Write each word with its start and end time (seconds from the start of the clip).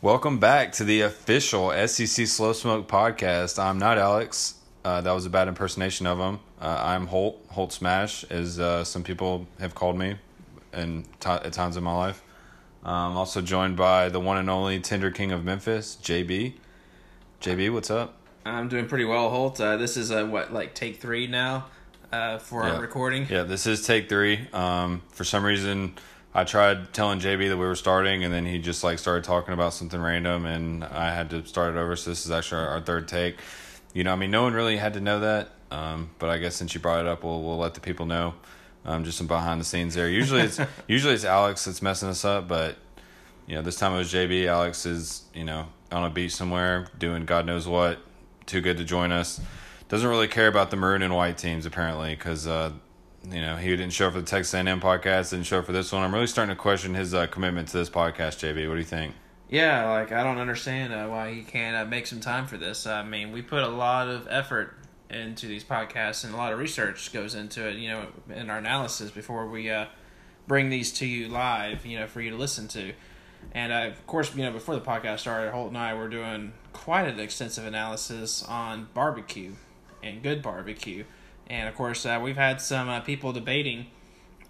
Welcome 0.00 0.38
back 0.38 0.72
to 0.72 0.84
the 0.84 1.00
official 1.02 1.70
SEC 1.86 2.26
Slow 2.26 2.52
Smoke 2.52 2.86
podcast. 2.88 3.58
I'm 3.62 3.78
not 3.78 3.98
Alex. 3.98 4.54
Uh, 4.84 5.00
that 5.00 5.10
was 5.10 5.26
a 5.26 5.30
bad 5.30 5.48
impersonation 5.48 6.06
of 6.06 6.18
him. 6.18 6.38
Uh, 6.60 6.80
I'm 6.84 7.06
Holt, 7.08 7.44
Holt 7.50 7.72
Smash, 7.72 8.22
as 8.24 8.60
uh, 8.60 8.84
some 8.84 9.02
people 9.02 9.46
have 9.58 9.74
called 9.74 9.98
me 9.98 10.16
in 10.72 11.04
t- 11.18 11.28
at 11.30 11.52
times 11.52 11.76
in 11.76 11.82
my 11.82 11.94
life. 11.96 12.22
I'm 12.84 13.16
also 13.16 13.40
joined 13.42 13.76
by 13.76 14.08
the 14.08 14.20
one 14.20 14.38
and 14.38 14.48
only 14.48 14.78
Tinder 14.80 15.10
King 15.10 15.32
of 15.32 15.44
Memphis, 15.44 15.98
JB. 16.00 16.54
JB, 17.40 17.72
what's 17.72 17.90
up? 17.90 18.14
I'm 18.46 18.68
doing 18.68 18.86
pretty 18.86 19.04
well, 19.04 19.30
Holt. 19.30 19.60
Uh, 19.60 19.76
this 19.76 19.96
is 19.96 20.10
what 20.12 20.52
like 20.52 20.74
take 20.74 21.00
three 21.00 21.26
now 21.26 21.66
uh, 22.12 22.38
for 22.38 22.62
Yeah. 22.64 22.74
our 22.74 22.80
recording. 22.80 23.26
Yeah, 23.28 23.42
this 23.42 23.66
is 23.66 23.84
take 23.84 24.08
three. 24.08 24.46
Um, 24.52 25.02
for 25.10 25.24
some 25.24 25.44
reason, 25.44 25.94
I 26.34 26.44
tried 26.44 26.92
telling 26.92 27.20
JB 27.20 27.48
that 27.48 27.56
we 27.56 27.64
were 27.64 27.74
starting, 27.74 28.22
and 28.22 28.32
then 28.32 28.44
he 28.44 28.58
just 28.58 28.84
like 28.84 28.98
started 28.98 29.24
talking 29.24 29.54
about 29.54 29.72
something 29.72 30.00
random, 30.00 30.44
and 30.44 30.84
I 30.84 31.14
had 31.14 31.30
to 31.30 31.44
start 31.46 31.74
it 31.74 31.78
over. 31.78 31.96
So 31.96 32.10
this 32.10 32.26
is 32.26 32.30
actually 32.30 32.62
our, 32.62 32.68
our 32.68 32.80
third 32.80 33.08
take. 33.08 33.38
You 33.94 34.04
know, 34.04 34.12
I 34.12 34.16
mean, 34.16 34.30
no 34.30 34.42
one 34.42 34.52
really 34.52 34.76
had 34.76 34.94
to 34.94 35.00
know 35.00 35.20
that, 35.20 35.50
um, 35.70 36.10
but 36.18 36.28
I 36.28 36.38
guess 36.38 36.54
since 36.54 36.74
you 36.74 36.80
brought 36.80 37.00
it 37.00 37.06
up, 37.06 37.24
we'll 37.24 37.42
we'll 37.42 37.58
let 37.58 37.74
the 37.74 37.80
people 37.80 38.06
know. 38.06 38.34
Um, 38.84 39.04
just 39.04 39.18
some 39.18 39.26
behind 39.26 39.60
the 39.60 39.64
scenes 39.64 39.94
there. 39.94 40.08
Usually 40.08 40.42
it's 40.42 40.60
usually 40.86 41.14
it's 41.14 41.24
Alex 41.24 41.64
that's 41.64 41.82
messing 41.82 42.08
us 42.08 42.24
up, 42.24 42.46
but 42.46 42.76
you 43.46 43.54
know 43.54 43.62
this 43.62 43.76
time 43.76 43.94
it 43.94 43.98
was 43.98 44.12
JB. 44.12 44.46
Alex 44.46 44.84
is 44.86 45.24
you 45.34 45.44
know 45.44 45.66
on 45.90 46.04
a 46.04 46.10
beach 46.10 46.34
somewhere 46.34 46.88
doing 46.98 47.24
God 47.24 47.46
knows 47.46 47.66
what. 47.66 47.98
Too 48.46 48.60
good 48.60 48.78
to 48.78 48.84
join 48.84 49.12
us. 49.12 49.40
Doesn't 49.88 50.08
really 50.08 50.28
care 50.28 50.48
about 50.48 50.70
the 50.70 50.76
maroon 50.76 51.02
and 51.02 51.14
white 51.14 51.38
teams 51.38 51.66
apparently 51.66 52.14
because 52.14 52.46
uh, 52.46 52.72
you 53.24 53.40
know 53.40 53.56
he 53.56 53.70
didn't 53.70 53.90
show 53.90 54.08
up 54.08 54.14
for 54.14 54.20
the 54.20 54.26
Texas 54.26 54.54
A&M 54.54 54.80
podcast, 54.80 55.30
didn't 55.30 55.46
show 55.46 55.58
up 55.60 55.66
for 55.66 55.72
this 55.72 55.92
one. 55.92 56.02
I'm 56.02 56.12
really 56.12 56.26
starting 56.26 56.54
to 56.54 56.60
question 56.60 56.94
his 56.94 57.14
uh, 57.14 57.26
commitment 57.26 57.68
to 57.68 57.76
this 57.78 57.90
podcast. 57.90 58.38
JB, 58.38 58.68
what 58.68 58.74
do 58.74 58.80
you 58.80 58.84
think? 58.84 59.14
Yeah, 59.48 59.90
like 59.90 60.12
I 60.12 60.22
don't 60.22 60.38
understand 60.38 60.92
uh, 60.92 61.06
why 61.06 61.32
he 61.32 61.42
can't 61.42 61.76
uh, 61.76 61.84
make 61.84 62.06
some 62.06 62.20
time 62.20 62.46
for 62.46 62.58
this. 62.58 62.86
I 62.86 63.02
mean, 63.02 63.32
we 63.32 63.42
put 63.42 63.62
a 63.62 63.68
lot 63.68 64.08
of 64.08 64.26
effort 64.28 64.74
into 65.10 65.46
these 65.46 65.64
podcasts, 65.64 66.24
and 66.24 66.34
a 66.34 66.36
lot 66.36 66.52
of 66.52 66.58
research 66.58 67.12
goes 67.12 67.34
into 67.34 67.66
it. 67.66 67.76
You 67.76 67.88
know, 67.88 68.06
in 68.34 68.50
our 68.50 68.58
analysis 68.58 69.10
before 69.10 69.46
we 69.48 69.70
uh, 69.70 69.86
bring 70.46 70.68
these 70.68 70.92
to 70.94 71.06
you 71.06 71.28
live. 71.28 71.86
You 71.86 72.00
know, 72.00 72.06
for 72.06 72.20
you 72.20 72.30
to 72.30 72.36
listen 72.36 72.68
to. 72.68 72.92
And 73.52 73.72
uh, 73.72 73.86
of 73.86 74.06
course, 74.06 74.34
you 74.34 74.42
know, 74.42 74.52
before 74.52 74.74
the 74.74 74.80
podcast 74.80 75.20
started, 75.20 75.52
Holt 75.52 75.68
and 75.68 75.78
I 75.78 75.94
were 75.94 76.08
doing 76.08 76.52
quite 76.72 77.08
an 77.08 77.18
extensive 77.18 77.64
analysis 77.64 78.42
on 78.42 78.88
barbecue 78.94 79.52
and 80.02 80.22
good 80.22 80.42
barbecue. 80.42 81.04
And 81.48 81.68
of 81.68 81.74
course, 81.74 82.04
uh, 82.04 82.20
we've 82.22 82.36
had 82.36 82.60
some 82.60 82.88
uh, 82.88 83.00
people 83.00 83.32
debating 83.32 83.86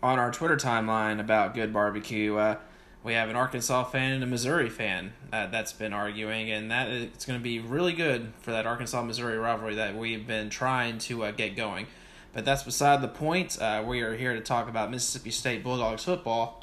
on 0.02 0.18
our 0.18 0.30
Twitter 0.30 0.56
timeline 0.56 1.20
about 1.20 1.54
good 1.54 1.72
barbecue. 1.72 2.36
Uh, 2.36 2.56
we 3.04 3.14
have 3.14 3.28
an 3.28 3.36
Arkansas 3.36 3.84
fan 3.84 4.12
and 4.12 4.24
a 4.24 4.26
Missouri 4.26 4.68
fan 4.68 5.12
uh, 5.32 5.46
that's 5.46 5.72
been 5.72 5.92
arguing, 5.92 6.50
and 6.50 6.70
that 6.70 6.88
it's 6.88 7.24
going 7.24 7.38
to 7.38 7.42
be 7.42 7.60
really 7.60 7.92
good 7.92 8.32
for 8.40 8.50
that 8.50 8.66
Arkansas 8.66 9.02
Missouri 9.02 9.38
rivalry 9.38 9.76
that 9.76 9.96
we've 9.96 10.26
been 10.26 10.50
trying 10.50 10.98
to 10.98 11.24
uh, 11.24 11.30
get 11.30 11.56
going. 11.56 11.86
But 12.32 12.44
that's 12.44 12.64
beside 12.64 13.00
the 13.00 13.08
point. 13.08 13.60
Uh, 13.60 13.84
we 13.86 14.00
are 14.00 14.16
here 14.16 14.34
to 14.34 14.40
talk 14.40 14.68
about 14.68 14.90
Mississippi 14.90 15.30
State 15.30 15.62
Bulldogs 15.62 16.04
football, 16.04 16.62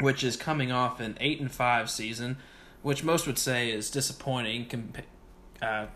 which 0.00 0.24
is 0.24 0.36
coming 0.36 0.72
off 0.72 0.98
an 0.98 1.16
eight 1.20 1.40
and 1.40 1.52
five 1.52 1.90
season, 1.90 2.38
which 2.82 3.04
most 3.04 3.26
would 3.26 3.38
say 3.38 3.70
is 3.70 3.90
disappointing. 3.90 4.66
Comp- 4.66 5.86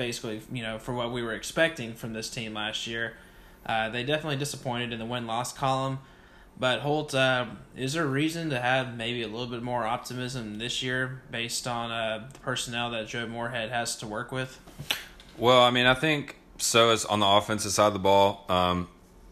basically, 0.00 0.40
you 0.50 0.62
know, 0.62 0.78
for 0.78 0.94
what 0.94 1.12
we 1.12 1.22
were 1.22 1.34
expecting 1.34 1.92
from 1.92 2.14
this 2.14 2.30
team 2.30 2.54
last 2.54 2.86
year. 2.86 3.18
Uh, 3.66 3.90
they 3.90 4.02
definitely 4.02 4.38
disappointed 4.38 4.94
in 4.94 4.98
the 4.98 5.04
win 5.04 5.26
loss 5.26 5.52
column. 5.52 5.98
But 6.58 6.80
Holt, 6.80 7.14
uh, 7.14 7.44
is 7.76 7.92
there 7.92 8.04
a 8.04 8.08
reason 8.08 8.48
to 8.48 8.58
have 8.58 8.96
maybe 8.96 9.22
a 9.22 9.28
little 9.28 9.46
bit 9.46 9.62
more 9.62 9.84
optimism 9.84 10.56
this 10.56 10.82
year 10.82 11.20
based 11.30 11.66
on 11.66 11.90
uh, 11.90 12.28
the 12.32 12.38
personnel 12.38 12.90
that 12.92 13.08
Joe 13.08 13.26
Moorhead 13.26 13.68
has 13.68 13.94
to 13.96 14.06
work 14.06 14.32
with? 14.32 14.58
Well, 15.36 15.60
I 15.60 15.70
mean, 15.70 15.84
I 15.84 15.92
think 15.92 16.36
so. 16.56 16.88
As 16.88 17.04
on 17.04 17.20
the 17.20 17.26
offensive 17.26 17.72
side 17.72 17.88
of 17.88 17.92
the 17.92 17.98
ball, 17.98 18.46
um, 18.48 18.88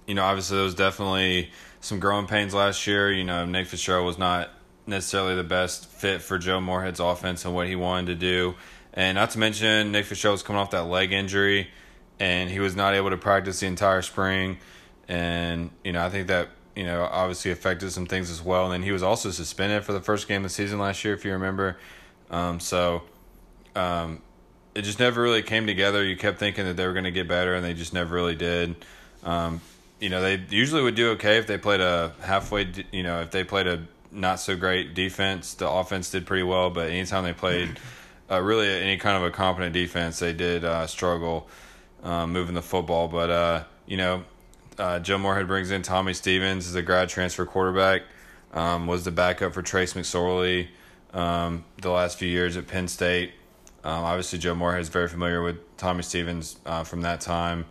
you 0.07 0.15
know, 0.15 0.23
obviously 0.23 0.59
there 0.59 0.65
was 0.65 0.75
definitely 0.75 1.51
some 1.81 1.99
growing 1.99 2.27
pains 2.27 2.53
last 2.53 2.87
year. 2.87 3.11
You 3.11 3.25
know, 3.25 3.47
Nick 3.47 3.69
Fitzgerald 3.69 4.05
was 4.05 4.19
not 4.19 4.51
necessarily 4.87 5.35
the 5.35 5.45
best 5.45 5.87
fit 5.87 6.21
for 6.21 6.37
Joe 6.37 6.61
Moorhead's 6.61 7.01
offense 7.01 7.47
and 7.47 7.55
what 7.55 7.69
he 7.69 7.75
wanted 7.75 8.09
to 8.09 8.15
do. 8.17 8.55
And 8.95 9.17
not 9.17 9.31
to 9.31 9.39
mention, 9.39 9.93
Nick 9.93 10.07
Fitzgerald 10.07 10.35
was 10.35 10.43
coming 10.43 10.61
off 10.61 10.71
that 10.71 10.85
leg 10.85 11.13
injury, 11.13 11.69
and 12.19 12.51
he 12.51 12.61
was 12.61 12.75
not 12.75 12.95
able 12.95 13.11
to 13.11 13.17
practice 13.17 13.61
the 13.61 13.67
entire 13.67 14.03
spring. 14.03 14.59
And 15.07 15.71
you 15.85 15.93
know, 15.93 16.05
I 16.05 16.11
think 16.11 16.29
that 16.29 16.49
you 16.75 16.85
know 16.85 17.05
obviously 17.05 17.51
affected 17.51 17.93
some 17.93 18.07
things 18.07 18.31
as 18.31 18.43
well. 18.43 18.65
And 18.65 18.73
then 18.73 18.83
he 18.83 18.93
was 18.93 19.03
also 19.03 19.31
suspended 19.31 19.85
for 19.85 19.93
the 19.93 20.01
first 20.01 20.29
game 20.29 20.39
of 20.39 20.51
the 20.51 20.55
season 20.55 20.79
last 20.79 21.05
year, 21.05 21.15
if 21.15 21.25
you 21.25 21.33
remember. 21.33 21.79
Um, 22.31 22.61
so. 22.61 23.03
Um, 23.77 24.23
it 24.75 24.83
just 24.83 25.01
never 25.01 25.21
really 25.21 25.43
came 25.43 25.67
together. 25.67 26.05
You 26.05 26.17
kept 26.17 26.39
thinking 26.39 26.65
that 26.65 26.77
they 26.77 26.87
were 26.87 26.93
going 26.93 27.05
to 27.05 27.11
get 27.11 27.27
better, 27.27 27.55
and 27.55 27.65
they 27.65 27.75
just 27.75 27.93
never 27.93 28.15
really 28.15 28.37
did. 28.37 28.77
Um, 29.25 29.61
you 29.99 30.09
know, 30.09 30.23
they 30.23 30.41
usually 30.51 30.83
would 30.83 30.95
do 30.95 31.11
okay 31.11 31.39
if 31.39 31.49
they 31.49 31.59
played 31.59 31.81
a 31.81 32.13
halfway. 32.21 32.69
You 32.93 33.03
know, 33.03 33.21
if 33.23 33.33
they 33.33 33.43
played 33.43 33.67
a 33.67 33.85
not 34.13 34.39
so 34.39 34.57
great 34.57 34.95
defense, 34.95 35.55
the 35.55 35.69
offense 35.69 36.11
did 36.11 36.27
pretty 36.27 36.45
well. 36.45 36.71
But 36.71 36.91
anytime 36.91 37.25
they 37.25 37.33
played 37.33 37.81
uh, 38.31 38.41
really 38.41 38.69
any 38.69 38.97
kind 38.97 39.17
of 39.17 39.23
a 39.23 39.31
competent 39.31 39.73
defense, 39.73 40.19
they 40.19 40.33
did 40.33 40.65
uh, 40.65 40.87
struggle 40.87 41.49
um, 42.03 42.33
moving 42.33 42.55
the 42.55 42.63
football. 42.63 43.09
But 43.09 43.31
uh, 43.31 43.65
you 43.87 43.97
know, 43.97 44.25
uh, 44.79 44.99
Joe 45.01 45.19
Moorhead 45.19 45.47
brings 45.47 45.71
in 45.71 45.83
Tommy 45.83 46.15
Stevens 46.15 46.67
as 46.67 46.75
a 46.75 46.83
grad 46.83 47.09
transfer 47.09 47.47
quarterback. 47.47 48.03
Um, 48.55 48.87
was 48.87 49.05
the 49.05 49.11
backup 49.11 49.53
for 49.53 49.61
Trace 49.61 49.93
McSorley 49.93 50.69
um, 51.13 51.65
the 51.83 51.91
last 51.91 52.19
few 52.19 52.29
years 52.29 52.57
at 52.57 52.67
Penn 52.67 52.89
State. 52.89 53.33
Um, 53.85 54.05
obviously, 54.05 54.39
Joe 54.39 54.55
Moorhead 54.55 54.81
is 54.81 54.89
very 54.89 55.09
familiar 55.09 55.43
with 55.43 55.77
Tommy 55.77 56.03
Stevens 56.03 56.57
uh, 56.67 56.83
from 56.83 57.03
that 57.03 57.21
time. 57.21 57.67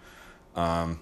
Um, 0.56 1.00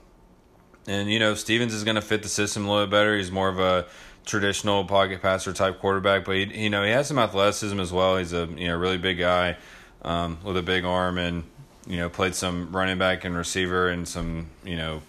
and, 0.88 1.12
you 1.12 1.19
know, 1.19 1.34
Stevens 1.36 1.74
is 1.74 1.84
going 1.84 1.96
to 1.96 2.01
fit 2.01 2.24
the 2.24 2.30
system 2.30 2.66
a 2.66 2.72
little 2.72 2.86
bit 2.86 2.92
better. 2.92 3.18
He's 3.18 3.31
more 3.31 3.50
of 3.50 3.60
a 3.60 3.86
traditional 4.25 4.86
pocket 4.86 5.22
passer 5.22 5.54
type 5.54 5.80
quarterback, 5.80 6.25
but, 6.25 6.36
he, 6.36 6.63
you 6.63 6.69
know, 6.69 6.83
he 6.83 6.92
has 6.92 7.07
some 7.07 7.19
athleticism 7.19 7.80
as 7.80 7.94
well. 7.94 8.18
He's 8.18 8.33
a, 8.33 8.48
you 8.57 8.68
know, 8.68 8.77
really 8.77 8.98
big 8.98 9.19
guy 9.19 9.57
um, 10.01 10.38
with 10.44 10.57
a 10.57 10.63
big 10.63 10.83
arm 10.86 11.18
and, 11.18 11.44
you 11.88 11.98
know, 11.98 12.10
played 12.10 12.36
some 12.36 12.75
running 12.75 12.98
back 12.98 13.24
and 13.24 13.36
receiver 13.36 13.89
and 13.89 14.07
some, 14.07 14.48
you 14.63 14.75
know, 14.75 15.01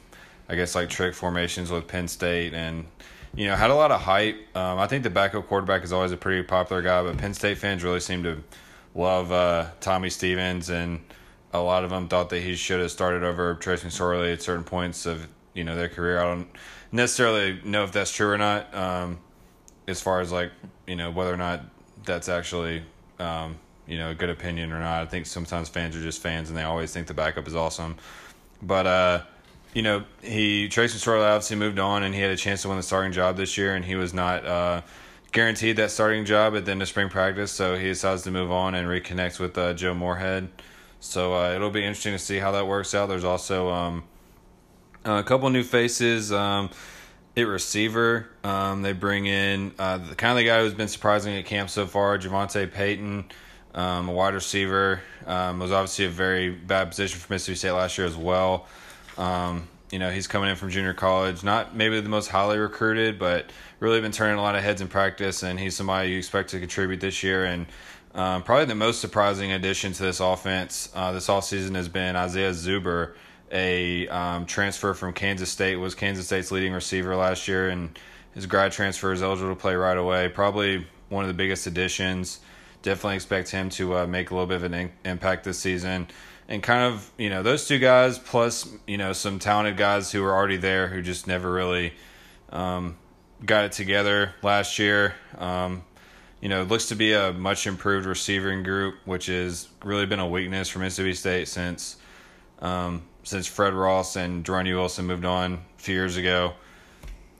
I 0.48 0.54
guess 0.54 0.74
like 0.74 0.88
trick 0.88 1.14
formations 1.14 1.70
with 1.70 1.88
Penn 1.88 2.08
State 2.08 2.54
and, 2.54 2.86
you 3.34 3.46
know, 3.46 3.56
had 3.56 3.70
a 3.70 3.74
lot 3.74 3.90
of 3.90 4.00
hype. 4.00 4.36
Um, 4.56 4.78
I 4.78 4.86
think 4.86 5.02
the 5.02 5.10
backup 5.10 5.46
quarterback 5.48 5.82
is 5.82 5.92
always 5.92 6.12
a 6.12 6.16
pretty 6.16 6.42
popular 6.42 6.82
guy, 6.82 7.02
but 7.02 7.18
Penn 7.18 7.34
State 7.34 7.58
fans 7.58 7.82
really 7.82 8.00
seem 8.00 8.22
to 8.22 8.42
love 8.94 9.30
uh, 9.30 9.66
Tommy 9.80 10.10
Stevens, 10.10 10.70
and 10.70 11.00
a 11.52 11.60
lot 11.60 11.84
of 11.84 11.90
them 11.90 12.08
thought 12.08 12.30
that 12.30 12.40
he 12.40 12.54
should 12.54 12.80
have 12.80 12.90
started 12.90 13.22
over 13.22 13.54
Trace 13.54 13.84
McSorley 13.84 14.32
at 14.32 14.42
certain 14.42 14.64
points 14.64 15.06
of 15.06 15.26
you 15.54 15.64
know 15.64 15.76
their 15.76 15.88
career. 15.88 16.18
I 16.18 16.24
don't 16.24 16.48
necessarily 16.92 17.60
know 17.64 17.84
if 17.84 17.92
that's 17.92 18.12
true 18.12 18.30
or 18.30 18.38
not, 18.38 18.74
um, 18.74 19.18
as 19.88 20.00
far 20.00 20.20
as 20.20 20.32
like 20.32 20.52
you 20.86 20.96
know 20.96 21.10
whether 21.10 21.32
or 21.32 21.36
not 21.36 21.62
that's 22.04 22.28
actually 22.28 22.82
um, 23.18 23.56
you 23.86 23.98
know 23.98 24.10
a 24.10 24.14
good 24.14 24.30
opinion 24.30 24.72
or 24.72 24.80
not. 24.80 25.02
I 25.02 25.06
think 25.06 25.26
sometimes 25.26 25.68
fans 25.68 25.96
are 25.96 26.02
just 26.02 26.22
fans, 26.22 26.48
and 26.48 26.58
they 26.58 26.62
always 26.62 26.92
think 26.92 27.06
the 27.06 27.14
backup 27.14 27.46
is 27.46 27.56
awesome, 27.56 27.96
but. 28.62 28.86
uh 28.86 29.22
you 29.76 29.82
know, 29.82 30.04
he 30.22 30.70
Trace 30.70 30.94
McSorley 30.94 31.26
obviously 31.26 31.56
moved 31.56 31.78
on, 31.78 32.02
and 32.02 32.14
he 32.14 32.20
had 32.22 32.30
a 32.30 32.36
chance 32.36 32.62
to 32.62 32.68
win 32.68 32.78
the 32.78 32.82
starting 32.82 33.12
job 33.12 33.36
this 33.36 33.58
year, 33.58 33.74
and 33.74 33.84
he 33.84 33.94
was 33.94 34.14
not 34.14 34.46
uh, 34.46 34.80
guaranteed 35.32 35.76
that 35.76 35.90
starting 35.90 36.24
job 36.24 36.56
at 36.56 36.64
the 36.64 36.70
end 36.70 36.80
of 36.80 36.88
spring 36.88 37.10
practice, 37.10 37.52
so 37.52 37.76
he 37.76 37.88
decides 37.88 38.22
to 38.22 38.30
move 38.30 38.50
on 38.50 38.74
and 38.74 38.88
reconnect 38.88 39.38
with 39.38 39.58
uh, 39.58 39.74
Joe 39.74 39.92
Moorhead. 39.92 40.48
So 41.00 41.34
uh, 41.34 41.52
it'll 41.52 41.68
be 41.68 41.84
interesting 41.84 42.14
to 42.14 42.18
see 42.18 42.38
how 42.38 42.52
that 42.52 42.66
works 42.66 42.94
out. 42.94 43.10
There's 43.10 43.22
also 43.22 43.68
um, 43.68 44.04
a 45.06 45.22
couple 45.22 45.48
new 45.50 45.62
faces. 45.62 46.32
Um, 46.32 46.70
at 47.36 47.46
receiver, 47.46 48.28
um, 48.44 48.80
they 48.80 48.92
bring 48.92 49.26
in 49.26 49.72
uh, 49.78 49.98
the 49.98 50.14
kind 50.14 50.32
of 50.32 50.38
the 50.38 50.44
guy 50.44 50.60
who's 50.60 50.72
been 50.72 50.88
surprising 50.88 51.36
at 51.36 51.44
camp 51.44 51.68
so 51.68 51.86
far, 51.86 52.18
JaVonta 52.18 52.72
Payton, 52.72 53.26
um, 53.74 54.08
a 54.08 54.12
wide 54.12 54.32
receiver. 54.32 55.02
Um, 55.26 55.58
was 55.58 55.70
obviously 55.70 56.06
a 56.06 56.10
very 56.10 56.50
bad 56.50 56.88
position 56.88 57.20
for 57.20 57.32
Mississippi 57.32 57.56
State 57.56 57.72
last 57.72 57.98
year 57.98 58.06
as 58.06 58.16
well. 58.16 58.66
Um, 59.18 59.68
you 59.90 59.98
know, 59.98 60.10
he's 60.10 60.26
coming 60.26 60.50
in 60.50 60.56
from 60.56 60.70
junior 60.70 60.94
college, 60.94 61.44
not 61.44 61.76
maybe 61.76 62.00
the 62.00 62.08
most 62.08 62.28
highly 62.28 62.58
recruited, 62.58 63.18
but 63.18 63.50
really 63.80 64.00
been 64.00 64.12
turning 64.12 64.38
a 64.38 64.42
lot 64.42 64.56
of 64.56 64.62
heads 64.62 64.80
in 64.80 64.88
practice, 64.88 65.42
and 65.42 65.60
he's 65.60 65.76
somebody 65.76 66.10
you 66.10 66.18
expect 66.18 66.50
to 66.50 66.58
contribute 66.58 67.00
this 67.00 67.22
year. 67.22 67.44
And 67.44 67.66
um, 68.14 68.42
probably 68.42 68.64
the 68.64 68.74
most 68.74 69.00
surprising 69.00 69.52
addition 69.52 69.92
to 69.92 70.02
this 70.02 70.20
offense 70.20 70.88
uh, 70.94 71.12
this 71.12 71.28
offseason 71.28 71.74
has 71.74 71.88
been 71.88 72.16
Isaiah 72.16 72.52
Zuber, 72.52 73.14
a 73.56 74.06
um, 74.08 74.44
transfer 74.44 74.92
from 74.92 75.14
Kansas 75.14 75.50
State, 75.50 75.76
was 75.76 75.94
Kansas 75.94 76.26
State's 76.26 76.52
leading 76.52 76.74
receiver 76.74 77.16
last 77.16 77.48
year, 77.48 77.70
and 77.70 77.98
his 78.34 78.44
grad 78.44 78.70
transfer 78.70 79.12
is 79.12 79.22
eligible 79.22 79.54
to 79.54 79.60
play 79.60 79.74
right 79.74 79.96
away. 79.96 80.28
Probably 80.28 80.86
one 81.08 81.24
of 81.24 81.28
the 81.28 81.34
biggest 81.34 81.66
additions. 81.66 82.40
Definitely 82.82 83.16
expect 83.16 83.48
him 83.48 83.70
to 83.70 83.96
uh, 83.96 84.06
make 84.06 84.30
a 84.30 84.34
little 84.34 84.46
bit 84.46 84.56
of 84.56 84.64
an 84.64 84.74
in- 84.74 84.92
impact 85.06 85.44
this 85.44 85.58
season. 85.58 86.06
And 86.48 86.62
kind 86.62 86.94
of, 86.94 87.10
you 87.16 87.30
know, 87.30 87.42
those 87.42 87.66
two 87.66 87.78
guys 87.78 88.18
plus, 88.18 88.68
you 88.86 88.98
know, 88.98 89.12
some 89.14 89.38
talented 89.38 89.78
guys 89.78 90.12
who 90.12 90.22
were 90.22 90.34
already 90.34 90.58
there 90.58 90.86
who 90.88 91.00
just 91.00 91.26
never 91.26 91.50
really 91.50 91.94
um, 92.50 92.96
got 93.44 93.64
it 93.64 93.72
together 93.72 94.34
last 94.42 94.78
year. 94.78 95.14
Um, 95.38 95.82
you 96.40 96.50
know, 96.50 96.60
it 96.60 96.68
looks 96.68 96.88
to 96.88 96.94
be 96.94 97.14
a 97.14 97.32
much 97.32 97.66
improved 97.66 98.06
receiving 98.06 98.62
group, 98.62 98.96
which 99.06 99.26
has 99.26 99.68
really 99.82 100.06
been 100.06 100.20
a 100.20 100.28
weakness 100.28 100.68
for 100.68 100.78
Mississippi 100.78 101.14
State 101.14 101.48
since 101.48 101.96
um, 102.60 103.02
since 103.26 103.48
Fred 103.48 103.74
Ross 103.74 104.14
and 104.14 104.44
Jordan 104.44 104.72
Wilson 104.72 105.04
moved 105.04 105.24
on 105.24 105.54
a 105.54 105.58
few 105.82 105.96
years 105.96 106.16
ago. 106.16 106.52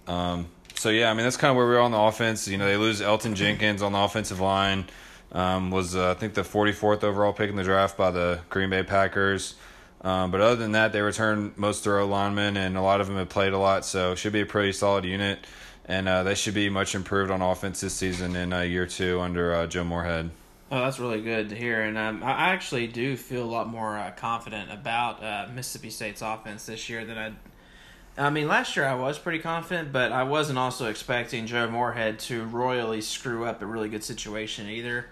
Um, 0.09 0.49
so 0.75 0.91
yeah, 0.91 1.11
I 1.11 1.15
mean 1.15 1.23
that's 1.23 1.37
kind 1.37 1.51
of 1.51 1.57
where 1.57 1.69
we 1.69 1.77
are 1.77 1.81
on 1.81 1.93
the 1.93 1.99
offense. 1.99 2.49
You 2.49 2.59
know, 2.59 2.67
they 2.67 2.77
lose 2.77 3.01
Elgton 3.01 3.35
Jenkins 3.35 3.83
on 3.83 3.93
the 3.93 3.99
offensive 3.99 4.41
line. 4.41 4.87
Um, 5.31 5.71
was 5.71 5.95
uh, 5.95 6.11
I 6.11 6.15
think 6.15 6.35
the 6.35 6.43
44th 6.43 7.05
overall 7.05 7.33
pick 7.33 7.51
in 7.51 7.57
the 7.57 7.63
draft 7.63 7.97
by 7.97 8.11
the 8.11 8.41
Green 8.51 8.69
Bay 8.69 8.83
Packers. 8.83 9.55
Um, 10.03 10.31
but 10.31 10.41
other 10.41 10.57
than 10.57 10.73
that, 10.73 10.93
they 10.93 11.01
return 11.01 11.53
most 11.57 11.85
their 11.85 12.05
linemen, 12.05 12.57
and 12.57 12.77
a 12.77 12.83
lot 12.83 13.01
of 13.01 13.07
them 13.07 13.17
have 13.17 13.29
played 13.29 13.53
a 13.53 13.59
lot, 13.59 13.85
so 13.85 14.15
should 14.15 14.33
be 14.33 14.43
a 14.43 14.47
pretty 14.47 14.73
solid 14.73 15.05
unit. 15.05 15.39
And 15.87 16.09
uh, 16.09 16.25
they 16.25 16.35
should 16.35 16.55
be 16.55 16.69
much 16.69 16.95
improved 16.97 17.31
on 17.31 17.43
offense 17.43 17.81
this 17.81 17.95
season 17.95 18.35
in 18.35 18.53
uh, 18.53 18.61
year 18.63 18.87
two 18.87 19.21
under 19.21 19.55
uh, 19.55 19.67
Joe 19.69 19.85
Moorhead. 19.85 20.31
Oh, 20.69 20.81
that's 20.81 20.99
really 20.99 21.23
good 21.23 21.51
to 21.51 21.55
hear, 21.55 21.83
and 21.83 21.97
um, 21.97 22.25
I 22.25 22.51
actually 22.51 22.89
do 22.89 23.17
feel 23.17 23.45
a 23.45 23.47
lot 23.47 23.69
more 23.69 23.97
uh, 23.97 24.11
confident 24.17 24.73
about 24.73 25.23
uh, 25.23 25.47
Mississippi 25.55 25.91
State's 25.91 26.23
offense 26.23 26.67
this 26.67 26.89
year 26.89 27.05
than 27.05 27.17
I. 27.17 27.33
I 28.19 28.31
mean, 28.31 28.49
last 28.49 28.75
year 28.75 28.85
I 28.85 28.95
was 28.95 29.17
pretty 29.17 29.39
confident, 29.39 29.93
but 29.93 30.11
I 30.11 30.25
wasn't 30.25 30.59
also 30.59 30.87
expecting 30.87 31.47
Joe 31.47 31.71
Moorhead 31.71 32.19
to 32.21 32.45
royally 32.45 33.01
screw 33.01 33.45
up 33.45 33.63
a 33.63 33.67
really 33.67 33.89
good 33.89 34.03
situation 34.03 34.69
either. 34.69 35.07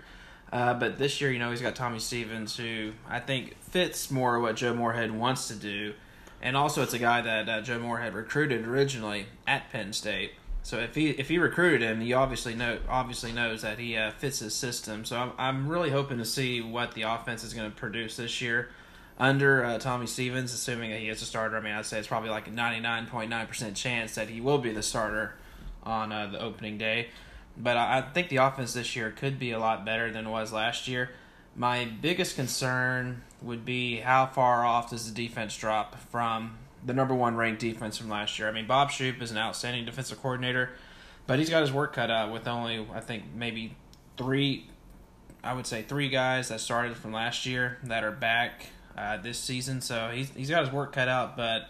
Uh, 0.52 0.74
but 0.74 0.98
this 0.98 1.20
year, 1.20 1.30
you 1.30 1.38
know, 1.38 1.50
he's 1.50 1.60
got 1.60 1.76
Tommy 1.76 2.00
Stevens, 2.00 2.56
who 2.56 2.92
I 3.08 3.20
think 3.20 3.56
fits 3.62 4.10
more 4.10 4.40
what 4.40 4.56
Joe 4.56 4.74
Moorhead 4.74 5.12
wants 5.12 5.46
to 5.48 5.54
do, 5.54 5.94
and 6.42 6.56
also 6.56 6.82
it's 6.82 6.94
a 6.94 6.98
guy 6.98 7.20
that 7.20 7.48
uh, 7.48 7.60
Joe 7.60 7.78
Moorhead 7.78 8.14
recruited 8.14 8.66
originally 8.66 9.26
at 9.46 9.70
Penn 9.70 9.92
State. 9.92 10.32
So 10.64 10.78
if 10.78 10.94
he 10.94 11.11
if 11.11 11.28
he 11.28 11.38
recruited 11.38 11.82
him, 11.82 12.00
he 12.00 12.14
obviously 12.14 12.55
know 12.55 12.78
obviously 12.88 13.32
knows 13.32 13.61
that 13.62 13.78
he 13.78 13.99
uh, 13.99 14.11
fits 14.12 14.38
his 14.38 14.55
system. 14.55 15.05
So 15.05 15.19
I'm 15.19 15.32
I'm 15.37 15.69
really 15.69 15.90
hoping 15.90 16.16
to 16.19 16.25
see 16.25 16.62
what 16.62 16.93
the 16.93 17.02
offense 17.02 17.44
is 17.44 17.52
going 17.52 17.70
to 17.70 17.76
produce 17.76 18.16
this 18.16 18.40
year 18.40 18.70
under 19.19 19.62
uh, 19.62 19.78
Tommy 19.78 20.06
Stevens, 20.06 20.55
assuming 20.55 20.90
that 20.90 21.00
he 21.00 21.11
is 21.11 21.20
a 21.20 21.26
starter. 21.26 21.58
I 21.58 21.61
mean, 21.61 21.75
I'd 21.75 21.84
say 21.84 21.99
it's 21.99 22.08
probably 22.08 22.31
like 22.31 22.49
a 22.49 22.50
99.9% 22.50 23.75
chance 23.75 24.14
that 24.14 24.31
he 24.31 24.40
will 24.40 24.56
be 24.58 24.72
the 24.72 24.82
starter 24.82 25.34
on 25.82 26.11
uh, 26.11 26.28
the 26.28 26.40
opening 26.40 26.78
day. 26.78 27.11
But 27.58 27.76
I, 27.76 27.99
I 27.99 28.00
think 28.00 28.31
the 28.31 28.38
offense 28.38 28.72
this 28.72 28.96
year 28.96 29.11
could 29.11 29.38
be 29.38 29.52
a 29.52 29.58
lot 29.58 29.84
better 29.84 30.11
than 30.11 30.26
it 30.26 30.31
was 30.31 30.50
last 30.50 30.88
year. 30.88 31.11
My 31.55 31.84
biggest 31.84 32.37
concern 32.37 33.22
would 33.43 33.66
be 33.66 33.99
how 33.99 34.26
far 34.26 34.64
off 34.64 34.90
does 34.90 35.12
the 35.12 35.14
defense 35.14 35.56
drop 35.56 36.00
from 36.11 36.56
the 36.84 36.92
number 36.92 37.14
one 37.14 37.36
ranked 37.36 37.60
defense 37.60 37.96
from 37.96 38.08
last 38.08 38.38
year. 38.38 38.48
I 38.48 38.52
mean, 38.52 38.66
Bob 38.66 38.90
Shoop 38.90 39.22
is 39.22 39.31
an 39.31 39.38
outstanding 39.38 39.84
defensive 39.84 40.20
coordinator, 40.20 40.70
but 41.26 41.38
he's 41.38 41.48
got 41.48 41.62
his 41.62 41.72
work 41.72 41.94
cut 41.94 42.10
out 42.10 42.32
with 42.32 42.46
only, 42.46 42.86
I 42.92 43.00
think, 43.00 43.25
maybe 43.34 43.76
three, 44.16 44.69
I 45.42 45.54
would 45.54 45.66
say 45.66 45.82
three 45.82 46.08
guys 46.08 46.48
that 46.48 46.60
started 46.60 46.96
from 46.96 47.12
last 47.12 47.46
year 47.46 47.78
that 47.84 48.04
are 48.04 48.10
back 48.12 48.66
uh, 48.98 49.16
this 49.16 49.38
season. 49.38 49.81
So 49.81 50.10
he's, 50.12 50.31
he's 50.31 50.50
got 50.50 50.64
his 50.64 50.72
work 50.72 50.92
cut 50.92 51.08
out, 51.08 51.36
but, 51.36 51.69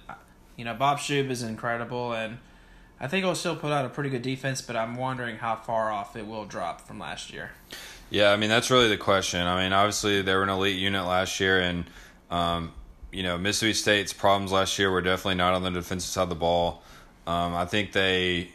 you 0.56 0.64
know, 0.64 0.74
Bob 0.74 0.98
Shoop 0.98 1.30
is 1.30 1.42
incredible, 1.42 2.12
and 2.12 2.38
I 3.00 3.06
think 3.06 3.24
he'll 3.24 3.34
still 3.34 3.56
put 3.56 3.72
out 3.72 3.84
a 3.84 3.88
pretty 3.88 4.10
good 4.10 4.22
defense, 4.22 4.62
but 4.62 4.76
I'm 4.76 4.96
wondering 4.96 5.36
how 5.36 5.56
far 5.56 5.92
off 5.92 6.16
it 6.16 6.26
will 6.26 6.44
drop 6.44 6.80
from 6.80 6.98
last 6.98 7.32
year. 7.32 7.52
Yeah, 8.10 8.30
I 8.30 8.36
mean, 8.36 8.50
that's 8.50 8.70
really 8.70 8.88
the 8.88 8.96
question. 8.96 9.46
I 9.46 9.62
mean, 9.62 9.72
obviously, 9.72 10.22
they 10.22 10.34
were 10.34 10.42
an 10.42 10.48
elite 10.48 10.78
unit 10.78 11.04
last 11.04 11.40
year, 11.40 11.60
and, 11.60 11.84
um, 12.30 12.72
you 13.14 13.22
know, 13.22 13.38
Mississippi 13.38 13.74
State's 13.74 14.12
problems 14.12 14.50
last 14.50 14.76
year 14.76 14.90
were 14.90 15.00
definitely 15.00 15.36
not 15.36 15.54
on 15.54 15.62
the 15.62 15.70
defensive 15.70 16.10
side 16.10 16.24
of 16.24 16.28
the 16.30 16.34
ball. 16.34 16.82
Um, 17.28 17.54
I 17.54 17.64
think 17.64 17.92
they, 17.92 18.48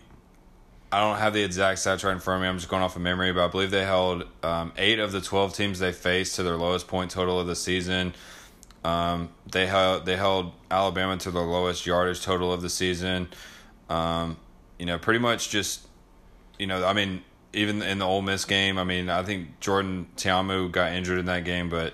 I 0.92 1.00
don't 1.00 1.18
have 1.18 1.34
the 1.34 1.42
exact 1.42 1.80
stats 1.80 2.04
right 2.04 2.12
in 2.12 2.20
front 2.20 2.40
of 2.40 2.42
me. 2.42 2.50
I'm 2.50 2.58
just 2.58 2.70
going 2.70 2.84
off 2.84 2.98
of 2.98 3.02
memory, 3.02 3.32
but 3.32 3.46
I 3.46 3.48
believe 3.48 3.72
they 3.72 3.86
held 3.86 4.26
um, 4.44 4.74
eight 4.76 5.00
of 5.00 5.14
the 5.14 5.22
12 5.22 5.56
teams 5.56 5.80
they 5.80 5.94
faced 5.94 6.36
to 6.36 6.44
their 6.44 6.58
lowest 6.58 6.90
point 6.90 7.10
total 7.10 7.40
of 7.40 7.48
the 7.48 7.56
season. 7.56 8.14
Um, 8.84 9.30
they 9.50 9.66
held 9.66 10.06
they 10.06 10.18
held 10.18 10.52
Alabama 10.70 11.16
to 11.18 11.32
their 11.32 11.44
lowest 11.44 11.86
yardage 11.86 12.22
total 12.22 12.52
of 12.52 12.62
the 12.62 12.70
season. 12.70 13.30
Um, 13.90 14.38
you 14.78 14.86
know, 14.86 14.98
pretty 14.98 15.20
much 15.20 15.50
just, 15.50 15.88
you 16.58 16.68
know, 16.68 16.86
I 16.86 16.92
mean, 16.92 17.24
even 17.54 17.82
in 17.82 18.00
the 18.00 18.06
Ole 18.06 18.22
Miss 18.22 18.44
game, 18.44 18.78
I 18.78 18.84
mean, 18.84 19.10
I 19.10 19.24
think 19.24 19.60
Jordan 19.62 20.08
Ta'amu 20.18 20.70
got 20.70 20.92
injured 20.92 21.20
in 21.20 21.26
that 21.26 21.46
game, 21.46 21.70
but 21.70 21.94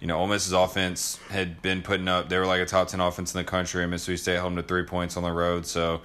you 0.00 0.06
know, 0.06 0.18
Ole 0.18 0.26
Miss's 0.26 0.52
offense 0.52 1.18
had 1.30 1.62
been 1.62 1.82
putting 1.82 2.08
up. 2.08 2.28
They 2.28 2.38
were 2.38 2.46
like 2.46 2.60
a 2.60 2.66
top 2.66 2.88
ten 2.88 3.00
offense 3.00 3.34
in 3.34 3.38
the 3.38 3.44
country, 3.44 3.82
and 3.82 3.90
Mississippi 3.90 4.16
State 4.16 4.34
held 4.34 4.48
them 4.48 4.56
to 4.56 4.62
three 4.62 4.84
points 4.84 5.16
on 5.16 5.22
the 5.22 5.32
road. 5.32 5.66
So, 5.66 6.02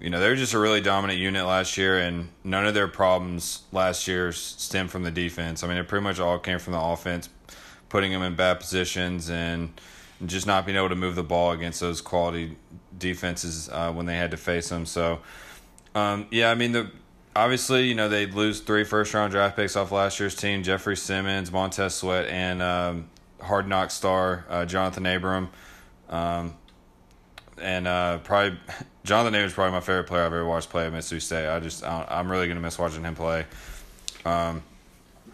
you 0.00 0.10
know, 0.10 0.18
they 0.20 0.28
were 0.28 0.36
just 0.36 0.54
a 0.54 0.58
really 0.58 0.80
dominant 0.80 1.18
unit 1.18 1.44
last 1.46 1.76
year, 1.76 1.98
and 1.98 2.28
none 2.42 2.66
of 2.66 2.74
their 2.74 2.88
problems 2.88 3.62
last 3.72 4.08
year 4.08 4.32
stemmed 4.32 4.90
from 4.90 5.04
the 5.04 5.10
defense. 5.10 5.62
I 5.62 5.68
mean, 5.68 5.76
it 5.76 5.86
pretty 5.86 6.02
much 6.02 6.18
all 6.18 6.38
came 6.38 6.58
from 6.58 6.72
the 6.72 6.80
offense, 6.80 7.28
putting 7.88 8.10
them 8.10 8.22
in 8.22 8.34
bad 8.34 8.58
positions 8.58 9.30
and 9.30 9.80
just 10.26 10.46
not 10.46 10.66
being 10.66 10.76
able 10.76 10.88
to 10.88 10.96
move 10.96 11.14
the 11.14 11.22
ball 11.22 11.52
against 11.52 11.80
those 11.80 12.00
quality 12.00 12.56
defenses 12.98 13.68
uh, 13.72 13.92
when 13.92 14.06
they 14.06 14.16
had 14.16 14.30
to 14.32 14.36
face 14.36 14.68
them. 14.68 14.84
So, 14.84 15.20
um, 15.94 16.26
yeah, 16.30 16.50
I 16.50 16.54
mean 16.54 16.72
the 16.72 16.90
obviously, 17.34 17.86
you 17.86 17.94
know, 17.94 18.08
they 18.08 18.26
lose 18.26 18.60
three 18.60 18.84
first 18.84 19.14
round 19.14 19.32
draft 19.32 19.56
picks 19.56 19.76
off 19.76 19.92
last 19.92 20.20
year's 20.20 20.34
team 20.34 20.62
Jeffrey 20.62 20.96
Simmons, 20.96 21.50
Montez 21.50 21.94
Sweat, 21.94 22.26
and 22.26 22.62
um, 22.62 23.08
Hard 23.42 23.68
Knock 23.68 23.90
star 23.90 24.44
uh, 24.48 24.64
Jonathan 24.64 25.06
Abram, 25.06 25.50
um, 26.08 26.54
and 27.60 27.86
uh, 27.86 28.18
probably 28.18 28.58
Jonathan 29.04 29.34
Abram 29.34 29.46
is 29.46 29.52
probably 29.52 29.72
my 29.72 29.80
favorite 29.80 30.06
player 30.06 30.22
I've 30.22 30.32
ever 30.32 30.46
watched 30.46 30.70
play 30.70 30.86
at 30.86 30.92
Mississippi 30.92 31.20
State. 31.20 31.48
I 31.48 31.60
just 31.60 31.84
I 31.84 32.06
am 32.10 32.30
really 32.30 32.48
gonna 32.48 32.60
miss 32.60 32.78
watching 32.78 33.04
him 33.04 33.14
play. 33.14 33.46
Um, 34.24 34.62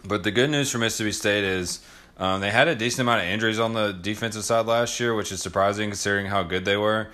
but 0.05 0.23
the 0.23 0.31
good 0.31 0.49
news 0.49 0.71
for 0.71 0.77
Mississippi 0.77 1.11
State 1.11 1.43
is 1.43 1.81
um, 2.17 2.41
they 2.41 2.49
had 2.49 2.67
a 2.67 2.75
decent 2.75 3.01
amount 3.01 3.21
of 3.21 3.27
injuries 3.27 3.59
on 3.59 3.73
the 3.73 3.91
defensive 3.91 4.43
side 4.43 4.65
last 4.65 4.99
year, 4.99 5.13
which 5.13 5.31
is 5.31 5.41
surprising 5.41 5.89
considering 5.89 6.25
how 6.25 6.43
good 6.43 6.65
they 6.65 6.77
were. 6.77 7.09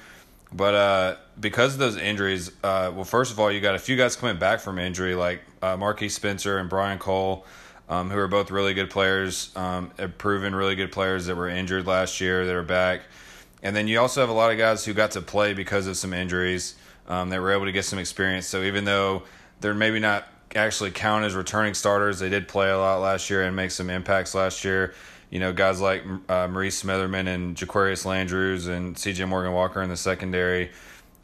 But 0.53 0.73
uh, 0.75 1.15
because 1.39 1.73
of 1.73 1.79
those 1.79 1.97
injuries, 1.97 2.49
uh, 2.63 2.91
well, 2.93 3.03
first 3.03 3.31
of 3.31 3.39
all, 3.39 3.51
you 3.51 3.59
got 3.59 3.75
a 3.75 3.79
few 3.79 3.97
guys 3.97 4.15
coming 4.15 4.37
back 4.37 4.59
from 4.59 4.77
injury, 4.77 5.15
like 5.15 5.41
uh, 5.61 5.75
Marquiss 5.77 6.11
Spencer 6.11 6.59
and 6.59 6.69
Brian 6.69 6.99
Cole 6.99 7.45
um, 7.89 8.09
who 8.09 8.17
are 8.17 8.27
both 8.27 8.51
really 8.51 8.73
good 8.73 8.89
players, 8.89 9.51
um, 9.55 9.91
proven 10.17 10.55
really 10.55 10.75
good 10.75 10.91
players 10.91 11.25
that 11.25 11.35
were 11.35 11.49
injured 11.49 11.85
last 11.85 12.21
year 12.21 12.45
that 12.45 12.55
are 12.55 12.63
back. 12.63 13.01
And 13.61 13.75
then 13.75 13.87
you 13.87 13.99
also 13.99 14.21
have 14.21 14.29
a 14.29 14.33
lot 14.33 14.51
of 14.51 14.57
guys 14.57 14.83
who 14.85 14.93
got 14.93 15.11
to 15.11 15.21
play 15.21 15.53
because 15.53 15.87
of 15.87 15.95
some 15.97 16.13
injuries 16.13 16.75
um, 17.07 17.29
that 17.29 17.41
were 17.41 17.51
able 17.51 17.65
to 17.65 17.71
get 17.71 17.85
some 17.85 17.99
experience. 17.99 18.47
So 18.47 18.63
even 18.63 18.85
though 18.85 19.23
they're 19.61 19.73
maybe 19.73 19.99
not 19.99 20.27
actually 20.55 20.91
count 20.91 21.25
as 21.25 21.35
returning 21.35 21.73
starters, 21.73 22.19
they 22.19 22.29
did 22.29 22.47
play 22.47 22.69
a 22.69 22.77
lot 22.77 22.97
last 22.97 23.29
year 23.29 23.43
and 23.43 23.55
make 23.55 23.71
some 23.71 23.89
impacts 23.89 24.35
last 24.35 24.63
year. 24.63 24.93
You 25.29 25.39
know, 25.39 25.51
guys 25.51 25.81
like 25.81 26.03
uh, 26.29 26.47
Maurice 26.47 26.83
Smitherman 26.83 27.27
and 27.27 27.55
Jaquarius 27.55 28.05
Landrews 28.05 28.67
and 28.67 28.95
CJ 28.95 29.27
Morgan 29.27 29.53
Walker 29.53 29.81
in 29.81 29.89
the 29.89 29.97
secondary 29.97 30.69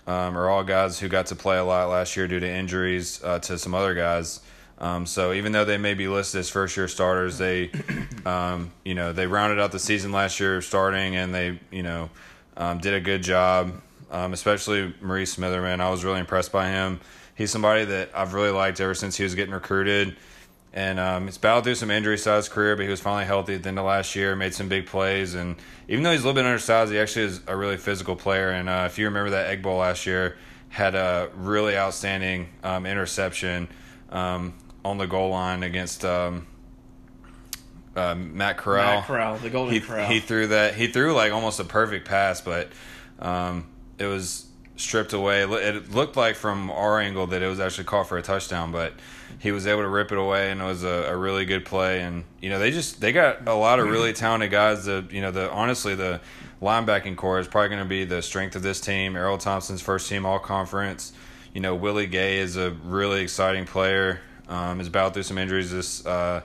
um, 0.07 0.35
are 0.35 0.49
all 0.49 0.63
guys 0.63 0.99
who 0.99 1.07
got 1.07 1.27
to 1.27 1.35
play 1.35 1.57
a 1.57 1.63
lot 1.63 1.89
last 1.89 2.17
year 2.17 2.27
due 2.27 2.39
to 2.39 2.49
injuries 2.49 3.21
uh, 3.23 3.37
to 3.39 3.57
some 3.59 3.75
other 3.75 3.93
guys. 3.93 4.39
Um, 4.79 5.05
so 5.05 5.33
even 5.33 5.51
though 5.51 5.65
they 5.65 5.77
may 5.77 5.93
be 5.93 6.07
listed 6.07 6.39
as 6.39 6.49
first 6.49 6.77
year 6.77 6.87
starters, 6.87 7.37
they, 7.37 7.69
um, 8.25 8.71
you 8.85 8.95
know, 8.95 9.11
they 9.11 9.27
rounded 9.27 9.59
out 9.59 9.71
the 9.71 9.79
season 9.79 10.11
last 10.11 10.39
year 10.39 10.61
starting, 10.61 11.15
and 11.15 11.35
they, 11.35 11.59
you 11.69 11.83
know, 11.83 12.09
um, 12.55 12.79
did 12.79 12.93
a 12.93 13.01
good 13.01 13.23
job. 13.23 13.81
Um, 14.11 14.33
especially 14.33 14.93
Maurice 15.01 15.35
Smitherman, 15.35 15.81
I 15.81 15.89
was 15.91 16.03
really 16.03 16.19
impressed 16.19 16.51
by 16.51 16.69
him. 16.69 16.99
he's 17.35 17.51
somebody 17.51 17.85
that 17.85 18.09
I've 18.15 18.33
really 18.33 18.49
liked 18.49 18.81
ever 18.81 18.95
since 18.95 19.15
he 19.15 19.23
was 19.23 19.35
getting 19.35 19.53
recruited. 19.53 20.15
And 20.73 20.99
um, 20.99 21.25
he's 21.25 21.37
battled 21.37 21.63
through 21.63 21.75
some 21.75 21.91
injuries 21.91 22.23
throughout 22.23 22.37
his 22.37 22.49
career, 22.49 22.75
but 22.75 22.83
he 22.83 22.89
was 22.89 22.99
finally 22.99 23.25
healthy 23.25 23.55
at 23.55 23.63
the 23.63 23.69
end 23.69 23.79
of 23.79 23.85
last 23.85 24.15
year, 24.15 24.35
made 24.35 24.53
some 24.53 24.67
big 24.67 24.85
plays. 24.85 25.35
And 25.35 25.55
even 25.87 26.03
though 26.03 26.11
he's 26.11 26.21
a 26.21 26.25
little 26.25 26.41
bit 26.41 26.45
undersized, 26.45 26.91
he 26.91 26.99
actually 26.99 27.25
is 27.25 27.41
a 27.47 27.55
really 27.55 27.77
physical 27.77 28.15
player. 28.15 28.49
And 28.49 28.69
uh, 28.69 28.83
if 28.85 28.97
you 28.97 29.05
remember 29.05 29.31
that 29.31 29.47
Egg 29.47 29.61
Bowl 29.61 29.77
last 29.77 30.05
year, 30.05 30.37
had 30.69 30.93
a 30.93 31.29
really 31.35 31.75
outstanding 31.75 32.49
um, 32.63 32.85
interception 32.85 33.67
um, 34.11 34.53
on 34.83 34.97
the 34.97 35.07
goal 35.07 35.29
line 35.29 35.63
against 35.63 36.05
um, 36.05 36.47
uh, 37.95 38.15
Matt 38.15 38.57
Corral. 38.57 38.99
Matt 38.99 39.05
Corral, 39.05 39.37
the 39.37 39.49
Golden 39.49 39.73
he, 39.73 39.79
Corral. 39.79 40.07
He 40.07 40.19
threw 40.19 40.47
that. 40.47 40.75
He 40.75 40.87
threw 40.87 41.13
like 41.13 41.31
almost 41.31 41.59
a 41.59 41.63
perfect 41.63 42.07
pass, 42.07 42.41
but 42.41 42.69
um, 43.19 43.67
it 43.97 44.05
was 44.05 44.45
stripped 44.75 45.13
away. 45.13 45.43
It 45.43 45.91
looked 45.91 46.15
like 46.15 46.35
from 46.35 46.71
our 46.71 46.99
angle 46.99 47.27
that 47.27 47.41
it 47.41 47.47
was 47.47 47.59
actually 47.59 47.83
caught 47.83 48.07
for 48.07 48.17
a 48.17 48.21
touchdown, 48.21 48.71
but 48.71 48.93
he 49.39 49.51
was 49.51 49.67
able 49.67 49.81
to 49.81 49.87
rip 49.87 50.11
it 50.11 50.17
away, 50.17 50.51
and 50.51 50.61
it 50.61 50.65
was 50.65 50.83
a, 50.83 51.07
a 51.09 51.15
really 51.15 51.45
good 51.45 51.65
play. 51.65 52.01
And 52.01 52.23
you 52.41 52.49
know, 52.49 52.59
they 52.59 52.71
just 52.71 53.01
they 53.01 53.11
got 53.11 53.47
a 53.47 53.53
lot 53.53 53.79
of 53.79 53.89
really 53.89 54.13
talented 54.13 54.51
guys. 54.51 54.85
That 54.85 55.11
you 55.11 55.21
know, 55.21 55.31
the 55.31 55.51
honestly 55.51 55.95
the 55.95 56.21
linebacking 56.61 57.15
core 57.15 57.39
is 57.39 57.47
probably 57.47 57.69
going 57.69 57.83
to 57.83 57.87
be 57.89 58.05
the 58.05 58.21
strength 58.21 58.55
of 58.55 58.61
this 58.61 58.81
team. 58.81 59.13
Erroll 59.13 59.39
Thompson's 59.39 59.81
first 59.81 60.09
team 60.09 60.25
All 60.25 60.39
Conference. 60.39 61.13
You 61.53 61.61
know, 61.61 61.75
Willie 61.75 62.07
Gay 62.07 62.37
is 62.37 62.57
a 62.57 62.71
really 62.71 63.21
exciting 63.21 63.65
player. 63.65 64.21
Um, 64.49 64.79
has 64.79 64.89
battled 64.89 65.13
through 65.13 65.23
some 65.23 65.37
injuries 65.37 65.71
this 65.71 66.05
uh, 66.05 66.41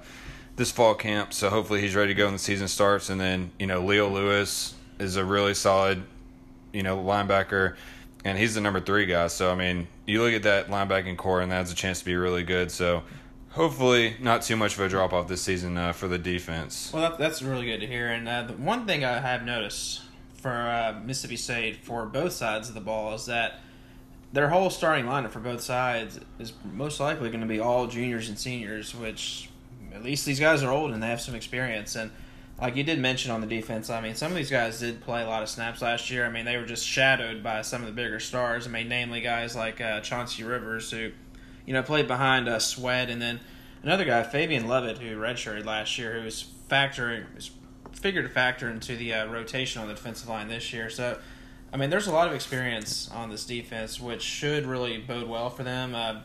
this 0.57 0.71
fall 0.71 0.95
camp, 0.95 1.33
so 1.33 1.51
hopefully 1.51 1.81
he's 1.81 1.97
ready 1.97 2.15
to 2.15 2.15
go 2.15 2.27
when 2.27 2.35
the 2.35 2.39
season 2.39 2.69
starts. 2.69 3.11
And 3.11 3.21
then 3.21 3.51
you 3.59 3.67
know, 3.67 3.85
Leo 3.85 4.09
Lewis 4.09 4.75
is 4.99 5.17
a 5.17 5.25
really 5.25 5.55
solid 5.55 6.05
you 6.73 6.83
know 6.83 6.97
linebacker 6.97 7.77
and 8.25 8.39
he's 8.39 8.55
the 8.55 8.61
number 8.61 8.81
three 8.81 9.07
guy. 9.07 9.27
So 9.29 9.53
I 9.53 9.55
mean, 9.55 9.87
you 10.07 10.23
look 10.23 10.33
at 10.33 10.43
that 10.45 10.69
linebacking 10.69 11.17
core, 11.17 11.41
and 11.41 11.53
that 11.53 11.57
has 11.57 11.71
a 11.71 11.75
chance 11.75 12.01
to 12.01 12.05
be 12.05 12.17
really 12.17 12.43
good. 12.43 12.71
So 12.71 13.03
hopefully, 13.51 14.17
not 14.21 14.43
too 14.43 14.57
much 14.57 14.75
of 14.75 14.81
a 14.81 14.89
drop 14.89 15.13
off 15.13 15.29
this 15.29 15.43
season 15.43 15.77
uh, 15.77 15.93
for 15.93 16.09
the 16.09 16.19
defense. 16.19 16.91
Well, 16.93 17.11
that, 17.11 17.19
that's 17.19 17.43
really 17.43 17.67
good 17.67 17.81
to 17.81 17.87
hear. 17.87 18.09
And 18.09 18.29
uh, 18.29 18.43
the 18.45 18.55
one 18.55 18.87
thing 18.87 19.05
I 19.05 19.21
have 19.21 19.45
noticed 19.45 20.03
for 20.35 20.51
uh, 20.51 20.99
Mississippi 21.05 21.37
State 21.37 21.85
for 21.85 22.07
both 22.07 22.33
sides 22.33 22.69
of 22.69 22.75
the 22.75 22.81
ball 22.81 23.15
is 23.15 23.27
that 23.27 23.61
their 24.35 24.49
whole 24.49 24.69
starting 24.69 25.05
lineup 25.05 25.31
for 25.31 25.39
both 25.39 25.61
sides 25.61 26.19
is 26.41 26.53
most 26.73 26.99
likely 26.99 27.31
going 27.31 27.41
to 27.41 27.47
be 27.47 27.61
all 27.61 27.87
juniors 27.87 28.29
and 28.29 28.37
seniors, 28.37 28.93
which 28.93 29.49
at 29.95 30.03
least 30.03 30.27
these 30.27 30.41
guys 30.41 30.65
are 30.65 30.73
old 30.73 30.91
and 30.91 31.01
they 31.01 31.07
have 31.07 31.21
some 31.21 31.37
experience. 31.37 31.95
And 31.95 32.11
like 32.61 32.75
you 32.75 32.83
did 32.83 32.99
mention 32.99 33.31
on 33.31 33.41
the 33.41 33.47
defense, 33.47 33.91
I 33.91 34.01
mean, 34.01 34.17
some 34.17 34.33
of 34.33 34.37
these 34.37 34.51
guys 34.51 34.81
did 34.81 35.01
play 35.01 35.23
a 35.23 35.27
lot 35.27 35.45
of 35.45 35.49
snaps 35.49 35.81
last 35.81 36.11
year. 36.11 36.27
I 36.27 36.31
mean, 36.31 36.45
they 36.45 36.57
were 36.57 36.67
just 36.67 36.85
shadowed 36.85 37.45
by 37.45 37.63
some 37.63 37.83
of 37.83 37.87
the 37.87 37.93
bigger 37.93 38.19
stars. 38.19 38.67
I 38.67 38.71
mean, 38.71 38.89
namely 38.89 39.21
guys 39.21 39.55
like 39.55 39.81
uh, 39.81 40.01
Chauncey 40.01 40.43
Rivers, 40.43 40.91
who, 40.91 41.13
you 41.65 41.73
know, 41.73 41.85
played 41.85 42.09
behind 42.09 42.49
uh, 42.49 42.59
Sweat, 42.59 43.11
and 43.11 43.23
then 43.23 43.39
another 43.85 44.05
guy, 44.05 44.25
Fabian 44.25 44.67
Lovett, 44.67 44.99
who 44.99 45.17
redshirted 45.17 45.65
last 45.65 45.97
year, 45.97 46.19
who 46.19 46.25
was 46.25 46.45
factoring, 46.69 47.33
was 47.37 47.53
figured 47.93 48.25
to 48.25 48.31
factor 48.31 48.69
into 48.69 48.97
the 48.97 49.15
uh, 49.15 49.27
rotation 49.27 49.81
on 49.81 49.87
the 49.87 49.95
defensive 49.95 50.29
line 50.29 50.49
this 50.49 50.73
year. 50.73 50.91
So, 50.91 51.19
I 51.75 51.77
mean, 51.77 51.91
there's 51.91 52.07
a 52.07 52.13
lot 52.13 52.29
of 52.29 52.35
experience 52.35 53.11
on 53.11 53.31
this 53.31 53.45
defense, 53.45 54.01
which 54.01 54.23
should 54.23 54.65
really 54.65 54.97
bode 54.99 55.29
well 55.29 55.51
for 55.51 55.65
them. 55.65 55.93
Uh, 55.93 56.21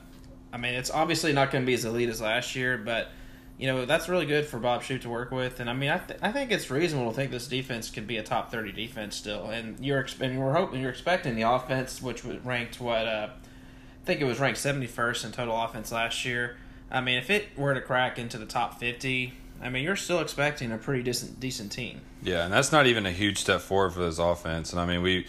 I 0.53 0.57
mean, 0.57 0.75
it's 0.75 0.91
obviously 0.91 1.33
not 1.33 1.49
going 1.49 1.63
to 1.63 1.65
be 1.65 1.73
as 1.73 1.85
elite 1.85 2.07
as 2.07 2.21
last 2.21 2.55
year, 2.55 2.77
but 2.77 3.09
you 3.57 3.65
know 3.65 3.85
that's 3.85 4.07
really 4.07 4.27
good 4.27 4.45
for 4.45 4.59
Bob 4.59 4.83
Shoop 4.83 5.01
to 5.01 5.09
work 5.09 5.31
with, 5.31 5.59
and 5.59 5.69
I 5.69 5.73
mean 5.73 5.89
I, 5.89 5.97
th- 5.97 6.19
I 6.21 6.31
think 6.31 6.51
it's 6.51 6.69
reasonable 6.69 7.09
to 7.09 7.15
think 7.15 7.29
this 7.31 7.47
defense 7.47 7.89
could 7.89 8.07
be 8.07 8.15
a 8.15 8.23
top 8.23 8.51
thirty 8.51 8.71
defense 8.71 9.17
still, 9.17 9.47
and 9.47 9.83
you're 9.83 10.05
and 10.21 10.39
we're 10.39 10.53
hoping 10.53 10.81
you're 10.81 10.91
expecting 10.91 11.35
the 11.35 11.41
offense, 11.41 12.01
which 12.01 12.23
was 12.23 12.37
ranked 12.45 12.79
what 12.79 13.05
uh, 13.05 13.29
I 13.31 14.05
think 14.05 14.21
it 14.21 14.25
was 14.25 14.39
ranked 14.39 14.59
seventy 14.59 14.87
first 14.87 15.25
in 15.25 15.33
total 15.33 15.61
offense 15.61 15.91
last 15.91 16.23
year. 16.23 16.57
I 16.89 17.01
mean, 17.01 17.17
if 17.17 17.29
it 17.29 17.49
were 17.57 17.73
to 17.73 17.81
crack 17.81 18.17
into 18.17 18.37
the 18.37 18.45
top 18.45 18.79
fifty, 18.79 19.33
I 19.61 19.69
mean 19.69 19.83
you're 19.83 19.95
still 19.95 20.19
expecting 20.19 20.71
a 20.71 20.77
pretty 20.77 21.03
decent 21.03 21.39
decent 21.39 21.71
team. 21.71 22.01
Yeah, 22.21 22.43
and 22.43 22.53
that's 22.53 22.71
not 22.71 22.87
even 22.87 23.05
a 23.05 23.11
huge 23.11 23.37
step 23.37 23.61
forward 23.61 23.93
for 23.93 24.01
this 24.01 24.19
offense. 24.19 24.71
And 24.71 24.79
I 24.81 24.85
mean 24.85 25.01
we, 25.01 25.27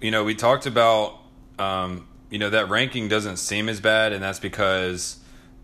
you 0.00 0.10
know, 0.10 0.24
we 0.24 0.34
talked 0.34 0.66
about, 0.66 1.18
um, 1.58 2.06
you 2.30 2.38
know, 2.38 2.50
that 2.50 2.68
ranking 2.68 3.08
doesn't 3.08 3.36
seem 3.36 3.68
as 3.68 3.80
bad, 3.80 4.12
and 4.12 4.22
that's 4.22 4.40
because. 4.40 5.18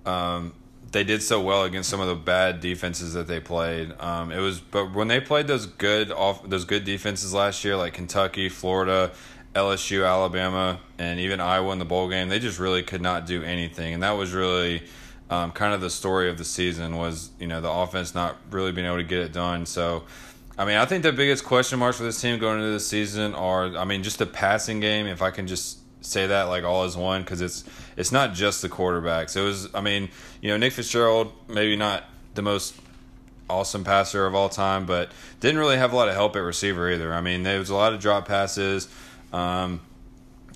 Um, 0.05 0.53
they 0.93 1.05
did 1.05 1.23
so 1.23 1.41
well 1.41 1.65
against 1.65 1.91
some 1.91 2.01
of 2.01 2.07
the 2.07 2.15
bad 2.15 2.61
defenses 2.61 3.15
that 3.15 3.27
they 3.27 3.41
played. 3.41 3.93
Um, 4.01 4.31
it 4.31 4.39
was, 4.39 4.61
but 4.61 4.95
when 4.95 5.09
they 5.09 5.21
played 5.21 5.47
those 5.47 5.67
good 5.67 6.11
off 6.11 6.49
those 6.49 6.65
good 6.65 6.85
defenses 6.85 7.35
last 7.35 7.65
year, 7.65 7.77
like 7.77 7.95
Kentucky, 7.95 8.49
Florida, 8.49 9.13
LSU, 9.55 10.07
Alabama, 10.07 10.79
and 10.99 11.19
even 11.21 11.41
Iowa 11.41 11.73
in 11.73 11.79
the 11.79 11.85
bowl 11.85 12.09
game, 12.09 12.29
they 12.29 12.39
just 12.39 12.59
really 12.59 12.83
could 12.83 13.03
not 13.03 13.27
do 13.27 13.43
anything, 13.43 13.95
and 13.95 14.03
that 14.03 14.13
was 14.13 14.33
really 14.33 14.85
um, 15.31 15.53
kind 15.53 15.75
of 15.75 15.81
the 15.81 15.91
story 15.91 16.31
of 16.31 16.39
the 16.39 16.45
season. 16.45 16.97
Was 16.97 17.31
you 17.39 17.47
know 17.47 17.61
the 17.61 17.71
offense 17.71 18.15
not 18.15 18.37
really 18.51 18.73
being 18.73 18.87
able 18.87 18.99
to 18.99 19.05
get 19.05 19.21
it 19.21 19.33
done. 19.33 19.67
So, 19.67 20.05
I 20.57 20.65
mean, 20.65 20.77
I 20.77 20.85
think 20.85 21.03
the 21.03 21.13
biggest 21.13 21.45
question 21.45 21.79
marks 21.79 21.99
for 21.99 22.05
this 22.05 22.21
team 22.21 22.39
going 22.39 22.59
into 22.59 22.73
the 22.73 22.81
season 22.81 23.35
are, 23.35 23.77
I 23.77 23.85
mean, 23.85 24.03
just 24.03 24.19
the 24.19 24.27
passing 24.27 24.81
game. 24.81 25.07
If 25.07 25.23
I 25.23 25.31
can 25.31 25.47
just 25.47 25.79
say 26.07 26.29
that 26.29 26.45
like 26.45 26.65
all 26.65 26.85
as 26.85 26.97
one 26.97 27.23
because 27.23 27.41
it's 27.41 27.65
it's 27.97 28.13
not 28.13 28.33
just 28.33 28.63
the 28.63 28.69
quarterbacks. 28.69 29.37
It 29.37 29.43
was 29.43 29.69
I 29.75 29.81
mean 29.81 30.09
you 30.41 30.51
know 30.51 30.57
Nick 30.57 30.73
Fitzgerald 30.73 31.33
maybe 31.49 31.77
not 31.77 32.05
the 32.35 32.43
most 32.43 32.75
awesome 33.49 33.85
passer 33.85 34.27
of 34.27 34.35
all 34.35 34.49
time, 34.49 34.87
but 34.87 35.11
didn't 35.41 35.59
really 35.59 35.77
have 35.77 35.93
a 35.93 35.97
lot 35.97 36.09
of 36.09 36.15
help 36.15 36.37
at 36.37 36.41
receiver 36.41 36.91
either. 36.91 37.13
I 37.13 37.21
mean 37.21 37.43
there 37.43 37.59
was 37.59 37.71
a 37.71 37.75
lot 37.75 37.93
of 37.93 38.01
drop 38.01 38.29
passes, 38.29 38.89
um, 39.33 39.81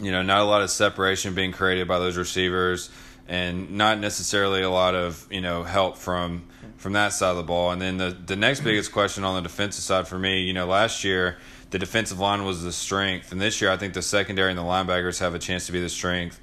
you 0.01 0.13
know 0.13 0.23
not 0.23 0.41
a 0.41 0.45
lot 0.45 0.63
of 0.63 0.71
separation 0.71 1.35
being 1.35 1.53
created 1.53 1.89
by 1.89 1.99
those 1.99 2.17
receivers, 2.17 2.91
and 3.31 3.71
not 3.71 4.01
necessarily 4.01 4.61
a 4.61 4.69
lot 4.69 4.97
of 4.97 5.27
you 5.31 5.41
know 5.41 5.63
help 5.63 5.97
from 5.97 6.43
from 6.77 6.93
that 6.95 7.13
side 7.13 7.31
of 7.31 7.37
the 7.37 7.43
ball. 7.45 7.71
And 7.71 7.81
then 7.81 7.97
the 7.97 8.11
the 8.27 8.37
next 8.37 8.61
biggest 8.61 8.93
question 8.93 9.25
on 9.25 9.37
the 9.37 9.49
defensive 9.49 9.85
side 9.85 10.07
for 10.09 10.19
me, 10.19 10.43
you 10.43 10.53
know 10.53 10.67
last 10.67 11.05
year 11.05 11.39
the 11.71 11.79
defensive 11.79 12.19
line 12.19 12.45
was 12.45 12.65
the 12.65 12.73
strength, 12.73 13.31
and 13.31 13.41
this 13.41 13.61
year 13.63 13.71
I 13.71 13.77
think 13.77 13.95
the 13.95 14.03
secondary 14.03 14.51
and 14.51 14.59
the 14.59 14.65
linebackers 14.65 15.21
have 15.21 15.35
a 15.35 15.39
chance 15.39 15.67
to 15.67 15.73
be 15.73 15.81
the 15.81 15.89
strength. 15.89 16.41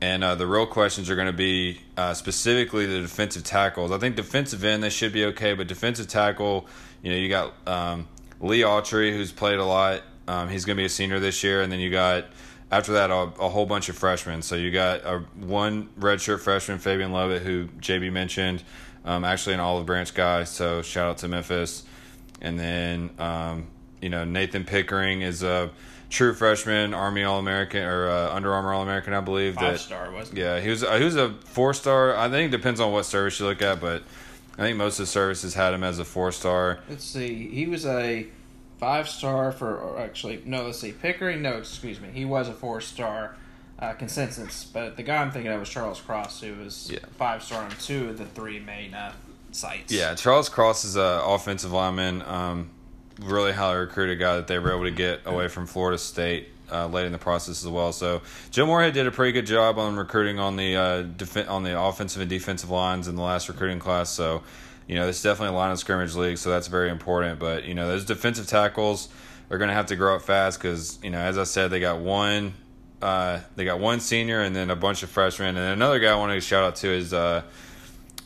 And 0.00 0.24
uh, 0.24 0.34
the 0.34 0.48
real 0.48 0.66
questions 0.66 1.10
are 1.10 1.14
going 1.14 1.28
to 1.28 1.32
be 1.32 1.78
uh, 1.96 2.14
specifically 2.14 2.86
the 2.86 3.00
defensive 3.00 3.44
tackles. 3.44 3.92
I 3.92 3.98
think 3.98 4.16
defensive 4.16 4.64
end 4.64 4.82
they 4.82 4.90
should 4.90 5.12
be 5.12 5.26
okay, 5.26 5.54
but 5.54 5.68
defensive 5.68 6.08
tackle, 6.08 6.66
you 7.02 7.12
know, 7.12 7.16
you 7.16 7.28
got 7.28 7.52
um, 7.68 8.08
Lee 8.40 8.62
Autry 8.62 9.12
who's 9.12 9.30
played 9.30 9.58
a 9.58 9.64
lot. 9.64 10.02
Um, 10.26 10.48
he's 10.48 10.64
going 10.64 10.76
to 10.76 10.80
be 10.80 10.86
a 10.86 10.88
senior 10.88 11.20
this 11.20 11.44
year, 11.44 11.62
and 11.62 11.70
then 11.70 11.78
you 11.78 11.90
got 11.90 12.24
after 12.72 12.92
that 12.94 13.10
a, 13.10 13.30
a 13.38 13.48
whole 13.50 13.66
bunch 13.66 13.90
of 13.90 13.96
freshmen. 13.96 14.40
So 14.40 14.56
you 14.56 14.70
got 14.72 15.04
a 15.04 15.18
one 15.36 15.90
redshirt 16.00 16.40
freshman 16.40 16.78
Fabian 16.78 17.12
Lovett 17.12 17.42
who 17.42 17.66
JB 17.66 18.10
mentioned, 18.10 18.64
um, 19.04 19.24
actually 19.24 19.54
an 19.54 19.60
olive 19.60 19.84
branch 19.84 20.14
guy. 20.14 20.44
So 20.44 20.80
shout 20.80 21.10
out 21.10 21.18
to 21.18 21.28
Memphis, 21.28 21.84
and 22.40 22.58
then 22.58 23.10
um, 23.18 23.66
you 24.00 24.08
know 24.08 24.24
Nathan 24.24 24.64
Pickering 24.64 25.20
is 25.20 25.42
a 25.42 25.70
true 26.08 26.32
freshman, 26.32 26.94
Army 26.94 27.24
All 27.24 27.38
American 27.38 27.84
or 27.84 28.08
uh, 28.08 28.34
Under 28.34 28.54
Armour 28.54 28.72
All 28.72 28.82
American, 28.82 29.12
I 29.12 29.20
believe. 29.20 29.56
Five 29.56 29.74
that, 29.74 29.78
star 29.80 30.10
wasn't 30.10 30.38
Yeah, 30.38 30.58
he 30.58 30.70
was 30.70 30.82
uh, 30.82 30.96
he 30.96 31.04
was 31.04 31.16
a 31.16 31.34
four 31.44 31.74
star. 31.74 32.16
I 32.16 32.30
think 32.30 32.52
it 32.52 32.56
depends 32.56 32.80
on 32.80 32.90
what 32.90 33.04
service 33.04 33.38
you 33.38 33.46
look 33.46 33.60
at, 33.60 33.82
but 33.82 34.02
I 34.54 34.62
think 34.62 34.78
most 34.78 34.98
of 34.98 35.04
the 35.04 35.12
services 35.12 35.52
had 35.52 35.74
him 35.74 35.84
as 35.84 35.98
a 35.98 36.06
four 36.06 36.32
star. 36.32 36.80
Let's 36.88 37.04
see, 37.04 37.48
he 37.48 37.66
was 37.66 37.84
a 37.84 38.26
five 38.82 39.08
star 39.08 39.52
for 39.52 39.76
or 39.78 40.00
actually 40.00 40.42
no. 40.44 40.64
Let's 40.64 40.80
see, 40.80 40.90
Pickering. 40.90 41.40
No, 41.40 41.52
excuse 41.58 42.00
me, 42.00 42.08
he 42.12 42.24
was 42.24 42.48
a 42.48 42.52
four 42.52 42.80
star. 42.80 43.36
Uh, 43.78 43.92
consensus, 43.94 44.62
but 44.64 44.96
the 44.96 45.02
guy 45.02 45.16
I'm 45.16 45.32
thinking 45.32 45.50
of 45.50 45.58
was 45.58 45.68
Charles 45.68 46.00
Cross, 46.00 46.40
who 46.40 46.54
was 46.54 46.88
Yeah. 46.92 47.00
five 47.18 47.42
star 47.42 47.64
on 47.64 47.70
two 47.80 48.10
of 48.10 48.18
the 48.18 48.26
three 48.26 48.60
main 48.60 48.94
uh, 48.94 49.12
sites. 49.50 49.92
Yeah, 49.92 50.14
Charles 50.14 50.48
Cross 50.48 50.84
is 50.84 50.94
a 50.96 51.20
offensive 51.24 51.72
lineman. 51.72 52.22
Um, 52.22 52.70
really 53.20 53.50
highly 53.52 53.78
recruited 53.78 54.20
guy 54.20 54.36
that 54.36 54.46
they 54.46 54.58
were 54.60 54.70
able 54.70 54.84
to 54.84 54.92
get 54.92 55.22
away 55.26 55.48
from 55.48 55.66
Florida 55.66 55.98
State 55.98 56.48
uh, 56.70 56.86
late 56.86 57.06
in 57.06 57.12
the 57.12 57.18
process 57.18 57.64
as 57.64 57.68
well. 57.68 57.92
So 57.92 58.22
Joe 58.52 58.66
Moorhead 58.66 58.94
did 58.94 59.08
a 59.08 59.10
pretty 59.10 59.32
good 59.32 59.46
job 59.46 59.78
on 59.78 59.96
recruiting 59.96 60.38
on 60.38 60.54
the 60.56 60.76
uh, 60.76 61.02
def- 61.02 61.48
on 61.50 61.64
the 61.64 61.76
offensive 61.80 62.20
and 62.22 62.30
defensive 62.30 62.70
lines 62.70 63.08
in 63.08 63.16
the 63.16 63.22
last 63.22 63.48
recruiting 63.48 63.80
class. 63.80 64.10
So 64.10 64.44
you 64.86 64.94
know, 64.96 65.08
it's 65.08 65.22
definitely 65.22 65.54
a 65.54 65.58
line 65.58 65.70
of 65.70 65.78
scrimmage 65.78 66.14
league, 66.14 66.38
so 66.38 66.50
that's 66.50 66.66
very 66.66 66.90
important. 66.90 67.38
But 67.38 67.64
you 67.64 67.74
know, 67.74 67.88
those 67.88 68.04
defensive 68.04 68.46
tackles 68.46 69.08
are 69.50 69.58
going 69.58 69.68
to 69.68 69.74
have 69.74 69.86
to 69.86 69.96
grow 69.96 70.16
up 70.16 70.22
fast 70.22 70.58
because 70.58 70.98
you 71.02 71.10
know, 71.10 71.18
as 71.18 71.38
I 71.38 71.44
said, 71.44 71.70
they 71.70 71.80
got 71.80 72.00
one. 72.00 72.54
Uh, 73.00 73.40
they 73.56 73.64
got 73.64 73.80
one 73.80 73.98
senior 73.98 74.42
and 74.42 74.54
then 74.54 74.70
a 74.70 74.76
bunch 74.76 75.02
of 75.02 75.10
freshmen, 75.10 75.56
and 75.56 75.72
another 75.72 75.98
guy 75.98 76.12
I 76.12 76.14
want 76.14 76.32
to 76.32 76.40
shout 76.40 76.62
out 76.62 76.76
to 76.76 76.88
is 76.88 77.12
uh, 77.12 77.42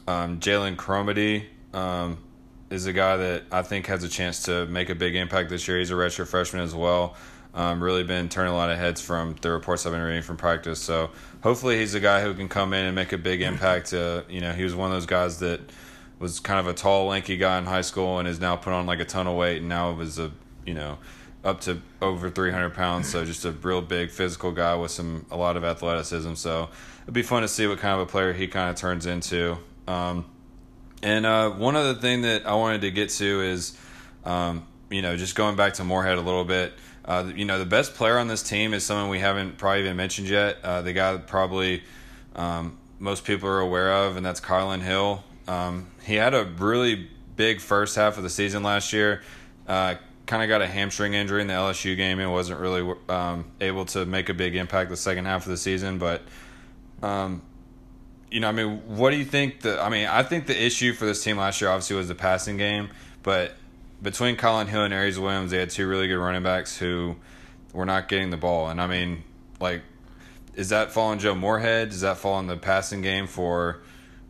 um, 0.07 0.39
Jaden 0.41 0.77
Crumedy. 0.77 1.45
Um, 1.73 2.19
is 2.71 2.87
a 2.87 2.93
guy 2.93 3.17
that 3.17 3.45
I 3.53 3.63
think 3.63 3.87
has 3.87 4.03
a 4.03 4.09
chance 4.09 4.43
to 4.45 4.67
make 4.67 4.91
a 4.91 4.95
big 4.95 5.15
impact 5.15 5.51
this 5.51 5.69
year. 5.69 5.79
He's 5.79 5.91
a 5.91 5.95
redshirt 5.95 6.27
freshman 6.27 6.63
as 6.63 6.75
well. 6.75 7.17
Um, 7.55 7.83
really 7.83 8.03
been 8.05 8.29
turning 8.29 8.53
a 8.53 8.57
lot 8.57 8.71
of 8.71 8.77
heads 8.77 9.01
from 9.01 9.37
the 9.41 9.51
reports 9.51 9.87
I've 9.87 9.93
been 9.93 10.03
reading 10.03 10.23
from 10.23 10.37
practice. 10.37 10.81
So 10.81 11.11
hopefully 11.43 11.79
he's 11.79 11.95
a 11.95 12.01
guy 12.01 12.23
who 12.23 12.35
can 12.35 12.49
come 12.49 12.75
in 12.75 12.85
and 12.85 12.95
make 12.95 13.13
a 13.13 13.19
big 13.19 13.41
impact. 13.41 13.95
Uh, 13.95 14.23
you 14.29 14.41
know, 14.41 14.53
he 14.53 14.63
was 14.63 14.75
one 14.75 14.91
of 14.91 14.97
those 14.97 15.07
guys 15.07 15.39
that 15.39 15.61
was 16.19 16.41
kind 16.41 16.61
of 16.61 16.67
a 16.67 16.75
tall, 16.75 17.07
lanky 17.07 17.37
guy 17.37 17.59
in 17.59 17.65
high 17.65 17.83
school 17.83 18.19
and 18.19 18.27
is 18.27 18.41
now 18.41 18.57
put 18.57 18.73
on 18.73 18.87
like 18.87 19.01
a 19.01 19.05
ton 19.05 19.27
of 19.27 19.37
weight 19.37 19.59
and 19.59 19.69
now 19.69 19.93
was 19.93 20.19
a 20.19 20.33
you 20.65 20.75
know 20.75 20.99
up 21.45 21.61
to 21.63 21.81
over 22.03 22.29
300 22.29 22.75
pounds. 22.75 23.09
So 23.09 23.25
just 23.25 23.45
a 23.45 23.53
real 23.53 23.81
big 23.81 24.11
physical 24.11 24.51
guy 24.53 24.75
with 24.75 24.91
some 24.91 25.27
a 25.31 25.37
lot 25.37 25.57
of 25.57 25.65
athleticism. 25.65 26.35
So 26.35 26.69
it'd 27.03 27.15
be 27.15 27.23
fun 27.23 27.43
to 27.43 27.49
see 27.49 27.67
what 27.67 27.79
kind 27.79 27.95
of 27.95 28.01
a 28.01 28.11
player 28.11 28.33
he 28.33 28.49
kind 28.49 28.69
of 28.69 28.77
turns 28.77 29.07
into. 29.07 29.57
Um, 29.87 30.27
and 31.03 31.25
uh, 31.25 31.51
one 31.51 31.77
other 31.77 31.95
thing 31.95 32.23
that 32.23 32.47
I 32.47 32.55
wanted 32.55 32.81
to 32.81 32.91
get 32.91 33.11
to 33.11 33.43
is, 33.43 33.79
um, 34.25 34.67
you 34.91 35.03
know, 35.03 35.17
just 35.17 35.37
going 35.37 35.55
back 35.55 35.75
to 35.75 35.85
Moorhead 35.85 36.19
a 36.19 36.23
little 36.23 36.45
bit. 36.45 36.73
Uh, 37.05 37.31
you 37.33 37.45
know, 37.45 37.61
the 37.61 37.67
best 37.67 37.95
player 37.95 38.19
on 38.19 38.27
this 38.27 38.43
team 38.43 38.75
is 38.75 38.85
someone 38.85 39.09
we 39.09 39.21
haven't 39.21 39.59
probably 39.59 39.81
even 39.81 39.97
mentioned 39.97 40.29
yet. 40.29 40.57
Uh, 40.65 40.83
the 40.83 40.93
guy 40.93 41.13
that 41.13 41.29
probably 41.29 41.85
um, 42.35 42.77
most 42.99 43.25
people 43.25 43.49
are 43.49 43.61
aware 43.61 43.93
of, 43.93 44.17
and 44.17 44.27
that's 44.27 44.41
Kylin 44.41 44.83
Hill. 44.83 45.23
Um, 45.49 45.89
he 46.03 46.15
had 46.15 46.35
a 46.35 46.45
really 46.45 47.09
big 47.37 47.61
first 47.61 47.97
half 47.97 48.17
of 48.17 48.23
the 48.23 48.31
season 48.31 48.63
last 48.63 48.93
year. 48.93 49.23
Uh, 49.67 49.97
kind 50.27 50.43
of 50.43 50.49
got 50.49 50.61
a 50.61 50.67
hamstring 50.67 51.15
injury 51.15 51.41
in 51.41 51.47
the 51.47 51.55
LSU 51.55 51.97
game 51.97 52.19
and 52.19 52.33
wasn't 52.33 52.59
really 52.59 52.95
um, 53.09 53.45
able 53.61 53.85
to 53.87 54.05
make 54.05 54.29
a 54.29 54.35
big 54.35 54.57
impact 54.57 54.91
the 54.91 54.97
second 54.97 55.25
half 55.25 55.45
of 55.45 55.51
the 55.51 55.57
season. 55.57 55.99
But, 55.99 56.23
um, 57.03 57.43
you 58.31 58.41
know, 58.41 58.49
I 58.49 58.53
mean, 58.53 58.97
what 58.97 59.11
do 59.11 59.17
you 59.17 59.25
think? 59.25 59.61
The 59.61 59.81
I 59.81 59.89
mean, 59.89 60.07
I 60.09 60.23
think 60.23 60.47
the 60.47 60.61
issue 60.61 60.93
for 60.93 61.07
this 61.07 61.23
team 61.23 61.37
last 61.37 61.61
year 61.61 61.71
obviously 61.71 61.97
was 61.97 62.09
the 62.09 62.15
passing 62.15 62.57
game, 62.57 62.91
but 63.23 63.53
between 64.03 64.37
Kylin 64.37 64.67
Hill 64.67 64.83
and 64.83 64.93
Aeris 64.93 65.19
Williams, 65.19 65.53
they 65.53 65.59
had 65.59 65.71
two 65.71 65.87
really 65.87 66.09
good 66.09 66.19
running 66.19 66.43
backs 66.43 66.77
who 66.77 67.17
were 67.73 67.87
not 67.87 68.09
getting 68.09 68.31
the 68.31 68.37
ball. 68.37 68.69
And 68.69 68.81
I 68.81 68.87
mean, 68.87 69.23
like, 69.61 69.83
is 70.55 70.71
that 70.71 70.93
falling 70.93 71.19
Joe 71.19 71.35
Moorhead? 71.35 71.91
Does 71.91 72.01
that 72.01 72.19
fall 72.19 72.35
on 72.35 72.47
the 72.47 72.57
passing 72.57 73.01
game 73.01 73.27
for 73.27 73.81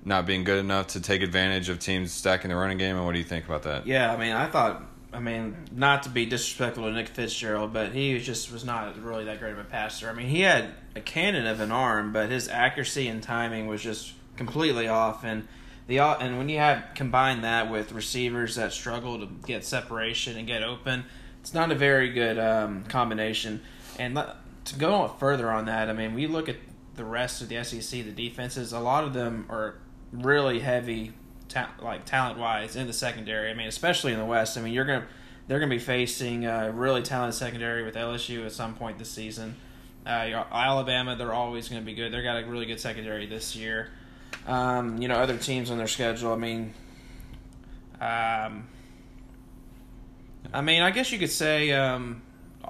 not 0.06 0.24
being 0.24 0.44
good 0.44 0.58
enough 0.58 0.86
to 0.86 1.00
take 1.00 1.20
advantage 1.20 1.68
of 1.68 1.80
teams 1.80 2.12
stacking 2.12 2.48
the 2.48 2.56
running 2.56 2.78
game? 2.78 2.96
And 2.96 3.04
what 3.04 3.12
do 3.12 3.18
you 3.18 3.24
think 3.24 3.44
about 3.44 3.64
that? 3.64 3.86
Yeah, 3.86 4.12
I 4.12 4.16
mean, 4.16 4.32
I 4.32 4.46
thought, 4.46 4.82
I 5.12 5.18
mean, 5.18 5.56
not 5.72 6.04
to 6.04 6.08
be 6.08 6.24
disrespectful 6.24 6.84
to 6.84 6.92
Nick 6.92 7.08
Fitzgerald, 7.08 7.72
but 7.72 7.92
he 7.92 8.18
just 8.20 8.52
was 8.52 8.64
not 8.64 8.96
really 9.02 9.24
that 9.24 9.40
great 9.40 9.52
of 9.52 9.58
a 9.58 9.64
passer. 9.64 10.08
I 10.08 10.12
mean, 10.12 10.28
he 10.28 10.42
had 10.42 10.70
a 10.94 11.00
cannon 11.00 11.46
of 11.46 11.58
an 11.58 11.72
arm, 11.72 12.12
but 12.12 12.30
his 12.30 12.48
accuracy 12.48 13.08
and 13.08 13.20
timing 13.20 13.66
was 13.66 13.82
just 13.82 14.12
completely 14.36 14.86
off. 14.86 15.24
And 15.24 15.48
the 15.88 15.98
and 15.98 16.38
when 16.38 16.48
you 16.48 16.58
have 16.58 16.84
combined 16.94 17.42
that 17.42 17.68
with 17.68 17.90
receivers 17.90 18.54
that 18.54 18.72
struggle 18.72 19.18
to 19.18 19.26
get 19.44 19.64
separation 19.64 20.36
and 20.36 20.46
get 20.46 20.62
open, 20.62 21.04
it's 21.40 21.52
not 21.52 21.72
a 21.72 21.74
very 21.74 22.12
good 22.12 22.38
um, 22.38 22.84
combination. 22.84 23.60
And 23.98 24.22
to 24.66 24.78
go 24.78 25.08
further 25.18 25.50
on 25.50 25.64
that, 25.66 25.90
I 25.90 25.92
mean, 25.92 26.14
we 26.14 26.28
look 26.28 26.48
at 26.48 26.56
the 26.94 27.04
rest 27.04 27.42
of 27.42 27.48
the 27.48 27.62
SEC, 27.64 28.04
the 28.04 28.12
defenses. 28.12 28.72
A 28.72 28.78
lot 28.80 29.02
of 29.02 29.12
them 29.12 29.46
are 29.48 29.76
really 30.12 30.60
heavy, 30.60 31.12
ta- 31.48 31.74
like 31.80 32.04
talent 32.04 32.38
wise, 32.38 32.76
in 32.76 32.86
the 32.86 32.92
secondary. 32.92 33.50
I 33.50 33.54
mean, 33.54 33.68
especially 33.68 34.12
in 34.12 34.18
the 34.18 34.24
West. 34.24 34.56
I 34.56 34.62
mean, 34.62 34.72
you're 34.72 34.84
gonna 34.84 35.06
they're 35.46 35.60
gonna 35.60 35.70
be 35.70 35.78
facing 35.78 36.46
a 36.46 36.70
really 36.72 37.02
talented 37.02 37.38
secondary 37.38 37.84
with 37.84 37.94
LSU 37.94 38.44
at 38.44 38.52
some 38.52 38.74
point 38.74 38.98
this 38.98 39.10
season. 39.10 39.56
Uh, 40.06 40.44
Alabama, 40.52 41.16
they're 41.16 41.32
always 41.32 41.68
going 41.68 41.82
to 41.82 41.86
be 41.86 41.92
good. 41.92 42.12
They 42.12 42.22
got 42.22 42.40
a 42.40 42.46
really 42.46 42.64
good 42.64 42.78
secondary 42.78 43.26
this 43.26 43.56
year. 43.56 43.88
Um, 44.46 45.02
you 45.02 45.08
know, 45.08 45.16
other 45.16 45.36
teams 45.36 45.68
on 45.68 45.78
their 45.78 45.88
schedule. 45.88 46.32
I 46.32 46.36
mean, 46.36 46.74
um, 48.00 48.68
I 50.52 50.60
mean, 50.62 50.82
I 50.82 50.92
guess 50.92 51.10
you 51.10 51.18
could 51.18 51.30
say 51.30 51.72
um, 51.72 52.22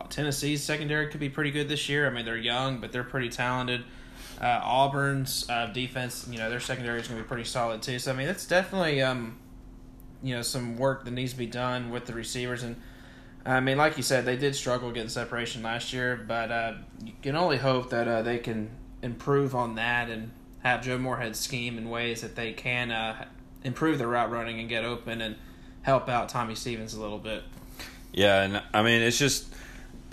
Tennessee's 0.09 0.62
secondary 0.62 1.09
could 1.09 1.21
be 1.21 1.28
pretty 1.28 1.50
good 1.50 1.69
this 1.69 1.90
year. 1.90 2.07
I 2.07 2.11
mean, 2.11 2.25
they're 2.25 2.38
young, 2.38 2.78
but 2.81 2.90
they're 2.90 3.05
pretty 3.05 3.28
talented. 3.28 3.85
Uh, 4.40 4.61
Auburn's 4.62 5.49
uh, 5.49 5.66
defense, 5.66 6.26
you 6.31 6.38
know, 6.38 6.50
their 6.50 6.61
secondary 6.61 7.00
is 7.00 7.09
going 7.09 7.19
to 7.19 7.25
be 7.25 7.28
pretty 7.28 7.45
solid 7.45 7.83
too. 7.83 7.99
So 7.99 8.12
I 8.12 8.16
mean, 8.16 8.26
that's 8.26 8.47
definitely 8.47 9.02
um, 9.02 9.38
you 10.23 10.35
know 10.35 10.43
some 10.43 10.76
work 10.76 11.05
that 11.05 11.12
needs 11.12 11.33
to 11.33 11.38
be 11.38 11.47
done 11.47 11.90
with 11.90 12.07
the 12.07 12.12
receivers. 12.12 12.62
And 12.62 12.76
I 13.45 13.61
mean, 13.61 13.78
like 13.78 13.97
you 13.97 14.02
said, 14.02 14.25
they 14.25 14.37
did 14.37 14.55
struggle 14.55 14.90
getting 14.90 15.09
separation 15.09 15.62
last 15.62 15.93
year, 15.93 16.23
but 16.26 16.50
uh, 16.50 16.75
you 17.05 17.12
can 17.23 17.37
only 17.37 17.57
hope 17.57 17.90
that 17.90 18.09
uh, 18.09 18.22
they 18.22 18.38
can 18.38 18.70
improve 19.03 19.55
on 19.55 19.77
that 19.77 20.11
and 20.11 20.33
have 20.62 20.83
Joe 20.83 20.99
Moorhead 20.99 21.37
scheme 21.37 21.79
in 21.79 21.88
ways 21.88 22.22
that 22.22 22.35
they 22.35 22.53
can 22.53 22.90
uh, 22.90 23.27
improve 23.62 23.99
their 23.99 24.09
route 24.09 24.31
running 24.31 24.59
and 24.59 24.68
get 24.68 24.85
open 24.85 25.20
and 25.20 25.37
help 25.83 26.09
out 26.09 26.29
Tommy 26.29 26.55
Stevens 26.57 26.94
a 26.94 27.01
little 27.01 27.18
bit. 27.18 27.44
Yeah, 28.12 28.42
and 28.42 28.62
I 28.75 28.83
mean, 28.83 29.03
it's 29.03 29.18
just 29.18 29.46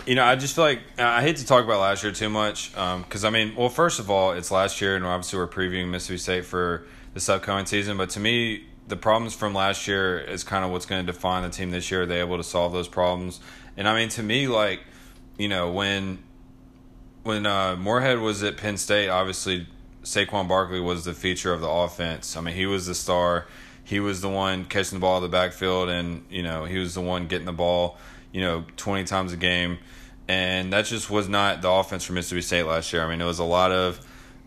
you 0.06 0.14
know, 0.14 0.24
I 0.24 0.36
just 0.36 0.54
feel 0.54 0.64
like 0.64 0.80
I 0.98 1.22
hate 1.22 1.36
to 1.36 1.46
talk 1.46 1.64
about 1.64 1.80
last 1.80 2.02
year 2.02 2.12
too 2.12 2.28
much 2.28 2.70
because 2.72 3.24
um, 3.24 3.34
I 3.34 3.44
mean, 3.44 3.56
well, 3.56 3.68
first 3.68 3.98
of 3.98 4.10
all, 4.10 4.32
it's 4.32 4.50
last 4.50 4.80
year, 4.80 4.96
and 4.96 5.04
obviously 5.04 5.38
we're 5.38 5.48
previewing 5.48 5.88
Mississippi 5.88 6.18
State 6.18 6.44
for 6.44 6.84
this 7.14 7.28
upcoming 7.28 7.66
season. 7.66 7.96
But 7.96 8.10
to 8.10 8.20
me, 8.20 8.66
the 8.86 8.96
problems 8.96 9.34
from 9.34 9.54
last 9.54 9.88
year 9.88 10.18
is 10.18 10.44
kind 10.44 10.64
of 10.64 10.70
what's 10.70 10.86
going 10.86 11.04
to 11.04 11.12
define 11.12 11.42
the 11.42 11.48
team 11.48 11.70
this 11.70 11.90
year. 11.90 12.02
Are 12.02 12.06
they 12.06 12.20
able 12.20 12.36
to 12.36 12.44
solve 12.44 12.72
those 12.72 12.88
problems? 12.88 13.40
And 13.76 13.88
I 13.88 13.96
mean, 13.96 14.08
to 14.10 14.22
me, 14.22 14.46
like 14.46 14.80
you 15.38 15.48
know, 15.48 15.72
when 15.72 16.18
when 17.22 17.46
uh, 17.46 17.76
Moorhead 17.76 18.18
was 18.18 18.42
at 18.42 18.56
Penn 18.56 18.76
State, 18.76 19.08
obviously 19.08 19.66
Saquon 20.02 20.46
Barkley 20.48 20.80
was 20.80 21.04
the 21.04 21.14
feature 21.14 21.52
of 21.52 21.60
the 21.60 21.68
offense. 21.68 22.36
I 22.36 22.40
mean, 22.42 22.54
he 22.54 22.66
was 22.66 22.86
the 22.86 22.94
star. 22.94 23.46
He 23.82 24.00
was 24.00 24.20
the 24.20 24.28
one 24.28 24.64
catching 24.64 24.98
the 24.98 25.00
ball 25.00 25.18
in 25.18 25.22
the 25.22 25.28
backfield, 25.28 25.88
and 25.88 26.24
you 26.30 26.42
know, 26.42 26.64
he 26.64 26.78
was 26.78 26.94
the 26.94 27.00
one 27.00 27.26
getting 27.26 27.46
the 27.46 27.52
ball, 27.52 27.98
you 28.34 28.42
know, 28.42 28.66
twenty 28.76 29.04
times 29.04 29.32
a 29.32 29.38
game 29.38 29.78
and 30.28 30.72
that 30.72 30.86
just 30.86 31.10
was 31.10 31.28
not 31.28 31.62
the 31.62 31.70
offense 31.70 32.04
for 32.04 32.12
Mississippi 32.12 32.40
State 32.40 32.62
last 32.64 32.92
year. 32.92 33.04
I 33.04 33.10
mean, 33.10 33.20
it 33.20 33.26
was 33.26 33.38
a 33.38 33.44
lot 33.44 33.72
of, 33.72 34.00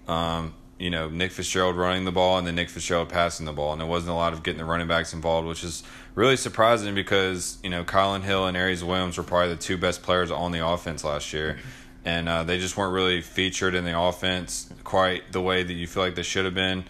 um, 0.08 0.54
you 0.80 0.90
know, 0.90 1.10
Nick 1.10 1.32
Fitzgerald 1.32 1.76
running 1.76 2.06
the 2.06 2.12
ball 2.12 2.38
and 2.38 2.48
then 2.48 2.56
Nick 2.56 2.70
Fitzgerald 2.70 3.10
passing 3.10 3.46
the 3.46 3.54
ball, 3.54 3.74
and 3.74 3.82
there 3.82 3.88
wasn't 3.88 4.12
a 4.12 4.16
lot 4.16 4.34
of 4.34 4.44
getting 4.44 4.58
the 4.58 4.66
running 4.66 4.88
backs 4.88 5.14
involved, 5.14 5.48
which 5.48 5.64
is 5.64 5.84
really 6.16 6.38
surprising 6.38 6.96
because 6.96 7.60
you 7.64 7.70
know 7.70 7.84
Kylin 7.84 8.24
Hill 8.24 8.48
and 8.48 8.58
Aeris 8.58 8.84
Williams 8.84 9.18
were 9.18 9.24
probably 9.24 9.50
the 9.50 9.62
two 9.62 9.78
best 9.78 10.02
players 10.02 10.32
on 10.32 10.52
the 10.52 10.66
offense 10.66 11.04
last 11.04 11.32
year, 11.34 11.60
and 12.06 12.28
uh, 12.28 12.44
they 12.44 12.58
just 12.60 12.76
weren't 12.78 12.94
really 12.94 13.22
featured 13.22 13.76
in 13.76 13.86
the 13.86 14.00
offense 14.00 14.72
quite 14.84 15.32
the 15.32 15.42
way 15.42 15.64
that 15.64 15.74
you 15.74 15.86
feel 15.86 16.04
like 16.04 16.16
they 16.16 16.24
should 16.24 16.46
have 16.46 16.56
been. 16.56 16.86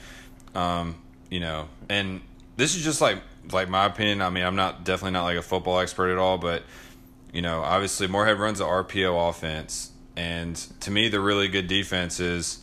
Um, 0.55 0.95
you 1.29 1.39
know, 1.39 1.67
and 1.89 2.21
this 2.55 2.75
is 2.75 2.83
just 2.83 3.01
like 3.01 3.21
like 3.51 3.69
my 3.69 3.86
opinion. 3.86 4.21
I 4.21 4.29
mean, 4.29 4.45
I'm 4.45 4.55
not 4.55 4.86
definitely 4.86 5.12
not 5.12 5.23
like 5.23 5.38
a 5.38 5.41
football 5.41 5.79
expert 5.79 6.12
at 6.12 6.17
all, 6.17 6.38
but 6.38 6.63
you 7.38 7.43
know, 7.43 7.62
obviously 7.62 8.08
Moorhead 8.08 8.39
runs 8.39 8.58
the 8.58 8.65
RPO 8.65 9.30
offense, 9.30 9.91
and 10.15 10.56
to 10.80 10.89
me, 10.89 11.08
the 11.08 11.19
really 11.19 11.47
good 11.47 11.67
defenses 11.67 12.62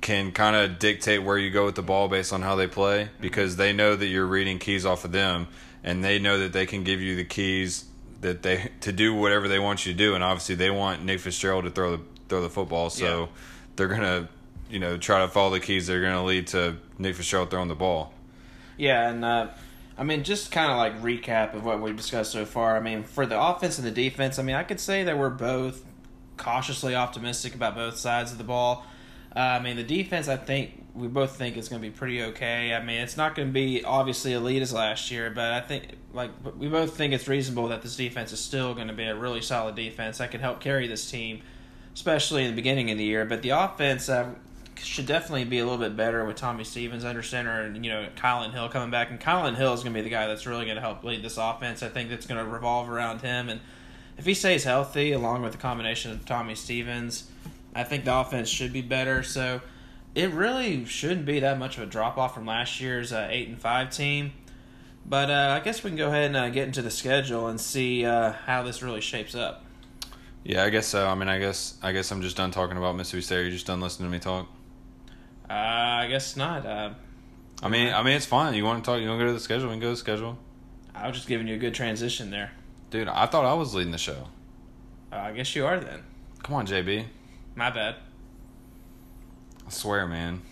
can 0.00 0.30
kind 0.30 0.54
of 0.54 0.78
dictate 0.78 1.24
where 1.24 1.36
you 1.36 1.50
go 1.50 1.64
with 1.64 1.74
the 1.74 1.82
ball 1.82 2.06
based 2.06 2.32
on 2.32 2.40
how 2.40 2.54
they 2.54 2.68
play 2.68 3.08
because 3.20 3.56
they 3.56 3.72
know 3.72 3.96
that 3.96 4.06
you're 4.06 4.24
reading 4.24 4.60
keys 4.60 4.86
off 4.86 5.04
of 5.04 5.10
them, 5.10 5.48
and 5.82 6.04
they 6.04 6.20
know 6.20 6.38
that 6.38 6.52
they 6.52 6.64
can 6.64 6.84
give 6.84 7.00
you 7.00 7.16
the 7.16 7.24
keys 7.24 7.86
that 8.20 8.44
they 8.44 8.70
to 8.82 8.92
do 8.92 9.12
whatever 9.12 9.48
they 9.48 9.58
want 9.58 9.84
you 9.84 9.92
to 9.92 9.98
do, 9.98 10.14
and 10.14 10.22
obviously 10.22 10.54
they 10.54 10.70
want 10.70 11.04
Nick 11.04 11.18
Fitzgerald 11.18 11.64
to 11.64 11.70
throw 11.72 11.96
the 11.96 12.02
throw 12.28 12.40
the 12.40 12.48
football, 12.48 12.90
so 12.90 13.22
yeah. 13.22 13.26
they're 13.74 13.88
gonna 13.88 14.28
you 14.70 14.78
know 14.78 14.96
try 14.96 15.22
to 15.22 15.28
follow 15.28 15.50
the 15.50 15.58
keys 15.58 15.88
They're 15.88 16.02
gonna 16.02 16.24
lead 16.24 16.46
to 16.48 16.76
Nick 16.98 17.16
Fitzgerald 17.16 17.50
throwing 17.50 17.66
the 17.66 17.74
ball. 17.74 18.14
Yeah, 18.76 19.08
and. 19.08 19.24
Uh 19.24 19.48
I 19.98 20.04
mean, 20.04 20.22
just 20.22 20.52
kind 20.52 20.70
of 20.70 20.78
like 20.78 21.02
recap 21.02 21.54
of 21.54 21.64
what 21.64 21.82
we've 21.82 21.96
discussed 21.96 22.30
so 22.30 22.44
far. 22.44 22.76
I 22.76 22.80
mean, 22.80 23.02
for 23.02 23.26
the 23.26 23.40
offense 23.40 23.78
and 23.78 23.86
the 23.86 23.90
defense, 23.90 24.38
I 24.38 24.42
mean, 24.42 24.54
I 24.54 24.62
could 24.62 24.78
say 24.78 25.02
that 25.02 25.18
we're 25.18 25.28
both 25.28 25.84
cautiously 26.36 26.94
optimistic 26.94 27.54
about 27.54 27.74
both 27.74 27.96
sides 27.96 28.30
of 28.30 28.38
the 28.38 28.44
ball. 28.44 28.86
Uh, 29.34 29.40
I 29.40 29.58
mean, 29.60 29.76
the 29.76 29.82
defense, 29.82 30.28
I 30.28 30.36
think 30.36 30.86
we 30.94 31.08
both 31.08 31.36
think 31.36 31.56
is 31.56 31.68
going 31.68 31.82
to 31.82 31.88
be 31.88 31.94
pretty 31.94 32.22
okay. 32.22 32.72
I 32.72 32.82
mean, 32.82 33.00
it's 33.00 33.16
not 33.16 33.34
going 33.34 33.48
to 33.48 33.52
be 33.52 33.84
obviously 33.84 34.32
elite 34.32 34.62
as 34.62 34.72
last 34.72 35.10
year, 35.10 35.30
but 35.30 35.52
I 35.52 35.60
think 35.60 35.96
like 36.12 36.30
we 36.56 36.68
both 36.68 36.96
think 36.96 37.12
it's 37.12 37.26
reasonable 37.26 37.68
that 37.68 37.82
this 37.82 37.96
defense 37.96 38.32
is 38.32 38.40
still 38.40 38.74
going 38.74 38.88
to 38.88 38.94
be 38.94 39.04
a 39.04 39.16
really 39.16 39.42
solid 39.42 39.74
defense 39.74 40.18
that 40.18 40.30
can 40.30 40.40
help 40.40 40.60
carry 40.60 40.86
this 40.86 41.10
team, 41.10 41.42
especially 41.92 42.44
in 42.44 42.50
the 42.50 42.56
beginning 42.56 42.90
of 42.92 42.98
the 42.98 43.04
year. 43.04 43.24
But 43.24 43.42
the 43.42 43.50
offense, 43.50 44.08
uh, 44.08 44.30
should 44.82 45.06
definitely 45.06 45.44
be 45.44 45.58
a 45.58 45.64
little 45.64 45.78
bit 45.78 45.96
better 45.96 46.24
with 46.24 46.36
Tommy 46.36 46.64
Stevens 46.64 47.04
under 47.04 47.22
center 47.22 47.62
and 47.62 47.84
you 47.84 47.90
know 47.90 48.08
Kylin 48.16 48.52
Hill 48.52 48.68
coming 48.68 48.90
back. 48.90 49.10
And 49.10 49.20
Kylin 49.20 49.56
Hill 49.56 49.72
is 49.72 49.80
going 49.82 49.92
to 49.92 49.98
be 49.98 50.02
the 50.02 50.10
guy 50.10 50.26
that's 50.26 50.46
really 50.46 50.64
going 50.64 50.76
to 50.76 50.80
help 50.80 51.04
lead 51.04 51.22
this 51.22 51.36
offense. 51.36 51.82
I 51.82 51.88
think 51.88 52.10
that's 52.10 52.26
going 52.26 52.44
to 52.44 52.50
revolve 52.50 52.88
around 52.88 53.20
him. 53.20 53.48
And 53.48 53.60
if 54.16 54.26
he 54.26 54.34
stays 54.34 54.64
healthy, 54.64 55.12
along 55.12 55.42
with 55.42 55.52
the 55.52 55.58
combination 55.58 56.10
of 56.10 56.24
Tommy 56.24 56.54
Stevens, 56.54 57.30
I 57.74 57.84
think 57.84 58.04
the 58.04 58.16
offense 58.16 58.48
should 58.48 58.72
be 58.72 58.82
better. 58.82 59.22
So 59.22 59.60
it 60.14 60.30
really 60.30 60.84
shouldn't 60.84 61.26
be 61.26 61.40
that 61.40 61.58
much 61.58 61.76
of 61.76 61.84
a 61.84 61.86
drop 61.86 62.18
off 62.18 62.34
from 62.34 62.46
last 62.46 62.80
year's 62.80 63.12
uh, 63.12 63.28
eight 63.30 63.48
and 63.48 63.60
five 63.60 63.90
team. 63.90 64.32
But 65.06 65.30
uh, 65.30 65.58
I 65.58 65.64
guess 65.64 65.82
we 65.82 65.90
can 65.90 65.96
go 65.96 66.08
ahead 66.08 66.26
and 66.26 66.36
uh, 66.36 66.48
get 66.50 66.66
into 66.66 66.82
the 66.82 66.90
schedule 66.90 67.46
and 67.48 67.60
see 67.60 68.04
uh, 68.04 68.32
how 68.32 68.62
this 68.62 68.82
really 68.82 69.00
shapes 69.00 69.34
up. 69.34 69.64
Yeah, 70.44 70.64
I 70.64 70.70
guess 70.70 70.86
so. 70.86 71.06
I 71.06 71.14
mean, 71.14 71.28
I 71.28 71.38
guess 71.38 71.78
I 71.82 71.92
guess 71.92 72.10
I'm 72.10 72.22
just 72.22 72.36
done 72.36 72.50
talking 72.50 72.76
about 72.76 72.96
Mississippi 72.96 73.22
State. 73.22 73.42
You're 73.42 73.50
just 73.50 73.66
done 73.66 73.80
listening 73.80 74.10
to 74.10 74.12
me 74.12 74.18
talk. 74.18 74.48
Uh, 75.48 75.52
I 75.52 76.06
guess 76.08 76.36
not. 76.36 76.66
Uh, 76.66 76.90
I 77.62 77.68
mean, 77.68 77.92
I 77.92 78.02
mean, 78.02 78.14
it's 78.14 78.26
fine. 78.26 78.54
You 78.54 78.64
want 78.64 78.84
to 78.84 78.90
talk? 78.90 79.00
You 79.00 79.08
want 79.08 79.18
to 79.18 79.24
go 79.24 79.28
to 79.28 79.34
the 79.34 79.40
schedule? 79.40 79.68
We 79.68 79.74
can 79.74 79.80
go 79.80 79.86
to 79.86 79.92
the 79.92 79.96
schedule. 79.96 80.38
I 80.94 81.06
was 81.06 81.16
just 81.16 81.28
giving 81.28 81.48
you 81.48 81.54
a 81.54 81.58
good 81.58 81.74
transition 81.74 82.30
there. 82.30 82.52
Dude, 82.90 83.08
I 83.08 83.26
thought 83.26 83.44
I 83.44 83.54
was 83.54 83.74
leading 83.74 83.92
the 83.92 83.98
show. 83.98 84.28
Uh, 85.12 85.16
I 85.16 85.32
guess 85.32 85.54
you 85.54 85.66
are 85.66 85.78
then. 85.78 86.02
Come 86.42 86.56
on, 86.56 86.66
JB. 86.66 87.06
My 87.54 87.70
bad. 87.70 87.96
I 89.66 89.70
swear, 89.70 90.06
man. 90.06 90.42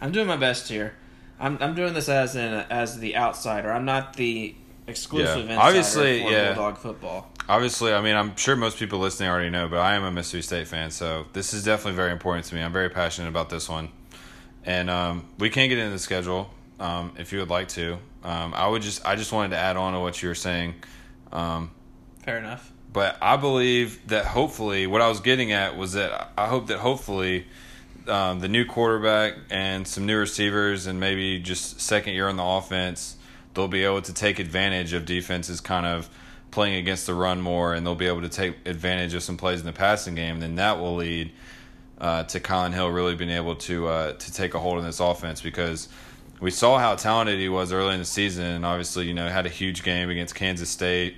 I'm 0.00 0.12
doing 0.12 0.26
my 0.26 0.36
best 0.36 0.68
here. 0.68 0.94
I'm 1.38 1.58
I'm 1.60 1.74
doing 1.74 1.94
this 1.94 2.08
as 2.08 2.36
an 2.36 2.66
as 2.70 2.98
the 2.98 3.16
outsider. 3.16 3.72
I'm 3.72 3.84
not 3.84 4.14
the 4.16 4.54
exclusive 4.86 5.48
yeah. 5.48 5.58
Obviously, 5.58 6.22
for 6.22 6.30
yeah. 6.30 6.54
Bulldog 6.54 6.78
football. 6.78 7.30
Obviously, 7.48 7.92
I 7.92 8.00
mean, 8.00 8.16
I'm 8.16 8.36
sure 8.36 8.56
most 8.56 8.78
people 8.78 8.98
listening 8.98 9.28
already 9.28 9.50
know, 9.50 9.68
but 9.68 9.78
I 9.78 9.94
am 9.94 10.04
a 10.04 10.10
Mississippi 10.10 10.42
State 10.42 10.68
fan, 10.68 10.90
so 10.90 11.26
this 11.32 11.52
is 11.54 11.64
definitely 11.64 11.96
very 11.96 12.12
important 12.12 12.46
to 12.46 12.54
me. 12.54 12.62
I'm 12.62 12.72
very 12.72 12.90
passionate 12.90 13.28
about 13.28 13.50
this 13.50 13.68
one, 13.68 13.88
and 14.64 14.90
um, 14.90 15.26
we 15.38 15.50
can 15.50 15.68
get 15.68 15.78
into 15.78 15.92
the 15.92 15.98
schedule 15.98 16.50
um, 16.80 17.12
if 17.18 17.32
you 17.32 17.38
would 17.40 17.50
like 17.50 17.68
to. 17.68 17.98
Um, 18.22 18.54
I 18.54 18.68
would 18.68 18.82
just, 18.82 19.04
I 19.06 19.16
just 19.16 19.32
wanted 19.32 19.50
to 19.50 19.58
add 19.58 19.76
on 19.76 19.92
to 19.92 20.00
what 20.00 20.22
you 20.22 20.28
were 20.28 20.34
saying. 20.34 20.74
Um, 21.32 21.70
Fair 22.24 22.38
enough. 22.38 22.72
but 22.92 23.18
I 23.20 23.36
believe 23.36 24.06
that 24.08 24.24
hopefully, 24.24 24.86
what 24.86 25.00
I 25.02 25.08
was 25.08 25.20
getting 25.20 25.52
at 25.52 25.76
was 25.76 25.92
that 25.92 26.30
I 26.38 26.46
hope 26.46 26.68
that 26.68 26.78
hopefully 26.78 27.46
um, 28.08 28.40
the 28.40 28.48
new 28.48 28.64
quarterback 28.64 29.34
and 29.50 29.86
some 29.86 30.06
new 30.06 30.18
receivers 30.18 30.86
and 30.86 31.00
maybe 31.00 31.38
just 31.38 31.80
second 31.80 32.14
year 32.14 32.28
on 32.28 32.36
the 32.36 32.44
offense, 32.44 33.16
they'll 33.54 33.68
be 33.68 33.84
able 33.84 34.02
to 34.02 34.12
take 34.12 34.38
advantage 34.38 34.92
of 34.92 35.04
defenses 35.04 35.60
kind 35.60 35.86
of 35.86 36.08
playing 36.54 36.76
against 36.76 37.06
the 37.06 37.14
run 37.14 37.40
more, 37.40 37.74
and 37.74 37.84
they'll 37.84 37.96
be 37.96 38.06
able 38.06 38.22
to 38.22 38.28
take 38.28 38.56
advantage 38.64 39.12
of 39.12 39.24
some 39.24 39.36
plays 39.36 39.58
in 39.58 39.66
the 39.66 39.72
passing 39.72 40.14
game. 40.14 40.38
Then 40.38 40.54
that 40.54 40.78
will 40.78 40.94
lead 40.94 41.32
uh, 41.98 42.22
to 42.22 42.38
Kylin 42.38 42.72
Hill 42.72 42.88
really 42.90 43.16
being 43.16 43.30
able 43.30 43.56
to 43.56 43.88
uh, 43.88 44.12
to 44.12 44.32
take 44.32 44.54
a 44.54 44.60
hold 44.60 44.78
in 44.78 44.84
this 44.84 45.00
offense 45.00 45.40
because 45.40 45.88
we 46.40 46.52
saw 46.52 46.78
how 46.78 46.94
talented 46.94 47.40
he 47.40 47.48
was 47.48 47.72
early 47.72 47.94
in 47.94 47.98
the 47.98 48.04
season, 48.04 48.44
and 48.44 48.64
obviously, 48.64 49.06
you 49.06 49.14
know, 49.14 49.28
had 49.28 49.46
a 49.46 49.48
huge 49.48 49.82
game 49.82 50.08
against 50.10 50.36
Kansas 50.36 50.70
State. 50.70 51.16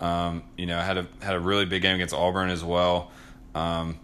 Um, 0.00 0.42
you 0.58 0.66
know, 0.66 0.80
had 0.80 0.98
a 0.98 1.06
had 1.22 1.36
a 1.36 1.40
really 1.40 1.64
big 1.64 1.82
game 1.82 1.94
against 1.94 2.12
Auburn 2.12 2.50
as 2.50 2.64
well. 2.64 3.12
Um, 3.54 4.00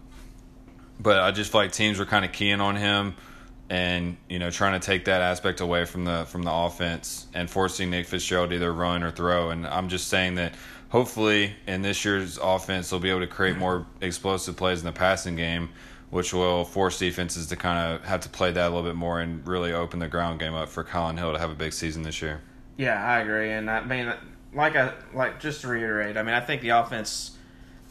but 0.97 1.19
I 1.19 1.31
just 1.31 1.51
feel 1.51 1.61
like 1.61 1.73
teams 1.73 1.99
were 1.99 2.05
kind 2.05 2.23
of 2.23 2.31
keying 2.31 2.61
on 2.61 2.77
him, 2.77 3.15
and 3.69 4.17
you 4.27 4.39
know, 4.39 4.49
trying 4.49 4.79
to 4.79 4.85
take 4.85 5.05
that 5.05 5.21
aspect 5.21 5.61
away 5.61 5.85
from 5.85 6.05
the 6.05 6.25
from 6.25 6.43
the 6.43 6.51
offense 6.51 7.27
and 7.33 7.49
forcing 7.49 7.89
Nick 7.89 8.07
Fitzgerald 8.07 8.49
to 8.49 8.55
either 8.55 8.73
run 8.73 9.03
or 9.03 9.11
throw. 9.11 9.51
And 9.51 9.67
I'm 9.67 9.89
just 9.89 10.07
saying 10.07 10.35
that 10.35 10.53
hopefully 10.89 11.53
in 11.67 11.81
this 11.81 12.03
year's 12.03 12.37
offense 12.39 12.89
they'll 12.89 12.99
be 12.99 13.09
able 13.09 13.19
to 13.19 13.27
create 13.27 13.57
more 13.57 13.85
explosive 14.01 14.57
plays 14.57 14.79
in 14.79 14.85
the 14.85 14.91
passing 14.91 15.35
game, 15.35 15.69
which 16.09 16.33
will 16.33 16.65
force 16.65 16.97
defenses 16.97 17.47
to 17.47 17.55
kind 17.55 17.93
of 17.93 18.03
have 18.05 18.21
to 18.21 18.29
play 18.29 18.51
that 18.51 18.65
a 18.65 18.69
little 18.69 18.83
bit 18.83 18.95
more 18.95 19.21
and 19.21 19.47
really 19.47 19.71
open 19.71 19.99
the 19.99 20.07
ground 20.07 20.39
game 20.39 20.55
up 20.55 20.69
for 20.69 20.83
Kylin 20.83 21.17
Hill 21.17 21.33
to 21.33 21.39
have 21.39 21.51
a 21.51 21.55
big 21.55 21.73
season 21.73 22.01
this 22.01 22.21
year. 22.21 22.41
Yeah, 22.77 23.03
I 23.03 23.19
agree, 23.19 23.51
and 23.51 23.69
I 23.69 23.83
mean, 23.83 24.13
like 24.53 24.75
I 24.75 24.93
like 25.13 25.39
just 25.39 25.61
to 25.61 25.67
reiterate, 25.67 26.17
I 26.17 26.23
mean, 26.23 26.33
I 26.33 26.39
think 26.39 26.61
the 26.61 26.69
offense 26.69 27.37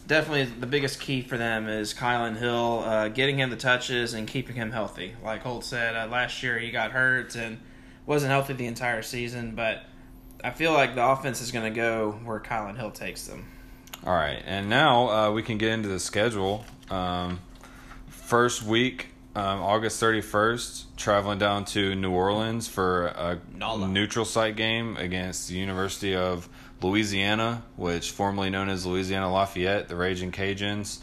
definitely 0.08 0.46
the 0.46 0.66
biggest 0.66 0.98
key 0.98 1.22
for 1.22 1.36
them 1.36 1.68
is 1.68 1.94
Kylin 1.94 2.36
Hill 2.36 2.82
uh, 2.84 3.08
getting 3.08 3.38
him 3.38 3.50
the 3.50 3.56
touches 3.56 4.14
and 4.14 4.26
keeping 4.26 4.56
him 4.56 4.72
healthy. 4.72 5.14
Like 5.22 5.42
Holt 5.42 5.64
said, 5.64 5.94
uh, 5.94 6.08
last 6.10 6.42
year 6.42 6.58
he 6.58 6.72
got 6.72 6.90
hurt 6.90 7.36
and 7.36 7.60
wasn't 8.06 8.30
healthy 8.30 8.54
the 8.54 8.66
entire 8.66 9.02
season, 9.02 9.54
but 9.54 9.84
I 10.42 10.50
feel 10.50 10.72
like 10.72 10.94
the 10.94 11.06
offense 11.06 11.40
is 11.40 11.52
going 11.52 11.72
to 11.72 11.76
go 11.76 12.18
where 12.24 12.40
Kylin 12.40 12.76
Hill 12.76 12.90
takes 12.90 13.26
them. 13.26 13.44
All 14.04 14.14
right, 14.14 14.42
and 14.46 14.70
now 14.70 15.08
uh, 15.10 15.32
we 15.32 15.42
can 15.42 15.58
get 15.58 15.70
into 15.70 15.88
the 15.88 15.98
schedule. 15.98 16.64
Um, 16.88 17.40
first 18.06 18.62
week, 18.62 19.08
um, 19.34 19.60
August 19.60 20.00
31st, 20.00 20.84
traveling 20.96 21.38
down 21.38 21.64
to 21.66 21.94
New 21.94 22.12
Orleans 22.12 22.66
for 22.66 23.06
a 23.06 23.40
Nala. 23.54 23.88
neutral 23.88 24.24
site 24.24 24.56
game 24.56 24.96
against 24.96 25.48
the 25.48 25.56
University 25.56 26.14
of 26.14 26.48
Louisiana, 26.80 27.62
which 27.76 28.12
formerly 28.12 28.50
known 28.50 28.68
as 28.68 28.86
Louisiana 28.86 29.32
Lafayette, 29.32 29.88
the 29.88 29.96
Raging 29.96 30.32
Cajuns. 30.32 31.00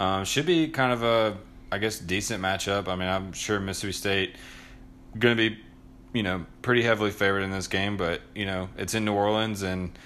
Um, 0.00 0.24
should 0.24 0.46
be 0.46 0.68
kind 0.68 0.92
of 0.92 1.02
a, 1.02 1.36
I 1.70 1.78
guess, 1.78 1.98
decent 1.98 2.42
matchup. 2.42 2.88
I 2.88 2.96
mean, 2.96 3.08
I'm 3.08 3.32
sure 3.32 3.60
Mississippi 3.60 3.92
State 3.92 4.36
going 5.18 5.36
to 5.36 5.50
be, 5.50 5.58
you 6.12 6.22
know, 6.22 6.46
pretty 6.62 6.82
heavily 6.82 7.10
favored 7.10 7.40
in 7.40 7.50
this 7.50 7.68
game, 7.68 7.96
but 7.96 8.20
you 8.34 8.46
know, 8.46 8.68
it's 8.76 8.94
in 8.94 9.04
New 9.04 9.14
Orleans 9.14 9.62
and 9.62 9.96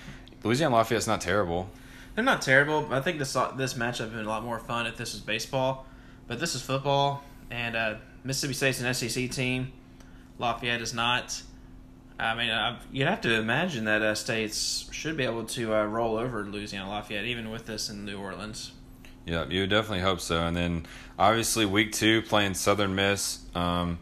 Louisiana 0.45 0.75
Lafayette's 0.75 1.07
not 1.07 1.21
terrible. 1.21 1.71
They're 2.15 2.25
not 2.25 2.43
terrible. 2.43 2.89
I 2.91 3.01
think 3.01 3.19
this 3.19 3.33
this 3.57 3.75
matchup 3.75 4.01
would 4.01 4.13
been 4.13 4.27
a 4.27 4.29
lot 4.29 4.43
more 4.45 4.59
fun 4.59 4.87
if 4.87 4.97
this 4.97 5.13
was 5.13 5.21
baseball, 5.21 5.87
but 6.27 6.41
this 6.41 6.55
is 6.55 6.63
football, 6.63 7.23
and 7.51 7.77
uh, 7.77 7.95
Mississippi 8.25 8.55
State's 8.55 8.81
an 8.81 8.93
SEC 8.93 9.31
team. 9.31 9.73
Lafayette 10.39 10.81
is 10.81 10.93
not. 10.93 11.43
I 12.19 12.35
mean, 12.35 12.51
i 12.51 12.79
you'd 12.91 13.07
have 13.07 13.21
to 13.23 13.35
imagine 13.35 13.85
that 13.85 14.03
uh, 14.03 14.15
states 14.15 14.89
should 14.91 15.17
be 15.17 15.25
able 15.25 15.45
to 15.45 15.75
uh, 15.75 15.85
roll 15.85 16.17
over 16.17 16.45
Louisiana 16.45 16.91
Lafayette, 16.91 17.25
even 17.25 17.51
with 17.51 17.67
this 17.67 17.89
in 17.89 18.05
New 18.05 18.19
Orleans. 18.19 18.73
Yeah, 19.25 19.45
you 19.49 19.61
would 19.61 19.71
definitely 19.71 20.01
hope 20.01 20.21
so. 20.21 20.41
And 20.41 20.57
then 20.57 20.87
obviously 21.19 21.67
week 21.67 21.93
two 21.93 22.23
playing 22.23 22.55
Southern 22.55 22.95
Miss. 22.95 23.41
Um, 23.55 23.99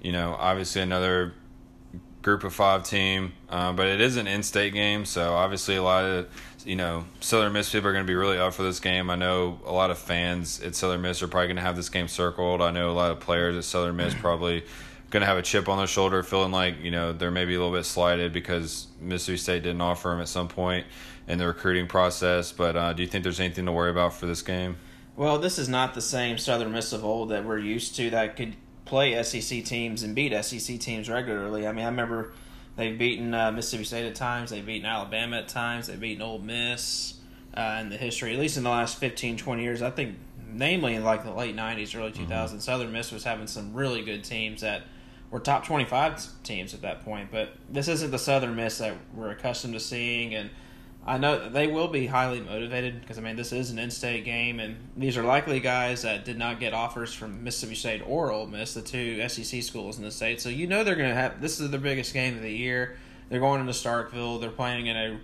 you 0.00 0.12
know, 0.12 0.34
obviously 0.38 0.82
another 0.82 1.34
group 2.22 2.44
of 2.44 2.54
five 2.54 2.84
team, 2.84 3.32
uh, 3.48 3.72
but 3.72 3.86
it 3.86 4.00
is 4.00 4.16
an 4.16 4.26
in-state 4.26 4.72
game, 4.72 5.04
so 5.04 5.34
obviously 5.34 5.76
a 5.76 5.82
lot 5.82 6.04
of 6.04 6.28
you 6.64 6.76
know 6.76 7.04
Southern 7.20 7.52
Miss 7.52 7.70
people 7.70 7.88
are 7.88 7.92
going 7.92 8.04
to 8.04 8.10
be 8.10 8.14
really 8.14 8.38
up 8.38 8.54
for 8.54 8.62
this 8.62 8.80
game. 8.80 9.10
I 9.10 9.16
know 9.16 9.60
a 9.66 9.72
lot 9.72 9.90
of 9.90 9.98
fans 9.98 10.60
at 10.62 10.74
Southern 10.74 11.02
Miss 11.02 11.22
are 11.22 11.28
probably 11.28 11.48
going 11.48 11.56
to 11.56 11.62
have 11.62 11.76
this 11.76 11.88
game 11.88 12.08
circled. 12.08 12.62
I 12.62 12.70
know 12.70 12.90
a 12.90 12.92
lot 12.92 13.10
of 13.10 13.20
players 13.20 13.56
at 13.56 13.64
Southern 13.64 13.96
Miss 13.96 14.14
probably 14.20 14.64
going 15.12 15.20
to 15.20 15.26
have 15.26 15.36
a 15.36 15.42
chip 15.42 15.68
on 15.68 15.76
their 15.76 15.86
shoulder, 15.86 16.22
feeling 16.22 16.50
like 16.50 16.82
you 16.82 16.90
know 16.90 17.12
they're 17.12 17.30
maybe 17.30 17.54
a 17.54 17.58
little 17.58 17.74
bit 17.74 17.84
slighted 17.84 18.32
because 18.32 18.88
Mississippi 19.00 19.36
State 19.36 19.62
didn't 19.62 19.82
offer 19.82 20.08
them 20.08 20.20
at 20.20 20.28
some 20.28 20.48
point 20.48 20.86
in 21.28 21.38
the 21.38 21.46
recruiting 21.46 21.86
process. 21.86 22.50
But 22.50 22.76
uh, 22.76 22.92
do 22.94 23.02
you 23.02 23.08
think 23.08 23.22
there's 23.22 23.38
anything 23.38 23.66
to 23.66 23.72
worry 23.72 23.90
about 23.90 24.14
for 24.14 24.26
this 24.26 24.42
game? 24.42 24.78
Well, 25.14 25.38
this 25.38 25.58
is 25.58 25.68
not 25.68 25.92
the 25.92 26.00
same 26.00 26.38
Southern 26.38 26.72
Miss 26.72 26.94
of 26.94 27.04
old 27.04 27.28
that 27.28 27.44
we're 27.44 27.58
used 27.58 27.94
to 27.96 28.10
that 28.10 28.36
could 28.36 28.56
play 28.86 29.22
SEC 29.22 29.64
teams 29.64 30.02
and 30.02 30.14
beat 30.14 30.32
SEC 30.42 30.80
teams 30.80 31.10
regularly. 31.10 31.66
I 31.66 31.72
mean, 31.72 31.84
I 31.84 31.88
remember 31.88 32.32
they've 32.76 32.98
beaten 32.98 33.34
uh, 33.34 33.52
Mississippi 33.52 33.84
State 33.84 34.06
at 34.06 34.14
times, 34.14 34.50
they've 34.50 34.64
beaten 34.64 34.86
Alabama 34.86 35.38
at 35.38 35.48
times, 35.48 35.88
they've 35.88 36.00
beaten 36.00 36.22
Ole 36.22 36.38
Miss 36.38 37.14
uh, 37.54 37.78
in 37.82 37.90
the 37.90 37.98
history, 37.98 38.32
at 38.32 38.40
least 38.40 38.56
in 38.56 38.62
the 38.62 38.70
last 38.70 38.96
15, 38.96 39.36
20 39.36 39.62
years. 39.62 39.82
I 39.82 39.90
think, 39.90 40.16
namely 40.50 40.94
in 40.94 41.04
like 41.04 41.24
the 41.24 41.32
late 41.32 41.54
90s, 41.54 41.94
early 41.94 42.12
2000s, 42.12 42.28
mm-hmm. 42.28 42.58
Southern 42.58 42.92
Miss 42.92 43.12
was 43.12 43.24
having 43.24 43.46
some 43.46 43.74
really 43.74 44.02
good 44.02 44.24
teams 44.24 44.62
that 44.62 44.84
were 45.32 45.40
top 45.40 45.66
25 45.66 46.42
teams 46.44 46.72
at 46.72 46.82
that 46.82 47.04
point. 47.04 47.32
But 47.32 47.56
this 47.68 47.88
isn't 47.88 48.12
the 48.12 48.18
Southern 48.20 48.54
Miss 48.54 48.78
that 48.78 48.96
we're 49.12 49.30
accustomed 49.30 49.74
to 49.74 49.80
seeing, 49.80 50.34
and– 50.34 50.50
I 51.04 51.18
know 51.18 51.48
they 51.48 51.66
will 51.66 51.88
be 51.88 52.06
highly 52.06 52.40
motivated 52.40 53.00
because 53.00 53.18
I 53.18 53.22
mean 53.22 53.34
this 53.34 53.52
is 53.52 53.70
an 53.70 53.78
in-state 53.78 54.24
game, 54.24 54.60
and 54.60 54.76
these 54.96 55.16
are 55.16 55.24
likely 55.24 55.58
guys 55.58 56.02
that 56.02 56.24
did 56.24 56.38
not 56.38 56.60
get 56.60 56.72
offers 56.72 57.12
from 57.12 57.42
Mississippi 57.42 57.74
State 57.74 58.02
or 58.06 58.30
Ole 58.30 58.46
Miss, 58.46 58.74
the 58.74 58.82
two 58.82 59.26
SEC 59.28 59.64
schools 59.64 59.98
in 59.98 60.04
the 60.04 60.12
state. 60.12 60.40
So 60.40 60.48
you 60.48 60.68
know 60.68 60.84
they're 60.84 60.94
going 60.94 61.08
to 61.08 61.14
have 61.14 61.40
this 61.40 61.58
is 61.58 61.70
their 61.70 61.80
biggest 61.80 62.14
game 62.14 62.36
of 62.36 62.42
the 62.42 62.52
year. 62.52 62.96
They're 63.28 63.40
going 63.40 63.60
into 63.60 63.72
Starkville. 63.72 64.40
They're 64.40 64.50
playing 64.50 64.86
in 64.86 64.96
a 64.96 65.20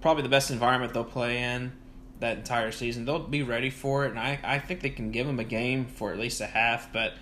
probably 0.00 0.24
the 0.24 0.28
best 0.28 0.50
environment 0.50 0.94
they'll 0.94 1.04
play 1.04 1.42
in 1.42 1.72
that 2.18 2.38
entire 2.38 2.72
season. 2.72 3.04
They'll 3.04 3.20
be 3.20 3.44
ready 3.44 3.70
for 3.70 4.06
it, 4.06 4.10
and 4.10 4.18
I 4.18 4.40
I 4.42 4.58
think 4.58 4.80
they 4.80 4.90
can 4.90 5.12
give 5.12 5.28
them 5.28 5.38
a 5.38 5.44
game 5.44 5.86
for 5.86 6.10
at 6.10 6.18
least 6.18 6.40
a 6.40 6.46
half. 6.46 6.92
But 6.92 7.12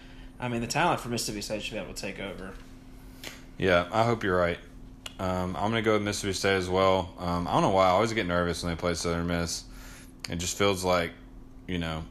I 0.41 0.49
mean 0.49 0.61
the 0.61 0.67
talent 0.67 1.01
for 1.01 1.09
Mississippi 1.09 1.41
State 1.41 1.63
should 1.63 1.75
be 1.75 1.79
able 1.79 1.95
to 1.95 2.01
take 2.01 2.21
over. 2.21 2.53
Yeah, 3.57 3.89
I 3.91 4.05
hope 4.05 4.23
you're 4.23 4.39
right. 4.39 4.59
Um, 5.19 5.57
I'm 5.57 5.71
gonna 5.71 5.83
go 5.83 5.95
with 5.95 6.03
Mississippi 6.03 6.33
State 6.33 6.57
as 6.57 6.69
well. 6.69 7.13
Um, 7.19 7.49
I 7.49 7.53
don't 7.53 7.63
know 7.63 7.71
why 7.71 7.87
I 7.87 7.91
always 7.91 8.13
get 8.13 8.27
nervous 8.27 8.63
when 8.63 8.75
they 8.75 8.79
play 8.79 8.95
Southern 8.95 9.27
Miss. 9.27 9.65
It 10.31 10.37
just 10.37 10.57
feels 10.57 10.85
like, 10.85 11.11
you 11.67 11.79
know, 11.79 12.05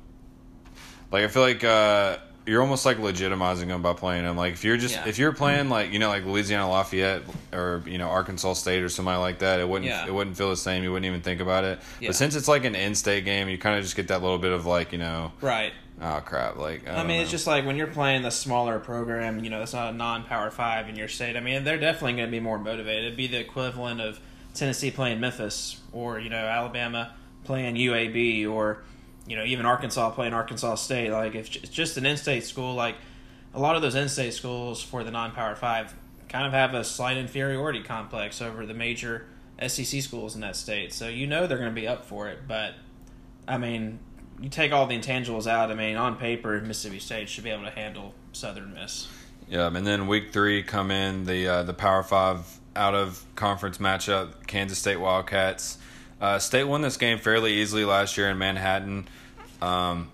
like 1.11 1.23
I 1.23 1.27
feel 1.29 1.43
like 1.43 1.63
uh, 1.63 2.17
you're 2.45 2.61
almost 2.61 2.85
like 2.85 2.97
legitimizing 2.97 3.67
them 3.67 3.81
by 3.81 3.93
playing 3.93 4.23
them. 4.23 4.35
Like 4.35 4.53
if 4.53 4.63
you're 4.63 4.77
just 4.77 4.95
yeah. 4.95 5.07
if 5.07 5.19
you're 5.19 5.33
playing 5.33 5.69
like 5.69 5.91
you 5.91 5.99
know 5.99 6.09
like 6.09 6.25
Louisiana 6.25 6.69
Lafayette 6.69 7.21
or 7.53 7.83
you 7.85 7.97
know 7.97 8.07
Arkansas 8.07 8.53
State 8.53 8.83
or 8.83 8.89
somebody 8.89 9.19
like 9.19 9.39
that, 9.39 9.59
it 9.59 9.67
wouldn't 9.67 9.85
yeah. 9.85 10.05
it 10.05 10.13
wouldn't 10.13 10.37
feel 10.37 10.49
the 10.49 10.57
same. 10.57 10.83
You 10.83 10.91
wouldn't 10.91 11.05
even 11.05 11.21
think 11.21 11.41
about 11.41 11.63
it. 11.63 11.79
Yeah. 11.99 12.09
But 12.09 12.15
since 12.15 12.35
it's 12.35 12.47
like 12.47 12.65
an 12.65 12.75
in-state 12.75 13.25
game, 13.25 13.49
you 13.49 13.57
kind 13.57 13.77
of 13.77 13.83
just 13.83 13.95
get 13.95 14.07
that 14.07 14.21
little 14.21 14.37
bit 14.37 14.51
of 14.51 14.65
like 14.65 14.91
you 14.91 14.97
know 14.97 15.31
right 15.41 15.73
Oh 15.99 16.21
crap! 16.23 16.57
Like 16.57 16.87
I, 16.87 16.97
I 16.97 17.03
mean, 17.03 17.17
know. 17.17 17.23
it's 17.23 17.31
just 17.31 17.47
like 17.47 17.65
when 17.65 17.75
you're 17.75 17.87
playing 17.87 18.21
the 18.21 18.29
smaller 18.29 18.79
program. 18.79 19.43
You 19.43 19.49
know, 19.49 19.63
it's 19.63 19.73
not 19.73 19.93
a 19.93 19.97
non-power 19.97 20.51
five 20.51 20.89
in 20.89 20.95
your 20.95 21.07
state. 21.07 21.35
I 21.35 21.39
mean, 21.39 21.63
they're 21.63 21.79
definitely 21.79 22.13
going 22.13 22.27
to 22.27 22.31
be 22.31 22.39
more 22.39 22.59
motivated. 22.59 23.05
It'd 23.05 23.17
be 23.17 23.27
the 23.27 23.39
equivalent 23.39 23.99
of 23.99 24.19
Tennessee 24.53 24.91
playing 24.91 25.19
Memphis, 25.19 25.81
or 25.91 26.19
you 26.19 26.29
know, 26.29 26.37
Alabama 26.37 27.15
playing 27.45 27.75
UAB, 27.75 28.47
or 28.47 28.83
you 29.25 29.35
know, 29.35 29.43
even 29.43 29.65
Arkansas 29.65 30.11
playing 30.11 30.33
Arkansas 30.33 30.75
State. 30.75 31.11
Like, 31.11 31.33
if 31.33 31.55
it's 31.55 31.69
just 31.69 31.97
an 31.97 32.05
in-state 32.05 32.43
school, 32.43 32.75
like 32.75 32.95
a 33.55 33.59
lot 33.59 33.75
of 33.75 33.81
those 33.81 33.95
in-state 33.95 34.35
schools 34.35 34.83
for 34.83 35.03
the 35.03 35.09
non-power 35.09 35.55
five, 35.55 35.95
kind 36.29 36.45
of 36.45 36.53
have 36.53 36.75
a 36.75 36.83
slight 36.83 37.17
inferiority 37.17 37.81
complex 37.81 38.39
over 38.39 38.67
the 38.67 38.73
major 38.75 39.25
SEC 39.65 40.03
schools 40.03 40.35
in 40.35 40.41
that 40.41 40.55
state. 40.55 40.93
So 40.93 41.07
you 41.07 41.25
know 41.25 41.47
they're 41.47 41.57
going 41.57 41.73
to 41.73 41.81
be 41.81 41.87
up 41.87 42.05
for 42.05 42.27
it, 42.27 42.41
but 42.47 42.75
I 43.47 43.57
mean, 43.57 43.99
you 44.39 44.49
take 44.49 44.71
all 44.71 44.85
the 44.85 44.97
intangibles 44.97 45.47
out. 45.47 45.71
I 45.71 45.73
mean, 45.73 45.95
on 45.95 46.15
paper, 46.15 46.59
Mississippi 46.61 46.99
State 46.99 47.29
should 47.29 47.43
be 47.43 47.49
able 47.49 47.63
to 47.63 47.71
handle 47.71 48.13
Southern 48.33 48.73
Miss. 48.73 49.07
Yeah, 49.49 49.67
and 49.67 49.87
then 49.87 50.07
week 50.07 50.33
three 50.33 50.61
come 50.63 50.91
in 50.91 51.25
the 51.25 51.47
uh, 51.47 51.63
the 51.63 51.73
Power 51.73 52.03
Five 52.03 52.45
out 52.75 52.93
of 52.93 53.23
conference 53.35 53.77
matchup, 53.77 54.45
Kansas 54.45 54.77
State 54.77 54.97
Wildcats. 54.97 55.77
Uh, 56.19 56.39
State 56.39 56.65
won 56.65 56.81
this 56.81 56.97
game 56.97 57.19
fairly 57.19 57.53
easily 57.53 57.85
last 57.85 58.17
year 58.17 58.29
in 58.29 58.37
Manhattan. 58.37 59.07
Um, 59.61 60.09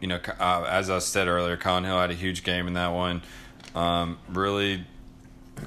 you 0.00 0.08
know, 0.08 0.20
uh, 0.38 0.66
as 0.68 0.90
I 0.90 0.98
said 0.98 1.28
earlier, 1.28 1.56
Kylin 1.56 1.84
Hill 1.84 1.98
had 1.98 2.10
a 2.10 2.14
huge 2.14 2.44
game 2.44 2.66
in 2.66 2.74
that 2.74 2.92
one. 2.92 3.22
Um, 3.74 4.18
really, 4.28 4.84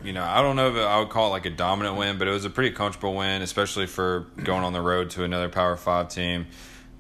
you 0.04 0.14
know, 0.14 0.24
I 0.24 0.42
don't 0.42 0.56
know 0.56 0.70
if 0.70 0.78
I 0.78 1.00
would 1.00 1.10
call 1.10 1.28
it 1.28 1.32
like 1.32 1.46
a 1.46 1.50
dominant 1.50 1.98
win, 1.98 2.18
but 2.18 2.28
it 2.28 2.32
was 2.32 2.46
a 2.46 2.50
pretty 2.50 2.76
comfortable 2.76 3.16
win, 3.16 3.42
especially 3.42 3.88
for 3.88 4.28
going 4.44 4.64
on 4.64 4.74
the 4.74 4.82
road 4.82 5.10
to 5.12 5.24
another 5.24 5.50
Power 5.50 5.76
Five 5.76 6.10
team. 6.10 6.48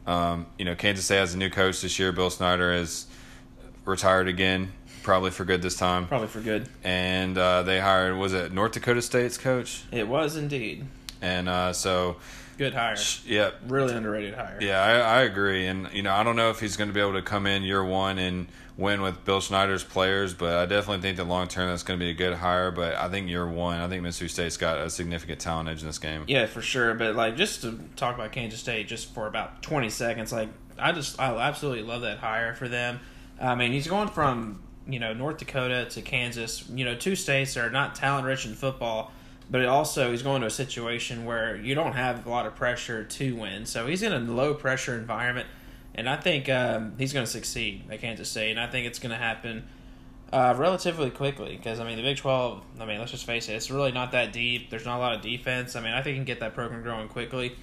Um, 0.08 0.46
you 0.58 0.66
know, 0.66 0.74
Kansas 0.74 1.06
State 1.06 1.18
has 1.18 1.34
a 1.34 1.38
new 1.38 1.50
coach 1.50 1.82
this 1.82 2.00
year. 2.00 2.12
Bill 2.14 2.30
Snyder 2.30 2.72
is 2.72 3.06
retired 3.84 4.30
again, 4.30 4.72
probably 5.04 5.32
for 5.32 5.44
good 5.44 5.62
this 5.62 5.76
time. 5.76 6.08
Probably 6.08 6.30
for 6.30 6.40
good. 6.40 6.70
And 6.84 7.38
uh, 7.38 7.64
they 7.64 7.80
hired 7.80 8.18
was 8.18 8.34
it 8.34 8.54
North 8.54 8.72
Dakota 8.72 9.02
State's 9.02 9.38
coach? 9.38 9.84
It 9.92 10.08
was 10.08 10.38
indeed. 10.38 10.86
And 11.22 11.50
uh, 11.50 11.74
so, 11.74 12.18
good 12.58 12.74
hire. 12.74 12.96
Yep. 13.26 13.56
Really 13.68 13.96
underrated 13.96 14.36
hire. 14.36 14.58
Yeah, 14.62 14.82
I, 14.82 15.20
I 15.20 15.22
agree. 15.24 15.68
And 15.68 15.90
you 15.92 16.04
know, 16.04 16.14
I 16.14 16.24
don't 16.24 16.38
know 16.38 16.52
if 16.52 16.62
he's 16.62 16.78
going 16.78 16.90
to 16.90 16.94
be 16.94 17.02
able 17.02 17.14
to 17.14 17.22
come 17.22 17.46
in 17.46 17.64
year 17.64 17.84
one 17.84 18.18
and 18.18 18.48
win 18.78 19.02
with 19.02 19.26
Bill 19.26 19.42
Snyder's 19.42 19.84
players, 19.84 20.34
but 20.34 20.56
I 20.56 20.66
definitely 20.68 21.02
think 21.02 21.18
that 21.18 21.26
long 21.26 21.48
term 21.48 21.70
that's 21.70 21.84
going 21.84 22.00
to 22.00 22.06
be 22.06 22.12
a 22.12 22.14
good 22.14 22.36
hire. 22.36 22.72
But 22.72 22.96
I 22.96 23.10
think 23.10 23.28
year 23.28 23.48
one, 23.48 23.82
I 23.82 23.88
think 23.88 24.04
Mississippi 24.04 24.30
State's 24.30 24.58
got 24.58 24.78
a 24.78 24.90
significant 24.90 25.40
talent 25.40 25.68
edge 25.70 25.82
in 25.82 25.88
this 25.88 26.00
game. 26.00 26.24
Yeah, 26.28 26.46
for 26.46 26.62
sure. 26.62 26.94
But 26.94 27.16
like, 27.16 27.36
just 27.36 27.62
to 27.64 27.80
talk 27.96 28.16
about 28.16 28.32
Kansas 28.32 28.60
State 28.60 28.88
just 28.88 29.14
for 29.14 29.28
about 29.28 29.62
twenty 29.64 29.90
seconds, 29.90 30.32
like 30.32 30.50
I 30.78 30.92
just 30.92 31.20
I 31.20 31.36
absolutely 31.36 31.84
love 31.84 32.02
that 32.02 32.20
hire 32.20 32.54
for 32.54 32.68
them. 32.68 33.00
I 33.42 33.56
mean, 33.56 33.72
he's 33.72 33.88
going 33.88 34.10
from 34.10 34.62
you 34.88 35.00
know 35.00 35.14
North 35.14 35.38
Dakota 35.38 35.88
to 35.92 36.02
Kansas, 36.02 36.68
you 36.70 36.86
know, 36.86 36.96
two 36.96 37.16
states 37.16 37.56
that 37.56 37.66
are 37.66 37.72
not 37.72 37.96
talent 37.96 38.26
rich 38.26 38.46
in 38.46 38.54
football. 38.54 39.12
But 39.50 39.64
also, 39.66 40.12
he's 40.12 40.24
going 40.24 40.42
to 40.42 40.48
a 40.48 40.52
situation 40.52 41.24
where 41.24 41.56
you 41.56 41.74
don't 41.74 41.94
have 41.94 42.28
a 42.28 42.30
lot 42.30 42.46
of 42.46 42.56
pressure 42.56 43.06
to 43.06 43.34
win. 43.34 43.66
So 43.66 43.88
he's 43.88 44.04
in 44.04 44.12
a 44.12 44.20
low 44.20 44.54
pressure 44.54 44.94
environment 44.94 45.48
and 45.98 46.08
I 46.08 46.16
think 46.16 46.48
um, 46.48 46.94
he's 46.98 47.12
going 47.12 47.26
to 47.26 47.32
succeed 47.32 47.84
at 47.90 48.00
Kansas 48.00 48.30
State, 48.30 48.52
and 48.52 48.60
I 48.60 48.68
think 48.68 48.86
it's 48.86 49.00
going 49.00 49.12
to 49.12 49.18
happen 49.18 49.68
uh, 50.32 50.54
relatively 50.58 51.10
quickly 51.10 51.56
because 51.58 51.80
I 51.80 51.86
mean 51.86 51.98
the 51.98 52.04
Big 52.04 52.18
Twelve. 52.18 52.62
I 52.80 52.86
mean, 52.86 53.00
let's 53.00 53.12
just 53.12 53.26
face 53.26 53.50
it, 53.50 53.54
it's 53.54 53.72
really 53.72 53.92
not 53.92 54.12
that 54.12 54.32
deep. 54.32 54.70
There's 54.70 54.86
not 54.86 54.98
a 54.98 55.00
lot 55.00 55.16
of 55.16 55.22
defense. 55.22 55.76
I 55.76 55.82
mean, 55.82 55.94
I 55.94 56.02
think 56.02 56.14
he 56.14 56.16
can 56.16 56.26
get 56.26 56.40
that 56.42 56.54
program 56.54 56.84
growing 56.84 57.08
quickly, 57.08 57.56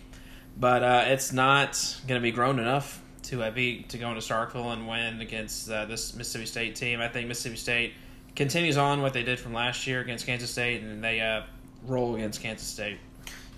but 0.59 0.83
uh, 0.83 1.05
it's 1.07 1.33
not 1.33 1.97
going 2.07 2.21
to 2.21 2.23
be 2.23 2.33
grown 2.33 2.59
enough 2.59 3.01
to 3.25 3.43
uh, 3.43 3.51
to 3.51 3.99
go 3.99 4.09
into 4.09 4.21
Starkville 4.21 4.73
and 4.73 4.89
win 4.89 5.21
against 5.21 5.71
uh, 5.71 5.85
this 5.85 6.15
Mississippi 6.15 6.47
State 6.47 6.77
team. 6.77 7.01
I 7.01 7.09
think 7.09 7.29
Mississippi 7.29 7.57
State 7.57 7.93
continues 8.35 8.77
on 8.77 9.01
what 9.01 9.13
they 9.13 9.23
did 9.23 9.39
from 9.39 9.53
last 9.53 9.87
year 9.87 10.01
against 10.01 10.27
Kansas 10.27 10.51
State, 10.51 10.83
and 10.83 11.03
they 11.03 11.21
uh, 11.21 11.43
roll 11.87 12.15
against 12.17 12.41
Kansas 12.41 12.67
State. 12.67 12.99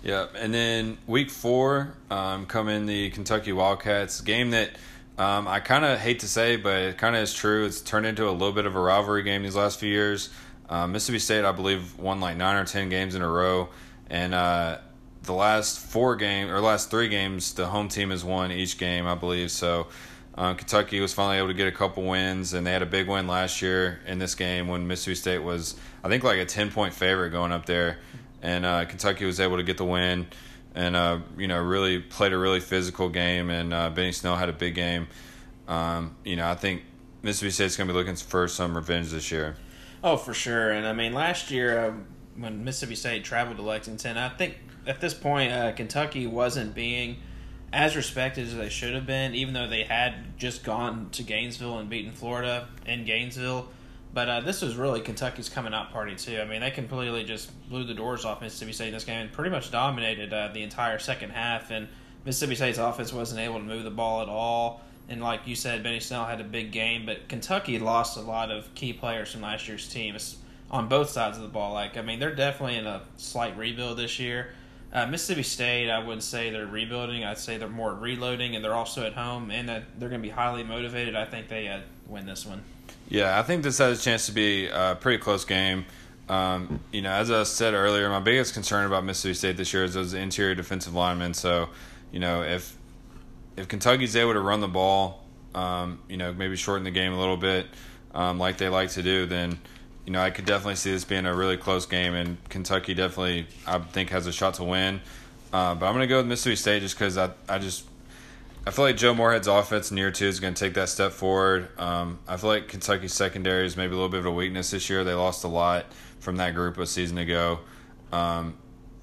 Yeah, 0.03 0.27
and 0.35 0.53
then 0.53 0.97
week 1.07 1.29
four, 1.29 1.93
um, 2.09 2.45
come 2.45 2.69
in 2.69 2.85
the 2.85 3.09
Kentucky 3.09 3.51
Wildcats 3.51 4.21
game 4.21 4.51
that 4.51 4.69
um, 5.17 5.47
I 5.47 5.59
kind 5.59 5.83
of 5.83 5.99
hate 5.99 6.19
to 6.19 6.27
say, 6.27 6.55
but 6.55 6.77
it 6.77 6.97
kind 6.97 7.15
of 7.15 7.23
is 7.23 7.33
true. 7.33 7.65
It's 7.65 7.81
turned 7.81 8.05
into 8.05 8.29
a 8.29 8.31
little 8.31 8.53
bit 8.53 8.65
of 8.65 8.75
a 8.75 8.79
rivalry 8.79 9.23
game 9.23 9.43
these 9.43 9.55
last 9.55 9.79
few 9.79 9.89
years. 9.89 10.29
Um, 10.69 10.91
Mississippi 10.91 11.19
State, 11.19 11.45
I 11.45 11.51
believe, 11.51 11.97
won 11.97 12.19
like 12.19 12.37
nine 12.37 12.55
or 12.55 12.65
ten 12.65 12.89
games 12.89 13.15
in 13.15 13.21
a 13.21 13.27
row, 13.27 13.69
and 14.09 14.33
uh, 14.33 14.77
the 15.23 15.33
last 15.33 15.79
four 15.79 16.15
games 16.15 16.51
or 16.51 16.61
last 16.61 16.91
three 16.91 17.09
games, 17.09 17.53
the 17.53 17.65
home 17.65 17.89
team 17.89 18.11
has 18.11 18.23
won 18.23 18.51
each 18.51 18.77
game, 18.77 19.07
I 19.07 19.15
believe. 19.15 19.51
So. 19.51 19.87
Uh, 20.37 20.53
Kentucky 20.53 20.99
was 20.99 21.15
finally 21.15 21.39
able 21.39 21.47
to 21.47 21.55
get 21.55 21.67
a 21.67 21.71
couple 21.71 22.03
wins, 22.03 22.53
and 22.53 22.67
they 22.67 22.71
had 22.71 22.83
a 22.83 22.85
big 22.85 23.07
win 23.07 23.25
last 23.25 23.59
year 23.59 23.99
in 24.05 24.19
this 24.19 24.35
game 24.35 24.67
when 24.67 24.85
Mississippi 24.85 25.15
State 25.15 25.39
was, 25.39 25.73
I 26.03 26.09
think, 26.09 26.23
like 26.23 26.37
a 26.37 26.45
ten 26.45 26.69
point 26.69 26.93
favorite 26.93 27.31
going 27.31 27.51
up 27.51 27.65
there 27.65 27.97
and 28.47 28.65
uh, 28.65 28.85
Kentucky 28.85 29.25
was 29.25 29.41
able 29.41 29.57
to 29.57 29.63
get 29.63 29.77
the 29.77 29.83
win, 29.83 30.25
and 30.73 30.95
uh, 30.95 31.19
you 31.37 31.49
know 31.49 31.61
really 31.61 31.99
played 31.99 32.31
a 32.31 32.37
really 32.37 32.61
physical 32.61 33.09
game, 33.09 33.49
and 33.49 33.73
uh, 33.73 33.89
Benny 33.89 34.13
Snell 34.13 34.37
had 34.37 34.47
a 34.47 34.53
big 34.53 34.73
game. 34.73 35.07
Um, 35.67 36.15
you 36.23 36.37
know, 36.37 36.47
I 36.47 36.55
think 36.55 36.83
Mississippi 37.21 37.51
State's 37.51 37.75
going 37.75 37.89
to 37.89 37.93
be 37.93 37.99
looking 37.99 38.15
for 38.15 38.47
some 38.47 38.73
revenge 38.73 39.09
this 39.09 39.31
year. 39.31 39.57
Oh, 40.01 40.15
for 40.15 40.33
sure, 40.33 40.71
and 40.71 40.87
I 40.87 40.93
mean 40.93 41.13
last 41.13 41.51
year 41.51 41.77
uh, 41.77 41.93
when 42.37 42.63
Mississippi 42.63 42.95
State 42.95 43.25
traveled 43.25 43.57
to 43.57 43.63
Lexington, 43.63 44.17
I 44.17 44.29
think 44.29 44.57
at 44.85 45.01
this 45.01 45.13
point 45.13 45.51
uh, 45.51 45.73
Kentucky 45.73 46.25
wasn't 46.25 46.73
being 46.73 47.17
as 47.73 47.97
respected 47.97 48.47
as 48.47 48.55
they 48.55 48.69
should 48.69 48.93
have 48.93 49.05
been, 49.05 49.35
even 49.35 49.53
though 49.53 49.67
they 49.67 49.83
had 49.83 50.37
just 50.37 50.63
gone 50.63 51.09
to 51.11 51.21
Gainesville 51.21 51.79
and 51.79 51.89
beaten 51.89 52.13
Florida 52.13 52.69
in 52.85 53.03
Gainesville. 53.03 53.67
But 54.17 54.29
uh, 54.29 54.39
this 54.39 54.63
was 54.63 54.75
really 54.75 55.01
Kentucky's 55.01 55.47
coming 55.47 55.75
out 55.75 55.91
party 55.91 56.15
too. 56.15 56.39
I 56.41 56.45
mean, 56.45 56.61
they 56.61 56.71
completely 56.71 57.23
just 57.23 57.51
blew 57.69 57.83
the 57.83 57.93
doors 57.93 58.25
off 58.25 58.41
Mississippi 58.41 58.73
State 58.73 58.87
in 58.87 58.95
this 58.95 59.03
game 59.03 59.21
and 59.21 59.31
pretty 59.31 59.51
much 59.51 59.69
dominated 59.69 60.33
uh, 60.33 60.49
the 60.51 60.63
entire 60.63 60.97
second 60.97 61.29
half. 61.29 61.69
And 61.69 61.87
Mississippi 62.25 62.55
State's 62.55 62.79
offense 62.79 63.13
wasn't 63.13 63.41
able 63.41 63.59
to 63.59 63.63
move 63.63 63.83
the 63.83 63.91
ball 63.91 64.23
at 64.23 64.27
all. 64.27 64.81
And 65.07 65.21
like 65.21 65.41
you 65.45 65.53
said, 65.55 65.83
Benny 65.83 65.99
Snell 65.99 66.25
had 66.25 66.41
a 66.41 66.43
big 66.43 66.71
game, 66.71 67.05
but 67.05 67.29
Kentucky 67.29 67.77
lost 67.77 68.17
a 68.17 68.21
lot 68.21 68.49
of 68.49 68.73
key 68.73 68.91
players 68.91 69.31
from 69.31 69.41
last 69.41 69.67
year's 69.67 69.87
team 69.87 70.17
on 70.71 70.87
both 70.87 71.11
sides 71.11 71.37
of 71.37 71.43
the 71.43 71.49
ball. 71.49 71.75
Like, 71.75 71.95
I 71.95 72.01
mean, 72.01 72.17
they're 72.17 72.33
definitely 72.33 72.77
in 72.77 72.87
a 72.87 73.03
slight 73.17 73.55
rebuild 73.55 73.99
this 73.99 74.17
year. 74.17 74.49
Uh, 74.91 75.05
Mississippi 75.05 75.43
State, 75.43 75.91
I 75.91 75.99
wouldn't 75.99 76.23
say 76.23 76.49
they're 76.49 76.65
rebuilding. 76.65 77.23
I'd 77.23 77.37
say 77.37 77.57
they're 77.59 77.69
more 77.69 77.93
reloading, 77.93 78.55
and 78.55 78.65
they're 78.65 78.73
also 78.73 79.05
at 79.05 79.13
home, 79.13 79.51
and 79.51 79.69
uh, 79.69 79.81
they're 79.99 80.09
going 80.09 80.23
to 80.23 80.27
be 80.27 80.33
highly 80.33 80.63
motivated. 80.63 81.15
I 81.15 81.25
think 81.25 81.49
they 81.49 81.67
uh, 81.67 81.81
win 82.07 82.25
this 82.25 82.47
one. 82.47 82.63
Yeah, 83.09 83.39
I 83.39 83.43
think 83.43 83.63
this 83.63 83.77
has 83.77 83.99
a 83.99 84.01
chance 84.01 84.25
to 84.25 84.33
be 84.33 84.67
a 84.67 84.97
pretty 84.99 85.21
close 85.21 85.45
game. 85.45 85.85
Um, 86.29 86.81
you 86.91 87.01
know, 87.01 87.11
as 87.11 87.31
I 87.31 87.43
said 87.43 87.73
earlier, 87.73 88.09
my 88.09 88.19
biggest 88.19 88.53
concern 88.53 88.85
about 88.85 89.05
Mississippi 89.05 89.33
State 89.33 89.57
this 89.57 89.73
year 89.73 89.85
is 89.85 89.93
those 89.93 90.13
interior 90.13 90.55
defensive 90.55 90.93
linemen. 90.93 91.33
So, 91.33 91.69
you 92.11 92.19
know, 92.19 92.43
if 92.43 92.75
if 93.55 93.67
Kentucky's 93.69 94.15
able 94.15 94.33
to 94.33 94.41
run 94.41 94.59
the 94.59 94.67
ball, 94.67 95.23
um, 95.55 95.99
you 96.09 96.17
know, 96.17 96.33
maybe 96.33 96.57
shorten 96.57 96.83
the 96.83 96.91
game 96.91 97.13
a 97.13 97.19
little 97.19 97.37
bit, 97.37 97.67
um, 98.13 98.39
like 98.39 98.57
they 98.57 98.67
like 98.67 98.89
to 98.91 99.03
do, 99.03 99.25
then 99.25 99.57
you 100.05 100.11
know 100.11 100.21
I 100.21 100.29
could 100.29 100.45
definitely 100.45 100.75
see 100.75 100.91
this 100.91 101.05
being 101.05 101.25
a 101.25 101.33
really 101.33 101.57
close 101.57 101.85
game, 101.85 102.13
and 102.13 102.37
Kentucky 102.49 102.93
definitely 102.93 103.47
I 103.65 103.79
think 103.79 104.09
has 104.09 104.27
a 104.27 104.33
shot 104.33 104.55
to 104.55 104.65
win. 104.65 104.99
Uh, 105.53 105.75
but 105.75 105.85
I'm 105.85 105.93
going 105.93 106.01
to 106.01 106.07
go 106.07 106.17
with 106.17 106.27
Mississippi 106.27 106.57
State 106.57 106.81
just 106.81 106.95
because 106.95 107.17
I 107.17 107.31
I 107.47 107.57
just 107.57 107.86
I 108.67 108.69
feel 108.71 108.83
like 108.83 108.97
Joe 108.97 109.15
Moorhead's 109.15 109.47
offense 109.47 109.91
in 109.91 109.97
year 109.97 110.11
two 110.11 110.25
is 110.25 110.41
going 110.41 110.53
to 110.53 110.59
take 110.59 110.73
that 110.73 110.89
step 110.89 111.13
forward. 111.13 111.69
Um, 111.79 112.19
I 112.27 112.35
feel 112.35 112.49
like 112.49 112.67
Kentucky's 112.67 113.13
secondary 113.13 113.65
is 113.65 113.77
maybe 113.77 113.93
a 113.93 113.95
little 113.95 114.09
bit 114.09 114.19
of 114.19 114.25
a 114.25 114.31
weakness 114.31 114.71
this 114.71 114.89
year. 114.89 115.05
They 115.05 115.13
lost 115.13 115.45
a 115.45 115.47
lot 115.47 115.85
from 116.19 116.35
that 116.35 116.53
group 116.53 116.77
a 116.77 116.85
season 116.85 117.17
ago. 117.17 117.59
Um, 118.11 118.57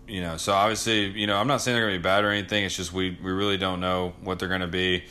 you 0.07 0.20
know, 0.20 0.37
so 0.37 0.53
obviously, 0.53 1.18
you 1.18 1.27
know, 1.27 1.38
I'm 1.38 1.46
not 1.46 1.62
saying 1.62 1.77
they're 1.77 1.87
going 1.87 1.94
to 1.94 1.98
be 1.98 2.03
bad 2.03 2.24
or 2.24 2.31
anything. 2.31 2.64
It's 2.64 2.77
just 2.77 2.92
we, 2.92 3.16
we 3.22 3.33
really 3.33 3.57
don't 3.57 3.81
know 3.81 4.12
what 4.22 4.38
they're 4.38 4.50
going 4.50 4.61
to 4.61 4.66
be 4.66 5.05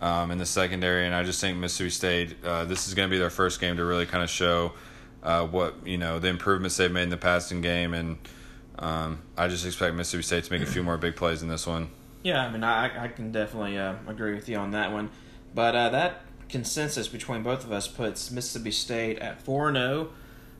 um, 0.00 0.32
in 0.32 0.38
the 0.38 0.46
secondary. 0.46 1.06
And 1.06 1.14
I 1.14 1.22
just 1.22 1.40
think 1.40 1.58
Mississippi 1.58 1.90
State, 1.90 2.44
uh, 2.44 2.64
this 2.64 2.88
is 2.88 2.94
going 2.94 3.08
to 3.08 3.14
be 3.14 3.18
their 3.18 3.30
first 3.30 3.60
game 3.60 3.76
to 3.76 3.84
really 3.84 4.06
kind 4.06 4.24
of 4.24 4.30
show 4.30 4.72
uh, 5.22 5.46
what, 5.46 5.86
you 5.86 5.98
know, 5.98 6.18
the 6.18 6.26
improvements 6.26 6.76
they've 6.76 6.90
made 6.90 7.04
in 7.04 7.10
the 7.10 7.16
passing 7.16 7.60
game. 7.60 7.94
And 7.94 8.18
um, 8.76 9.22
I 9.36 9.46
just 9.46 9.64
expect 9.64 9.94
Mississippi 9.94 10.24
State 10.24 10.44
to 10.44 10.52
make 10.52 10.62
a 10.62 10.70
few 10.70 10.82
more 10.82 10.98
big 10.98 11.14
plays 11.14 11.42
in 11.42 11.48
this 11.48 11.64
one. 11.64 11.90
Yeah, 12.22 12.44
I 12.44 12.50
mean, 12.52 12.62
I, 12.62 13.04
I 13.04 13.08
can 13.08 13.32
definitely 13.32 13.78
uh, 13.78 13.94
agree 14.06 14.34
with 14.34 14.48
you 14.48 14.56
on 14.56 14.72
that 14.72 14.92
one. 14.92 15.10
But 15.54 15.74
uh, 15.74 15.88
that 15.90 16.22
consensus 16.48 17.08
between 17.08 17.42
both 17.42 17.64
of 17.64 17.72
us 17.72 17.88
puts 17.88 18.30
Mississippi 18.30 18.70
State 18.70 19.18
at 19.18 19.40
4 19.40 19.72
0. 19.72 20.10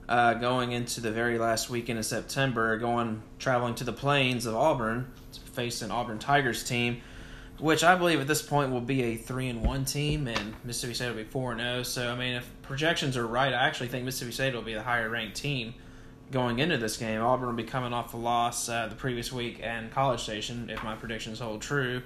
Uh, 0.09 0.35
going 0.35 0.73
into 0.73 1.01
the 1.01 1.13
very 1.13 1.39
last 1.39 1.71
weekend 1.71 1.97
of 1.97 2.05
September, 2.05 2.77
going 2.79 3.23
traveling 3.39 3.77
to 3.77 3.85
the 3.85 3.93
plains 3.93 4.45
of 4.45 4.57
Auburn 4.57 5.07
to 5.33 5.41
face 5.53 5.83
an 5.83 5.93
Auburn 5.93 6.19
Tigers 6.19 6.65
team, 6.65 7.01
which 7.61 7.85
I 7.85 7.95
believe 7.95 8.21
at 8.21 8.27
this 8.27 8.43
point 8.43 8.73
will 8.73 8.81
be 8.81 9.03
a 9.05 9.17
three 9.17 9.49
and 9.49 9.65
one 9.65 9.85
team, 9.85 10.27
and 10.27 10.57
Mississippi 10.65 10.95
State 10.95 11.09
will 11.11 11.23
be 11.23 11.25
four 11.25 11.53
and 11.53 11.61
zero. 11.61 11.83
So 11.85 12.09
I 12.09 12.17
mean, 12.17 12.35
if 12.35 12.51
projections 12.63 13.17
are 13.17 13.27
right, 13.27 13.53
I 13.53 13.67
actually 13.69 13.87
think 13.87 14.05
Mississippi 14.05 14.33
State 14.33 14.55
will 14.55 14.63
be 14.63 14.75
the 14.75 14.83
higher 14.83 15.09
ranked 15.09 15.37
team 15.37 15.75
going 16.31 16.59
into 16.59 16.79
this 16.79 16.97
game. 16.97 17.21
Auburn 17.21 17.49
will 17.49 17.55
be 17.55 17.65
coming 17.65 17.93
off 17.93 18.15
a 18.15 18.17
loss 18.17 18.69
uh, 18.69 18.87
the 18.87 18.95
previous 18.95 19.33
week 19.33 19.61
and 19.63 19.91
College 19.91 20.21
Station, 20.21 20.71
if 20.71 20.83
my 20.85 20.95
predictions 20.95 21.41
hold 21.41 21.63
true. 21.63 22.03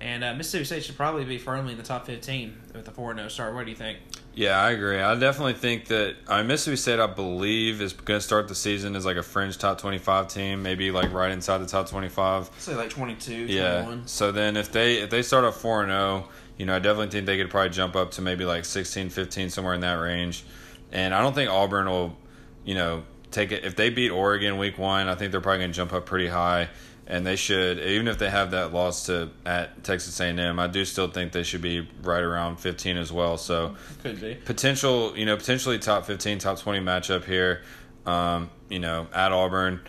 And 0.00 0.24
uh, 0.24 0.34
Mississippi 0.34 0.64
State 0.64 0.84
should 0.84 0.96
probably 0.96 1.24
be 1.24 1.38
firmly 1.38 1.72
in 1.72 1.78
the 1.78 1.84
top 1.84 2.06
15 2.06 2.56
with 2.74 2.88
a 2.88 2.90
4 2.90 3.14
0 3.14 3.28
start. 3.28 3.54
What 3.54 3.64
do 3.64 3.70
you 3.70 3.76
think? 3.76 3.98
Yeah, 4.34 4.60
I 4.60 4.72
agree. 4.72 5.00
I 5.00 5.14
definitely 5.14 5.54
think 5.54 5.86
that 5.86 6.16
I 6.26 6.38
mean, 6.38 6.48
Mississippi 6.48 6.76
State, 6.76 7.00
I 7.00 7.06
believe, 7.06 7.80
is 7.80 7.92
going 7.92 8.18
to 8.18 8.24
start 8.24 8.48
the 8.48 8.56
season 8.56 8.96
as 8.96 9.06
like 9.06 9.16
a 9.16 9.22
fringe 9.22 9.56
top 9.56 9.78
25 9.78 10.28
team, 10.28 10.62
maybe 10.62 10.90
like 10.90 11.12
right 11.12 11.30
inside 11.30 11.58
the 11.58 11.66
top 11.66 11.88
25. 11.88 12.50
Say 12.58 12.74
like 12.74 12.90
22, 12.90 13.32
yeah. 13.32 13.82
21. 13.82 14.06
So 14.08 14.32
then 14.32 14.56
if 14.56 14.72
they 14.72 14.96
if 14.96 15.10
they 15.10 15.22
start 15.22 15.44
off 15.44 15.60
4 15.60 15.86
0, 15.86 16.28
you 16.58 16.66
know, 16.66 16.74
I 16.74 16.80
definitely 16.80 17.08
think 17.08 17.26
they 17.26 17.36
could 17.36 17.50
probably 17.50 17.70
jump 17.70 17.94
up 17.94 18.10
to 18.12 18.22
maybe 18.22 18.44
like 18.44 18.64
16, 18.64 19.10
15, 19.10 19.50
somewhere 19.50 19.74
in 19.74 19.80
that 19.80 19.94
range. 19.94 20.44
And 20.90 21.14
I 21.14 21.22
don't 21.22 21.34
think 21.34 21.50
Auburn 21.50 21.86
will, 21.88 22.16
you 22.64 22.74
know, 22.74 23.04
take 23.34 23.52
it 23.52 23.64
if 23.64 23.76
they 23.76 23.90
beat 23.90 24.10
Oregon 24.10 24.58
week 24.58 24.78
one. 24.78 25.08
I 25.08 25.14
think 25.14 25.32
they're 25.32 25.40
probably 25.40 25.58
going 25.58 25.72
to 25.72 25.76
jump 25.76 25.92
up 25.92 26.06
pretty 26.06 26.28
high, 26.28 26.68
and 27.06 27.26
they 27.26 27.36
should 27.36 27.78
even 27.78 28.08
if 28.08 28.18
they 28.18 28.30
have 28.30 28.52
that 28.52 28.72
loss 28.72 29.06
to 29.06 29.30
at 29.44 29.84
Texas 29.84 30.18
A&M. 30.20 30.58
I 30.58 30.66
do 30.66 30.84
still 30.84 31.08
think 31.08 31.32
they 31.32 31.42
should 31.42 31.62
be 31.62 31.88
right 32.02 32.22
around 32.22 32.56
15 32.56 32.96
as 32.96 33.12
well. 33.12 33.36
So 33.36 33.76
could 34.02 34.20
be 34.20 34.36
potential, 34.36 35.16
you 35.16 35.26
know, 35.26 35.36
potentially 35.36 35.78
top 35.78 36.06
15, 36.06 36.38
top 36.38 36.58
20 36.58 36.80
matchup 36.80 37.24
here. 37.24 37.62
Um, 38.06 38.50
you 38.68 38.78
know, 38.78 39.06
at 39.12 39.32
Auburn. 39.32 39.80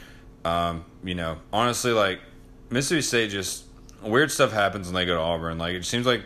Um, 0.43 0.85
you 1.03 1.15
know, 1.15 1.37
honestly, 1.51 1.91
like 1.91 2.19
Mississippi 2.69 3.01
State 3.01 3.31
just 3.31 3.65
weird 4.01 4.31
stuff 4.31 4.51
happens 4.51 4.87
when 4.87 4.95
they 4.95 5.05
go 5.05 5.15
to 5.15 5.21
Auburn. 5.21 5.57
Like 5.57 5.75
it 5.75 5.85
seems 5.85 6.05
like 6.05 6.23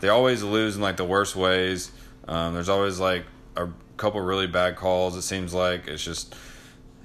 they 0.00 0.08
always 0.08 0.42
lose 0.42 0.76
in 0.76 0.82
like 0.82 0.96
the 0.96 1.04
worst 1.04 1.36
ways. 1.36 1.90
Um, 2.26 2.54
there's 2.54 2.68
always 2.68 2.98
like 2.98 3.24
a 3.56 3.68
couple 3.96 4.20
really 4.20 4.46
bad 4.46 4.76
calls. 4.76 5.16
It 5.16 5.22
seems 5.22 5.52
like 5.52 5.86
it's 5.86 6.02
just 6.02 6.34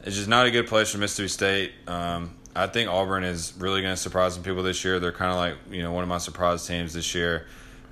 it's 0.03 0.15
just 0.15 0.27
not 0.27 0.45
a 0.45 0.51
good 0.51 0.67
place 0.67 0.91
for 0.91 0.97
Mississippi 0.97 1.29
State. 1.29 1.71
Um, 1.87 2.35
I 2.55 2.67
think 2.67 2.89
Auburn 2.89 3.23
is 3.23 3.53
really 3.57 3.81
going 3.81 3.93
to 3.93 3.97
surprise 3.97 4.35
some 4.35 4.43
people 4.43 4.63
this 4.63 4.83
year. 4.83 4.99
They're 4.99 5.11
kind 5.11 5.31
of 5.31 5.37
like 5.37 5.55
you 5.73 5.81
know 5.81 5.91
one 5.91 6.03
of 6.03 6.09
my 6.09 6.17
surprise 6.17 6.65
teams 6.67 6.93
this 6.93 7.15
year. 7.15 7.47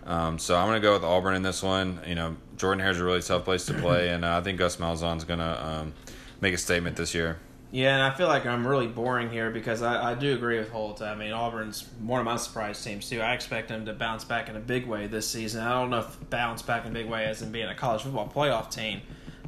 Um, 0.06 0.40
so 0.40 0.56
I'm 0.56 0.68
going 0.68 0.82
to 0.82 0.86
go 0.86 0.94
with 0.94 1.04
Auburn 1.04 1.36
in 1.36 1.44
this 1.44 1.62
one. 1.62 2.00
You 2.06 2.16
know, 2.16 2.36
Jordan 2.58 2.84
Hare's 2.84 3.00
a 3.00 3.04
really 3.04 3.22
tough 3.22 3.44
place 3.44 3.66
to 3.68 3.74
play, 3.74 4.10
and 4.10 4.26
uh, 4.26 4.38
I 4.38 4.42
think 4.42 4.58
Gus 4.58 4.78
Malzahn's 4.78 5.24
going 5.24 5.40
to 5.40 5.66
um, 5.66 5.94
make 6.42 6.54
a 6.54 6.58
statement 6.58 6.96
this 6.96 7.14
year. 7.14 7.40
Yeah, 7.74 7.94
and 7.94 8.04
I 8.04 8.14
feel 8.14 8.28
like 8.28 8.46
I'm 8.46 8.68
really 8.68 8.88
boring 8.88 9.30
here 9.30 9.50
because 9.50 9.82
I, 9.82 10.12
I 10.12 10.14
do 10.14 10.34
agree 10.34 10.60
with 10.60 10.70
Holt. 10.70 11.02
I 11.02 11.16
mean, 11.16 11.32
Auburn's 11.32 11.88
one 12.02 12.20
of 12.20 12.26
my 12.26 12.36
surprise 12.36 12.84
teams 12.84 13.08
too. 13.08 13.22
I 13.22 13.34
expect 13.34 13.70
them 13.70 13.86
to 13.86 13.94
bounce 13.94 14.26
back 14.26 14.50
in 14.50 14.58
a 14.58 14.60
big 14.60 14.86
way 14.86 15.08
this 15.08 15.30
season. 15.30 15.64
I 15.64 15.70
don't 15.70 15.90
know 15.90 16.00
if 16.00 16.30
bounce 16.30 16.62
back 16.62 16.86
in 16.86 16.92
a 16.92 16.94
big 16.94 17.08
way 17.08 17.26
as 17.26 17.42
in 17.42 17.52
being 17.52 17.70
a 17.70 17.76
college 17.76 18.02
football 18.02 18.28
playoff 18.28 18.70
team, 18.70 19.02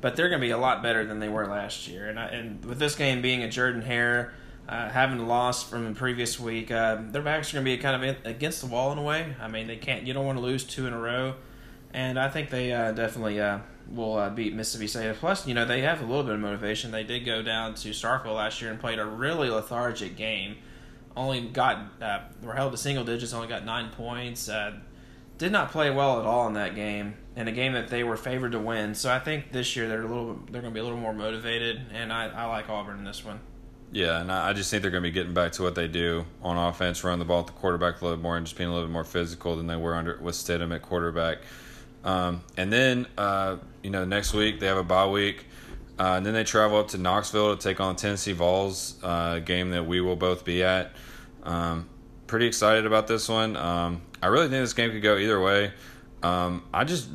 but 0.03 0.17
they're 0.17 0.27
going 0.27 0.41
to 0.41 0.45
be 0.45 0.51
a 0.51 0.57
lot 0.57 0.83
better 0.83 1.05
than 1.05 1.19
they 1.19 1.29
were 1.29 1.47
last 1.47 1.87
year. 1.87 2.09
And 2.09 2.19
I, 2.19 2.25
and 2.25 2.63
with 2.65 2.77
this 2.77 2.93
game 2.93 3.21
being 3.21 3.41
a 3.41 3.49
Jordan 3.49 3.81
Hare 3.81 4.33
uh, 4.67 4.89
having 4.89 5.25
lost 5.29 5.69
from 5.69 5.85
the 5.85 5.97
previous 5.97 6.37
week, 6.37 6.71
uh, 6.71 6.97
their 7.09 7.21
backs 7.21 7.51
are 7.51 7.55
going 7.55 7.65
to 7.65 7.71
be 7.71 7.77
kind 7.77 7.95
of 7.95 8.03
in, 8.03 8.29
against 8.29 8.59
the 8.59 8.67
wall 8.67 8.91
in 8.91 8.97
a 8.97 9.01
way. 9.01 9.33
I 9.41 9.47
mean, 9.47 9.65
they 9.65 9.77
can't. 9.77 10.05
You 10.05 10.13
don't 10.13 10.25
want 10.25 10.37
to 10.37 10.43
lose 10.43 10.65
two 10.65 10.87
in 10.87 10.93
a 10.93 10.99
row, 10.99 11.35
and 11.93 12.19
I 12.19 12.27
think 12.27 12.49
they 12.49 12.73
uh, 12.73 12.91
definitely 12.91 13.39
uh, 13.39 13.59
will 13.89 14.17
uh, 14.17 14.29
beat 14.29 14.53
Mississippi 14.53 14.87
State. 14.87 15.15
Plus, 15.15 15.47
you 15.47 15.53
know, 15.53 15.63
they 15.63 15.79
have 15.83 16.01
a 16.01 16.05
little 16.05 16.23
bit 16.23 16.33
of 16.33 16.41
motivation. 16.41 16.91
They 16.91 17.05
did 17.05 17.21
go 17.21 17.41
down 17.41 17.73
to 17.75 17.89
Starkville 17.91 18.35
last 18.35 18.61
year 18.61 18.71
and 18.71 18.81
played 18.81 18.99
a 18.99 19.05
really 19.05 19.49
lethargic 19.49 20.17
game. 20.17 20.57
Only 21.15 21.47
got 21.47 21.77
uh, 22.01 22.19
were 22.41 22.55
held 22.55 22.73
to 22.73 22.77
single 22.77 23.05
digits. 23.05 23.31
Only 23.31 23.47
got 23.47 23.63
nine 23.63 23.89
points. 23.91 24.49
Did 25.37 25.51
not 25.51 25.71
play 25.71 25.89
well 25.89 26.19
at 26.19 26.25
all 26.25 26.47
in 26.47 26.53
that 26.53 26.75
game, 26.75 27.15
in 27.35 27.47
a 27.47 27.51
game 27.51 27.73
that 27.73 27.87
they 27.87 28.03
were 28.03 28.17
favored 28.17 28.51
to 28.53 28.59
win. 28.59 28.95
So 28.95 29.11
I 29.11 29.19
think 29.19 29.51
this 29.51 29.75
year 29.75 29.87
they're 29.87 30.01
a 30.01 30.07
little 30.07 30.39
they're 30.51 30.61
going 30.61 30.73
to 30.73 30.77
be 30.77 30.79
a 30.79 30.83
little 30.83 30.99
more 30.99 31.13
motivated, 31.13 31.81
and 31.91 32.13
I, 32.13 32.27
I 32.27 32.45
like 32.45 32.69
Auburn 32.69 32.99
in 32.99 33.03
this 33.03 33.25
one. 33.25 33.39
Yeah, 33.91 34.21
and 34.21 34.31
I 34.31 34.53
just 34.53 34.71
think 34.71 34.81
they're 34.81 34.89
going 34.89 35.03
to 35.03 35.07
be 35.07 35.13
getting 35.13 35.35
back 35.35 35.51
to 35.53 35.61
what 35.61 35.75
they 35.75 35.87
do 35.87 36.25
on 36.41 36.57
offense, 36.57 37.03
run 37.03 37.19
the 37.19 37.25
ball 37.25 37.41
at 37.41 37.47
the 37.47 37.53
quarterback 37.53 38.01
a 38.01 38.05
little 38.05 38.19
more, 38.19 38.35
and 38.35 38.45
just 38.45 38.57
being 38.57 38.69
a 38.69 38.73
little 38.73 38.87
bit 38.87 38.91
more 38.91 39.03
physical 39.03 39.55
than 39.55 39.67
they 39.67 39.75
were 39.75 39.93
under 39.93 40.17
with 40.19 40.33
Stidham 40.33 40.73
at 40.73 40.81
quarterback. 40.81 41.39
Um, 42.03 42.41
and 42.57 42.73
then, 42.73 43.05
uh, 43.19 43.57
you 43.83 43.91
know, 43.91 44.03
next 44.03 44.33
week 44.33 44.59
they 44.59 44.65
have 44.65 44.77
a 44.77 44.83
bye 44.83 45.07
week, 45.07 45.45
uh, 45.99 46.13
and 46.17 46.25
then 46.25 46.33
they 46.33 46.43
travel 46.43 46.79
up 46.79 46.87
to 46.89 46.97
Knoxville 46.97 47.55
to 47.55 47.61
take 47.61 47.79
on 47.79 47.95
Tennessee 47.95 48.31
Vols, 48.33 48.95
uh, 49.03 49.37
game 49.39 49.69
that 49.69 49.85
we 49.85 50.01
will 50.01 50.15
both 50.15 50.43
be 50.43 50.63
at. 50.63 50.91
Um, 51.43 51.87
pretty 52.25 52.47
excited 52.47 52.87
about 52.87 53.05
this 53.05 53.29
one. 53.29 53.55
Um, 53.55 54.01
I 54.23 54.27
really 54.27 54.47
think 54.47 54.63
this 54.63 54.73
game 54.73 54.91
could 54.91 55.03
go 55.03 55.17
either 55.17 55.39
way. 55.39 55.71
Um, 56.21 56.63
I 56.73 56.85
just, 56.85 57.09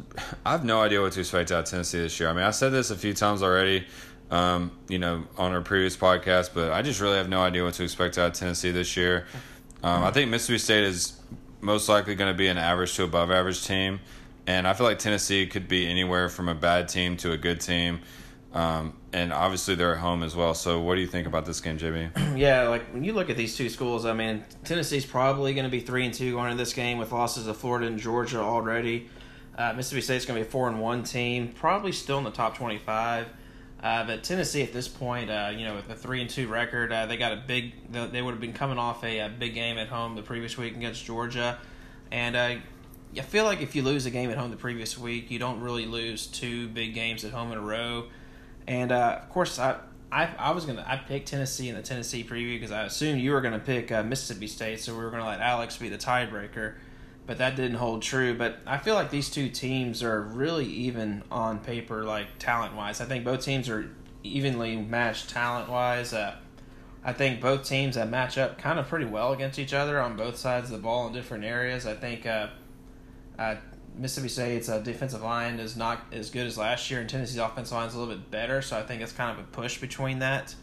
I 0.45 0.53
have 0.53 0.65
no 0.65 0.81
idea 0.83 1.01
what 1.01 1.13
to 1.13 1.21
expect 1.21 1.51
out 1.51 1.61
of 1.61 1.65
Tennessee 1.65 1.99
this 1.99 2.21
year. 2.21 2.29
I 2.29 2.33
mean, 2.35 2.45
I 2.45 2.51
said 2.51 2.71
this 2.73 2.91
a 2.91 2.97
few 2.97 3.15
times 3.15 3.43
already 3.43 3.87
um, 4.31 4.73
you 4.89 4.99
know, 4.99 5.25
on 5.37 5.53
our 5.53 5.63
previous 5.63 5.97
podcast, 5.97 6.51
but 6.55 6.73
I 6.73 6.83
just 6.83 7.01
really 7.01 7.17
have 7.17 7.29
no 7.29 7.41
idea 7.41 7.65
what 7.65 7.75
to 7.75 7.85
expect 7.85 8.19
out 8.19 8.29
of 8.29 8.33
Tennessee 8.35 8.71
this 8.71 8.97
year. 8.97 9.27
Um, 9.83 10.03
I 10.03 10.11
think 10.11 10.31
Mississippi 10.31 10.59
State 10.59 10.85
is 10.85 11.19
most 11.61 11.89
likely 11.89 12.15
going 12.15 12.33
to 12.33 12.37
be 12.37 12.49
an 12.49 12.59
average 12.59 12.95
to 12.97 13.05
above 13.05 13.31
average 13.31 13.65
team, 13.65 14.01
and 14.47 14.67
I 14.67 14.75
feel 14.75 14.87
like 14.87 14.99
Tennessee 14.99 15.47
could 15.47 15.69
be 15.69 15.87
anywhere 15.89 16.29
from 16.29 16.49
a 16.49 16.55
bad 16.55 16.89
team 16.89 17.17
to 17.19 17.33
a 17.33 17.37
good 17.37 17.61
team. 17.61 18.01
Um, 18.59 18.95
and 19.13 19.33
obviously 19.33 19.77
they're 19.77 19.93
at 19.93 20.01
home 20.01 20.25
as 20.25 20.35
well. 20.35 20.53
So 20.53 20.81
what 20.81 20.97
do 20.97 21.01
you 21.01 21.07
think 21.07 21.29
about 21.29 21.47
this 21.47 21.61
game, 21.61 21.79
JB? 21.79 22.37
Yeah, 22.39 22.69
like 22.69 22.93
when 22.93 23.05
you 23.05 23.13
look 23.13 23.31
at 23.31 23.37
these 23.37 23.57
two 23.57 23.69
schools, 23.69 24.05
I 24.05 24.13
mean, 24.13 24.45
Tennessee's 24.65 25.07
probably 25.07 25.55
going 25.55 25.65
to 25.65 25.71
be 25.71 25.81
three 25.81 26.05
and 26.05 26.13
two 26.13 26.33
going 26.33 26.51
into 26.51 26.63
this 26.63 26.73
game 26.73 26.99
with 26.99 27.13
losses 27.13 27.47
to 27.47 27.55
Florida 27.55 27.87
and 27.87 27.99
Georgia 27.99 28.41
already. 28.41 29.09
Uh, 29.57 29.75
Mississippi 29.75 30.03
State's 30.03 30.25
going 30.25 30.39
to 30.39 30.45
be 30.45 30.49
a 30.49 30.51
four 30.51 30.69
and 30.69 30.81
one 30.81 31.05
team, 31.05 31.53
probably 31.53 31.93
still 31.93 32.19
in 32.19 32.25
the 32.25 32.31
top 32.31 32.57
twenty 32.57 32.79
five. 32.79 33.29
Uh, 33.83 34.05
but 34.05 34.23
Tennessee 34.23 34.63
at 34.63 34.73
this 34.73 34.87
point, 34.87 35.31
uh, 35.31 35.53
you 35.53 35.65
know, 35.65 35.77
with 35.77 35.89
a 35.91 35.95
three 35.95 36.21
and 36.21 36.31
two 36.31 36.49
record, 36.49 36.93
uh, 36.93 37.07
they 37.07 37.17
got 37.17 37.33
a 37.33 37.43
big. 37.45 37.73
They 37.91 38.23
would 38.23 38.33
have 38.33 38.41
been 38.41 38.53
coming 38.53 38.79
off 38.79 39.03
a, 39.03 39.19
a, 39.19 39.29
big 39.29 39.55
game 39.55 39.79
at 39.79 39.89
home 39.89 40.15
the 40.15 40.23
previous 40.23 40.57
week 40.57 40.77
against 40.77 41.05
Georgia, 41.05 41.59
and 42.13 42.37
uh, 42.37 42.57
I 43.17 43.23
feel 43.23 43.45
like 43.45 43.63
if 43.63 43.75
you 43.75 43.83
lose 43.83 44.07
a 44.07 44.11
game 44.11 44.31
at 44.31 44.37
home 44.37 44.51
the 44.51 44.57
previous 44.57 44.97
week, 44.97 45.31
you 45.31 45.41
don't 45.41 45.61
really 45.61 45.87
lose 45.87 46.27
two 46.27 46.69
big 46.69 46.95
games 46.95 47.25
at 47.25 47.33
home 47.33 47.51
in 47.51 47.59
a 47.59 47.63
row. 47.63 48.07
And 48.69 48.93
uh, 48.93 49.19
of 49.23 49.29
course, 49.31 49.59
I, 49.59 49.79
I 50.13 50.29
I 50.39 50.53
was 50.53 50.65
gonna 50.65 50.85
I 50.87 50.97
picked 50.97 51.27
Tennessee 51.29 51.69
in 51.69 51.75
the 51.75 51.83
Tennessee 51.83 52.23
preview 52.23 52.55
because 52.55 52.71
I 52.71 52.85
assumed 52.85 53.21
you 53.21 53.33
were 53.33 53.41
gonna 53.41 53.59
pick 53.59 53.91
uh, 53.91 54.05
Mississippi 54.05 54.47
State, 54.47 54.79
so 54.79 54.97
we 54.97 55.03
were 55.03 55.11
gonna 55.11 55.27
let 55.27 55.41
Alex 55.41 55.77
be 55.77 55.89
the 55.89 55.99
tiebreaker 55.99 56.75
but 57.29 57.37
that 57.37 57.57
didn't 57.57 57.77
hold 57.77 58.01
true. 58.01 58.35
But 58.35 58.57
I 58.67 58.79
feel 58.79 58.95
like 58.95 59.11
these 59.11 59.31
two 59.31 59.51
teams 59.51 60.03
are 60.03 60.23
really 60.23 60.65
even 60.65 61.23
on 61.31 61.59
paper, 61.59 62.03
like 62.03 62.27
talent 62.39 62.75
wise. 62.75 63.03
I 63.03 63.05
think 63.05 63.23
both 63.23 63.45
teams 63.45 63.69
are 63.69 63.91
evenly 64.25 64.77
matched 64.77 65.29
talent 65.29 65.69
wise. 65.69 66.15
Uh, 66.15 66.37
I 67.05 67.13
think 67.13 67.43
both 67.43 67.69
teams 67.69 67.97
that 67.97 68.09
match 68.09 68.39
up 68.39 68.57
kind 68.57 68.79
of 68.79 68.89
pretty 68.89 69.05
well 69.05 69.35
against 69.35 69.59
each 69.59 69.75
other 69.75 70.01
on 70.01 70.17
both 70.17 70.39
sides 70.39 70.71
of 70.71 70.77
the 70.77 70.83
ball 70.83 71.07
in 71.07 71.13
different 71.13 71.45
areas. 71.45 71.87
I 71.87 71.95
think 71.95 72.25
uh, 72.25 72.49
uh, 73.39 73.57
Mississippi 73.99 74.29
State's 74.29 74.69
uh, 74.69 74.79
defensive 74.79 75.23
line 75.23 75.59
is 75.59 75.77
not 75.77 76.07
as 76.13 76.31
good 76.31 76.47
as 76.47 76.57
last 76.57 76.91
year, 76.91 77.01
and 77.01 77.11
Tennessee's 77.11 77.39
offensive 77.39 77.77
line 77.77 77.89
is 77.89 77.95
a 77.95 77.99
little 77.99 78.15
bit 78.15 78.31
better. 78.31 78.63
So 78.63 78.79
I 78.79 78.83
think 78.83 79.03
it's 79.03 79.13
kind 79.13 79.31
of 79.31 79.45
a 79.45 79.49
push 79.49 79.79
between 79.81 80.21
that. 80.21 80.55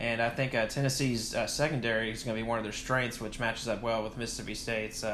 And 0.00 0.20
I 0.20 0.28
think 0.28 0.54
uh, 0.54 0.66
Tennessee's 0.66 1.34
uh, 1.34 1.46
secondary 1.46 2.10
is 2.10 2.22
going 2.22 2.36
to 2.36 2.42
be 2.42 2.46
one 2.46 2.58
of 2.58 2.64
their 2.64 2.72
strengths, 2.72 3.20
which 3.20 3.40
matches 3.40 3.68
up 3.68 3.82
well 3.82 4.02
with 4.02 4.18
Mississippi 4.18 4.54
State's 4.54 5.04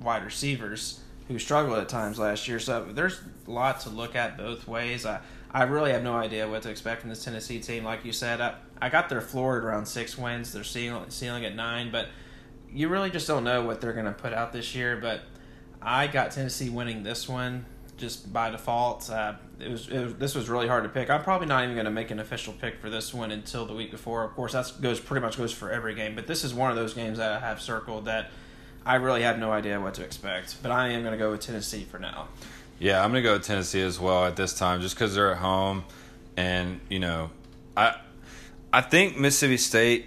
wide 0.00 0.24
receivers 0.24 1.00
who 1.28 1.38
struggled 1.38 1.78
at 1.78 1.88
times 1.88 2.18
last 2.18 2.46
year. 2.46 2.60
So 2.60 2.84
there's 2.84 3.20
a 3.46 3.50
lot 3.50 3.80
to 3.80 3.90
look 3.90 4.14
at 4.14 4.36
both 4.36 4.68
ways. 4.68 5.04
I, 5.04 5.20
I 5.50 5.64
really 5.64 5.92
have 5.92 6.02
no 6.02 6.14
idea 6.14 6.48
what 6.48 6.62
to 6.62 6.70
expect 6.70 7.00
from 7.00 7.10
this 7.10 7.24
Tennessee 7.24 7.60
team. 7.60 7.84
Like 7.84 8.04
you 8.04 8.12
said, 8.12 8.40
I, 8.40 8.54
I 8.80 8.88
got 8.88 9.08
their 9.08 9.20
floor 9.20 9.58
at 9.58 9.64
around 9.64 9.86
six 9.86 10.16
wins. 10.16 10.52
They're 10.52 10.64
ceiling, 10.64 11.10
ceiling 11.10 11.44
at 11.44 11.54
nine, 11.54 11.90
but 11.90 12.08
you 12.70 12.88
really 12.88 13.10
just 13.10 13.26
don't 13.26 13.44
know 13.44 13.62
what 13.62 13.80
they're 13.80 13.92
going 13.92 14.06
to 14.06 14.12
put 14.12 14.32
out 14.32 14.52
this 14.52 14.74
year. 14.74 14.96
But 14.96 15.22
I 15.86 16.06
got 16.08 16.32
Tennessee 16.32 16.68
winning 16.68 17.02
this 17.02 17.26
one 17.26 17.64
just 17.96 18.30
by 18.30 18.50
default. 18.50 19.08
Uh, 19.08 19.34
it, 19.58 19.70
was, 19.70 19.88
it 19.88 20.04
was, 20.04 20.14
this 20.16 20.34
was 20.34 20.50
really 20.50 20.68
hard 20.68 20.82
to 20.82 20.90
pick. 20.90 21.08
I'm 21.08 21.22
probably 21.22 21.46
not 21.46 21.64
even 21.64 21.74
going 21.74 21.86
to 21.86 21.90
make 21.90 22.10
an 22.10 22.18
official 22.18 22.52
pick 22.52 22.78
for 22.80 22.90
this 22.90 23.14
one 23.14 23.30
until 23.30 23.64
the 23.64 23.72
week 23.72 23.90
before. 23.90 24.24
Of 24.24 24.34
course, 24.34 24.52
that 24.52 24.70
goes 24.82 25.00
pretty 25.00 25.24
much 25.24 25.38
goes 25.38 25.52
for 25.52 25.70
every 25.70 25.94
game, 25.94 26.14
but 26.14 26.26
this 26.26 26.44
is 26.44 26.52
one 26.52 26.70
of 26.70 26.76
those 26.76 26.92
games 26.92 27.16
that 27.16 27.32
I 27.32 27.40
have 27.40 27.62
circled 27.62 28.04
that– 28.04 28.30
I 28.86 28.94
really 28.94 29.22
have 29.22 29.40
no 29.40 29.50
idea 29.50 29.80
what 29.80 29.94
to 29.94 30.04
expect, 30.04 30.62
but 30.62 30.70
I 30.70 30.90
am 30.90 31.02
going 31.02 31.10
to 31.10 31.18
go 31.18 31.32
with 31.32 31.40
Tennessee 31.40 31.82
for 31.82 31.98
now. 31.98 32.28
Yeah, 32.78 33.02
I'm 33.02 33.10
going 33.10 33.20
to 33.20 33.28
go 33.28 33.32
with 33.32 33.42
Tennessee 33.42 33.82
as 33.82 33.98
well 33.98 34.24
at 34.24 34.36
this 34.36 34.54
time, 34.56 34.80
just 34.80 34.94
because 34.94 35.12
they're 35.12 35.32
at 35.32 35.38
home, 35.38 35.84
and 36.36 36.80
you 36.88 37.00
know, 37.00 37.30
I 37.76 37.96
I 38.72 38.82
think 38.82 39.18
Mississippi 39.18 39.56
State. 39.56 40.06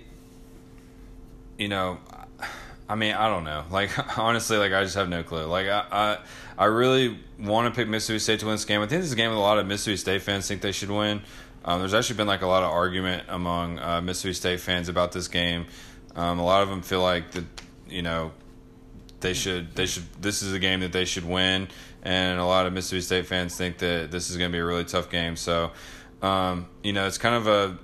You 1.57 1.67
know, 1.67 1.97
I 2.89 2.95
mean, 2.95 3.13
I 3.13 3.29
don't 3.29 3.43
know. 3.43 3.63
Like 3.69 3.91
honestly, 4.17 4.57
like 4.57 4.73
I 4.73 4.83
just 4.83 4.95
have 4.95 5.07
no 5.07 5.23
clue. 5.23 5.45
Like 5.45 5.67
I, 5.67 5.85
I, 5.91 6.17
I 6.57 6.65
really 6.65 7.19
want 7.39 7.73
to 7.73 7.79
pick 7.79 7.87
Mississippi 7.87 8.19
State 8.19 8.39
to 8.41 8.47
win 8.47 8.55
this 8.55 8.65
game. 8.65 8.81
I 8.81 8.87
think 8.87 9.01
this 9.01 9.07
is 9.07 9.13
a 9.13 9.15
game 9.15 9.29
that 9.29 9.37
a 9.37 9.39
lot 9.39 9.59
of 9.59 9.67
Mississippi 9.67 9.97
State 9.97 10.21
fans 10.23 10.47
think 10.47 10.61
they 10.61 10.71
should 10.71 10.91
win. 10.91 11.21
Um, 11.63 11.79
there's 11.79 11.93
actually 11.93 12.17
been 12.17 12.27
like 12.27 12.41
a 12.41 12.47
lot 12.47 12.63
of 12.63 12.71
argument 12.71 13.23
among 13.29 13.79
uh, 13.79 14.01
Mississippi 14.01 14.33
State 14.33 14.59
fans 14.59 14.89
about 14.89 15.11
this 15.11 15.27
game. 15.27 15.67
Um, 16.15 16.39
a 16.39 16.43
lot 16.43 16.63
of 16.63 16.69
them 16.69 16.81
feel 16.81 17.01
like 17.01 17.31
that, 17.31 17.45
you 17.87 18.01
know, 18.01 18.31
they 19.19 19.33
should 19.33 19.75
they 19.75 19.85
should 19.85 20.03
this 20.21 20.41
is 20.41 20.53
a 20.53 20.59
game 20.59 20.79
that 20.79 20.91
they 20.91 21.05
should 21.05 21.25
win 21.25 21.67
and 22.03 22.39
a 22.39 22.45
lot 22.45 22.65
of 22.65 22.73
Mississippi 22.73 23.01
State 23.01 23.25
fans 23.25 23.55
think 23.55 23.77
that 23.79 24.11
this 24.11 24.29
is 24.29 24.37
going 24.37 24.49
to 24.49 24.55
be 24.55 24.59
a 24.59 24.65
really 24.65 24.85
tough 24.85 25.09
game 25.09 25.35
so 25.35 25.71
um, 26.21 26.67
you 26.83 26.93
know 26.93 27.05
it's 27.05 27.17
kind 27.17 27.35
of 27.35 27.47
a 27.47 27.77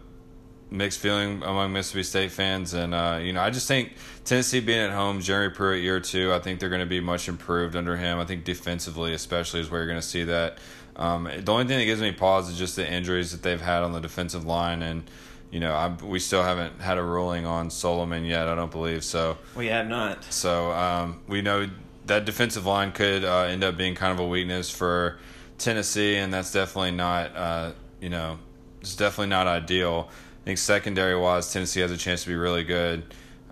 mixed 0.72 1.00
feeling 1.00 1.44
among 1.44 1.74
Mississippi 1.74 2.04
State 2.04 2.32
fans 2.32 2.74
and 2.74 2.94
uh, 2.94 3.20
you 3.22 3.34
know 3.34 3.42
I 3.42 3.50
just 3.50 3.68
think 3.68 3.94
Tennessee 4.24 4.60
being 4.60 4.80
at 4.80 4.92
home 4.92 5.22
Jeremy 5.22 5.54
Pruitt 5.54 5.84
year 5.84 6.00
two 6.00 6.34
I 6.34 6.40
think 6.40 6.60
they're 6.60 6.70
going 6.70 6.82
to 6.82 6.88
be 6.88 7.00
much 7.00 7.28
improved 7.28 7.76
under 7.76 7.98
him 7.98 8.20
I 8.20 8.26
think 8.26 8.44
defensively 8.44 9.14
especially 9.14 9.60
is 9.60 9.70
where 9.70 9.82
you're 9.82 9.88
going 9.88 10.02
to 10.02 10.08
see 10.08 10.24
that 10.24 10.58
um, 10.96 11.26
the 11.26 11.52
only 11.52 11.66
thing 11.66 11.78
that 11.80 11.86
gives 11.86 12.02
me 12.02 12.12
pause 12.12 12.50
is 12.50 12.58
just 12.58 12.76
the 12.76 12.90
injuries 12.90 13.32
that 13.32 13.44
they've 13.44 13.62
had 13.62 13.84
on 13.84 13.92
the 13.92 14.00
defensive 14.00 14.46
line 14.46 14.82
and 14.82 15.04
you 15.52 15.62
know, 15.62 15.74
I'm, 15.74 15.98
we 16.00 16.20
still 16.20 16.44
haven't 16.44 16.82
had 16.82 16.98
a 16.98 17.04
ruling 17.04 17.46
on 17.46 17.70
Solomon 17.70 18.26
yet. 18.26 18.50
I 18.50 18.56
don't 18.56 18.72
believe 18.72 19.06
so. 19.06 19.38
We 19.56 19.68
have 19.68 19.88
not. 19.88 20.22
So 20.26 20.72
um, 20.72 21.22
we 21.28 21.42
know 21.42 21.70
that 22.08 22.26
defensive 22.26 22.66
line 22.66 22.92
could 22.92 23.24
uh, 23.24 23.44
end 23.44 23.64
up 23.64 23.78
being 23.78 23.96
kind 23.96 24.12
of 24.12 24.20
a 24.20 24.28
weakness 24.28 24.70
for 24.70 25.18
Tennessee, 25.58 26.18
and 26.18 26.34
that's 26.34 26.52
definitely 26.52 26.92
not, 26.92 27.34
uh, 27.36 27.72
you 28.02 28.10
know, 28.10 28.38
it's 28.82 28.98
definitely 28.98 29.30
not 29.30 29.48
ideal. 29.48 30.10
I 30.46 30.50
think 30.50 30.60
secondary 30.60 31.18
wise, 31.18 31.52
Tennessee 31.52 31.80
has 31.80 31.90
a 31.90 31.98
chance 31.98 32.22
to 32.22 32.28
be 32.28 32.36
really 32.36 32.64
good. 32.64 33.04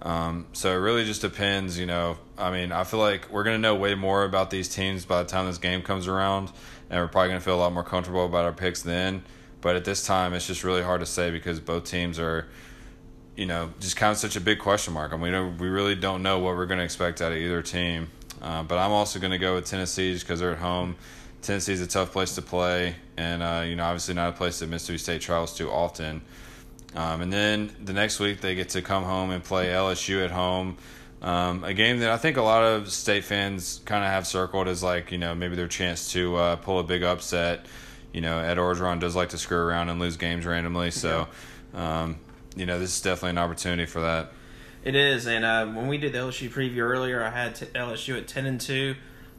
Um, 0.03 0.45
so 0.53 0.71
it 0.71 0.75
really 0.75 1.05
just 1.05 1.21
depends, 1.21 1.79
you 1.79 1.87
know. 1.87 2.17
I 2.37 2.51
mean, 2.51 2.71
I 2.71 2.83
feel 2.83 2.99
like 2.99 3.31
we're 3.31 3.43
to 3.55 3.57
know 3.57 3.73
way 3.73 3.95
more 3.95 4.25
about 4.25 4.51
these 4.51 4.69
teams 4.69 5.03
by 5.03 5.23
the 5.23 5.27
time 5.27 5.47
this 5.47 5.57
game 5.57 5.81
comes 5.81 6.07
around, 6.07 6.51
and 6.91 7.01
we're 7.01 7.07
probably 7.07 7.29
to 7.39 7.43
feel 7.43 7.55
a 7.55 7.61
lot 7.61 7.73
more 7.73 7.83
comfortable 7.83 8.27
about 8.27 8.45
our 8.45 8.53
picks 8.53 8.83
then. 8.83 9.23
But 9.59 9.75
at 9.75 9.85
this 9.85 10.05
time, 10.05 10.35
it's 10.35 10.45
just 10.45 10.63
really 10.63 10.83
hard 10.83 10.99
to 10.99 11.07
say 11.07 11.31
because 11.31 11.59
both 11.59 11.85
teams 11.85 12.19
are, 12.19 12.47
you 13.35 13.47
know, 13.47 13.73
just 13.79 13.95
kind 13.95 14.11
of 14.11 14.19
such 14.19 14.35
a 14.35 14.41
big 14.41 14.59
question 14.59 14.93
mark. 14.93 15.13
I 15.13 15.17
mean, 15.17 15.57
we, 15.57 15.69
really 15.69 15.95
don't 15.95 16.21
know 16.21 16.37
what 16.37 16.55
we're 16.55 16.67
to 16.77 16.85
expect 16.85 17.23
out 17.23 17.31
of 17.31 17.39
either 17.39 17.63
team. 17.63 18.09
Uh, 18.39 18.61
but 18.61 18.77
I'm 18.77 18.91
also 18.91 19.17
to 19.31 19.39
go 19.39 19.55
with 19.55 19.65
Tennessee 19.65 20.13
just 20.13 20.27
because 20.27 20.41
they're 20.41 20.51
at 20.51 20.59
home. 20.59 20.95
Tennessee's 21.41 21.81
a 21.81 21.87
tough 21.87 22.11
place 22.11 22.35
to 22.35 22.43
play, 22.43 22.97
and 23.17 23.41
uh, 23.41 23.63
you 23.65 23.75
know, 23.75 23.83
obviously 23.83 24.13
not 24.13 24.29
a 24.29 24.33
place 24.33 24.59
that 24.59 24.69
Mississippi 24.69 24.99
State 24.99 25.21
travels 25.21 25.55
to 25.57 25.71
often. 25.71 26.21
Um, 26.95 27.21
and 27.21 27.33
then 27.33 27.75
the 27.83 27.93
next 27.93 28.19
week 28.19 28.41
they 28.41 28.55
get 28.55 28.69
to 28.69 28.81
come 28.81 29.03
home 29.03 29.31
and 29.31 29.43
play 29.43 29.67
LSU 29.67 30.23
at 30.23 30.31
home. 30.31 30.77
Um, 31.21 31.63
a 31.63 31.73
game 31.73 31.99
that 31.99 32.09
I 32.09 32.17
think 32.17 32.35
a 32.35 32.41
lot 32.41 32.63
of 32.63 32.91
state 32.91 33.23
fans 33.23 33.81
kind 33.85 34.03
of 34.03 34.09
have 34.09 34.27
circled 34.27 34.67
as 34.67 34.83
like 34.83 35.11
you 35.11 35.17
know 35.17 35.33
maybe 35.33 35.55
their 35.55 35.69
chance 35.69 36.11
to 36.11 36.35
uh, 36.35 36.55
pull 36.57 36.79
a 36.79 36.83
big 36.83 37.01
upset. 37.01 37.65
You 38.11 38.21
know, 38.21 38.39
Ed 38.39 38.57
Orgeron 38.57 38.99
does 38.99 39.15
like 39.15 39.29
to 39.29 39.37
screw 39.37 39.57
around 39.57 39.89
and 39.89 39.99
lose 39.99 40.17
games 40.17 40.45
randomly, 40.45 40.91
so 40.91 41.27
um, 41.73 42.17
you 42.55 42.65
know 42.65 42.77
this 42.77 42.97
is 42.97 43.01
definitely 43.01 43.31
an 43.31 43.37
opportunity 43.37 43.85
for 43.85 44.01
that. 44.01 44.33
It 44.83 44.95
is, 44.95 45.25
and 45.25 45.45
uh, 45.45 45.65
when 45.67 45.87
we 45.87 45.97
did 45.97 46.11
the 46.11 46.17
LSU 46.17 46.49
preview 46.49 46.79
earlier, 46.79 47.23
I 47.23 47.29
had 47.29 47.55
t- 47.55 47.67
LSU 47.67 48.17
at 48.17 48.27
ten 48.27 48.45
and 48.45 48.59
two. 48.59 48.95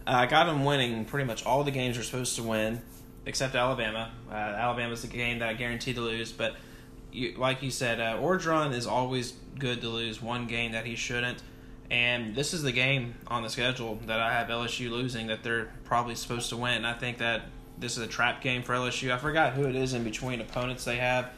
Uh, 0.07 0.13
I 0.13 0.27
got 0.27 0.47
them 0.47 0.65
winning 0.65 1.05
pretty 1.05 1.27
much 1.27 1.45
all 1.45 1.65
the 1.65 1.71
games 1.71 1.97
they're 1.97 2.05
supposed 2.05 2.35
to 2.37 2.43
win, 2.43 2.81
except 3.27 3.55
Alabama. 3.55 4.11
Uh, 4.31 4.35
Alabama's 4.35 5.03
the 5.03 5.09
game 5.09 5.41
that 5.41 5.51
I 5.51 5.53
guaranteed 5.53 5.97
to 5.97 6.01
lose, 6.01 6.33
but 6.33 6.57
you, 7.15 7.35
like 7.39 7.62
you 7.62 7.71
said, 7.71 8.01
uh, 8.01 8.19
Orgeron 8.19 8.75
is 8.75 8.87
always 8.87 9.35
good 9.59 9.81
to 9.83 9.89
lose 9.89 10.21
one 10.21 10.47
game 10.47 10.73
that 10.73 10.85
he 10.85 10.97
shouldn't. 10.97 11.43
And 11.91 12.35
this 12.35 12.53
is 12.55 12.62
the 12.62 12.73
game 12.73 13.15
on 13.29 13.43
the 13.43 13.49
schedule 13.51 13.99
that 14.07 14.19
I 14.21 14.33
have 14.33 14.49
LSU 14.49 14.91
losing 14.91 15.29
that 15.29 15.43
they're 15.43 15.71
probably 15.85 16.15
supposed 16.15 16.49
to 16.51 16.57
win. 16.57 16.75
And 16.75 16.87
I 16.87 16.95
think 16.95 17.19
that 17.19 17.43
this 17.79 17.97
is 17.97 18.03
a 18.03 18.07
trap 18.07 18.41
game 18.43 18.62
for 18.62 18.75
LSU. 18.75 19.12
I 19.12 19.19
forgot 19.19 19.53
who 19.53 19.65
it 19.65 19.77
is 19.77 19.95
in 19.95 20.03
between 20.03 20.41
opponents 20.41 20.85
they 20.85 20.97
have. 20.97 21.31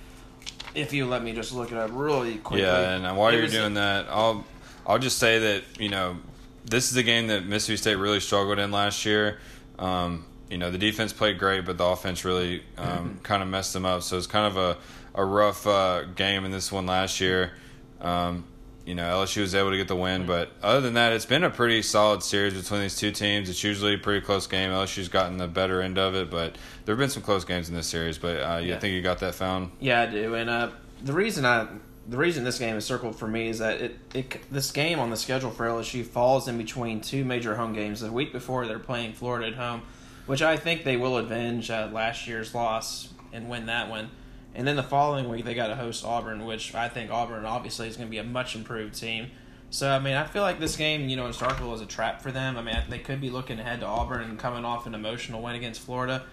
If 0.75 0.93
you 0.93 1.07
let 1.07 1.23
me 1.23 1.33
just 1.33 1.53
look 1.53 1.73
it 1.73 1.79
up 1.79 1.91
really 1.93 2.37
quickly. 2.39 2.63
Yeah, 2.63 2.91
and 2.97 3.17
while 3.17 3.33
It 3.33 3.39
you're 3.39 3.49
doing 3.49 3.75
that, 3.75 4.07
I'll 4.11 4.45
I'll 4.87 4.99
just 4.99 5.19
say 5.19 5.39
that 5.39 5.63
you 5.79 5.89
know 5.89 6.19
this 6.65 6.91
is 6.91 6.97
a 6.97 7.03
game 7.03 7.27
that 7.29 7.47
Mississippi 7.47 7.77
State 7.79 7.95
really 7.97 8.21
struggled 8.21 8.59
in 8.59 8.71
last 8.71 9.05
year. 9.05 9.39
Um, 9.79 10.25
you 10.51 10.59
know 10.59 10.71
the 10.71 10.79
defense 10.79 11.13
played 11.13 11.39
great, 11.39 11.65
but 11.65 11.77
the 11.79 11.85
offense 11.85 12.25
really 12.25 12.63
um, 12.79 12.87
Mm-hmm. 12.87 13.19
kind 13.23 13.43
of 13.43 13.49
messed 13.49 13.73
them 13.73 13.85
up. 13.87 14.03
So 14.03 14.17
it's 14.19 14.27
kind 14.27 14.47
of 14.47 14.57
a 14.57 14.77
a 15.17 15.25
rough 15.25 15.67
uh, 15.67 16.05
game 16.05 16.45
in 16.45 16.51
this 16.53 16.71
one 16.71 16.87
last 16.87 17.21
year. 17.21 17.53
Um, 18.01 18.45
you 18.85 18.95
know 18.95 19.03
LSU 19.03 19.41
was 19.41 19.53
able 19.57 19.71
to 19.71 19.77
get 19.77 19.89
the 19.89 19.97
win, 19.97 20.27
but 20.27 20.53
other 20.63 20.81
than 20.81 20.95
that, 20.95 21.13
it's 21.13 21.27
been 21.27 21.43
a 21.43 21.51
pretty 21.51 21.83
solid 21.83 22.23
series 22.23 22.55
between 22.55 22.83
these 22.83 22.97
two 22.97 23.11
teams. 23.11 23.49
It's 23.51 23.65
usually 23.65 23.95
a 23.95 23.99
pretty 23.99 24.25
close 24.25 24.47
game. 24.47 24.71
LSU's 24.71 25.09
gotten 25.09 25.39
the 25.39 25.49
better 25.49 25.83
end 25.83 25.99
of 25.99 26.15
it, 26.15 26.31
but 26.31 26.55
there 26.85 26.95
have 26.95 26.99
been 27.01 27.11
some 27.11 27.25
close 27.25 27.45
games 27.45 27.69
in 27.69 27.75
this 27.75 27.89
series. 27.89 28.17
But 28.17 28.37
uh, 28.41 28.59
you 28.59 28.69
Yeah. 28.69 28.79
think 28.79 28.95
you 28.95 29.03
got 29.03 29.19
that 29.21 29.35
found? 29.35 29.73
Yeah, 29.81 30.03
I 30.03 30.07
do. 30.07 30.35
And 30.37 30.49
uh, 30.49 30.69
the 31.03 31.13
reason 31.13 31.45
I 31.45 31.67
the 32.09 32.17
reason 32.17 32.45
this 32.45 32.61
game 32.61 32.77
is 32.77 32.85
circled 32.85 33.19
for 33.19 33.27
me 33.27 33.49
is 33.49 33.59
that 33.59 33.81
it, 33.81 33.97
it 34.15 34.53
this 34.53 34.71
game 34.71 35.01
on 35.01 35.11
the 35.11 35.17
schedule 35.17 35.51
for 35.51 35.67
LSU 35.67 36.07
falls 36.07 36.47
in 36.47 36.57
between 36.57 37.01
two 37.01 37.25
major 37.25 37.57
home 37.57 37.73
games. 37.73 38.03
The 38.03 38.13
week 38.13 38.31
before 38.33 38.69
they're 38.69 38.79
playing 38.79 39.15
Florida 39.15 39.49
at 39.49 39.55
home, 39.55 39.83
which 40.27 40.43
I 40.43 40.57
think 40.57 40.85
they 40.85 40.97
will 40.97 41.17
avenge 41.17 41.73
uh, 41.73 41.89
last 41.93 42.29
year's 42.29 42.55
loss 42.55 43.09
and 43.33 43.49
win 43.49 43.67
that 43.67 43.91
one. 43.91 44.11
And 44.57 44.67
then 44.67 44.75
the 44.75 44.83
following 44.83 45.29
week 45.29 45.45
they 45.45 45.55
got 45.55 45.67
to 45.69 45.77
host 45.77 46.03
Auburn, 46.03 46.47
which 46.47 46.75
I 46.75 46.89
think 46.89 47.11
Auburn 47.11 47.45
obviously 47.45 47.89
is 47.89 47.97
going 47.97 48.09
to 48.09 48.11
be 48.11 48.19
a 48.19 48.25
much 48.25 48.57
improved 48.57 48.95
team. 48.95 49.31
So 49.69 49.91
I 49.91 49.99
mean, 49.99 50.15
I 50.15 50.25
feel 50.25 50.43
like 50.43 50.59
this 50.59 50.77
game, 50.77 51.11
you 51.11 51.17
know, 51.17 51.27
in 51.27 51.33
Starkville 51.33 51.75
is 51.75 51.83
a 51.83 51.87
trap 51.87 52.23
for 52.23 52.33
them. 52.33 52.57
I 52.57 52.63
mean, 52.63 52.75
they 52.89 52.99
could 52.99 53.21
be 53.21 53.29
looking 53.29 53.61
ahead 53.61 53.81
to 53.81 53.87
Auburn 53.87 54.23
and 54.23 54.39
coming 54.39 54.65
off 54.65 54.87
an 54.87 54.95
emotional 54.95 55.43
win 55.43 55.55
against 55.55 55.83
Florida. 55.83 56.25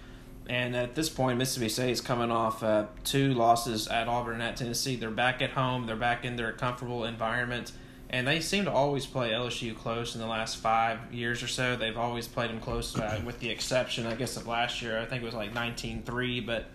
And 0.48 0.74
at 0.76 0.96
this 0.96 1.10
point, 1.10 1.38
Mississippi 1.38 1.68
State 1.70 1.92
is 1.92 2.02
coming 2.02 2.32
off 2.32 2.64
uh, 2.64 2.86
two 3.04 3.34
losses 3.34 3.90
at 3.90 4.08
Auburn 4.08 4.36
and 4.36 4.44
at 4.44 4.56
Tennessee. 4.56 4.96
They're 4.96 5.12
back 5.12 5.42
at 5.42 5.52
home. 5.52 5.86
They're 5.86 5.96
back 5.98 6.24
in 6.24 6.38
their 6.38 6.54
comfortable 6.54 7.04
environment. 7.04 7.74
And 8.10 8.28
they 8.28 8.40
seem 8.40 8.66
to 8.66 8.72
always 8.72 9.06
play 9.06 9.32
LSU 9.32 9.76
close 9.76 10.16
in 10.16 10.22
the 10.22 10.28
last 10.28 10.58
five 10.58 11.14
years 11.14 11.42
or 11.44 11.48
so. 11.48 11.76
They've 11.76 11.98
always 11.98 12.28
played 12.28 12.52
them 12.52 12.60
close, 12.60 12.98
uh, 12.98 13.22
with 13.26 13.40
the 13.40 13.50
exception, 13.50 14.06
I 14.06 14.16
guess, 14.16 14.38
of 14.38 14.46
last 14.48 14.82
year. 14.82 15.00
I 15.00 15.06
think 15.06 15.24
it 15.24 15.26
was 15.26 15.34
like 15.34 15.54
19 15.54 16.04
3. 16.04 16.40
But 16.42 16.68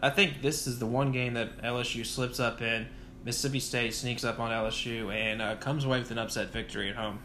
I 0.00 0.10
think 0.10 0.42
this 0.42 0.66
is 0.66 0.78
the 0.78 0.86
one 0.86 1.12
game 1.12 1.34
that 1.34 1.62
LSU 1.62 2.04
slips 2.04 2.40
up 2.40 2.60
in. 2.60 2.86
Mississippi 3.24 3.60
State 3.60 3.94
sneaks 3.94 4.22
up 4.22 4.38
on 4.38 4.50
LSU 4.50 5.12
and 5.12 5.40
uh, 5.40 5.56
comes 5.56 5.84
away 5.84 5.98
with 5.98 6.10
an 6.10 6.18
upset 6.18 6.50
victory 6.50 6.90
at 6.90 6.96
home. 6.96 7.18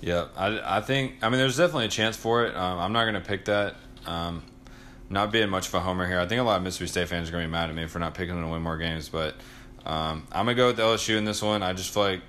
Yeah, 0.00 0.28
I, 0.36 0.78
I 0.78 0.80
think 0.80 1.16
I 1.22 1.28
mean 1.28 1.38
there's 1.38 1.56
definitely 1.56 1.86
a 1.86 1.90
chance 1.90 2.16
for 2.16 2.46
it. 2.46 2.56
Um, 2.56 2.78
I'm 2.78 2.92
not 2.92 3.04
going 3.04 3.14
to 3.14 3.20
pick 3.20 3.46
that. 3.46 3.76
Um, 4.06 4.42
not 5.08 5.32
being 5.32 5.48
much 5.48 5.66
of 5.68 5.74
a 5.74 5.80
homer 5.80 6.06
here. 6.06 6.20
I 6.20 6.26
think 6.26 6.40
a 6.40 6.44
lot 6.44 6.58
of 6.58 6.62
Mississippi 6.62 6.88
State 6.88 7.08
fans 7.08 7.28
are 7.28 7.32
going 7.32 7.42
to 7.42 7.48
be 7.48 7.52
mad 7.52 7.68
at 7.68 7.74
me 7.74 7.86
for 7.86 7.98
not 7.98 8.14
picking 8.14 8.36
them 8.36 8.44
to 8.44 8.50
win 8.50 8.62
more 8.62 8.78
games, 8.78 9.08
but 9.08 9.34
um, 9.84 10.26
I'm 10.30 10.46
going 10.46 10.56
to 10.56 10.62
go 10.62 10.66
with 10.68 10.78
LSU 10.78 11.18
in 11.18 11.24
this 11.24 11.42
one. 11.42 11.62
I 11.62 11.72
just 11.72 11.92
feel 11.92 12.04
like 12.04 12.20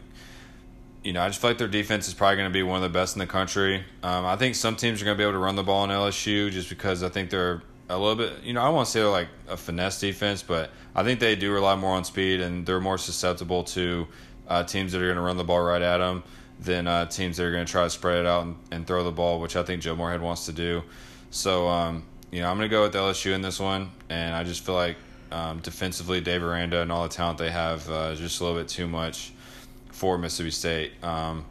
you 1.04 1.14
know 1.14 1.22
I 1.22 1.30
just 1.30 1.40
feel 1.40 1.52
like 1.52 1.60
their 1.60 1.68
defense 1.68 2.08
is 2.08 2.14
probably 2.14 2.38
going 2.38 2.50
to 2.50 2.54
be 2.54 2.64
one 2.64 2.78
of 2.78 2.84
the 2.84 2.90
best 2.90 3.16
in 3.16 3.20
the 3.20 3.28
country. 3.28 3.84
Um, 4.04 4.26
I 4.26 4.36
think 4.36 4.56
some 4.56 4.76
teams 4.76 5.02
are 5.02 5.06
going 5.06 5.16
to 5.16 5.22
be 5.22 5.24
able 5.24 5.34
to 5.34 5.44
run 5.44 5.56
the 5.56 5.64
ball 5.64 5.84
in 5.84 5.92
LSU 5.92 6.52
just 6.52 6.70
because 6.70 7.04
I 7.04 7.10
think 7.10 7.30
they're 7.30 7.62
a 7.92 7.98
little 7.98 8.16
bit. 8.16 8.44
You 8.44 8.54
know 8.54 8.62
I 8.62 8.70
won't 8.70 8.88
say 8.88 9.00
they're 9.00 9.10
like 9.10 9.30
a 9.48 9.58
finesse 9.58 10.00
defense, 10.00 10.44
but 10.44 10.72
I 10.96 11.04
think 11.04 11.20
they 11.20 11.36
do 11.36 11.52
rely 11.52 11.76
more 11.76 11.96
on 11.96 12.04
speed 12.04 12.42
and 12.42 12.66
they're 12.66 12.80
more 12.80 12.98
susceptible 12.98 13.64
to 13.66 14.08
uh, 14.48 14.64
teams 14.64 14.92
that 14.92 15.02
are 15.02 15.06
going 15.06 15.16
to 15.16 15.22
run 15.22 15.38
the 15.38 15.44
ball 15.44 15.62
right 15.62 15.82
at 15.82 15.98
them 15.98 16.24
than 16.60 16.88
uh, 16.88 17.06
teams 17.06 17.38
that 17.38 17.46
are 17.46 17.52
going 17.52 17.66
to 17.66 17.72
try 17.72 17.84
to 17.84 17.90
spread 17.90 18.20
it 18.20 18.26
out 18.26 18.44
and, 18.44 18.56
and 18.72 18.88
throw 18.88 19.04
the 19.04 19.12
ball, 19.12 19.40
which 19.40 19.56
I 19.56 19.64
think 19.64 19.82
Joe 19.82 19.96
Moorhead 19.96 20.22
wants 20.22 20.46
to 20.46 20.54
do. 20.54 20.84
So, 21.32 21.68
um, 21.68 22.04
you 22.32 22.42
know, 22.42 22.50
I'm 22.50 22.58
going 22.58 22.70
to 22.70 22.74
go 22.74 22.84
with 22.84 22.94
LSU 22.94 23.34
in 23.34 23.42
this 23.42 23.60
one, 23.60 23.90
and 24.10 24.36
I 24.36 24.44
just 24.44 24.64
feel 24.66 24.76
like 24.76 24.98
um, 25.32 25.60
defensively, 25.60 26.22
Dave 26.22 26.44
Aranda 26.44 26.82
and 26.82 26.92
all 26.92 27.04
the 27.04 27.10
talent 27.10 27.38
they 27.38 27.50
have 27.50 27.90
uh, 27.90 28.12
is 28.14 28.20
just 28.20 28.42
a 28.42 28.44
little 28.44 28.60
bit 28.60 28.68
too 28.68 28.88
much 28.88 29.32
for 29.90 30.18
Mississippi 30.18 30.52
State. 30.52 31.04
Um, 31.04 31.46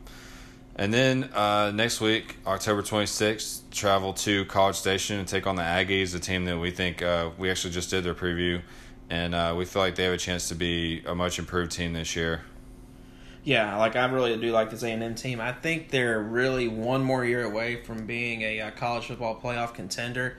and 0.81 0.95
then 0.95 1.25
uh, 1.35 1.71
next 1.73 2.01
week, 2.01 2.37
October 2.47 2.81
26th, 2.81 3.69
travel 3.71 4.15
to 4.15 4.47
College 4.47 4.77
Station 4.77 5.19
and 5.19 5.29
take 5.29 5.47
on 5.47 5.57
the 5.57 5.63
Aggies, 5.63 6.15
a 6.15 6.19
team 6.19 6.47
that 6.47 6.59
we 6.59 6.71
think 6.71 7.03
uh, 7.03 7.29
we 7.37 7.51
actually 7.51 7.75
just 7.75 7.91
did 7.91 8.03
their 8.03 8.15
preview, 8.15 8.63
and 9.11 9.35
uh, 9.35 9.55
we 9.55 9.67
feel 9.67 9.83
like 9.83 9.95
they 9.97 10.05
have 10.05 10.15
a 10.15 10.17
chance 10.17 10.49
to 10.49 10.55
be 10.55 11.03
a 11.05 11.15
much 11.15 11.39
improved 11.39 11.71
team 11.71 11.93
this 11.93 12.17
year. 12.17 12.41
Yeah, 13.45 13.77
like 13.77 13.95
I 13.95 14.07
really 14.07 14.35
do 14.39 14.53
like 14.53 14.71
this 14.71 14.83
A 14.83 14.89
and 14.89 15.03
M 15.03 15.15
team. 15.15 15.39
I 15.39 15.53
think 15.53 15.91
they're 15.91 16.19
really 16.19 16.67
one 16.67 17.05
more 17.05 17.27
year 17.27 17.45
away 17.45 17.83
from 17.83 18.07
being 18.07 18.41
a 18.41 18.63
uh, 18.63 18.71
college 18.71 19.05
football 19.05 19.39
playoff 19.39 19.75
contender. 19.75 20.39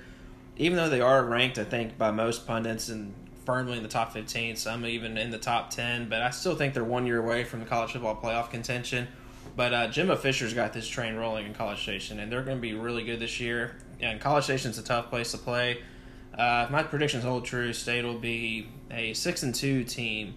Even 0.57 0.75
though 0.75 0.89
they 0.89 1.01
are 1.01 1.23
ranked, 1.23 1.59
I 1.59 1.65
think 1.65 1.99
by 1.99 2.09
most 2.09 2.47
pundits 2.47 2.89
and 2.89 3.13
firmly 3.45 3.77
in 3.77 3.83
the 3.83 3.89
top 3.89 4.11
fifteen, 4.11 4.55
some 4.55 4.87
even 4.87 5.19
in 5.19 5.29
the 5.29 5.37
top 5.37 5.69
ten. 5.69 6.09
But 6.09 6.23
I 6.23 6.31
still 6.31 6.55
think 6.55 6.73
they're 6.73 6.83
one 6.83 7.05
year 7.05 7.19
away 7.19 7.43
from 7.43 7.59
the 7.59 7.67
college 7.67 7.91
football 7.91 8.19
playoff 8.19 8.49
contention. 8.49 9.07
But 9.55 9.73
uh, 9.73 9.87
Jimbo 9.89 10.15
Fisher's 10.15 10.53
got 10.53 10.73
this 10.73 10.87
train 10.87 11.15
rolling 11.15 11.45
in 11.45 11.53
College 11.53 11.81
Station, 11.81 12.19
and 12.19 12.31
they're 12.31 12.43
going 12.43 12.57
to 12.57 12.61
be 12.61 12.73
really 12.73 13.03
good 13.03 13.19
this 13.19 13.39
year. 13.39 13.75
And 13.99 14.19
College 14.19 14.45
Station's 14.45 14.77
a 14.77 14.83
tough 14.83 15.09
place 15.09 15.31
to 15.31 15.37
play. 15.37 15.81
Uh, 16.37 16.63
if 16.65 16.71
my 16.71 16.83
predictions 16.83 17.23
hold 17.23 17.45
true, 17.45 17.73
State 17.73 18.05
will 18.05 18.19
be 18.19 18.67
a 18.89 19.13
six 19.13 19.43
and 19.43 19.53
two 19.53 19.83
team, 19.83 20.35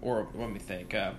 or 0.00 0.28
let 0.34 0.50
me 0.50 0.58
think. 0.58 0.94
Uh, 0.94 1.12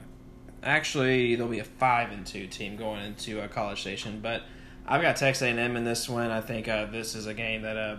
actually, 0.63 1.35
there'll 1.35 1.51
be 1.51 1.59
a 1.59 1.63
five 1.63 2.11
and 2.11 2.25
two 2.25 2.47
team 2.47 2.75
going 2.75 3.01
into 3.05 3.39
uh, 3.39 3.47
College 3.47 3.81
Station. 3.81 4.19
But 4.21 4.43
I've 4.87 5.01
got 5.01 5.15
Texas 5.15 5.43
A&M 5.43 5.75
in 5.75 5.83
this 5.83 6.09
one. 6.09 6.31
I 6.31 6.41
think 6.41 6.67
uh, 6.67 6.85
this 6.85 7.13
is 7.13 7.27
a 7.27 7.33
game 7.33 7.61
that 7.61 7.77
uh, 7.77 7.97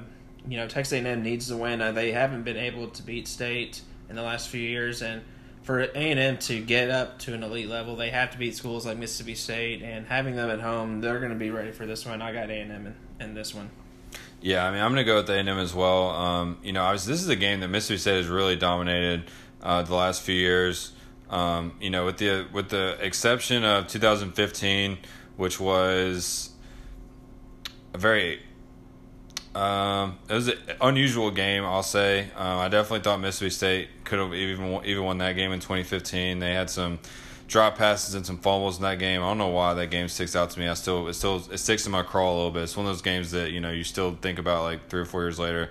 you 0.49 0.57
know 0.57 0.67
Texas 0.67 0.93
A&M 0.93 1.23
needs 1.23 1.49
to 1.49 1.57
win. 1.57 1.81
Uh, 1.81 1.93
they 1.93 2.11
haven't 2.11 2.43
been 2.43 2.57
able 2.57 2.89
to 2.89 3.03
beat 3.03 3.29
State 3.29 3.83
in 4.09 4.17
the 4.17 4.23
last 4.23 4.49
few 4.49 4.61
years, 4.61 5.01
and 5.01 5.23
for 5.63 5.81
A&M 5.81 6.39
to 6.39 6.61
get 6.61 6.91
up 6.91 7.19
to 7.21 7.35
an 7.35 7.43
elite 7.43 7.69
level, 7.69 7.97
they 7.97 8.11
have 8.11 8.31
to 8.33 8.39
beat 8.39 8.57
schools 8.57 8.87
like 8.87 8.99
Mississippi 8.99 9.35
State. 9.35 9.83
And 9.83 10.07
having 10.07 10.37
them 10.37 10.51
at 10.51 10.61
home, 10.61 11.01
they're 11.01 11.19
going 11.19 11.33
to 11.33 11.39
be 11.39 11.51
ready 11.51 11.73
for 11.73 11.87
this 11.87 12.07
one. 12.07 12.23
I 12.23 12.33
got 12.33 12.51
A&M 12.51 12.71
in, 12.71 12.95
in 13.21 13.35
this 13.35 13.55
one. 13.55 13.71
Yeah, 14.41 14.67
I 14.67 14.71
mean, 14.71 14.81
I'm 14.81 14.93
going 14.93 15.05
to 15.05 15.11
go 15.11 15.17
with 15.17 15.29
A&M 15.29 15.49
as 15.49 15.75
well. 15.75 16.11
Um, 16.11 16.59
you 16.63 16.73
know, 16.73 16.83
I 16.83 16.93
was, 16.93 17.05
this 17.05 17.21
is 17.21 17.29
a 17.29 17.37
game 17.37 17.61
that 17.61 17.69
Mississippi 17.69 17.99
State 17.99 18.17
has 18.17 18.27
really 18.27 18.57
dominated 18.57 19.25
uh, 19.63 19.83
the 19.83 19.95
last 19.95 20.23
few 20.23 20.35
years. 20.35 20.93
Um, 21.29 21.75
you 21.81 21.91
know, 21.91 22.07
with 22.07 22.19
the 22.19 22.49
with 22.53 22.71
the 22.71 22.97
exception 23.01 23.65
of 23.65 23.87
2015, 23.87 24.99
which 25.37 25.61
was 25.61 26.51
a 27.95 27.99
very 27.99 28.41
um, 29.55 30.19
it 30.29 30.35
was 30.35 30.49
an 30.49 30.59
unusual 30.81 31.31
game. 31.31 31.65
I'll 31.65 31.83
say. 31.83 32.31
Um, 32.37 32.59
I 32.59 32.69
definitely 32.69 33.01
thought 33.01 33.21
Mississippi 33.21 33.51
State 33.51 33.89
could 34.05 34.19
have 34.19 34.33
even 34.33 34.85
even 34.85 35.05
won 35.05 35.19
that 35.19 35.35
game 35.35 35.53
in 35.53 35.61
2015. 35.61 36.39
They 36.39 36.53
had 36.53 36.71
some 36.71 37.01
drop 37.49 37.77
passes 37.77 38.15
and 38.15 38.25
some 38.25 38.39
fumbles 38.39 38.77
in 38.77 38.83
that 38.83 39.01
game. 39.01 39.21
I 39.23 39.27
don't 39.27 39.39
know 39.39 39.49
why 39.49 39.75
that 39.75 39.89
game 39.89 40.07
sticks 40.07 40.37
out 40.37 40.51
to 40.51 40.61
me. 40.61 40.69
I 40.69 40.75
still 40.75 41.09
it 41.09 41.15
still 41.15 41.43
it 41.51 41.59
sticks 41.59 41.85
in 41.85 41.93
my 41.93 42.03
craw 42.03 42.33
a 42.33 42.35
little 42.35 42.51
bit. 42.53 42.63
It's 42.63 42.77
one 42.77 42.87
of 42.87 42.93
those 42.93 43.03
games 43.03 43.33
that 43.33 43.51
you 43.51 43.61
know 43.61 43.73
you 43.73 43.83
still 43.83 44.17
think 44.21 44.39
about 44.39 44.63
like 44.63 44.89
three 44.89 45.01
or 45.01 45.05
four 45.05 45.23
years 45.23 45.39
later. 45.39 45.71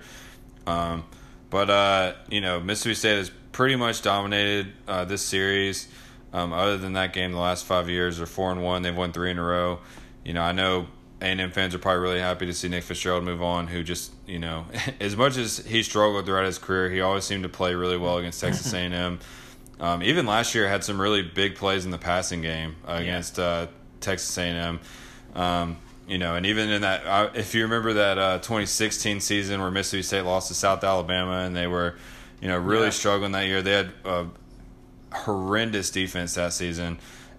Um, 0.66 1.04
but 1.48 1.70
uh, 1.70 2.14
you 2.28 2.42
know 2.42 2.60
Mississippi 2.60 2.94
State 2.94 3.16
has 3.16 3.30
pretty 3.52 3.76
much 3.76 4.02
dominated 4.02 4.72
uh, 4.86 5.06
this 5.06 5.22
series. 5.22 5.88
Um, 6.32 6.52
other 6.52 6.76
than 6.76 6.92
that 6.92 7.12
game, 7.12 7.32
the 7.32 7.38
last 7.38 7.64
five 7.64 7.88
years 7.88 8.18
they're 8.18 8.26
four 8.26 8.52
and 8.52 8.62
one. 8.62 8.82
They've 8.82 8.96
won 8.96 9.12
three 9.12 9.30
in 9.30 9.38
a 9.38 9.42
row. 9.42 9.78
You 10.22 10.34
know 10.34 10.42
I 10.42 10.52
know 10.52 10.86
A&M 11.20 11.50
fans 11.50 11.74
are 11.74 11.78
probably 11.78 12.00
really 12.00 12.20
happy 12.20 12.46
to 12.46 12.52
see 12.54 12.68
Nick 12.68 12.82
Fitzgerald 12.84 13.24
move 13.24 13.42
on, 13.42 13.66
who 13.66 13.82
just, 13.82 14.12
you 14.26 14.38
know, 14.38 14.64
as 15.00 15.16
much 15.16 15.36
as 15.36 15.58
he 15.58 15.82
struggled 15.82 16.26
throughout 16.26 16.44
his 16.46 16.58
career, 16.58 16.90
he 16.90 17.00
always 17.00 17.24
seemed 17.24 17.42
to 17.42 17.48
play 17.48 17.74
really 17.74 17.96
well 17.98 18.18
against 18.18 18.40
Texas 18.40 18.72
A&M. 18.74 19.18
Um, 19.78 20.02
even 20.02 20.26
last 20.26 20.54
year, 20.54 20.68
had 20.68 20.84
some 20.84 21.00
really 21.00 21.22
big 21.22 21.56
plays 21.56 21.84
in 21.84 21.90
the 21.90 21.98
passing 21.98 22.42
game 22.42 22.76
uh, 22.86 22.92
against 23.00 23.38
uh, 23.38 23.66
Texas 24.00 24.36
A&M. 24.36 24.78
Um, 25.34 25.76
you 26.08 26.18
know, 26.18 26.34
and 26.34 26.44
even 26.44 26.68
in 26.70 26.82
that, 26.82 27.06
uh, 27.06 27.30
if 27.34 27.54
you 27.54 27.62
remember 27.62 27.92
that 27.94 28.18
uh, 28.18 28.38
2016 28.38 29.20
season 29.20 29.60
where 29.60 29.70
Mississippi 29.70 30.02
State 30.02 30.22
lost 30.22 30.48
to 30.48 30.54
South 30.54 30.82
Alabama, 30.84 31.44
and 31.46 31.54
they 31.54 31.66
were, 31.66 31.94
you 32.42 32.48
know, 32.48 32.58
really 32.58 32.84
Yeah. 32.86 32.90
struggling 32.90 33.32
that 33.32 33.46
year. 33.46 33.62
They 33.62 33.72
had 33.72 33.92
a 34.04 34.26
horrendous 35.12 35.90
defense 35.90 36.34
that 36.34 36.52
season, 36.52 36.98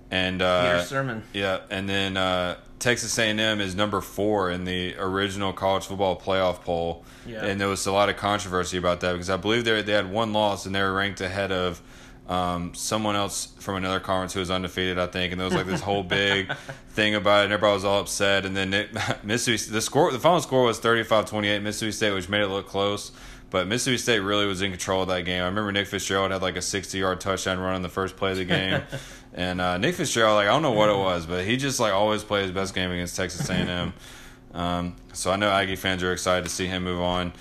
and 0.09 0.41
uh, 0.41 0.83
Peter 0.83 0.95
Sirmon. 1.03 1.21
yeah, 1.33 1.59
and 1.69 1.87
then 1.87 2.17
uh, 2.17 2.57
Texas 2.81 3.17
A&M 3.17 3.61
is 3.61 3.75
number 3.75 4.01
four 4.01 4.49
in 4.51 4.65
the 4.65 4.95
original 4.97 5.53
college 5.53 5.85
football 5.85 6.19
playoff 6.19 6.61
poll, 6.61 7.05
Yeah. 7.25 7.45
and 7.45 7.61
there 7.61 7.67
was 7.69 7.85
a 7.85 7.91
lot 7.91 8.09
of 8.09 8.17
controversy 8.17 8.77
about 8.77 8.99
that 9.01 9.13
because 9.13 9.29
I 9.29 9.37
believe 9.37 9.63
they 9.63 9.81
they 9.81 9.93
had 9.93 10.11
one 10.11 10.33
loss 10.33 10.65
and 10.65 10.75
they 10.75 10.81
were 10.81 10.93
ranked 10.93 11.21
ahead 11.21 11.51
of 11.51 11.81
um, 12.27 12.73
someone 12.73 13.15
else 13.15 13.53
from 13.59 13.75
another 13.75 13.99
conference 13.99 14.33
who 14.33 14.39
was 14.39 14.49
undefeated, 14.51 14.97
I 14.97 15.07
think, 15.07 15.31
and 15.31 15.39
there 15.39 15.45
was 15.45 15.53
like 15.55 15.65
this 15.65 15.81
whole 15.81 16.01
big 16.03 16.51
thing 16.89 17.15
about 17.15 17.41
it, 17.41 17.43
and 17.45 17.53
everybody 17.53 17.73
was 17.75 17.85
all 17.85 17.99
upset, 18.01 18.45
and 18.45 18.55
then 18.57 18.73
it, 18.73 18.89
Mississippi 19.23 19.71
the 19.71 19.81
score 19.81 20.11
the 20.11 20.19
final 20.19 20.41
score 20.41 20.63
was 20.63 20.79
35-28 20.79 21.61
Mississippi 21.61 21.91
State, 21.91 22.13
which 22.13 22.29
made 22.29 22.41
it 22.41 22.47
look 22.47 22.67
close. 22.67 23.11
But 23.49 23.67
Mississippi 23.67 23.97
State 23.97 24.19
really 24.19 24.45
was 24.45 24.61
in 24.61 24.71
control 24.71 25.01
of 25.01 25.09
that 25.09 25.23
game. 25.25 25.41
I 25.43 25.45
remember 25.47 25.73
Nick 25.73 25.87
Fitzgerald 25.87 26.31
had 26.31 26.41
like 26.41 26.55
a 26.55 26.61
60 26.61 26.97
yard 26.97 27.19
touchdown 27.19 27.59
run 27.59 27.75
in 27.75 27.81
the 27.81 27.89
first 27.89 28.15
play 28.15 28.31
of 28.31 28.37
the 28.37 28.45
game, 28.45 28.81
and 29.33 29.61
uh, 29.61 29.77
Nick 29.77 29.95
Fitzgerald, 29.95 30.35
like 30.35 30.47
I 30.47 30.51
don't 30.51 30.61
know 30.61 30.71
what 30.71 30.89
it 30.89 30.97
was, 30.97 31.25
but 31.25 31.45
he 31.45 31.57
just 31.57 31.79
like 31.79 31.93
always 31.93 32.23
played 32.23 32.43
his 32.43 32.51
best 32.51 32.73
game 32.73 32.91
against 32.91 33.15
Texas 33.15 33.49
A&M. 33.49 33.93
um, 34.53 34.95
so 35.13 35.31
I 35.31 35.37
know 35.37 35.49
Aggie 35.49 35.75
fans 35.75 36.03
are 36.03 36.11
excited 36.11 36.43
to 36.43 36.49
see 36.49 36.67
him 36.67 36.83
move 36.83 37.01
on. 37.01 37.33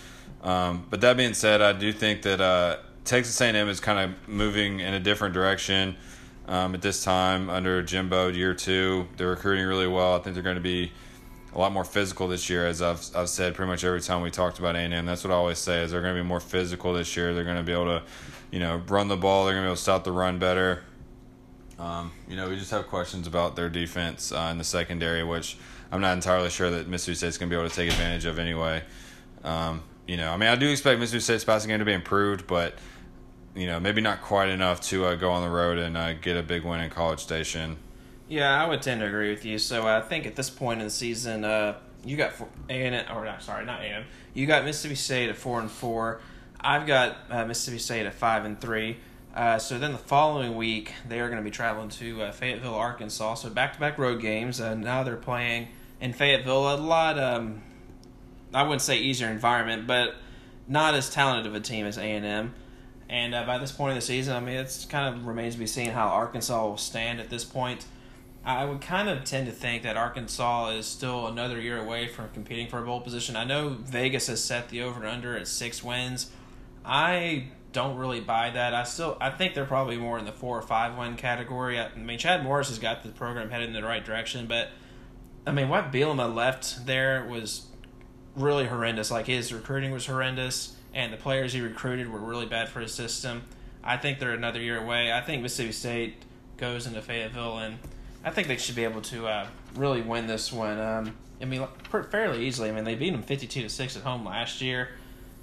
Um, 0.42 0.86
but 0.88 1.00
that 1.02 1.16
being 1.16 1.34
said, 1.34 1.60
I 1.60 1.72
do 1.72 1.92
think 1.92 2.22
that 2.22 2.40
uh, 2.40 2.78
Texas 3.04 3.40
A&M 3.40 3.68
is 3.68 3.80
kind 3.80 3.98
of 3.98 4.28
moving 4.28 4.80
in 4.80 4.94
a 4.94 5.00
different 5.00 5.34
direction 5.34 5.96
um, 6.46 6.74
at 6.74 6.82
this 6.82 7.02
time 7.02 7.50
under 7.50 7.82
Jimbo 7.82 8.28
year 8.28 8.54
two. 8.54 9.06
They're 9.16 9.28
recruiting 9.28 9.66
really 9.66 9.88
well. 9.88 10.14
I 10.14 10.20
think 10.20 10.34
they're 10.34 10.42
going 10.42 10.56
to 10.56 10.60
be 10.60 10.92
a 11.54 11.58
lot 11.58 11.72
more 11.72 11.84
physical 11.84 12.28
this 12.28 12.48
year, 12.48 12.66
as 12.66 12.80
I've, 12.80 13.04
I've 13.14 13.28
said 13.28 13.54
pretty 13.54 13.68
much 13.68 13.82
every 13.82 14.00
time 14.00 14.22
we 14.22 14.30
talked 14.30 14.58
about 14.58 14.76
A&M. 14.76 15.06
That's 15.06 15.24
what 15.24 15.32
I 15.32 15.36
always 15.36 15.58
say 15.58 15.82
is 15.82 15.90
they're 15.90 16.02
going 16.02 16.14
to 16.14 16.22
be 16.22 16.26
more 16.26 16.40
physical 16.40 16.94
this 16.94 17.16
year. 17.16 17.34
They're 17.34 17.44
going 17.44 17.56
to 17.56 17.62
be 17.62 17.72
able 17.72 17.86
to, 17.86 18.02
you 18.52 18.60
know, 18.60 18.82
run 18.88 19.08
the 19.08 19.16
ball. 19.16 19.44
They're 19.44 19.54
going 19.54 19.64
to 19.64 19.66
be 19.66 19.70
able 19.70 19.76
to 19.76 19.82
stop 19.82 20.04
the 20.04 20.12
run 20.12 20.38
better. 20.38 20.84
Um, 21.80 22.12
you 22.28 22.36
know, 22.36 22.50
we 22.50 22.56
just 22.56 22.70
have 22.72 22.88
questions 22.88 23.26
about 23.26 23.56
their 23.56 23.70
defense 23.70 24.32
uh, 24.32 24.48
in 24.52 24.58
the 24.58 24.64
secondary, 24.64 25.24
which 25.24 25.56
I'm 25.90 26.02
not 26.02 26.12
entirely 26.12 26.50
sure 26.50 26.70
that 26.70 26.86
Mississippi 26.86 27.16
State's 27.16 27.38
going 27.38 27.48
to 27.48 27.56
be 27.56 27.58
able 27.58 27.70
to 27.70 27.74
take 27.74 27.90
advantage 27.90 28.26
of 28.26 28.38
anyway. 28.38 28.82
Um, 29.42 29.82
you 30.06 30.18
know, 30.18 30.30
I 30.30 30.36
mean, 30.36 30.50
I 30.50 30.56
do 30.56 30.68
expect 30.68 31.00
Mississippi 31.00 31.22
State's 31.22 31.44
passing 31.44 31.68
game 31.68 31.78
to 31.78 31.86
be 31.86 31.94
improved, 31.94 32.46
but 32.46 32.74
you 33.54 33.66
know, 33.66 33.80
maybe 33.80 34.02
not 34.02 34.20
quite 34.20 34.50
enough 34.50 34.82
to 34.82 35.06
uh, 35.06 35.14
go 35.14 35.30
on 35.30 35.42
the 35.42 35.48
road 35.48 35.78
and 35.78 35.96
uh, 35.96 36.12
get 36.12 36.36
a 36.36 36.42
big 36.42 36.64
win 36.64 36.80
in 36.80 36.90
College 36.90 37.20
Station. 37.20 37.78
Yeah, 38.28 38.62
I 38.62 38.68
would 38.68 38.82
tend 38.82 39.00
to 39.00 39.06
agree 39.06 39.30
with 39.30 39.44
you. 39.44 39.58
So 39.58 39.86
I 39.88 40.02
think 40.02 40.26
at 40.26 40.36
this 40.36 40.50
point 40.50 40.80
in 40.80 40.86
the 40.86 40.90
season, 40.92 41.44
uh, 41.44 41.78
you 42.04 42.16
got 42.16 42.34
A 42.68 42.72
and 42.72 43.08
or 43.10 43.24
not, 43.24 43.42
sorry, 43.42 43.64
not 43.64 43.80
A. 43.80 44.04
You 44.34 44.46
got 44.46 44.64
Mississippi 44.64 44.94
State 44.94 45.30
at 45.30 45.36
four 45.36 45.60
and 45.60 45.70
four. 45.70 46.20
I've 46.60 46.86
got 46.86 47.16
uh, 47.30 47.44
Mississippi 47.46 47.78
State 47.78 48.06
at 48.06 48.14
five 48.14 48.44
and 48.44 48.60
three. 48.60 48.98
Uh, 49.34 49.58
so 49.58 49.78
then 49.78 49.92
the 49.92 49.98
following 49.98 50.56
week, 50.56 50.92
they 51.08 51.20
are 51.20 51.28
going 51.28 51.38
to 51.38 51.44
be 51.44 51.50
traveling 51.50 51.88
to 51.88 52.22
uh, 52.22 52.32
Fayetteville, 52.32 52.74
Arkansas. 52.74 53.34
So 53.34 53.50
back 53.50 53.74
to 53.74 53.80
back 53.80 53.96
road 53.96 54.20
games. 54.20 54.60
Uh, 54.60 54.74
now 54.74 55.02
they're 55.02 55.16
playing 55.16 55.68
in 56.00 56.12
Fayetteville. 56.12 56.74
A 56.74 56.76
lot, 56.76 57.18
um, 57.18 57.62
I 58.52 58.64
wouldn't 58.64 58.82
say 58.82 58.98
easier 58.98 59.28
environment, 59.28 59.86
but 59.86 60.16
not 60.66 60.94
as 60.94 61.10
talented 61.10 61.46
of 61.46 61.54
a 61.54 61.60
team 61.60 61.86
as 61.86 61.96
A 61.96 62.02
and 62.02 62.26
M. 62.26 62.54
And 63.08 63.34
uh, 63.34 63.44
by 63.44 63.58
this 63.58 63.72
point 63.72 63.90
in 63.90 63.96
the 63.96 64.02
season, 64.02 64.36
I 64.36 64.40
mean, 64.40 64.56
it's 64.56 64.84
kind 64.84 65.14
of 65.14 65.26
remains 65.26 65.54
to 65.54 65.60
be 65.60 65.66
seen 65.66 65.90
how 65.90 66.08
Arkansas 66.08 66.66
will 66.66 66.76
stand 66.76 67.20
at 67.20 67.28
this 67.28 67.44
point. 67.44 67.84
I 68.44 68.64
would 68.64 68.80
kind 68.80 69.08
of 69.08 69.24
tend 69.24 69.46
to 69.46 69.52
think 69.52 69.82
that 69.82 69.96
Arkansas 69.96 70.70
is 70.70 70.86
still 70.86 71.26
another 71.26 71.60
year 71.60 71.78
away 71.78 72.06
from 72.06 72.30
competing 72.30 72.68
for 72.68 72.78
a 72.78 72.82
bowl 72.82 73.00
position. 73.00 73.36
I 73.36 73.44
know 73.44 73.70
Vegas 73.70 74.28
has 74.28 74.42
set 74.42 74.70
the 74.70 74.82
over 74.82 75.00
and 75.00 75.08
under 75.08 75.36
at 75.36 75.46
six 75.46 75.84
wins. 75.84 76.30
I 76.84 77.48
don't 77.72 77.96
really 77.96 78.20
buy 78.20 78.50
that. 78.50 78.74
I 78.74 78.84
still 78.84 79.16
I 79.20 79.30
think 79.30 79.54
they're 79.54 79.64
probably 79.64 79.96
more 79.96 80.18
in 80.18 80.24
the 80.24 80.32
four 80.32 80.58
or 80.58 80.62
five 80.62 80.96
win 80.96 81.16
category. 81.16 81.78
I 81.78 81.94
mean, 81.96 82.18
Chad 82.18 82.42
Morris 82.42 82.68
has 82.68 82.78
got 82.78 83.02
the 83.02 83.10
program 83.10 83.50
headed 83.50 83.68
in 83.68 83.74
the 83.74 83.82
right 83.82 84.04
direction, 84.04 84.46
but 84.46 84.68
I 85.46 85.52
mean, 85.52 85.68
what 85.68 85.92
Bielema 85.92 86.34
left 86.34 86.86
there 86.86 87.26
was 87.28 87.66
really 88.36 88.66
horrendous. 88.66 89.10
Like 89.10 89.26
his 89.26 89.52
recruiting 89.52 89.90
was 89.90 90.06
horrendous, 90.06 90.76
and 90.94 91.12
the 91.12 91.16
players 91.16 91.52
he 91.52 91.60
recruited 91.60 92.12
were 92.12 92.20
really 92.20 92.46
bad 92.46 92.68
for 92.68 92.80
his 92.80 92.92
system. 92.92 93.42
I 93.82 93.96
think 93.96 94.18
they're 94.18 94.32
another 94.32 94.60
year 94.60 94.78
away. 94.78 95.12
I 95.12 95.20
think 95.22 95.42
Mississippi 95.42 95.72
State 95.72 96.24
goes 96.58 96.86
into 96.86 97.00
Fayetteville, 97.00 97.58
and 97.58 97.78
I 98.22 98.30
think 98.30 98.48
they 98.48 98.58
should 98.58 98.76
be 98.76 98.84
able 98.84 99.00
to 99.02 99.26
uh, 99.26 99.46
really 99.74 100.02
win 100.02 100.26
this 100.26 100.52
one. 100.52 100.78
Um, 100.78 101.16
I 101.40 101.46
mean, 101.46 101.66
fairly 102.10 102.46
easily. 102.46 102.68
I 102.68 102.72
mean, 102.72 102.84
they 102.84 102.94
beat 102.94 103.10
them 103.10 103.22
fifty-two 103.22 103.62
to 103.62 103.68
six 103.70 103.96
at 103.96 104.02
home 104.02 104.26
last 104.26 104.60
year, 104.60 104.90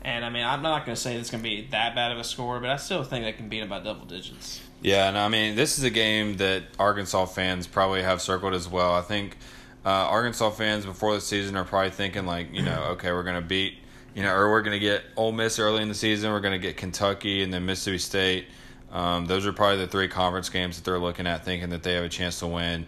and 0.01 0.23
I 0.23 0.29
mean, 0.29 0.45
I'm 0.45 0.61
not 0.61 0.85
going 0.85 0.95
to 0.95 1.01
say 1.01 1.15
it's 1.15 1.29
going 1.29 1.43
to 1.43 1.49
be 1.49 1.67
that 1.71 1.95
bad 1.95 2.11
of 2.11 2.17
a 2.17 2.23
score, 2.23 2.59
but 2.59 2.69
I 2.69 2.77
still 2.77 3.03
think 3.03 3.25
they 3.25 3.33
can 3.33 3.49
beat 3.49 3.59
them 3.59 3.69
by 3.69 3.79
double 3.79 4.05
digits. 4.05 4.61
Yeah, 4.81 5.07
and 5.07 5.17
I 5.17 5.27
mean, 5.27 5.55
this 5.55 5.77
is 5.77 5.83
a 5.83 5.89
game 5.89 6.37
that 6.37 6.63
Arkansas 6.77 7.25
fans 7.25 7.67
probably 7.67 8.03
have 8.03 8.21
circled 8.21 8.53
as 8.53 8.67
well. 8.67 8.93
I 8.93 9.01
think 9.01 9.37
uh, 9.85 9.89
Arkansas 9.89 10.51
fans 10.51 10.85
before 10.85 11.13
the 11.13 11.21
season 11.21 11.55
are 11.57 11.63
probably 11.63 11.89
thinking 11.89 12.25
like, 12.25 12.53
you 12.53 12.61
know, 12.61 12.83
okay, 12.91 13.11
we're 13.11 13.23
going 13.23 13.41
to 13.41 13.47
beat, 13.47 13.79
you 14.13 14.21
know, 14.21 14.33
or 14.33 14.51
we're 14.51 14.61
going 14.61 14.79
to 14.79 14.85
get 14.85 15.03
Ole 15.15 15.31
Miss 15.31 15.59
early 15.59 15.81
in 15.81 15.87
the 15.87 15.95
season. 15.95 16.31
We're 16.31 16.41
going 16.41 16.59
to 16.59 16.65
get 16.65 16.77
Kentucky 16.77 17.41
and 17.41 17.51
then 17.51 17.65
Mississippi 17.65 17.97
State. 17.97 18.47
Um, 18.91 19.25
those 19.25 19.45
are 19.45 19.53
probably 19.53 19.77
the 19.77 19.87
three 19.87 20.07
conference 20.07 20.49
games 20.49 20.77
that 20.77 20.85
they're 20.85 20.99
looking 20.99 21.25
at, 21.27 21.43
thinking 21.43 21.69
that 21.69 21.83
they 21.83 21.93
have 21.93 22.03
a 22.03 22.09
chance 22.09 22.39
to 22.39 22.47
win. 22.47 22.85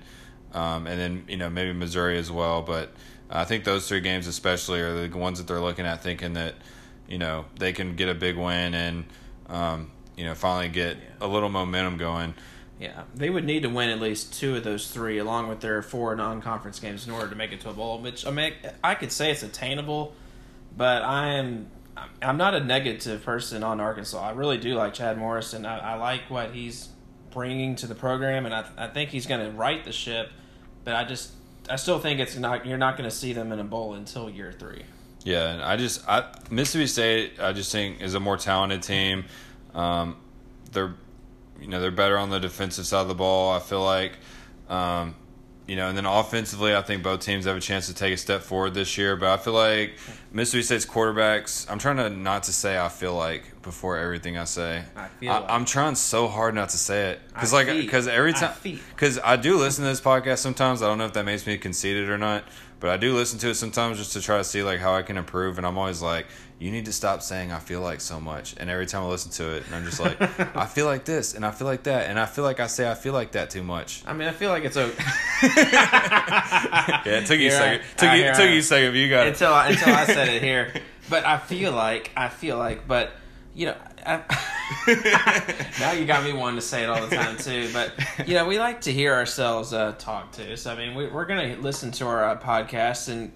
Um, 0.53 0.87
and 0.87 0.99
then 0.99 1.23
you 1.27 1.37
know 1.37 1.49
maybe 1.49 1.73
Missouri 1.73 2.17
as 2.17 2.31
well, 2.31 2.61
but 2.61 2.91
I 3.29 3.45
think 3.45 3.63
those 3.63 3.87
three 3.87 4.01
games 4.01 4.25
especially 4.25 4.81
are 4.81 5.07
the 5.07 5.17
ones 5.17 5.37
that 5.37 5.47
they're 5.47 5.59
looking 5.59 5.85
at, 5.85 6.01
thinking 6.01 6.33
that 6.33 6.55
you 7.09 7.17
know 7.17 7.45
they 7.57 7.73
can 7.73 7.95
get 7.95 8.07
a 8.07 8.13
big 8.13 8.37
win 8.37 8.73
and 8.73 9.03
um, 9.47 9.91
you 10.15 10.25
know 10.25 10.35
finally 10.35 10.69
get 10.69 10.97
a 11.19 11.27
little 11.27 11.49
momentum 11.49 11.97
going. 11.97 12.33
Yeah, 12.79 13.03
they 13.13 13.29
would 13.29 13.43
need 13.43 13.63
to 13.63 13.69
win 13.69 13.89
at 13.89 13.99
least 13.99 14.33
two 14.33 14.55
of 14.55 14.63
those 14.63 14.89
three, 14.89 15.17
along 15.17 15.49
with 15.49 15.59
their 15.59 15.81
four 15.81 16.15
non-conference 16.15 16.79
games, 16.79 17.05
in 17.05 17.11
order 17.11 17.27
to 17.27 17.35
make 17.35 17.51
it 17.51 17.59
to 17.61 17.69
a 17.69 17.73
bowl. 17.73 17.99
Which 17.99 18.25
I 18.25 18.31
mean, 18.31 18.53
I 18.81 18.95
could 18.95 19.11
say 19.11 19.31
it's 19.31 19.43
attainable, 19.43 20.13
but 20.77 21.01
I 21.01 21.33
am 21.33 21.69
I'm 22.21 22.37
not 22.37 22.53
a 22.53 22.59
negative 22.59 23.23
person 23.23 23.63
on 23.63 23.79
Arkansas. 23.79 24.21
I 24.21 24.31
really 24.31 24.57
do 24.57 24.75
like 24.75 24.93
Chad 24.93 25.17
Morris, 25.17 25.53
and 25.53 25.65
I, 25.65 25.77
I 25.77 25.95
like 25.95 26.29
what 26.29 26.51
he's 26.51 26.89
bringing 27.31 27.75
to 27.77 27.87
the 27.87 27.95
program, 27.95 28.45
and 28.45 28.53
I, 28.53 28.65
I 28.77 28.87
think 28.87 29.09
he's 29.09 29.25
going 29.25 29.45
to 29.45 29.51
right 29.51 29.83
the 29.83 29.91
ship. 29.91 30.29
But 30.83 30.95
I 30.95 31.03
just 31.03 31.31
I 31.69 31.75
still 31.75 31.99
think 31.99 32.19
it's 32.19 32.37
not 32.37 32.65
you're 32.65 32.77
not 32.77 32.97
going 32.97 33.09
to 33.09 33.15
see 33.15 33.33
them 33.33 33.51
in 33.51 33.59
a 33.59 33.63
bowl 33.63 33.93
until 33.93 34.29
year 34.29 34.51
three. 34.51 34.83
Yeah, 35.23 35.51
and 35.51 35.61
I 35.61 35.77
just 35.77 36.07
I 36.07 36.25
Mississippi 36.49 36.87
State 36.87 37.39
I 37.39 37.53
just 37.53 37.71
think 37.71 38.01
is 38.01 38.13
a 38.13 38.19
more 38.19 38.37
talented 38.37 38.83
team. 38.83 39.25
Um, 39.73 40.17
they're 40.71 40.95
you 41.59 41.67
know 41.67 41.79
they're 41.79 41.91
better 41.91 42.17
on 42.17 42.29
the 42.29 42.39
defensive 42.39 42.85
side 42.85 43.01
of 43.01 43.07
the 43.07 43.15
ball. 43.15 43.53
I 43.55 43.59
feel 43.59 43.83
like. 43.83 44.13
Um, 44.69 45.15
you 45.69 45.75
know, 45.75 45.87
and 45.87 45.95
then 45.95 46.07
offensively, 46.07 46.75
I 46.75 46.81
think 46.81 47.03
both 47.03 47.19
teams 47.19 47.45
have 47.45 47.55
a 47.55 47.59
chance 47.59 47.85
to 47.87 47.93
take 47.93 48.11
a 48.11 48.17
step 48.17 48.41
forward 48.41 48.73
this 48.73 48.97
year. 48.97 49.15
But 49.15 49.29
I 49.29 49.37
feel 49.37 49.53
like 49.53 49.93
Mississippi 50.31 50.63
State's 50.63 50.85
quarterbacks. 50.85 51.69
I'm 51.69 51.77
trying 51.77 51.97
to 51.97 52.09
not 52.09 52.43
to 52.43 52.53
say 52.53 52.79
I 52.79 52.89
feel 52.89 53.13
like 53.13 53.61
before 53.61 53.95
everything 53.95 54.35
I 54.35 54.45
say. 54.45 54.83
I 54.95 55.07
feel 55.19 55.31
I, 55.31 55.39
like. 55.39 55.51
am 55.51 55.65
trying 55.65 55.93
so 55.93 56.27
hard 56.27 56.55
not 56.55 56.69
to 56.69 56.77
say 56.79 57.11
it 57.11 57.21
because 57.27 57.53
like 57.53 57.67
because 57.67 58.07
every 58.07 58.33
time 58.33 58.51
because 58.63 59.19
I 59.23 59.35
do 59.35 59.57
listen 59.57 59.83
to 59.83 59.91
this 59.91 60.01
podcast 60.01 60.39
sometimes. 60.39 60.81
I 60.81 60.87
don't 60.87 60.97
know 60.97 61.05
if 61.05 61.13
that 61.13 61.25
makes 61.25 61.45
me 61.45 61.55
conceited 61.59 62.09
or 62.09 62.17
not, 62.17 62.45
but 62.79 62.89
I 62.89 62.97
do 62.97 63.13
listen 63.15 63.39
to 63.39 63.49
it 63.49 63.55
sometimes 63.55 63.97
just 63.97 64.13
to 64.13 64.21
try 64.21 64.37
to 64.37 64.43
see 64.43 64.63
like 64.63 64.79
how 64.79 64.93
I 64.95 65.01
can 65.01 65.17
improve. 65.17 65.57
And 65.57 65.67
I'm 65.67 65.77
always 65.77 66.01
like, 66.01 66.27
you 66.59 66.71
need 66.71 66.85
to 66.85 66.93
stop 66.93 67.21
saying 67.21 67.51
I 67.51 67.59
feel 67.59 67.79
like 67.81 68.01
so 68.01 68.19
much. 68.19 68.53
And 68.57 68.69
every 68.69 68.85
time 68.85 69.03
I 69.03 69.07
listen 69.07 69.31
to 69.31 69.55
it, 69.55 69.65
and 69.65 69.75
I'm 69.75 69.85
just 69.85 69.99
like, 69.99 70.19
I 70.55 70.65
feel 70.65 70.85
like 70.85 71.05
this, 71.05 71.33
and 71.33 71.45
I 71.45 71.51
feel 71.51 71.67
like 71.67 71.83
that, 71.83 72.09
and 72.09 72.19
I 72.19 72.25
feel 72.25 72.43
like 72.43 72.59
I 72.59 72.67
say 72.67 72.89
I 72.89 72.95
feel 72.95 73.13
like 73.13 73.31
that 73.31 73.49
too 73.49 73.63
much. 73.63 74.03
I 74.05 74.13
mean, 74.13 74.27
I 74.27 74.31
feel 74.31 74.49
like 74.49 74.63
it's 74.65 74.77
okay. 74.77 75.03
Yeah, 77.05 77.19
it 77.19 77.25
took 77.27 77.39
you 77.39 77.47
a 77.47 77.51
second. 77.51 77.79
right. 77.79 77.97
Took 77.97 78.13
you 78.13 78.33
took 78.43 78.51
you 78.53 78.59
a 78.59 78.63
second. 78.63 78.95
You 78.95 79.09
got 79.09 79.27
it. 79.27 79.29
until 79.29 79.53
I, 79.53 79.69
until 79.69 79.93
I 79.93 80.05
said 80.05 80.27
it 80.29 80.41
here. 80.49 80.73
But 81.09 81.25
I 81.25 81.37
feel 81.37 81.71
like 81.71 82.11
I 82.15 82.27
feel 82.29 82.57
like, 82.57 82.87
but 82.87 83.11
you 83.55 83.67
know, 83.67 83.75
now 85.79 85.91
you 85.91 86.05
got 86.05 86.23
me 86.23 86.33
wanting 86.33 86.55
to 86.59 86.65
say 86.65 86.83
it 86.83 86.89
all 86.89 87.05
the 87.05 87.15
time 87.15 87.37
too. 87.37 87.69
But 87.73 87.91
you 88.27 88.33
know, 88.33 88.45
we 88.47 88.59
like 88.59 88.81
to 88.81 88.93
hear 88.93 89.13
ourselves 89.13 89.73
uh, 89.73 89.93
talk 89.97 90.31
too. 90.31 90.55
So 90.57 90.71
I 90.71 90.75
mean, 90.75 90.95
we, 90.95 91.07
we're 91.07 91.25
gonna 91.25 91.57
listen 91.59 91.91
to 91.93 92.05
our 92.07 92.23
uh, 92.25 92.39
podcast, 92.39 93.09
and 93.09 93.31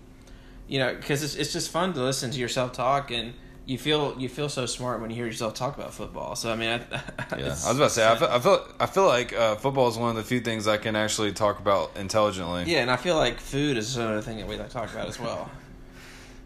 you 0.67 0.79
know, 0.79 0.93
because 0.93 1.23
it's 1.23 1.35
it's 1.35 1.53
just 1.53 1.69
fun 1.71 1.93
to 1.93 2.01
listen 2.01 2.31
to 2.31 2.39
yourself 2.39 2.71
talk, 2.73 3.11
and 3.11 3.33
you 3.65 3.77
feel 3.77 4.15
you 4.17 4.27
feel 4.29 4.49
so 4.49 4.65
smart 4.65 5.01
when 5.01 5.09
you 5.09 5.15
hear 5.15 5.25
yourself 5.25 5.53
talk 5.53 5.77
about 5.77 5.93
football. 5.93 6.35
So 6.35 6.51
I 6.51 6.55
mean, 6.55 6.69
I, 6.69 6.77
Yeah, 7.37 7.45
I 7.45 7.49
was 7.49 7.65
about 7.75 7.83
to 7.85 7.89
say. 7.89 8.07
I 8.07 8.15
feel, 8.17 8.27
I 8.27 8.39
feel, 8.39 8.67
I 8.79 8.85
feel 8.85 9.05
like 9.05 9.33
uh, 9.33 9.55
football 9.55 9.87
is 9.87 9.97
one 9.97 10.09
of 10.09 10.15
the 10.15 10.23
few 10.23 10.39
things 10.41 10.67
I 10.67 10.77
can 10.77 10.95
actually 10.95 11.31
talk 11.33 11.59
about 11.59 11.91
intelligently. 11.95 12.63
yeah, 12.65 12.79
and 12.79 12.91
I 12.91 12.97
feel 12.97 13.15
like 13.15 13.39
food 13.39 13.77
is 13.77 13.95
another 13.97 14.21
thing 14.21 14.37
that 14.37 14.47
we 14.47 14.57
like 14.57 14.67
to 14.67 14.73
talk 14.73 14.91
about 14.91 15.07
as 15.07 15.19
well. 15.19 15.49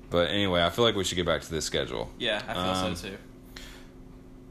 But 0.10 0.30
anyway, 0.30 0.64
I 0.64 0.70
feel 0.70 0.86
like 0.86 0.96
we 0.96 1.04
should 1.04 1.18
get 1.18 1.26
back 1.26 1.42
to 1.42 1.52
this 1.52 1.66
schedule. 1.66 2.10
Yeah, 2.18 2.42
I 2.48 2.54
feel 2.54 2.62
Um, 2.64 2.96
so 2.96 3.10
too. 3.10 3.18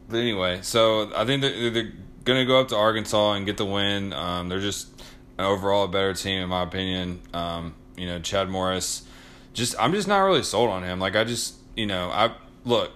But 0.08 0.18
anyway, 0.18 0.60
so 0.62 1.12
I 1.14 1.24
think 1.24 1.42
that 1.42 1.52
they're 1.72 1.92
going 2.24 2.38
to 2.38 2.44
go 2.44 2.60
up 2.60 2.68
to 2.68 2.76
Arkansas 2.76 3.32
and 3.32 3.46
get 3.46 3.56
the 3.56 3.64
win. 3.64 4.12
Um, 4.12 4.48
they're 4.48 4.60
just 4.60 4.88
overall 5.38 5.84
a 5.84 5.88
better 5.88 6.14
team, 6.14 6.42
in 6.42 6.48
my 6.48 6.62
opinion. 6.62 7.20
Um, 7.34 7.74
you 7.96 8.06
know, 8.06 8.18
Chad 8.20 8.48
Morris. 8.48 9.02
Just 9.52 9.74
I'm 9.78 9.92
just 9.92 10.06
not 10.06 10.18
really 10.18 10.42
sold 10.42 10.70
on 10.70 10.84
him. 10.84 10.98
Like 11.00 11.16
I 11.16 11.24
just 11.24 11.54
you 11.76 11.86
know 11.86 12.10
I 12.10 12.34
look. 12.64 12.92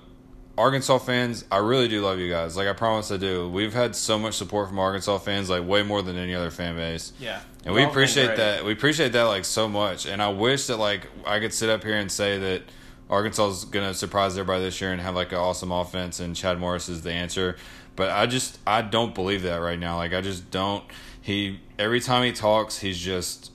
Arkansas 0.59 0.99
fans, 0.99 1.47
I 1.51 1.57
really 1.57 1.89
do 1.89 2.03
love 2.03 2.19
you 2.19 2.29
guys. 2.29 2.55
Like 2.55 2.69
I 2.69 2.75
promise 2.75 3.11
I 3.11 3.17
do. 3.17 3.49
We've 3.49 3.73
had 3.73 3.97
so 3.97 4.19
much 4.19 4.35
support 4.35 4.69
from 4.69 4.79
Arkansas 4.79 5.17
fans, 5.19 5.49
like 5.49 5.67
way 5.67 5.83
more 5.83 6.03
than 6.03 6.19
any 6.19 6.35
other 6.35 6.51
fan 6.51 6.77
base. 6.77 7.15
Yeah. 7.19 7.41
And 7.65 7.75
we 7.75 7.83
appreciate 7.83 8.37
that. 8.37 8.63
We 8.63 8.73
appreciate 8.73 9.13
that 9.13 9.23
like 9.23 9.47
so 9.47 9.69
much. 9.69 10.05
And 10.05 10.21
I 10.21 10.29
wish 10.29 10.67
that 10.67 10.77
like 10.77 11.07
I 11.27 11.41
could 11.41 11.55
sit 11.55 11.71
up 11.71 11.83
here 11.83 11.97
and 11.97 12.13
say 12.13 12.37
that 12.37 12.63
Arkansas 13.11 13.49
is 13.49 13.65
gonna 13.65 13.93
surprise 13.93 14.39
everybody 14.39 14.63
this 14.63 14.81
year 14.81 14.93
and 14.93 15.01
have 15.01 15.17
like 15.17 15.33
an 15.33 15.39
awesome 15.39 15.73
offense 15.73 16.21
and 16.21 16.35
Chad 16.37 16.59
Morris 16.61 16.89
is 16.89 17.03
the 17.03 17.13
answer. 17.13 17.57
But 17.97 18.11
I 18.11 18.27
just 18.27 18.59
I 18.67 18.83
don't 18.83 19.15
believe 19.15 19.43
that 19.43 19.57
right 19.57 19.79
now. 19.79 19.97
Like 19.97 20.15
I 20.15 20.21
just 20.21 20.51
don't. 20.51 20.85
He 21.21 21.61
every 21.79 22.01
time 22.01 22.25
he 22.25 22.33
talks, 22.33 22.79
he's 22.79 22.99
just 22.99 23.51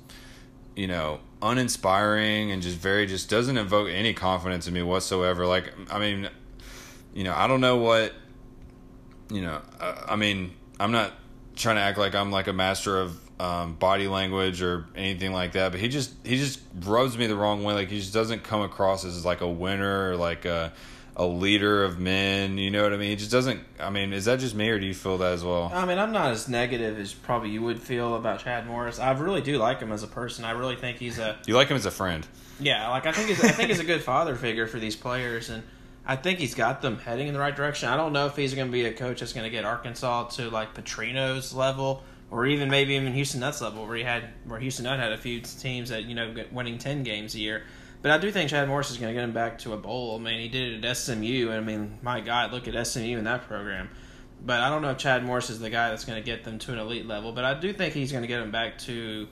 you 0.76 0.88
know 0.88 1.22
uninspiring 1.42 2.52
and 2.52 2.62
just 2.62 2.78
very 2.78 3.06
just 3.06 3.30
doesn't 3.30 3.58
evoke 3.58 3.90
any 3.90 4.14
confidence 4.14 4.68
in 4.68 4.74
me 4.74 4.84
whatsoever. 4.84 5.48
Like 5.48 5.74
I 5.90 6.00
mean, 6.00 6.30
you 7.14 7.24
know 7.24 7.34
I 7.34 7.48
don't 7.48 7.62
know 7.62 7.78
what 7.78 8.14
you 9.32 9.42
know. 9.42 9.62
I, 9.80 10.04
I 10.10 10.16
mean 10.18 10.54
I'm 10.82 10.92
not 10.92 11.14
trying 11.56 11.78
to 11.78 11.82
act 11.82 11.98
like 11.98 12.14
I'm 12.14 12.30
like 12.30 12.48
a 12.48 12.54
master 12.54 13.00
of 13.00 13.18
um, 13.40 13.76
body 13.76 14.08
language 14.08 14.62
or 14.62 14.86
anything 14.96 15.34
like 15.34 15.54
that, 15.54 15.72
but 15.72 15.80
he 15.82 15.88
just 15.90 16.14
he 16.24 16.38
just 16.38 16.60
rubs 16.84 17.18
me 17.18 17.28
the 17.28 17.36
wrong 17.36 17.64
way. 17.64 17.74
Like 17.74 17.90
he 17.90 18.00
just 18.00 18.14
doesn't 18.14 18.44
come 18.44 18.62
across 18.62 19.04
as 19.06 19.26
like 19.26 19.42
a 19.42 19.50
winner 19.50 20.12
or 20.12 20.16
like 20.16 20.46
a 20.46 20.74
a 21.18 21.26
leader 21.26 21.84
of 21.84 21.98
men. 22.00 22.58
You 22.58 22.72
know 22.72 22.84
what 22.84 22.94
I 22.94 22.98
mean? 22.98 23.10
He 23.10 23.16
just 23.16 23.32
doesn't. 23.32 23.62
I 23.80 23.90
mean, 23.90 24.12
is 24.14 24.26
that 24.26 24.40
just 24.40 24.54
me 24.56 24.70
or 24.70 24.80
do 24.80 24.86
you 24.86 24.94
feel 24.94 25.18
that 25.20 25.34
as 25.34 25.44
well? 25.44 25.72
I 25.74 25.86
mean, 25.86 25.98
I'm 25.98 26.12
not 26.12 26.32
as 26.32 26.48
negative 26.50 27.00
as 27.00 27.14
probably 27.14 27.50
you 27.52 27.62
would 27.62 27.82
feel 27.82 28.16
about 28.16 28.40
Chad 28.42 28.68
Morris. 28.68 29.00
I 29.00 29.12
really 29.12 29.42
do 29.42 29.58
like 29.58 29.80
him 29.80 29.92
as 29.92 30.04
a 30.04 30.08
person. 30.08 30.44
I 30.46 30.52
really 30.52 30.76
think 30.76 30.98
he's 30.98 31.18
a 31.20 31.38
You 31.46 31.56
like 31.56 31.70
him 31.70 31.78
as 31.78 31.86
a 31.86 31.92
friend? 31.92 32.26
yeah, 32.60 32.90
like 32.90 33.06
I 33.06 33.12
think 33.12 33.28
he's, 33.30 33.44
I 33.44 33.50
think 33.50 33.70
he's 33.70 33.80
a 33.82 33.86
good 33.86 34.02
father 34.04 34.36
figure 34.36 34.66
for 34.68 34.80
these 34.80 34.96
players, 34.96 35.50
and 35.50 35.62
I 36.06 36.16
think 36.16 36.40
he's 36.40 36.54
got 36.56 36.82
them 36.82 36.98
heading 37.00 37.28
in 37.28 37.34
the 37.34 37.40
right 37.40 37.56
direction. 37.56 37.90
I 37.90 37.98
don't 37.98 38.14
know 38.14 38.28
if 38.28 38.36
he's 38.38 38.54
going 38.54 38.68
to 38.68 38.72
be 38.72 38.86
a 38.86 38.94
coach 38.94 39.20
that's 39.22 39.34
going 39.34 39.44
to 39.46 39.50
get 39.50 39.66
Arkansas 39.66 40.28
to 40.32 40.50
like 40.50 40.74
Petrino's 40.74 41.54
level, 41.54 42.04
or 42.32 42.46
even 42.46 42.70
maybe 42.70 42.96
even 42.96 43.14
Houston 43.14 43.40
Nutt's 43.40 43.62
level, 43.62 43.86
where 43.86 43.96
he 43.96 44.04
had 44.04 44.30
where 44.46 44.60
Houston 44.60 44.84
Nutt 44.86 45.00
had 45.00 45.12
a 45.12 45.18
few 45.18 45.42
teams 45.42 45.90
that 45.90 46.06
you 46.06 46.16
know 46.16 46.34
winning 46.52 46.78
ten 46.78 47.04
games 47.04 47.36
a 47.36 47.40
year. 47.40 47.64
But 48.02 48.12
I 48.12 48.18
do 48.20 48.32
think 48.32 48.52
Chad 48.52 48.68
Morris 48.68 48.92
is 48.92 48.98
going 48.98 49.10
to 49.10 49.14
get 49.20 49.24
him 49.24 49.34
back 49.34 49.58
to 49.60 49.74
a 49.74 49.78
bowl. 49.78 50.16
I 50.16 50.20
mean, 50.20 50.40
he 50.40 50.48
did 50.48 50.74
it 50.74 50.86
at 50.86 50.96
SMU, 50.96 51.50
and 51.50 51.54
I 51.54 51.62
mean, 51.62 51.98
my 52.04 52.22
God, 52.22 52.52
look 52.52 52.68
at 52.68 52.88
SMU 52.88 53.18
in 53.18 53.24
that 53.24 53.48
program. 53.48 53.90
But 54.46 54.60
I 54.60 54.70
don't 54.70 54.84
know 54.84 54.92
if 54.92 54.98
Chad 54.98 55.26
Morris 55.26 55.50
is 55.50 55.60
the 55.60 55.72
guy 55.72 55.90
that's 55.90 56.06
going 56.06 56.22
to 56.22 56.26
get 56.26 56.44
them 56.44 56.60
to 56.60 56.74
an 56.74 56.78
elite 56.78 57.08
level. 57.08 57.32
But 57.32 57.46
I 57.46 57.60
do 57.60 57.74
think 57.74 57.96
he's 57.96 58.12
going 58.12 58.22
to 58.22 58.28
get 58.28 58.42
them 58.42 58.52
back 58.52 58.78
to 58.80 59.28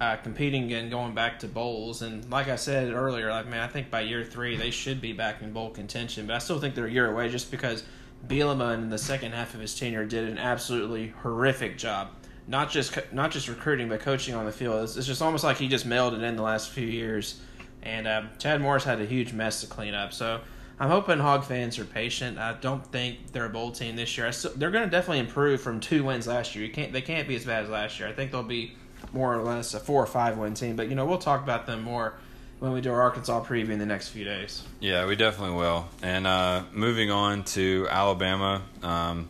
uh, 0.00 0.16
competing 0.16 0.72
and 0.72 0.90
going 0.90 1.14
back 1.14 1.38
to 1.40 1.48
bowls. 1.48 2.02
And 2.02 2.28
like 2.30 2.48
I 2.48 2.56
said 2.56 2.92
earlier, 2.92 3.30
like 3.30 3.46
man, 3.46 3.60
I 3.60 3.68
think 3.68 3.90
by 3.90 4.00
year 4.00 4.24
three 4.24 4.56
they 4.56 4.70
should 4.70 5.00
be 5.00 5.12
back 5.12 5.42
in 5.42 5.52
bowl 5.52 5.70
contention. 5.70 6.26
But 6.26 6.36
I 6.36 6.38
still 6.38 6.58
think 6.58 6.74
they're 6.74 6.86
a 6.86 6.90
year 6.90 7.10
away, 7.10 7.28
just 7.28 7.50
because 7.50 7.84
Bielema 8.26 8.74
in 8.74 8.90
the 8.90 8.98
second 8.98 9.32
half 9.32 9.54
of 9.54 9.60
his 9.60 9.78
tenure 9.78 10.04
did 10.04 10.28
an 10.28 10.38
absolutely 10.38 11.08
horrific 11.22 11.78
job. 11.78 12.08
Not 12.48 12.70
just 12.70 12.96
not 13.12 13.30
just 13.30 13.48
recruiting, 13.48 13.88
but 13.88 14.00
coaching 14.00 14.34
on 14.34 14.44
the 14.44 14.52
field. 14.52 14.84
It's, 14.84 14.96
it's 14.96 15.06
just 15.06 15.22
almost 15.22 15.42
like 15.42 15.56
he 15.56 15.68
just 15.68 15.86
mailed 15.86 16.14
it 16.14 16.22
in 16.22 16.36
the 16.36 16.42
last 16.42 16.70
few 16.70 16.86
years. 16.86 17.40
And 17.82 18.06
um, 18.06 18.30
Chad 18.38 18.60
Morris 18.60 18.84
had 18.84 19.00
a 19.00 19.06
huge 19.06 19.32
mess 19.32 19.60
to 19.60 19.66
clean 19.66 19.94
up. 19.94 20.12
So 20.12 20.40
I'm 20.78 20.90
hoping 20.90 21.18
Hog 21.18 21.44
fans 21.44 21.78
are 21.78 21.84
patient. 21.84 22.38
I 22.38 22.52
don't 22.54 22.84
think 22.86 23.32
they're 23.32 23.46
a 23.46 23.50
bowl 23.50 23.70
team 23.70 23.96
this 23.96 24.16
year. 24.18 24.30
Still, 24.32 24.52
they're 24.56 24.70
going 24.70 24.84
to 24.84 24.90
definitely 24.90 25.20
improve 25.20 25.60
from 25.60 25.80
two 25.80 26.04
wins 26.04 26.26
last 26.26 26.54
year. 26.54 26.66
You 26.66 26.72
can't 26.72 26.92
they 26.92 27.02
can't 27.02 27.26
be 27.26 27.34
as 27.34 27.44
bad 27.44 27.64
as 27.64 27.70
last 27.70 27.98
year. 27.98 28.08
I 28.08 28.12
think 28.12 28.30
they'll 28.30 28.42
be 28.42 28.74
more 29.12 29.34
or 29.34 29.42
less 29.42 29.74
a 29.74 29.80
four 29.80 30.02
or 30.02 30.06
five 30.06 30.36
win 30.36 30.54
team. 30.54 30.76
But 30.76 30.88
you 30.88 30.94
know 30.94 31.06
we'll 31.06 31.18
talk 31.18 31.42
about 31.42 31.66
them 31.66 31.82
more 31.82 32.14
when 32.58 32.72
we 32.72 32.80
do 32.80 32.92
our 32.92 33.02
Arkansas 33.02 33.44
preview 33.44 33.70
in 33.70 33.78
the 33.78 33.86
next 33.86 34.08
few 34.08 34.24
days. 34.24 34.62
Yeah, 34.80 35.06
we 35.06 35.16
definitely 35.16 35.56
will. 35.56 35.88
And 36.02 36.26
uh, 36.26 36.62
moving 36.72 37.10
on 37.10 37.44
to 37.44 37.86
Alabama, 37.90 38.62
um, 38.82 39.28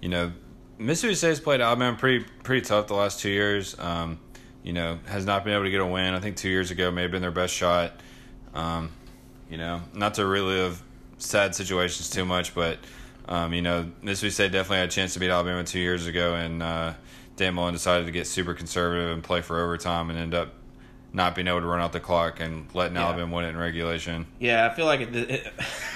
you 0.00 0.08
know, 0.08 0.32
Mississippi 0.78 1.14
State's 1.14 1.40
played 1.40 1.60
Alabama 1.60 1.96
pretty 1.96 2.24
pretty 2.42 2.60
tough 2.66 2.86
the 2.86 2.94
last 2.94 3.20
two 3.20 3.30
years. 3.30 3.78
Um, 3.78 4.18
you 4.62 4.72
know, 4.72 4.98
has 5.06 5.24
not 5.24 5.44
been 5.44 5.52
able 5.54 5.64
to 5.64 5.70
get 5.70 5.80
a 5.80 5.86
win. 5.86 6.14
I 6.14 6.20
think 6.20 6.36
two 6.36 6.48
years 6.48 6.70
ago 6.70 6.90
may 6.90 7.02
have 7.02 7.10
been 7.10 7.22
their 7.22 7.30
best 7.30 7.54
shot. 7.54 7.92
Um, 8.54 8.90
you 9.48 9.58
know, 9.58 9.80
not 9.94 10.14
to 10.14 10.26
relive 10.26 10.82
sad 11.18 11.54
situations 11.54 12.10
too 12.10 12.24
much, 12.24 12.54
but 12.54 12.78
um, 13.28 13.52
you 13.54 13.62
know, 13.62 13.90
Mississippi 14.02 14.30
State 14.30 14.52
definitely 14.52 14.78
had 14.78 14.88
a 14.88 14.92
chance 14.92 15.14
to 15.14 15.20
beat 15.20 15.30
Alabama 15.30 15.62
two 15.64 15.78
years 15.80 16.06
ago, 16.06 16.34
and 16.34 16.62
uh, 16.62 16.94
Dan 17.36 17.54
Mullen 17.54 17.74
decided 17.74 18.06
to 18.06 18.12
get 18.12 18.26
super 18.26 18.54
conservative 18.54 19.10
and 19.12 19.22
play 19.22 19.40
for 19.40 19.60
overtime, 19.60 20.10
and 20.10 20.18
end 20.18 20.34
up 20.34 20.52
not 21.12 21.34
being 21.34 21.48
able 21.48 21.60
to 21.60 21.66
run 21.66 21.80
out 21.80 21.92
the 21.92 22.00
clock 22.00 22.40
and 22.40 22.66
letting 22.74 22.96
Yeah. 22.96 23.04
Alabama 23.06 23.34
win 23.34 23.44
it 23.44 23.48
in 23.50 23.56
regulation. 23.56 24.26
Yeah, 24.38 24.68
I 24.70 24.74
feel 24.74 24.84
like 24.86 25.00
it. 25.00 25.14
it 25.16 25.52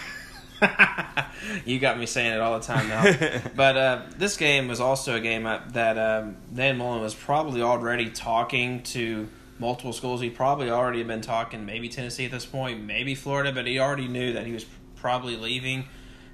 you 1.64 1.78
got 1.78 1.98
me 1.98 2.06
saying 2.06 2.32
it 2.32 2.40
all 2.40 2.58
the 2.58 2.64
time 2.64 2.88
now. 2.88 3.40
but 3.56 3.76
uh, 3.76 4.02
this 4.16 4.36
game 4.36 4.68
was 4.68 4.80
also 4.80 5.16
a 5.16 5.20
game 5.20 5.44
that 5.44 5.98
um, 5.98 6.36
Dan 6.52 6.78
Mullen 6.78 7.00
was 7.00 7.14
probably 7.14 7.62
already 7.62 8.10
talking 8.10 8.82
to 8.84 9.28
multiple 9.58 9.92
schools. 9.92 10.20
He 10.20 10.30
probably 10.30 10.70
already 10.70 10.98
had 10.98 11.08
been 11.08 11.20
talking 11.20 11.66
maybe 11.66 11.88
Tennessee 11.88 12.24
at 12.24 12.30
this 12.30 12.46
point, 12.46 12.82
maybe 12.82 13.14
Florida, 13.14 13.52
but 13.52 13.66
he 13.66 13.78
already 13.78 14.08
knew 14.08 14.32
that 14.34 14.46
he 14.46 14.52
was 14.52 14.66
probably 14.96 15.36
leaving. 15.36 15.86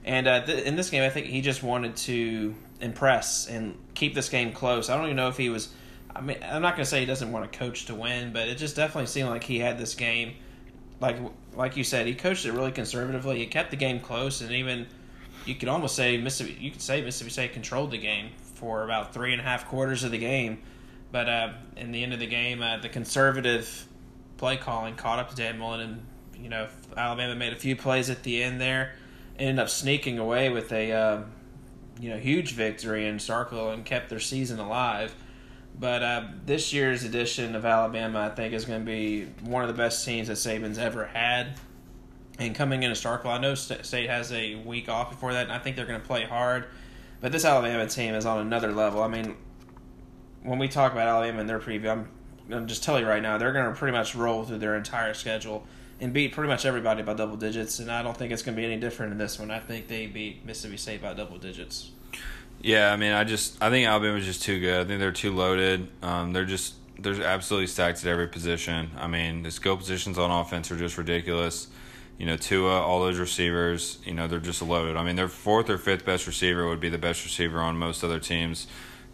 And 0.05 0.29
uh, 0.29 0.45
th- 0.45 0.65
in 0.65 0.77
this 0.77 0.91
game, 0.91 1.03
I 1.03 1.11
think 1.11 1.27
he 1.27 1.41
just 1.41 1.63
wanted 1.63 1.97
to 1.97 2.55
impress 2.81 3.49
and 3.49 3.77
keep 3.95 4.15
this 4.15 4.29
game 4.29 4.53
close. 4.53 4.89
I 4.89 4.97
don't 4.97 5.07
even 5.07 5.17
know 5.17 5.29
if 5.29 5.37
he 5.37 5.49
was. 5.49 5.69
I 6.15 6.21
mean, 6.21 6.39
I'm 6.43 6.63
not 6.63 6.75
going 6.77 6.85
to 6.85 6.91
say 6.91 7.01
he 7.01 7.07
doesn't 7.07 7.31
want 7.31 7.45
a 7.45 7.49
coach 7.49 7.87
to 7.87 7.95
win, 7.95 8.33
but 8.33 8.49
it 8.49 8.57
just 8.57 8.77
definitely 8.77 9.07
seemed 9.07 9.29
like 9.29 9.45
he 9.45 9.59
had 9.59 9.79
this 9.79 9.95
game 9.95 10.35
like 11.01 11.17
like 11.57 11.77
you 11.77 11.85
said, 11.85 12.07
he 12.07 12.15
coached 12.15 12.45
it 12.45 12.53
really 12.53 12.73
conservatively. 12.73 13.39
He 13.39 13.47
kept 13.47 13.71
the 13.71 13.77
game 13.77 14.01
close, 14.01 14.41
and 14.41 14.53
even 14.53 14.87
you 15.47 15.55
could 15.55 15.69
almost 15.69 15.97
say 15.97 16.17
Mississippi. 16.19 16.59
You 16.61 16.71
could 16.71 16.83
say 16.83 17.03
Mississippi 17.03 17.31
State 17.31 17.53
controlled 17.53 17.91
the 17.91 17.99
game 17.99 18.31
for 18.55 18.85
about 18.85 19.15
three 19.15 19.33
and 19.33 19.41
a 19.41 19.45
half 19.45 19.67
quarters 19.67 20.05
of 20.05 20.11
the 20.11 20.19
game. 20.19 20.59
But 21.13 21.29
uh, 21.29 21.53
in 21.77 21.93
the 21.93 22.03
end 22.03 22.13
of 22.13 22.19
the 22.19 22.27
game, 22.27 22.63
uh, 22.63 22.79
the 22.79 22.89
conservative 22.89 23.87
play 24.37 24.57
calling 24.57 24.97
caught 24.97 25.19
up 25.19 25.31
to 25.31 25.37
Dan 25.37 25.59
Mullen, 25.59 25.81
and 25.81 26.07
you 26.43 26.49
know 26.49 26.69
Alabama 26.97 27.35
made 27.35 27.53
a 27.53 27.57
few 27.57 27.77
plays 27.77 28.11
at 28.11 28.23
the 28.23 28.43
end 28.43 28.61
there, 28.61 28.93
ended 29.39 29.59
up 29.59 29.71
sneaking 29.71 30.19
away 30.19 30.51
with 30.51 30.73
a 30.73 30.93
uh, 30.93 31.23
you 32.01 32.11
know 32.11 32.19
huge 32.19 32.53
victory 32.53 33.07
in 33.07 33.17
Starkville 33.17 33.73
and 33.73 33.85
kept 33.85 34.11
their 34.11 34.21
season 34.21 34.59
alive. 34.59 35.15
But 35.79 36.03
uh, 36.03 36.25
this 36.47 36.73
year's 36.73 37.05
edition 37.05 37.55
of 37.55 37.65
Alabama, 37.67 38.21
I 38.21 38.35
think, 38.35 38.55
is 38.55 38.65
going 38.65 38.81
to 38.81 38.87
be 38.87 39.27
one 39.43 39.63
of 39.63 39.69
the 39.69 39.75
best 39.75 40.05
teams 40.05 40.29
that 40.29 40.35
Saban's 40.35 40.79
ever 40.79 41.05
had. 41.05 41.59
And 42.39 42.55
coming 42.55 42.83
into 42.83 42.97
Starkville, 42.97 43.27
I 43.27 43.39
know 43.39 43.55
State 43.55 44.09
has 44.09 44.33
a 44.33 44.57
week 44.57 44.89
off 44.89 45.11
before 45.11 45.33
that, 45.33 45.45
and 45.45 45.53
I 45.53 45.59
think 45.59 45.77
they're 45.77 45.87
going 45.87 46.01
to 46.01 46.07
play 46.07 46.25
hard. 46.25 46.67
But 47.21 47.33
this 47.33 47.45
Alabama 47.45 47.87
team 47.87 48.15
is 48.15 48.27
on 48.27 48.39
another 48.39 48.73
level. 48.73 49.03
I 49.03 49.09
mean, 49.09 49.37
when 50.43 50.59
we 50.59 50.69
talk 50.69 50.93
about 50.93 51.09
Alabama 51.09 51.41
in 51.41 51.47
their 51.47 51.59
preview, 51.59 51.91
I'm 51.91 52.09
to 52.51 52.61
just 52.67 52.85
tell 52.85 53.01
you 53.01 53.07
right 53.07 53.23
now, 53.23 53.39
they're 53.39 53.53
going 53.53 53.67
to 53.67 53.77
pretty 53.77 53.97
much 53.97 54.15
roll 54.15 54.45
through 54.45 54.59
their 54.59 54.77
entire 54.77 55.15
schedule 55.15 55.67
and 56.01 56.13
beat 56.13 56.33
pretty 56.33 56.49
much 56.49 56.65
everybody 56.65 57.03
by 57.03 57.15
double 57.15 57.37
digits. 57.37 57.79
And 57.79 57.91
I 57.91 58.03
don't 58.03 58.17
think 58.17 58.33
it's 58.33 58.43
going 58.43 58.55
to 58.55 58.61
be 58.61 58.67
any 58.67 58.79
different 58.79 59.13
in 59.13 59.19
this 59.19 59.39
one. 59.39 59.51
I 59.51 59.59
think 59.59 59.89
they 59.89 60.07
beat 60.07 60.45
Mississippi 60.45 60.77
State 60.77 61.03
by 61.03 61.15
double 61.15 61.39
digits. 61.39 61.91
Yeah, 62.61 62.93
I 62.93 62.97
mean, 62.97 63.13
I 63.13 63.25
just 63.25 63.63
I 63.63 63.71
think 63.71 63.87
Alabama's 63.87 64.25
just 64.25 64.43
too 64.43 64.61
good. 64.61 64.81
I 64.81 64.85
think 64.85 65.01
they're 65.01 65.13
too 65.13 65.33
loaded. 65.33 65.89
Um, 66.03 66.33
they're 66.33 66.45
just 66.45 66.75
they're 66.99 67.23
absolutely 67.23 67.67
stacked 67.67 68.01
at 68.01 68.07
every 68.07 68.29
position. 68.29 68.91
I 68.99 69.07
mean, 69.07 69.43
the 69.43 69.51
skill 69.51 69.77
positions 69.77 70.19
on 70.19 70.31
offense 70.31 70.71
are 70.71 70.77
just 70.77 70.99
ridiculous. 70.99 71.69
You 72.19 72.25
know, 72.27 72.37
Tua, 72.37 72.81
all 72.81 73.01
those 73.01 73.19
receivers, 73.19 73.99
you 74.05 74.15
know, 74.15 74.27
they're 74.27 74.39
just 74.41 74.63
loaded. 74.63 74.97
I 74.97 75.05
mean, 75.05 75.17
their 75.17 75.29
fourth 75.29 75.69
or 75.69 75.77
fifth 75.77 76.07
best 76.07 76.27
receiver 76.27 76.67
would 76.67 76.81
be 76.81 76.89
the 76.89 76.99
best 76.99 77.25
receiver 77.25 77.61
on 77.61 77.77
most 77.77 78.03
other 78.03 78.19
teams. 78.19 78.67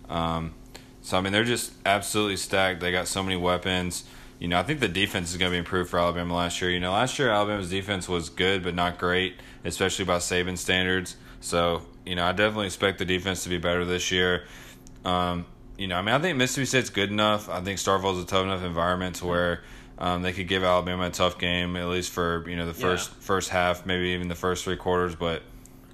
Um, 0.09 0.55
so 1.03 1.19
I 1.19 1.21
mean, 1.21 1.33
they're 1.33 1.45
just 1.45 1.73
absolutely 1.85 2.37
stacked. 2.37 2.81
They 2.81 2.93
got 2.93 3.09
so 3.09 3.23
many 3.23 3.37
weapons. 3.37 4.05
You 4.39 4.49
know, 4.49 4.59
I 4.59 4.63
think 4.63 4.81
the 4.81 4.89
defense 4.89 5.31
is 5.31 5.37
going 5.37 5.51
to 5.51 5.55
be 5.55 5.59
improved 5.59 5.91
for 5.91 5.99
Alabama 5.99 6.35
last 6.35 6.61
year. 6.61 6.71
You 6.71 6.81
know, 6.81 6.93
last 6.93 7.19
year 7.19 7.31
Alabama's 7.31 7.71
defense 7.71 8.09
was 8.09 8.29
good 8.29 8.63
but 8.63 8.75
not 8.75 8.99
great, 8.99 9.35
especially 9.65 10.05
by 10.05 10.19
Saban 10.19 10.59
standards. 10.59 11.17
So 11.41 11.83
you 12.07 12.15
know, 12.17 12.25
I 12.25 12.33
definitely 12.33 12.67
expect 12.67 12.99
the 12.99 13.05
defense 13.05 13.45
to 13.45 13.49
be 13.49 13.59
better 13.59 13.85
this 13.85 14.11
year. 14.11 14.45
Um, 15.05 15.47
you 15.79 15.89
know, 15.89 15.97
I 15.97 16.03
mean, 16.03 16.15
I 16.15 16.19
think 16.19 16.37
Mississippi 16.39 16.67
State's 16.67 16.91
good 16.91 17.11
enough. 17.11 17.49
I 17.49 17.61
think 17.61 17.79
Starkville's 17.79 18.23
a 18.23 18.27
tough 18.27 18.45
enough 18.45 18.63
environment 18.63 19.17
to 19.17 19.27
where 19.27 19.63
um, 19.99 20.23
they 20.23 20.33
could 20.33 20.49
give 20.49 20.63
Alabama 20.65 21.07
a 21.07 21.11
tough 21.11 21.39
game 21.39 21.77
at 21.77 21.87
least 21.89 22.13
for 22.13 22.49
you 22.49 22.57
know 22.57 22.67
the 22.67 22.75
first 22.75 23.11
Yeah. 23.11 23.17
first 23.21 23.51
half, 23.51 23.87
maybe 23.87 24.09
even 24.11 24.29
the 24.29 24.35
first 24.35 24.65
three 24.65 24.77
quarters. 24.77 25.15
But 25.15 25.43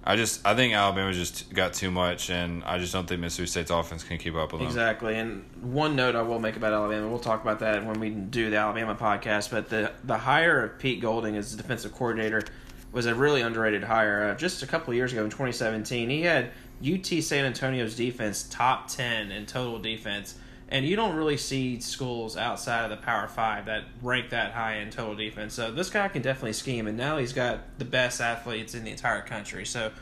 I 0.04 0.16
just 0.16 0.46
I 0.46 0.54
think 0.54 0.74
Alabama 0.74 1.12
just 1.12 1.52
got 1.52 1.74
too 1.74 1.90
much, 1.90 2.30
and 2.30 2.64
I 2.64 2.78
just 2.78 2.92
don't 2.92 3.06
think 3.06 3.20
Mississippi 3.20 3.46
State's 3.48 3.70
offense 3.70 4.04
can 4.04 4.18
keep 4.18 4.34
up 4.34 4.52
with 4.52 4.60
them. 4.60 4.68
Exactly. 4.68 5.16
And 5.16 5.44
one 5.60 5.96
note 5.96 6.16
I 6.16 6.22
will 6.22 6.38
make 6.38 6.56
about 6.56 6.72
Alabama, 6.72 7.08
we'll 7.08 7.18
talk 7.18 7.42
about 7.42 7.58
that 7.60 7.84
when 7.84 8.00
we 8.00 8.10
do 8.10 8.50
the 8.50 8.56
Alabama 8.56 8.94
podcast, 8.94 9.50
but 9.50 9.68
the 9.68 9.92
the 10.04 10.18
hire 10.18 10.64
of 10.64 10.78
Pete 10.78 11.00
Golding 11.00 11.36
as 11.36 11.54
defensive 11.54 11.92
coordinator 11.94 12.42
was 12.92 13.06
a 13.06 13.14
really 13.14 13.42
underrated 13.42 13.84
hire. 13.84 14.30
Uh, 14.30 14.34
just 14.34 14.62
a 14.62 14.66
couple 14.66 14.94
years 14.94 15.12
ago 15.12 15.24
in 15.24 15.30
2017, 15.30 16.08
he 16.10 16.22
had 16.22 16.50
UT 16.82 17.06
San 17.06 17.44
Antonio's 17.44 17.96
defense 17.96 18.46
top 18.50 18.88
10 18.88 19.30
in 19.30 19.46
total 19.46 19.78
defense. 19.78 20.36
And 20.70 20.86
you 20.86 20.96
don't 20.96 21.16
really 21.16 21.38
see 21.38 21.80
schools 21.80 22.36
outside 22.36 22.84
of 22.84 22.90
the 22.90 22.98
Power 22.98 23.26
Five 23.26 23.66
that 23.66 23.84
rank 24.02 24.30
that 24.30 24.52
high 24.52 24.76
in 24.76 24.90
total 24.90 25.14
defense. 25.14 25.54
So 25.54 25.70
this 25.72 25.88
guy 25.88 26.08
can 26.08 26.20
definitely 26.20 26.52
scheme, 26.52 26.86
and 26.86 26.96
now 26.96 27.16
he's 27.16 27.32
got 27.32 27.78
the 27.78 27.86
best 27.86 28.20
athletes 28.20 28.74
in 28.74 28.84
the 28.84 28.90
entire 28.90 29.22
country. 29.22 29.64
So 29.64 29.92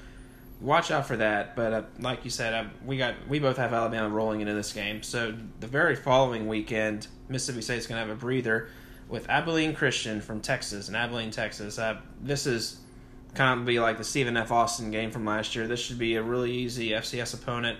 watch 0.61 0.91
out 0.91 1.07
for 1.07 1.17
that. 1.19 1.55
But 1.55 1.73
uh, 1.73 1.83
like 2.01 2.25
you 2.25 2.31
said, 2.31 2.53
uh, 2.53 2.65
we 2.85 2.97
got 2.97 3.15
we 3.29 3.39
both 3.39 3.57
have 3.59 3.73
Alabama 3.73 4.09
rolling 4.09 4.41
into 4.41 4.55
this 4.55 4.73
game. 4.73 5.05
So 5.05 5.37
the 5.61 5.69
very 5.69 5.95
following 5.95 6.49
weekend, 6.49 7.07
Mississippi 7.29 7.63
State's 7.63 7.87
going 7.87 8.03
to 8.03 8.09
have 8.09 8.17
a 8.17 8.21
breather 8.21 8.69
with 9.09 9.29
Abilene 9.29 9.75
Christian 9.75 10.21
from 10.21 10.41
Texas 10.41 10.89
and 10.89 10.97
Abilene, 10.97 11.31
Texas. 11.31 11.79
Uh, 11.79 12.01
this 12.21 12.47
is 12.47 12.79
kind 13.35 13.61
of 13.61 13.67
be 13.67 13.79
like 13.79 13.99
the 13.99 14.05
Stephen 14.05 14.37
F. 14.37 14.51
Austin 14.51 14.91
game 14.91 15.11
from 15.11 15.25
last 15.25 15.55
year. 15.55 15.67
This 15.67 15.81
should 15.81 15.99
be 15.99 16.17
a 16.17 16.23
really 16.23 16.53
easy 16.53 16.91
FCS 16.91 17.35
opponent. 17.35 17.79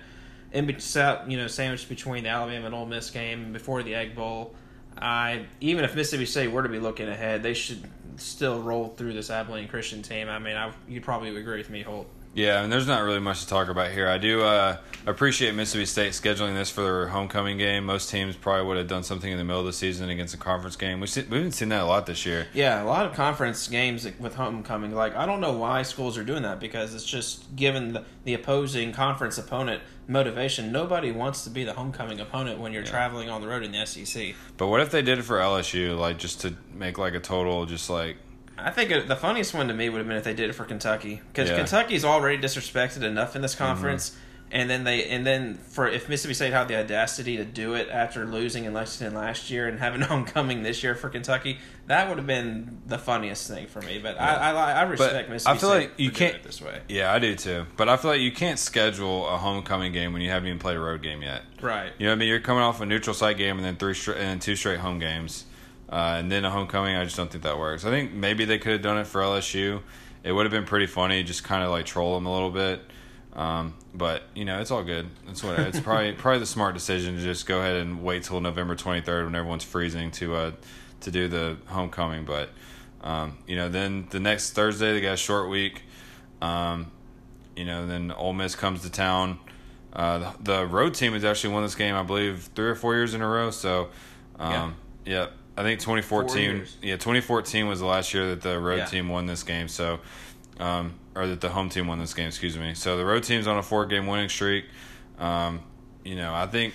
In 0.53 0.69
you 0.69 1.37
know, 1.37 1.49
sandwiched 1.49 1.89
between 1.89 2.25
the 2.25 2.31
Alabama 2.31 2.67
and 2.67 2.75
Ole 2.75 2.87
Miss 2.87 3.11
game 3.11 3.53
before 3.53 3.83
the 3.83 3.95
Egg 3.95 4.15
Bowl. 4.15 4.55
I 4.97 5.47
even 5.61 5.85
if 5.85 5.95
Mississippi 5.95 6.25
State 6.25 6.51
were 6.51 6.63
to 6.63 6.69
be 6.69 6.79
looking 6.79 7.09
ahead, 7.09 7.43
they 7.43 7.53
should 7.53 7.83
still 8.17 8.63
roll 8.63 8.89
through 8.89 9.13
this 9.13 9.29
Abilene 9.29 9.69
Christian 9.69 10.03
team. 10.03 10.29
I 10.29 10.39
mean, 10.39 10.57
I, 10.57 10.73
you 10.89 11.01
probably 11.01 11.37
agree 11.37 11.59
with 11.59 11.69
me, 11.69 11.83
Holt. 11.83 12.09
Yeah, 12.37 12.63
and 12.63 12.71
there's 12.71 12.87
not 12.87 13.03
really 13.03 13.19
much 13.19 13.41
to 13.41 13.49
talk 13.49 13.69
about 13.69 13.93
here. 13.93 14.07
I 14.07 14.19
do 14.19 14.43
uh, 14.43 14.77
appreciate 15.07 15.55
Mississippi 15.55 15.87
State 15.87 16.13
scheduling 16.13 16.55
this 16.55 16.69
for 16.69 16.83
their 16.83 17.09
homecoming 17.09 17.57
game. 17.57 17.87
Most 17.87 18.11
teams 18.11 18.37
probably 18.37 18.67
would 18.67 18.77
have 18.77 18.89
done 18.89 19.05
something 19.05 19.33
in 19.33 19.39
the 19.39 19.45
middle 19.45 19.61
of 19.61 19.67
the 19.67 19.73
season 19.73 20.11
against 20.11 20.35
a 20.35 20.37
conference 20.37 20.77
game. 20.77 21.01
We've, 21.01 21.09
seen, 21.09 21.31
we 21.31 21.39
haven't 21.39 21.53
seen 21.53 21.71
that 21.71 21.81
a 21.81 21.87
lot 21.87 22.05
this 22.05 22.27
year. 22.27 22.47
Yeah, 22.53 22.83
a 22.83 22.85
lot 22.85 23.07
of 23.07 23.15
conference 23.15 23.67
games 23.69 24.07
with 24.21 24.35
homecoming. 24.35 24.95
Like, 24.95 25.17
I 25.17 25.25
don't 25.25 25.41
know 25.41 25.55
why 25.55 25.81
schools 25.81 26.19
are 26.19 26.25
doing 26.25 26.43
that 26.43 26.61
because 26.61 26.95
it's 26.95 27.07
just 27.07 27.57
given 27.57 27.95
the, 27.95 28.05
the 28.25 28.35
opposing 28.35 28.93
conference 28.93 29.39
opponent 29.39 29.81
motivation. 30.07 30.71
Nobody 30.71 31.13
wants 31.13 31.43
to 31.45 31.51
be 31.51 31.65
the 31.65 31.73
homecoming 31.73 32.21
opponent 32.21 32.61
when 32.61 32.75
you're 32.75 32.85
yeah. 32.85 32.91
traveling 32.91 33.31
on 33.31 33.41
the 33.41 33.49
road 33.49 33.63
in 33.63 33.73
the 33.73 33.87
SEC. 33.87 34.35
But 34.59 34.67
what 34.67 34.83
if 34.83 34.91
they 34.91 35.01
did 35.01 35.19
it 35.19 35.23
for 35.23 35.39
LSU, 35.39 35.99
like 35.99 36.19
just 36.19 36.43
to 36.43 36.55
make 36.75 36.99
like 36.99 37.15
a 37.15 37.21
total, 37.21 37.65
just 37.65 37.89
like 37.89 38.19
I 38.59 38.71
think 38.71 38.91
it, 38.91 39.09
the 39.09 39.17
funniest 39.17 39.55
one 39.55 39.69
to 39.69 39.75
me 39.75 39.89
would 39.89 39.99
have 39.99 40.09
been 40.09 40.17
if 40.17 40.25
they 40.25 40.35
did 40.35 40.51
it 40.51 40.55
for 40.55 40.65
Kentucky 40.65 41.21
because 41.33 41.51
yeah. 41.51 41.57
Kentucky's 41.57 42.05
already 42.05 42.43
disrespected 42.43 43.03
enough 43.03 43.37
in 43.37 43.43
this 43.43 43.55
mm-hmm. 43.55 43.65
conference. 43.65 44.11
Mm-hmm. 44.11 44.21
And 44.49 44.71
then 44.71 44.85
they, 44.85 45.09
and 45.09 45.27
then 45.27 45.55
for 45.55 45.89
if 45.89 46.09
Mississippi 46.09 46.35
State 46.35 46.53
had 46.53 46.69
the 46.69 46.79
audacity 46.79 47.37
to 47.37 47.45
do 47.45 47.75
it 47.75 47.89
after 47.91 48.25
losing 48.25 48.65
in 48.65 48.73
Lexington 48.73 49.13
last 49.13 49.51
year 49.51 49.67
and 49.67 49.81
having 49.81 50.01
homecoming 50.03 50.63
this 50.63 50.85
year 50.85 50.95
for 50.95 51.09
Kentucky, 51.09 51.59
that 51.89 52.09
would 52.09 52.19
have 52.19 52.29
been 52.29 52.81
the 52.87 52.97
funniest 52.97 53.49
thing 53.49 53.67
for 53.67 53.83
me. 53.83 53.99
But 53.99 54.15
yeah. 54.15 54.25
I, 54.25 54.53
I, 54.53 54.73
I 54.73 54.83
respect 54.83 55.29
but 55.29 55.33
Mississippi 55.33 55.57
I 55.57 55.59
feel 55.59 55.71
State 55.71 55.79
like 55.79 55.93
you 55.97 56.11
can't 56.13 56.43
this 56.45 56.63
way. 56.63 56.81
Yeah, 56.89 57.13
I 57.13 57.19
do 57.19 57.35
too. 57.35 57.67
But 57.77 57.89
I 57.89 57.97
feel 57.97 58.13
like 58.13 58.21
you 58.21 58.31
can't 58.31 58.59
schedule 58.59 59.29
a 59.29 59.37
homecoming 59.37 59.93
game 59.93 60.13
when 60.13 60.23
you 60.23 60.31
haven't 60.31 60.47
even 60.47 60.61
played 60.61 60.77
a 60.77 60.81
road 60.81 61.03
game 61.03 61.23
yet. 61.23 61.43
Right. 61.61 61.91
You 61.99 62.07
know 62.07 62.13
what 62.13 62.17
I 62.17 62.19
mean? 62.21 62.29
You're 62.29 62.41
coming 62.41 62.63
off 62.63 62.81
a 62.81 62.87
neutral 62.87 63.15
site 63.15 63.39
game 63.39 63.57
and 63.57 63.65
then 63.65 63.75
three 63.75 63.95
straight, 63.95 64.19
and 64.19 64.29
then 64.29 64.39
two 64.39 64.55
straight 64.55 64.79
home 64.79 65.01
games. 65.01 65.45
Uh, 65.89 66.17
and 66.19 66.31
then 66.33 66.45
a 66.45 66.51
homecoming, 66.51 66.97
I 66.97 67.05
just 67.05 67.17
don't 67.17 67.31
think 67.31 67.45
that 67.45 67.59
works. 67.59 67.85
I 67.85 67.91
think 67.91 68.13
maybe 68.13 68.45
they 68.45 68.59
could 68.59 68.73
have 68.73 68.83
done 68.83 68.99
it 68.99 69.07
for 69.07 69.21
LSU. 69.21 69.83
It 70.25 70.33
would 70.33 70.45
have 70.45 70.51
been 70.51 70.65
pretty 70.65 70.87
funny, 70.87 71.23
just 71.23 71.45
kind 71.45 71.63
of 71.63 71.71
like 71.71 71.87
troll 71.87 72.17
them 72.17 72.27
a 72.27 72.33
little 72.33 72.51
bit. 72.51 72.81
Um, 73.35 73.75
but 73.95 74.25
you 74.35 74.45
know, 74.45 74.61
it's 74.61 74.71
all 74.71 74.83
good. 74.83 75.09
It's 75.29 75.45
what 75.45 75.59
it's 75.59 75.79
probably 75.79 76.13
probably 76.19 76.41
the 76.41 76.47
smart 76.47 76.75
decision 76.75 77.17
to 77.17 77.23
just 77.23 77.47
go 77.47 77.61
ahead 77.61 77.77
and 77.77 78.03
wait 78.03 78.25
till 78.25 78.41
November 78.41 78.75
23rd 78.75 79.27
when 79.27 79.35
everyone's 79.35 79.63
freezing 79.63 80.11
to 80.13 80.35
uh, 80.35 80.53
to 81.03 81.11
do 81.11 81.29
the 81.29 81.59
homecoming. 81.67 82.25
But 82.25 82.49
um, 83.03 83.39
you 83.47 83.55
know, 83.55 83.69
then 83.69 84.09
the 84.11 84.19
next 84.19 84.53
Thursday 84.53 84.93
they 84.93 85.01
got 85.01 85.13
a 85.13 85.19
short 85.19 85.49
week. 85.49 85.83
Um, 86.43 86.91
you 87.55 87.65
know, 87.65 87.87
then 87.87 88.11
Ole 88.11 88.33
Miss 88.33 88.55
comes 88.57 88.83
to 88.83 88.91
town. 88.91 89.39
Uh, 89.93 90.19
the, 90.19 90.59
the, 90.59 90.67
road 90.67 90.93
team 90.93 91.15
has 91.15 91.25
actually 91.25 91.55
won 91.55 91.63
this 91.63 91.75
game, 91.75 91.95
I 91.95 92.03
believe, 92.03 92.51
three 92.55 92.69
or 92.69 92.75
four 92.75 92.95
years 92.95 93.15
in 93.15 93.23
a 93.23 93.29
row. 93.29 93.51
So, 93.51 93.89
um, 94.39 94.77
yeah. 95.07 95.13
yeah 95.13 95.27
I 95.57 95.63
think 95.63 95.81
2014. 95.81 96.65
Yeah, 96.83 96.95
2014 96.95 97.67
was 97.67 97.81
the 97.81 97.87
last 97.87 98.13
year 98.13 98.29
that 98.31 98.43
the 98.43 98.59
road 98.59 98.77
yeah. 98.77 98.85
team 98.85 99.09
won 99.09 99.27
this 99.27 99.43
game. 99.43 99.69
So, 99.69 100.01
um, 100.61 100.95
or 101.15 101.27
that 101.27 101.41
the 101.41 101.49
home 101.49 101.71
team 101.71 101.87
won 101.87 101.99
this 101.99 102.13
game. 102.13 102.29
Excuse 102.29 102.59
me. 102.59 102.75
So 102.75 102.97
the 102.97 103.05
road 103.05 103.23
team's 103.25 103.47
on 103.47 103.57
a 103.57 103.63
four-game 103.63 104.07
winning 104.07 104.29
streak. 104.29 104.67
Um, 105.19 105.61
you 106.05 106.15
know, 106.15 106.35
I 106.35 106.47
think 106.47 106.75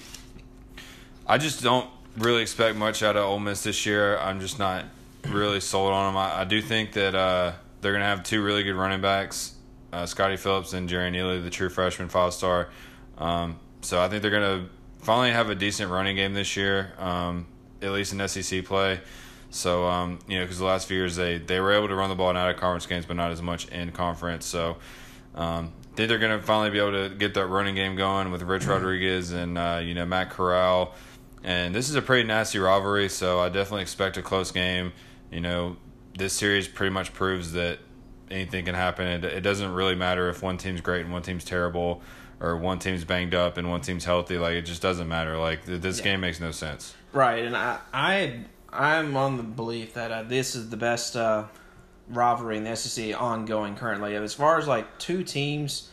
I 1.27 1.38
just 1.38 1.61
don't 1.61 1.89
really 2.17 2.41
expect 2.41 2.75
much 2.75 3.03
out 3.03 3.15
of 3.15 3.23
Ole 3.23 3.39
Miss 3.39 3.63
this 3.63 3.86
year. 3.86 4.17
I'm 4.17 4.39
just 4.39 4.57
not 4.57 4.86
really 5.27 5.59
sold 5.59 5.93
on 5.93 6.13
them. 6.13 6.17
I, 6.17 6.41
I 6.41 6.43
do 6.45 6.61
think 6.61 6.93
that 6.93 7.13
uh, 7.13 7.53
they're 7.82 7.91
going 7.91 8.01
to 8.01 8.07
have 8.07 8.23
two 8.23 8.43
really 8.43 8.63
good 8.63 8.75
running 8.75 9.01
backs, 9.01 9.53
uh, 9.93 10.05
Scottie 10.05 10.38
Phillips 10.38 10.73
and 10.73 10.89
Jerrion 10.89 11.15
Ealy, 11.15 11.43
the 11.43 11.49
true 11.49 11.69
freshman 11.69 12.09
five 12.09 12.34
star. 12.34 12.69
Um, 13.17 13.59
so 13.82 14.01
I 14.01 14.09
think 14.09 14.23
they're 14.23 14.32
going 14.32 14.63
to 14.63 14.69
finally 15.03 15.32
have 15.32 15.49
a 15.49 15.55
decent 15.55 15.91
running 15.91 16.15
game 16.15 16.34
this 16.34 16.57
year. 16.57 16.93
Um, 16.97 17.45
at 17.82 17.91
least 17.91 18.13
in 18.13 18.27
SEC 18.27 18.65
play. 18.65 18.99
So 19.49 19.86
um, 19.86 20.19
you 20.27 20.38
know, 20.39 20.45
because 20.45 20.59
the 20.59 20.65
last 20.65 20.88
few 20.88 20.97
years 20.97 21.15
they 21.15 21.38
they 21.38 21.59
were 21.59 21.73
able 21.73 21.89
to 21.89 21.95
run 21.95 22.09
the 22.09 22.15
ball 22.15 22.29
in 22.29 22.38
out 22.38 22.49
of 22.49 22.57
conference 22.57 22.86
games, 22.86 23.05
but 23.05 23.17
not 23.17 23.32
as 23.32 23.41
much 23.41 23.67
in 23.67 23.91
conference. 23.91 24.45
So 24.45 24.77
um, 25.36 25.73
I 25.93 25.95
think 25.95 26.09
they're 26.09 26.19
going 26.19 26.39
to 26.39 26.45
finally 26.45 26.69
be 26.69 26.79
able 26.79 27.09
to 27.09 27.13
get 27.13 27.34
that 27.34 27.47
running 27.47 27.75
game 27.75 27.95
going 27.95 28.32
with 28.32 28.41
Rich 28.43 28.65
Rodriguez 28.65 29.32
and 29.32 29.57
uh, 29.57 29.82
you 29.84 29.93
know 29.93 30.05
Matt 30.05 30.29
Corral. 30.29 30.93
And 31.43 31.73
this 31.73 31.89
is 31.89 31.95
a 31.95 32.01
pretty 32.01 32.27
nasty 32.27 32.59
rivalry, 32.59 33.09
so 33.09 33.39
I 33.39 33.49
definitely 33.49 33.82
expect 33.82 34.15
a 34.15 34.21
close 34.21 34.51
game. 34.51 34.93
You 35.32 35.41
know, 35.41 35.77
this 36.17 36.34
series 36.34 36.67
pretty 36.67 36.93
much 36.93 37.13
proves 37.13 37.53
that 37.53 37.79
anything 38.29 38.65
can 38.65 38.75
happen. 38.75 39.07
It, 39.07 39.25
it 39.25 39.41
doesn't 39.41 39.73
really 39.73 39.95
matter 39.95 40.29
if 40.29 40.43
one 40.43 40.57
team's 40.57 40.82
great 40.82 41.03
and 41.03 41.11
one 41.11 41.23
team's 41.23 41.43
terrible, 41.43 42.01
or 42.39 42.55
one 42.57 42.79
team's 42.79 43.03
banged 43.03 43.36
up 43.36 43.57
and 43.57 43.69
one 43.69 43.82
team's 43.82 44.05
healthy. 44.05 44.38
Like 44.38 44.53
it 44.53 44.61
just 44.63 44.82
doesn't 44.82 45.07
matter. 45.07 45.38
Like 45.38 45.65
this 45.65 45.97
yeah. 45.97 46.03
game 46.03 46.21
makes 46.21 46.39
no 46.39 46.51
sense. 46.51 46.95
Right, 47.14 47.43
and 47.43 47.57
I 47.57 47.80
I 47.93 48.39
I'm 48.72 49.18
on 49.18 49.38
the 49.38 49.43
belief 49.43 49.95
that 49.95 50.12
uh, 50.12 50.24
this 50.24 50.55
is 50.55 50.70
the 50.70 50.78
best 50.78 51.18
uh, 51.18 51.45
rivalry 52.09 52.57
in 52.57 52.64
the 52.64 52.76
SEC 52.76 53.20
ongoing 53.20 53.76
currently. 53.76 54.16
As 54.16 54.34
far 54.34 54.57
as 54.57 54.68
like 54.68 54.97
two 54.97 55.24
teams, 55.24 55.89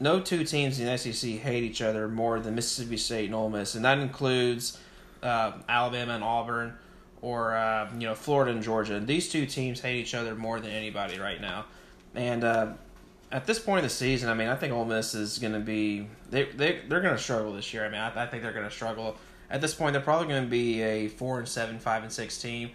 no 0.00 0.18
two 0.18 0.44
teams 0.44 0.80
in 0.80 0.86
the 0.86 0.96
SEC 0.96 1.30
hate 1.32 1.62
each 1.62 1.82
other 1.82 2.08
more 2.08 2.40
than 2.40 2.54
Mississippi 2.54 2.96
State 2.96 3.26
and 3.26 3.34
Ole 3.34 3.50
Miss, 3.50 3.74
and 3.74 3.84
that 3.84 3.98
includes 3.98 4.78
uh, 5.22 5.52
Alabama 5.68 6.14
and 6.14 6.24
Auburn, 6.24 6.72
or 7.20 7.54
uh, 7.54 7.90
you 7.92 8.06
know 8.06 8.14
Florida 8.14 8.52
and 8.52 8.62
Georgia. 8.62 8.98
These 8.98 9.28
two 9.28 9.44
teams 9.44 9.80
hate 9.80 10.00
each 10.00 10.14
other 10.14 10.34
more 10.34 10.58
than 10.58 10.70
anybody 10.70 11.18
right 11.18 11.40
now, 11.40 11.66
and 12.14 12.44
uh, 12.44 12.72
at 13.30 13.46
this 13.46 13.58
point 13.58 13.80
in 13.80 13.84
the 13.84 13.90
season, 13.90 14.30
I 14.30 14.34
mean, 14.34 14.48
I 14.48 14.56
think 14.56 14.72
Ole 14.72 14.86
Miss 14.86 15.14
is 15.14 15.38
going 15.38 15.52
to 15.52 15.60
be 15.60 16.06
they 16.30 16.44
they 16.44 16.80
they're 16.88 17.02
going 17.02 17.16
to 17.16 17.22
struggle 17.22 17.52
this 17.52 17.74
year. 17.74 17.84
I 17.84 17.90
mean, 17.90 18.00
I, 18.00 18.22
I 18.22 18.26
think 18.26 18.42
they're 18.42 18.52
going 18.52 18.68
to 18.68 18.74
struggle 18.74 19.18
at 19.52 19.60
this 19.60 19.74
point, 19.74 19.92
they're 19.92 20.02
probably 20.02 20.28
going 20.28 20.44
to 20.44 20.50
be 20.50 20.80
a 20.80 21.08
four 21.08 21.38
and 21.38 21.46
seven, 21.46 21.78
five 21.78 22.02
and 22.02 22.10
six 22.10 22.40
team, 22.40 22.70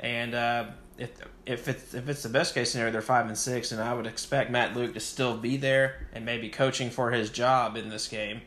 and 0.00 0.34
uh, 0.34 0.64
if 0.96 1.10
if 1.44 1.68
it's 1.68 1.92
if 1.92 2.08
it's 2.08 2.22
the 2.22 2.30
best 2.30 2.54
case 2.54 2.70
scenario, 2.70 2.90
they're 2.90 3.02
five 3.02 3.26
and 3.26 3.36
six, 3.36 3.72
and 3.72 3.80
I 3.80 3.92
would 3.92 4.06
expect 4.06 4.50
Matt 4.50 4.74
Luke 4.74 4.94
to 4.94 5.00
still 5.00 5.36
be 5.36 5.58
there 5.58 6.06
and 6.14 6.24
maybe 6.24 6.48
coaching 6.48 6.88
for 6.88 7.10
his 7.10 7.28
job 7.28 7.76
in 7.76 7.90
this 7.90 8.08
game. 8.08 8.40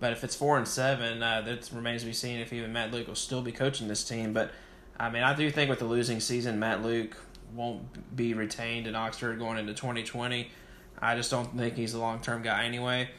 But 0.00 0.12
if 0.12 0.24
it's 0.24 0.34
four 0.34 0.56
and 0.56 0.66
seven, 0.66 1.22
uh, 1.22 1.42
that 1.42 1.70
remains 1.74 2.00
to 2.00 2.06
be 2.06 2.14
seen 2.14 2.40
if 2.40 2.54
even 2.54 2.72
Matt 2.72 2.90
Luke 2.90 3.06
will 3.06 3.14
still 3.14 3.42
be 3.42 3.52
coaching 3.52 3.86
this 3.86 4.02
team. 4.02 4.32
But 4.32 4.50
I 4.98 5.10
mean, 5.10 5.22
I 5.22 5.34
do 5.34 5.50
think 5.50 5.68
with 5.68 5.78
the 5.78 5.84
losing 5.84 6.20
season, 6.20 6.58
Matt 6.58 6.82
Luke 6.82 7.18
won't 7.54 8.16
be 8.16 8.32
retained 8.32 8.86
in 8.86 8.94
Oxford 8.94 9.38
going 9.38 9.58
into 9.58 9.74
2020. 9.74 10.50
I 10.98 11.16
just 11.16 11.30
don't 11.30 11.54
think 11.54 11.74
he's 11.74 11.92
a 11.92 11.98
long 11.98 12.20
term 12.20 12.40
guy 12.42 12.64
anyway. 12.64 13.10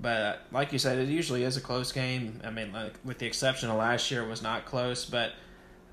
But 0.00 0.16
uh, 0.16 0.36
like 0.52 0.72
you 0.72 0.78
said, 0.78 0.98
it 0.98 1.08
usually 1.08 1.42
is 1.42 1.56
a 1.56 1.60
close 1.60 1.90
game. 1.90 2.40
I 2.44 2.50
mean, 2.50 2.72
like, 2.72 2.94
with 3.04 3.18
the 3.18 3.26
exception 3.26 3.68
of 3.68 3.76
last 3.76 4.10
year, 4.10 4.26
was 4.26 4.42
not 4.42 4.64
close. 4.64 5.04
But 5.04 5.32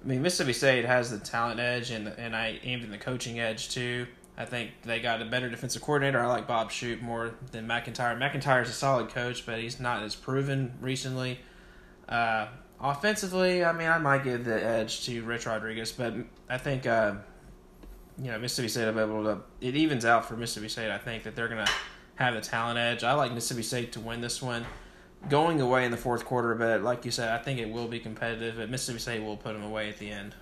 I 0.04 0.08
mean, 0.08 0.22
Mississippi 0.22 0.54
State 0.54 0.86
has 0.86 1.10
the 1.10 1.18
talent 1.18 1.60
edge, 1.60 1.92
and 1.92 2.08
and 2.08 2.36
I 2.36 2.60
in 2.64 2.92
the 2.92 2.98
coaching 2.98 3.40
edge 3.40 3.70
too. 3.70 4.06
I 4.38 4.46
think 4.46 4.72
they 4.84 5.00
got 5.00 5.22
a 5.22 5.26
better 5.26 5.50
defensive 5.50 5.82
coordinator. 5.82 6.20
I 6.20 6.28
like 6.28 6.46
Bob 6.46 6.70
Shoop 6.70 7.02
more 7.02 7.32
than 7.52 7.68
MacIntyre. 7.68 8.18
MacIntyre's 8.18 8.70
a 8.70 8.74
solid 8.74 9.10
coach, 9.10 9.46
but 9.46 9.60
he's 9.60 9.80
not 9.80 10.04
as 10.04 10.14
proven 10.14 10.74
recently. 10.82 11.40
Uh, 12.10 12.48
offensively, 12.80 13.64
I 13.64 13.72
mean, 13.72 13.88
I 13.88 13.98
might 13.98 14.24
give 14.24 14.44
the 14.44 14.62
edge 14.62 15.06
to 15.06 15.22
Rich 15.24 15.46
Rodriguez, 15.46 15.94
but 15.94 16.14
I 16.50 16.58
think 16.58 16.86
uh, 16.86 17.16
you 18.22 18.30
know 18.30 18.38
Mississippi 18.38 18.68
State 18.68 18.86
will 18.86 18.94
be 18.94 19.00
able 19.00 19.24
to. 19.24 19.42
It 19.62 19.76
evens 19.76 20.06
out 20.06 20.26
for 20.26 20.36
Mississippi 20.36 20.70
State. 20.70 20.92
I 20.92 20.98
think 20.98 21.24
that 21.24 21.36
they're 21.36 21.48
gonna 21.48 21.66
have 22.16 22.34
the 22.34 22.42
talent 22.42 22.80
edge. 22.80 23.04
I 23.04 23.14
like 23.14 23.34
Mississippi 23.34 23.64
State 23.64 23.92
to 23.94 24.00
win 24.00 24.22
this 24.22 24.42
one. 24.42 24.66
Going 25.30 25.60
away 25.60 25.86
in 25.86 25.92
the 25.92 25.98
fourth 25.98 26.24
quarter, 26.24 26.54
but 26.56 26.84
like 26.84 27.04
you 27.04 27.12
said, 27.12 27.30
I 27.30 27.42
think 27.42 27.60
it 27.60 27.70
will 27.70 27.88
be 27.88 28.00
competitive. 28.00 28.58
But 28.58 28.70
Mississippi 28.70 29.00
State 29.00 29.24
will 29.24 29.38
put 29.38 29.54
them 29.54 29.64
away 29.64 29.90
at 29.90 29.98
the 29.98 30.10
end. 30.10 30.36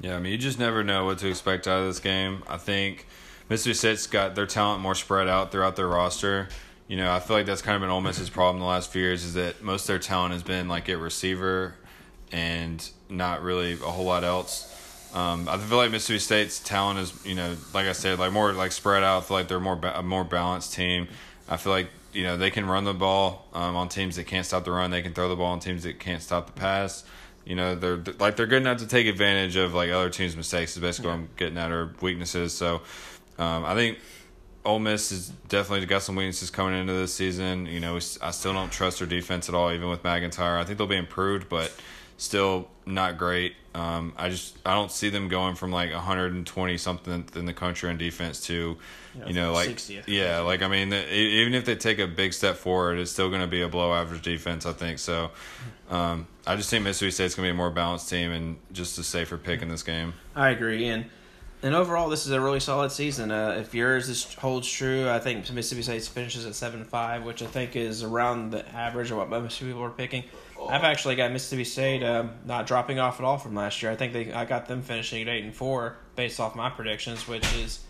Yeah, 0.00 0.16
I 0.16 0.18
mean, 0.18 0.32
you 0.32 0.38
just 0.38 0.58
never 0.58 0.84
know 0.84 1.04
what 1.04 1.18
to 1.18 1.28
expect 1.28 1.66
out 1.66 1.80
of 1.80 1.86
this 1.86 2.00
game. 2.00 2.42
I 2.48 2.56
think 2.56 3.06
Mississippi 3.48 3.74
State's 3.74 4.06
got 4.06 4.34
their 4.34 4.46
talent 4.46 4.82
more 4.82 4.94
spread 4.94 5.28
out 5.28 5.52
throughout 5.52 5.76
their 5.76 5.88
roster. 5.88 6.48
You 6.88 6.96
know, 6.96 7.12
I 7.12 7.20
feel 7.20 7.36
like 7.36 7.46
that's 7.46 7.62
kind 7.62 7.76
of 7.76 7.80
been 7.80 7.90
Ole 7.90 8.00
Miss's 8.00 8.30
problem 8.30 8.60
the 8.60 8.66
last 8.66 8.90
few 8.90 9.02
years 9.02 9.24
is 9.24 9.34
that 9.34 9.62
most 9.62 9.82
of 9.82 9.86
their 9.88 9.98
talent 9.98 10.34
has 10.34 10.42
been 10.42 10.68
like 10.68 10.88
at 10.88 10.98
receiver 10.98 11.74
and 12.30 12.88
not 13.08 13.42
really 13.42 13.72
a 13.72 13.76
whole 13.76 14.04
lot 14.04 14.24
else. 14.24 14.72
Um, 15.16 15.48
I 15.48 15.56
feel 15.56 15.78
like 15.78 15.90
Mississippi 15.90 16.18
State's 16.18 16.60
talent 16.60 16.98
is, 16.98 17.24
you 17.24 17.34
know, 17.34 17.56
like 17.72 17.86
I 17.86 17.92
said, 17.92 18.18
like 18.18 18.32
more 18.32 18.52
like 18.52 18.70
spread 18.70 19.02
out. 19.02 19.22
I 19.22 19.26
feel 19.26 19.38
like 19.38 19.48
they're 19.48 19.58
more 19.58 19.74
ba- 19.74 19.98
a 19.98 20.02
more 20.02 20.24
balanced 20.24 20.74
team. 20.74 21.08
I 21.48 21.56
feel 21.56 21.72
like 21.72 21.88
you 22.12 22.24
know 22.24 22.36
they 22.36 22.50
can 22.50 22.66
run 22.66 22.84
the 22.84 22.92
ball 22.92 23.48
um, 23.54 23.76
on 23.76 23.88
teams 23.88 24.16
that 24.16 24.24
can't 24.24 24.44
stop 24.44 24.66
the 24.66 24.72
run. 24.72 24.90
They 24.90 25.00
can 25.00 25.14
throw 25.14 25.30
the 25.30 25.36
ball 25.36 25.52
on 25.52 25.60
teams 25.60 25.84
that 25.84 25.98
can't 25.98 26.22
stop 26.22 26.46
the 26.48 26.52
pass. 26.52 27.02
You 27.46 27.56
know 27.56 27.74
they're 27.74 28.02
like 28.18 28.36
they're 28.36 28.46
good 28.46 28.60
enough 28.60 28.78
to 28.80 28.86
take 28.86 29.06
advantage 29.06 29.56
of 29.56 29.72
like 29.72 29.88
other 29.88 30.10
teams' 30.10 30.36
mistakes. 30.36 30.76
Is 30.76 30.82
basically 30.82 31.08
what 31.08 31.14
I'm 31.16 31.28
getting 31.38 31.56
at 31.56 31.72
or 31.72 31.94
weaknesses. 32.02 32.52
So 32.52 32.82
um, 33.38 33.64
I 33.64 33.74
think 33.74 33.98
Ole 34.66 34.80
Miss 34.80 35.08
has 35.08 35.28
definitely 35.48 35.86
got 35.86 36.02
some 36.02 36.16
weaknesses 36.16 36.50
coming 36.50 36.78
into 36.78 36.92
this 36.92 37.14
season. 37.14 37.64
You 37.64 37.80
know 37.80 37.96
I 37.96 38.32
still 38.32 38.52
don't 38.52 38.70
trust 38.70 38.98
their 38.98 39.08
defense 39.08 39.48
at 39.48 39.54
all, 39.54 39.72
even 39.72 39.88
with 39.88 40.04
MacIntyre. 40.04 40.58
I 40.58 40.64
think 40.64 40.76
they'll 40.76 40.86
be 40.86 40.96
improved, 40.96 41.48
but 41.48 41.72
still 42.16 42.68
not 42.84 43.18
great. 43.18 43.54
Um, 43.74 44.14
I 44.16 44.30
just 44.30 44.56
I 44.64 44.74
don't 44.74 44.90
see 44.90 45.10
them 45.10 45.28
going 45.28 45.54
from 45.54 45.70
like 45.70 45.92
120 45.92 46.78
something 46.78 47.28
in 47.34 47.44
the 47.44 47.52
country 47.52 47.90
on 47.90 47.98
defense 47.98 48.46
to, 48.46 48.78
you 49.26 49.34
know, 49.34 49.52
like 49.52 49.68
60th. 49.68 50.04
yeah, 50.06 50.38
like 50.40 50.62
I 50.62 50.68
mean, 50.68 50.88
the, 50.88 51.14
even 51.14 51.54
if 51.54 51.66
they 51.66 51.76
take 51.76 51.98
a 51.98 52.06
big 52.06 52.32
step 52.32 52.56
forward, 52.56 52.98
it's 52.98 53.10
still 53.10 53.28
going 53.28 53.42
to 53.42 53.46
be 53.46 53.60
a 53.60 53.68
below 53.68 53.92
average 53.92 54.22
defense. 54.22 54.64
I 54.64 54.72
think 54.72 54.98
so. 54.98 55.30
Um, 55.90 56.26
I 56.46 56.56
just 56.56 56.70
think 56.70 56.84
Mississippi 56.84 57.10
State's 57.10 57.34
going 57.34 57.46
to 57.46 57.52
be 57.52 57.54
a 57.54 57.56
more 57.56 57.70
balanced 57.70 58.08
team 58.08 58.32
and 58.32 58.56
just 58.72 58.98
a 58.98 59.04
safer 59.04 59.36
pick 59.36 59.62
in 59.62 59.68
this 59.68 59.82
game. 59.82 60.14
I 60.34 60.50
agree, 60.50 60.86
and 60.86 61.06
and 61.62 61.74
overall, 61.74 62.08
this 62.08 62.24
is 62.24 62.32
a 62.32 62.40
really 62.40 62.60
solid 62.60 62.92
season. 62.92 63.30
Uh, 63.30 63.56
if 63.60 63.74
yours 63.74 64.34
holds 64.34 64.70
true, 64.70 65.08
I 65.08 65.18
think 65.18 65.50
Mississippi 65.52 65.82
State 65.82 66.02
finishes 66.04 66.46
at 66.46 66.54
seven 66.54 66.84
five, 66.84 67.24
which 67.24 67.42
I 67.42 67.46
think 67.46 67.76
is 67.76 68.02
around 68.02 68.52
the 68.52 68.66
average 68.74 69.10
of 69.10 69.18
what 69.18 69.28
most 69.28 69.60
people 69.60 69.82
are 69.82 69.90
picking. 69.90 70.24
I've 70.68 70.84
actually 70.84 71.16
got 71.16 71.32
Mississippi 71.32 71.64
State 71.64 72.02
uh, 72.02 72.24
not 72.44 72.66
dropping 72.66 72.98
off 72.98 73.20
at 73.20 73.24
all 73.24 73.38
from 73.38 73.54
last 73.54 73.82
year. 73.82 73.92
I 73.92 73.96
think 73.96 74.12
they 74.12 74.32
I 74.32 74.44
got 74.44 74.66
them 74.66 74.82
finishing 74.82 75.22
at 75.22 75.28
eight 75.28 75.44
and 75.44 75.54
four 75.54 75.96
based 76.16 76.40
off 76.40 76.54
my 76.54 76.70
predictions, 76.70 77.28
which 77.28 77.44
is 77.56 77.80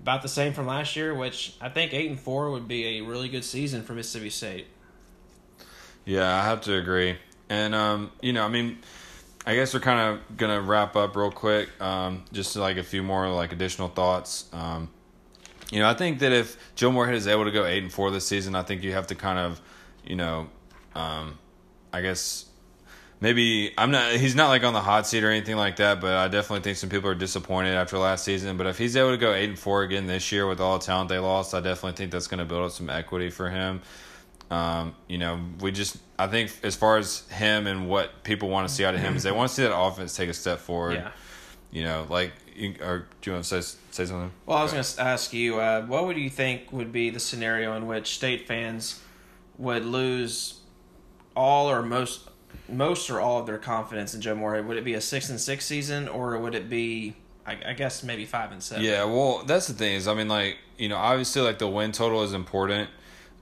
about 0.00 0.22
the 0.22 0.28
same 0.28 0.52
from 0.52 0.66
last 0.66 0.96
year. 0.96 1.14
Which 1.14 1.54
I 1.60 1.68
think 1.68 1.94
eight 1.94 2.10
and 2.10 2.18
four 2.18 2.50
would 2.50 2.68
be 2.68 2.98
a 2.98 3.00
really 3.02 3.28
good 3.28 3.44
season 3.44 3.82
for 3.82 3.94
Mississippi 3.94 4.30
State. 4.30 4.66
Yeah, 6.04 6.34
I 6.34 6.44
have 6.44 6.60
to 6.62 6.74
agree, 6.74 7.16
and 7.48 7.74
um, 7.74 8.12
you 8.20 8.32
know, 8.32 8.44
I 8.44 8.48
mean. 8.48 8.78
I 9.46 9.54
guess 9.54 9.72
we're 9.72 9.80
kind 9.80 9.98
of 9.98 10.36
gonna 10.36 10.60
wrap 10.60 10.96
up 10.96 11.16
real 11.16 11.30
quick. 11.30 11.70
Um, 11.80 12.24
just 12.30 12.54
like 12.56 12.76
a 12.76 12.82
few 12.82 13.02
more 13.02 13.26
like 13.30 13.52
additional 13.52 13.88
thoughts. 13.88 14.44
Um, 14.52 14.90
you 15.70 15.78
know, 15.78 15.88
I 15.88 15.94
think 15.94 16.18
that 16.18 16.32
if 16.32 16.56
Joe 16.74 16.90
Moorhead 16.90 17.14
is 17.14 17.26
able 17.26 17.44
to 17.44 17.50
go 17.50 17.64
eight 17.64 17.82
and 17.82 17.92
four 17.92 18.10
this 18.10 18.26
season, 18.26 18.54
I 18.54 18.62
think 18.62 18.82
you 18.82 18.92
have 18.92 19.06
to 19.08 19.14
kind 19.14 19.38
of, 19.38 19.60
you 20.04 20.16
know, 20.16 20.48
um, 20.94 21.38
I 21.92 22.00
guess 22.00 22.46
maybe 23.20 23.72
I'm 23.76 23.90
not. 23.90 24.12
He's 24.12 24.34
not 24.34 24.48
like 24.48 24.64
on 24.64 24.72
the 24.72 24.80
hot 24.80 25.06
seat 25.06 25.24
or 25.24 25.30
anything 25.30 25.56
like 25.56 25.76
that, 25.76 26.00
but 26.00 26.14
I 26.14 26.28
definitely 26.28 26.62
think 26.62 26.76
some 26.76 26.90
people 26.90 27.10
are 27.10 27.14
disappointed 27.14 27.74
after 27.74 27.98
last 27.98 28.24
season. 28.24 28.56
But 28.56 28.66
if 28.66 28.78
he's 28.78 28.96
able 28.96 29.10
to 29.10 29.16
go 29.16 29.32
eight 29.32 29.48
and 29.48 29.58
four 29.58 29.82
again 29.82 30.06
this 30.06 30.32
year 30.32 30.46
with 30.46 30.60
all 30.60 30.78
the 30.78 30.84
talent 30.84 31.08
they 31.08 31.18
lost, 31.18 31.54
I 31.54 31.60
definitely 31.60 31.96
think 31.96 32.12
that's 32.12 32.26
going 32.26 32.38
to 32.38 32.44
build 32.44 32.64
up 32.64 32.72
some 32.72 32.90
equity 32.90 33.30
for 33.30 33.50
him. 33.50 33.82
Um, 34.50 34.94
you 35.06 35.18
know, 35.18 35.40
we 35.60 35.70
just 35.70 35.96
I 36.18 36.26
think 36.26 36.52
as 36.62 36.74
far 36.74 36.98
as 36.98 37.28
him 37.28 37.66
and 37.66 37.88
what 37.88 38.24
people 38.24 38.48
want 38.48 38.68
to 38.68 38.74
see 38.74 38.84
out 38.84 38.94
of 38.94 39.00
him 39.00 39.16
is 39.16 39.22
they 39.22 39.32
want 39.32 39.48
to 39.48 39.54
see 39.54 39.62
that 39.62 39.76
offense 39.76 40.16
take 40.16 40.28
a 40.28 40.34
step 40.34 40.58
forward. 40.58 40.94
Yeah. 40.94 41.10
You 41.72 41.84
know, 41.84 42.06
like, 42.10 42.32
or 42.80 43.06
do 43.20 43.30
you 43.30 43.32
want 43.32 43.44
to 43.44 43.62
say 43.62 43.78
say 43.92 44.04
something? 44.06 44.32
Well, 44.44 44.58
I 44.58 44.62
was 44.64 44.72
going 44.72 44.82
to 44.82 45.00
ask 45.00 45.32
you, 45.32 45.60
uh, 45.60 45.86
what 45.86 46.04
would 46.06 46.16
you 46.16 46.28
think 46.28 46.72
would 46.72 46.90
be 46.90 47.10
the 47.10 47.20
scenario 47.20 47.76
in 47.76 47.86
which 47.86 48.14
state 48.14 48.48
fans 48.48 49.00
would 49.56 49.84
lose 49.84 50.59
all 51.40 51.70
or 51.70 51.82
most 51.82 52.28
most 52.68 53.10
or 53.10 53.18
all 53.18 53.40
of 53.40 53.46
their 53.46 53.58
confidence 53.58 54.14
in 54.14 54.20
Joe 54.20 54.34
Moorhead? 54.34 54.66
Would 54.66 54.76
it 54.76 54.84
be 54.84 54.94
a 54.94 55.00
six 55.00 55.30
and 55.30 55.40
six 55.40 55.64
season, 55.64 56.06
or 56.06 56.38
would 56.38 56.54
it 56.54 56.68
be, 56.68 57.16
I, 57.46 57.58
I, 57.68 57.72
guess, 57.72 58.04
maybe 58.04 58.26
five 58.26 58.52
and 58.52 58.62
seven? 58.62 58.84
Yeah, 58.84 59.04
well, 59.04 59.42
that's 59.46 59.66
the 59.66 59.72
thing 59.72 59.94
is, 59.94 60.06
I 60.06 60.14
mean, 60.14 60.28
like 60.28 60.58
you 60.76 60.88
know, 60.88 60.96
obviously, 60.96 61.42
like 61.42 61.58
the 61.58 61.68
win 61.68 61.92
total 61.92 62.22
is 62.22 62.34
important, 62.34 62.90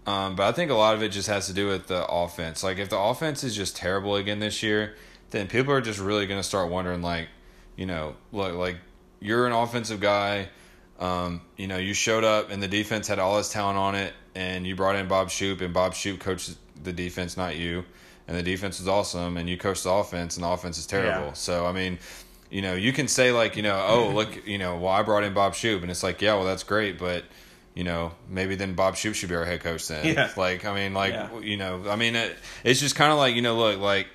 um, 0.07 0.37
but 0.37 0.47
I 0.47 0.53
think 0.53 0.71
a 0.71 0.75
lot 0.75 0.95
of 0.95 1.03
it 1.03 1.11
just 1.11 1.29
has 1.29 1.49
to 1.49 1.53
do 1.53 1.67
with 1.67 1.89
the 1.89 2.07
offense. 2.07 2.63
Like, 2.63 2.79
if 2.79 2.89
the 2.89 2.99
offense 2.99 3.43
is 3.43 3.57
just 3.57 3.77
terrible 3.77 4.17
again 4.17 4.39
this 4.39 4.63
year, 4.63 4.95
then 5.31 5.49
people 5.49 5.73
are 5.73 5.81
just 5.81 5.99
really 5.99 6.27
going 6.27 6.41
to 6.41 6.47
start 6.47 6.71
wondering, 6.71 7.03
like, 7.03 7.29
you 7.77 7.87
know, 7.87 8.15
look, 8.33 8.55
like 8.55 8.77
you're 9.21 9.47
an 9.47 9.53
offensive 9.53 10.01
guy. 10.01 10.49
Um, 11.01 11.43
you 11.57 11.69
know, 11.69 11.77
you 11.77 11.95
showed 11.95 12.25
up 12.25 12.51
and 12.51 12.61
the 12.61 12.67
defense 12.67 13.07
had 13.07 13.21
all 13.21 13.37
this 13.37 13.53
talent 13.53 13.79
on 13.79 13.95
it, 13.95 14.13
and 14.35 14.67
you 14.67 14.75
brought 14.75 14.97
in 14.97 15.07
Bob 15.07 15.31
Shoop, 15.31 15.61
and 15.61 15.73
Bob 15.73 15.95
Shoop 15.95 16.21
coached 16.21 16.57
the 16.83 16.93
defense, 16.93 17.37
not 17.37 17.57
you. 17.57 17.85
And 18.27 18.37
the 18.37 18.43
defense 18.43 18.79
was 18.79 18.89
awesome, 18.89 19.39
and 19.39 19.49
you 19.49 19.57
coach 19.57 19.83
the 19.83 19.91
offense, 19.91 20.37
and 20.37 20.45
the 20.45 20.49
offense 20.49 20.77
is 20.77 20.87
terrible. 20.87 21.29
Yeah. 21.29 21.33
So 21.33 21.67
I 21.67 21.73
mean, 21.73 21.99
you 22.51 22.61
know, 22.61 22.75
you 22.75 22.93
can 22.93 23.09
say 23.09 23.33
like, 23.33 23.57
you 23.57 23.63
know, 23.63 23.85
oh 23.89 24.11
look, 24.11 24.47
you 24.47 24.59
know, 24.59 24.77
well 24.77 24.93
I 24.93 25.03
brought 25.03 25.25
in 25.25 25.33
Bob 25.33 25.55
Shoop, 25.55 25.83
and 25.83 25.91
it's 25.91 26.03
like, 26.03 26.21
yeah, 26.21 26.35
well 26.35 26.45
that's 26.45 26.63
great, 26.63 26.99
but 26.99 27.25
you 27.75 27.85
know, 27.85 28.13
maybe 28.29 28.57
then 28.57 28.75
Bob 28.75 28.97
Shoop 28.97 29.15
should 29.15 29.29
be 29.29 29.37
our 29.37 29.45
head 29.45 29.61
coach 29.61 29.87
then. 29.87 30.05
Yeah. 30.05 30.31
Like, 30.37 30.65
I 30.65 30.75
mean, 30.75 30.95
like, 30.95 31.13
yeah. 31.13 31.39
you 31.39 31.57
know, 31.57 31.85
I 31.89 31.95
mean, 31.95 32.17
it, 32.17 32.37
it's 32.65 32.81
just 32.81 32.97
kind 32.97 33.13
of 33.13 33.19
like, 33.19 33.37
you 33.37 33.43
know, 33.43 33.57
look, 33.57 33.79
like, 33.79 34.09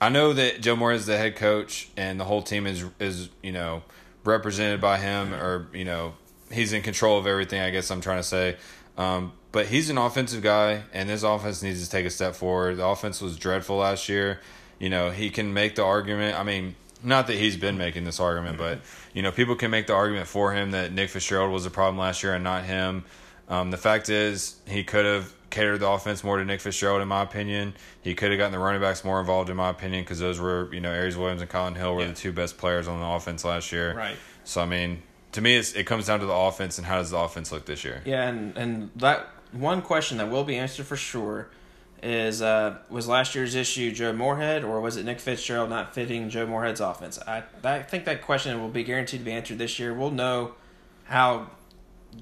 I 0.00 0.08
know 0.08 0.32
that 0.32 0.60
Joe 0.60 0.76
Moore 0.76 0.92
is 0.92 1.06
the 1.06 1.16
head 1.16 1.36
coach, 1.36 1.88
and 1.96 2.20
the 2.20 2.24
whole 2.24 2.42
team 2.42 2.66
is 2.66 2.84
is 3.00 3.28
you 3.42 3.52
know 3.52 3.82
represented 4.24 4.80
by 4.80 4.98
him, 4.98 5.34
or 5.34 5.68
you 5.72 5.84
know, 5.84 6.14
he's 6.52 6.72
in 6.72 6.82
control 6.82 7.18
of 7.18 7.26
everything. 7.26 7.60
I 7.60 7.70
guess 7.70 7.90
I'm 7.90 8.00
trying 8.00 8.20
to 8.20 8.24
say. 8.24 8.56
Um, 8.96 9.32
but 9.52 9.66
he's 9.66 9.90
an 9.90 9.98
offensive 9.98 10.42
guy, 10.42 10.82
and 10.92 11.08
this 11.08 11.22
offense 11.22 11.62
needs 11.62 11.84
to 11.84 11.90
take 11.90 12.06
a 12.06 12.10
step 12.10 12.34
forward. 12.34 12.76
The 12.76 12.86
offense 12.86 13.20
was 13.20 13.36
dreadful 13.36 13.76
last 13.76 14.08
year. 14.08 14.40
You 14.78 14.90
know, 14.90 15.10
he 15.10 15.30
can 15.30 15.54
make 15.54 15.74
the 15.74 15.84
argument. 15.84 16.38
I 16.38 16.42
mean, 16.42 16.74
not 17.02 17.26
that 17.28 17.36
he's 17.36 17.56
been 17.56 17.78
making 17.78 18.04
this 18.04 18.20
argument, 18.20 18.58
but 18.58 18.80
you 19.14 19.22
know, 19.22 19.32
people 19.32 19.54
can 19.56 19.70
make 19.70 19.86
the 19.86 19.94
argument 19.94 20.26
for 20.26 20.52
him 20.52 20.72
that 20.72 20.92
Nick 20.92 21.10
Fitzgerald 21.10 21.52
was 21.52 21.66
a 21.66 21.70
problem 21.70 21.98
last 21.98 22.22
year 22.22 22.34
and 22.34 22.44
not 22.44 22.64
him. 22.64 23.04
Um, 23.48 23.70
the 23.70 23.76
fact 23.76 24.10
is, 24.10 24.56
he 24.66 24.84
could 24.84 25.06
have 25.06 25.32
catered 25.50 25.80
the 25.80 25.88
offense 25.88 26.22
more 26.22 26.36
to 26.36 26.44
Nick 26.44 26.60
Fitzgerald, 26.60 27.00
in 27.00 27.08
my 27.08 27.22
opinion. 27.22 27.74
He 28.02 28.14
could 28.14 28.30
have 28.30 28.38
gotten 28.38 28.52
the 28.52 28.58
running 28.58 28.80
backs 28.80 29.04
more 29.04 29.20
involved, 29.20 29.48
in 29.48 29.56
my 29.56 29.70
opinion, 29.70 30.04
because 30.04 30.18
those 30.18 30.38
were, 30.38 30.72
you 30.74 30.80
know, 30.80 30.90
Aeris 30.90 31.16
Williams 31.16 31.40
and 31.40 31.50
Kylin 31.50 31.76
Hill 31.76 31.94
were 31.94 32.02
yeah. 32.02 32.08
the 32.08 32.14
two 32.14 32.32
best 32.32 32.58
players 32.58 32.86
on 32.86 33.00
the 33.00 33.06
offense 33.06 33.44
last 33.44 33.72
year. 33.72 33.94
Right. 33.94 34.16
So 34.44 34.60
I 34.60 34.66
mean, 34.66 35.02
to 35.32 35.40
me, 35.40 35.56
it 35.56 35.86
comes 35.86 36.06
down 36.06 36.20
to 36.20 36.26
the 36.26 36.34
offense 36.34 36.78
and 36.78 36.86
how 36.86 36.98
does 36.98 37.10
the 37.10 37.18
offense 37.18 37.52
look 37.52 37.64
this 37.64 37.84
year. 37.84 38.02
Yeah, 38.04 38.28
and 38.28 38.56
and 38.56 38.90
that 38.96 39.28
one 39.52 39.82
question 39.82 40.18
that 40.18 40.30
will 40.30 40.44
be 40.44 40.56
answered 40.56 40.86
for 40.86 40.96
sure 40.96 41.48
is 42.02 42.42
uh, 42.42 42.78
was 42.88 43.08
last 43.08 43.34
year's 43.34 43.54
issue 43.54 43.90
Joe 43.92 44.12
Moorhead 44.12 44.64
or 44.64 44.80
was 44.80 44.96
it 44.96 45.04
Nick 45.04 45.20
Fitzgerald 45.20 45.70
not 45.70 45.94
fitting 45.94 46.30
Joe 46.30 46.46
Moorhead's 46.46 46.80
offense? 46.80 47.18
I 47.26 47.42
I 47.64 47.82
think 47.82 48.04
that 48.04 48.22
question 48.22 48.60
will 48.60 48.68
be 48.68 48.84
guaranteed 48.84 49.20
to 49.20 49.24
be 49.24 49.32
answered 49.32 49.58
this 49.58 49.78
year. 49.78 49.92
We'll 49.92 50.10
know 50.10 50.54
how 51.04 51.50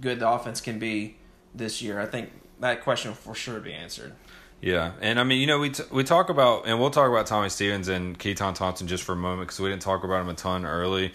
good 0.01 0.21
the 0.21 0.29
offense 0.29 0.61
can 0.61 0.79
be 0.79 1.17
this 1.55 1.83
year. 1.83 2.01
I 2.01 2.07
think 2.07 2.31
that 2.61 2.83
question 2.83 3.11
will 3.11 3.17
for 3.17 3.35
sure 3.35 3.61
be 3.61 3.73
answered. 3.73 4.15
Yeah, 4.61 4.93
and 5.03 5.21
I 5.21 5.25
mean, 5.25 5.41
you 5.41 5.47
know, 5.47 5.59
we 5.59 5.71
t- 5.71 5.85
we 5.91 6.03
talk 6.03 6.31
about, 6.31 6.67
and 6.67 6.81
we'll 6.81 6.91
talk 6.91 7.11
about 7.11 7.27
Tommy 7.27 7.51
Stevens 7.51 7.89
and 7.89 8.19
Keytaon 8.19 8.55
Thompson 8.55 8.87
just 8.87 9.05
for 9.05 9.13
a 9.13 9.17
moment 9.17 9.49
because 9.49 9.61
we 9.61 9.69
didn't 9.69 9.83
talk 9.83 10.03
about 10.03 10.23
him 10.23 10.29
a 10.31 10.35
ton 10.35 10.65
early. 10.65 11.13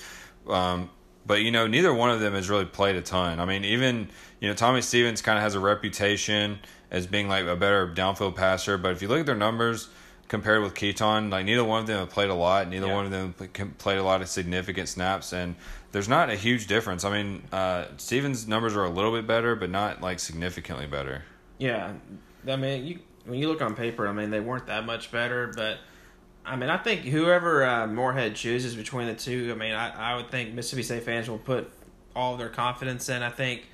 Um, 0.47 0.89
but 1.25 1.41
you 1.41 1.51
know, 1.51 1.67
neither 1.67 1.93
one 1.93 2.09
of 2.09 2.19
them 2.19 2.33
has 2.33 2.49
really 2.49 2.65
played 2.65 2.95
a 2.95 3.01
ton. 3.01 3.39
I 3.39 3.45
mean, 3.45 3.65
even 3.65 4.09
you 4.39 4.47
know, 4.47 4.53
Tommy 4.53 4.81
Stevens 4.81 5.21
kind 5.21 5.37
of 5.37 5.43
has 5.43 5.55
a 5.55 5.59
reputation 5.59 6.59
as 6.89 7.07
being 7.07 7.27
like 7.27 7.45
a 7.45 7.55
better 7.55 7.87
downfield 7.87 8.35
passer, 8.35 8.77
but 8.77 8.91
if 8.91 9.01
you 9.01 9.07
look 9.07 9.19
at 9.19 9.25
their 9.25 9.35
numbers 9.35 9.89
compared 10.27 10.61
with 10.63 10.73
Keytaon, 10.73 11.29
like 11.29 11.45
neither 11.45 11.63
one 11.63 11.81
of 11.81 11.87
them 11.87 11.99
have 11.99 12.09
played 12.09 12.29
a 12.29 12.33
lot. 12.33 12.69
Neither 12.69 12.87
yeah. 12.87 12.93
one 12.93 13.05
of 13.05 13.11
them 13.11 13.33
played 13.77 13.97
a 13.97 14.03
lot 14.03 14.21
of 14.21 14.29
significant 14.29 14.87
snaps, 14.87 15.33
and 15.33 15.55
there's 15.91 16.07
not 16.07 16.29
a 16.29 16.35
huge 16.35 16.67
difference. 16.67 17.03
I 17.03 17.11
mean, 17.11 17.43
uh, 17.51 17.87
Stevens' 17.97 18.47
numbers 18.47 18.75
are 18.75 18.85
a 18.85 18.89
little 18.89 19.11
bit 19.11 19.27
better, 19.27 19.55
but 19.55 19.69
not 19.69 20.01
like 20.01 20.19
significantly 20.19 20.87
better. 20.87 21.23
Yeah, 21.57 21.93
I 22.47 22.55
mean, 22.55 22.85
you 22.85 22.99
when 23.25 23.39
you 23.39 23.49
look 23.49 23.61
on 23.61 23.75
paper, 23.75 24.07
I 24.07 24.13
mean, 24.13 24.31
they 24.31 24.39
weren't 24.39 24.67
that 24.67 24.85
much 24.85 25.11
better, 25.11 25.51
but 25.55 25.79
I 26.45 26.55
mean, 26.55 26.69
I 26.69 26.77
think 26.77 27.01
whoever 27.01 27.63
uh, 27.63 27.87
Moorhead 27.87 28.35
chooses 28.35 28.75
between 28.75 29.07
the 29.07 29.13
two, 29.13 29.51
I 29.51 29.55
mean, 29.57 29.73
I, 29.73 30.13
I 30.13 30.15
would 30.15 30.31
think 30.31 30.53
Mississippi 30.53 30.83
State 30.83 31.03
fans 31.03 31.29
will 31.29 31.37
put 31.37 31.71
all 32.15 32.35
their 32.37 32.49
confidence 32.49 33.09
in. 33.09 33.21
I 33.21 33.29
think, 33.29 33.67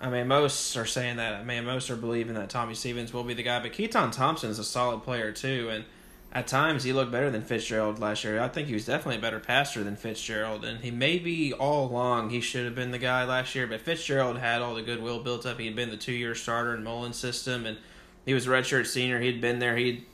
I 0.00 0.10
mean, 0.10 0.28
most 0.28 0.76
are 0.76 0.86
saying 0.86 1.16
that. 1.16 1.34
I 1.34 1.44
mean, 1.44 1.64
most 1.64 1.90
are 1.90 1.96
believing 1.96 2.34
that 2.34 2.50
Tommy 2.50 2.74
Stevens 2.74 3.12
will 3.12 3.24
be 3.24 3.34
the 3.34 3.42
guy, 3.42 3.60
but 3.60 3.72
Keytaon 3.72 4.12
Thompson 4.12 4.50
is 4.50 4.58
a 4.58 4.64
solid 4.64 5.02
player 5.02 5.32
too, 5.32 5.68
and 5.70 5.84
at 6.32 6.46
times 6.46 6.84
he 6.84 6.92
looked 6.92 7.12
better 7.12 7.30
than 7.30 7.42
Fitzgerald 7.42 7.98
last 7.98 8.24
year. 8.24 8.40
I 8.40 8.48
think 8.48 8.68
he 8.68 8.74
was 8.74 8.86
definitely 8.86 9.16
a 9.16 9.20
better 9.20 9.40
passer 9.40 9.82
than 9.82 9.96
Fitzgerald, 9.96 10.64
and 10.64 10.80
he 10.80 10.90
maybe 10.90 11.52
all 11.52 11.90
along 11.90 12.30
he 12.30 12.40
should 12.40 12.64
have 12.64 12.74
been 12.74 12.90
the 12.90 12.98
guy 12.98 13.24
last 13.24 13.54
year. 13.54 13.66
But 13.66 13.80
Fitzgerald 13.80 14.38
had 14.38 14.62
all 14.62 14.74
the 14.74 14.82
goodwill 14.82 15.22
built 15.22 15.44
up. 15.46 15.58
He 15.58 15.66
had 15.66 15.76
been 15.76 15.90
the 15.90 15.96
two-year 15.96 16.34
starter 16.34 16.74
in 16.74 16.84
Mullen's 16.84 17.16
system, 17.16 17.66
and 17.66 17.78
he 18.24 18.32
was 18.34 18.46
a 18.46 18.50
redshirt 18.50 18.86
senior. 18.86 19.20
He'd 19.20 19.40
been 19.40 19.58
there. 19.58 19.76
He'd 19.76 20.06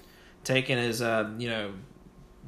taken 0.44 0.78
his 0.78 1.02
uh, 1.02 1.30
you 1.38 1.48
know 1.48 1.72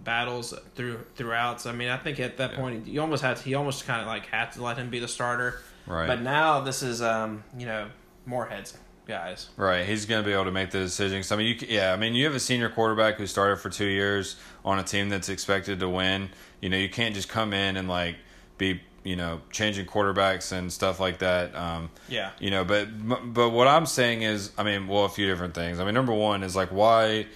battles 0.05 0.55
through 0.75 1.01
throughout. 1.15 1.61
So 1.61 1.71
I 1.71 1.73
mean, 1.73 1.89
I 1.89 1.97
think 1.97 2.21
at 2.21 2.37
that 2.39 2.53
yeah. 2.53 2.57
point 2.57 2.87
you 2.87 3.01
almost 3.01 3.23
had 3.23 3.37
to, 3.37 3.43
he 3.43 3.55
almost 3.55 3.87
kind 3.87 4.01
of 4.01 4.07
like 4.07 4.27
had 4.27 4.53
to 4.53 4.63
let 4.63 4.77
him 4.77 4.91
be 4.91 4.99
the 4.99 5.09
starter. 5.09 5.61
Right. 5.87 6.07
But 6.07 6.23
now 6.23 6.61
this 6.61 6.83
is 6.83 7.03
um 7.03 7.45
you 7.57 7.67
know 7.67 7.89
Moorhead's 8.27 8.77
guys. 9.07 9.49
Right. 9.57 9.85
He's 9.87 10.07
going 10.07 10.23
to 10.23 10.27
be 10.27 10.33
able 10.33 10.45
to 10.45 10.53
make 10.53 10.71
the 10.71 10.79
decisions. 10.79 11.31
I 11.33 11.37
mean, 11.37 11.47
you 11.47 11.67
yeah. 11.69 11.93
I 11.93 11.97
mean, 11.97 12.15
you 12.15 12.25
have 12.27 12.35
a 12.35 12.41
senior 12.41 12.69
quarterback 12.69 13.17
who 13.17 13.27
started 13.27 13.57
for 13.57 13.69
two 13.69 13.87
years 13.87 14.37
on 14.65 14.79
a 14.79 14.85
team 14.85 15.09
that's 15.09 15.29
expected 15.29 15.81
to 15.81 15.89
win. 15.89 16.31
You 16.61 16.69
know, 16.69 16.77
you 16.77 16.89
can't 16.89 17.15
just 17.15 17.29
come 17.29 17.53
in 17.53 17.77
and 17.77 17.89
like 17.89 18.17
be 18.59 18.81
you 19.03 19.17
know, 19.17 19.41
changing 19.51 19.87
quarterbacks 19.87 20.53
and 20.53 20.71
stuff 20.73 21.01
like 21.01 21.19
that. 21.19 21.55
Um, 21.55 21.91
Yeah. 22.09 22.31
You 22.39 22.51
know, 22.51 22.65
but 22.65 22.87
but 23.33 23.51
what 23.51 23.67
I'm 23.67 23.87
saying 23.87 24.23
is, 24.23 24.53
I 24.59 24.63
mean, 24.63 24.87
well, 24.89 25.05
a 25.05 25.09
few 25.09 25.27
different 25.27 25.55
things. 25.55 25.81
I 25.81 25.85
mean, 25.85 25.95
number 25.95 26.13
one 26.13 26.43
is 26.43 26.55
like 26.55 26.71
why. 26.71 27.27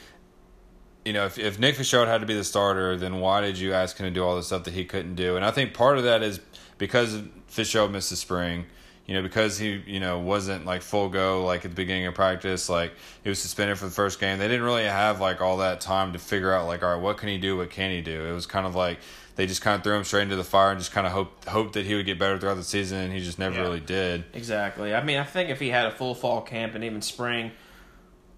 You 1.04 1.12
know, 1.12 1.26
if, 1.26 1.38
if 1.38 1.58
Nick 1.58 1.76
Fitzgerald 1.76 2.08
had 2.08 2.20
to 2.22 2.26
be 2.26 2.34
the 2.34 2.44
starter, 2.44 2.96
then 2.96 3.20
why 3.20 3.42
did 3.42 3.58
you 3.58 3.74
ask 3.74 3.98
him 3.98 4.04
to 4.06 4.10
do 4.10 4.24
all 4.24 4.36
the 4.36 4.42
stuff 4.42 4.64
that 4.64 4.74
he 4.74 4.84
couldn't 4.84 5.16
do? 5.16 5.36
And 5.36 5.44
I 5.44 5.50
think 5.50 5.74
part 5.74 5.98
of 5.98 6.04
that 6.04 6.22
is 6.22 6.40
because 6.78 7.20
Fitzgerald 7.48 7.92
missed 7.92 8.10
the 8.10 8.16
spring 8.16 8.66
you 9.06 9.14
know, 9.14 9.22
because 9.22 9.58
he, 9.58 9.82
you 9.86 10.00
know, 10.00 10.18
wasn't 10.18 10.64
like 10.64 10.80
full 10.80 11.08
go 11.10 11.44
like 11.44 11.64
at 11.64 11.70
the 11.70 11.76
beginning 11.76 12.06
of 12.06 12.14
practice, 12.14 12.68
like 12.68 12.92
he 13.22 13.28
was 13.28 13.38
suspended 13.38 13.78
for 13.78 13.84
the 13.84 13.90
first 13.90 14.18
game. 14.18 14.38
They 14.38 14.48
didn't 14.48 14.64
really 14.64 14.84
have 14.84 15.20
like 15.20 15.40
all 15.42 15.58
that 15.58 15.80
time 15.80 16.14
to 16.14 16.18
figure 16.18 16.52
out 16.52 16.66
like, 16.66 16.82
all 16.82 16.94
right, 16.94 17.02
what 17.02 17.18
can 17.18 17.28
he 17.28 17.36
do? 17.38 17.58
What 17.58 17.70
can 17.70 17.90
he 17.90 18.00
do? 18.00 18.24
It 18.26 18.32
was 18.32 18.46
kind 18.46 18.66
of 18.66 18.74
like 18.74 18.98
they 19.36 19.46
just 19.46 19.60
kind 19.60 19.76
of 19.76 19.82
threw 19.84 19.94
him 19.94 20.04
straight 20.04 20.22
into 20.22 20.36
the 20.36 20.44
fire 20.44 20.70
and 20.70 20.78
just 20.80 20.92
kind 20.92 21.06
of 21.06 21.12
hoped 21.12 21.44
hoped 21.46 21.74
that 21.74 21.84
he 21.84 21.94
would 21.94 22.06
get 22.06 22.18
better 22.18 22.38
throughout 22.38 22.54
the 22.54 22.62
season, 22.64 22.98
and 22.98 23.12
he 23.12 23.20
just 23.20 23.38
never 23.38 23.56
Yeah. 23.56 23.62
really 23.62 23.80
did. 23.80 24.24
Exactly. 24.32 24.94
I 24.94 25.02
mean, 25.04 25.18
I 25.18 25.24
think 25.24 25.50
if 25.50 25.60
he 25.60 25.68
had 25.68 25.84
a 25.86 25.90
full 25.90 26.14
fall 26.14 26.40
camp 26.40 26.74
and 26.74 26.82
even 26.82 27.02
spring, 27.02 27.50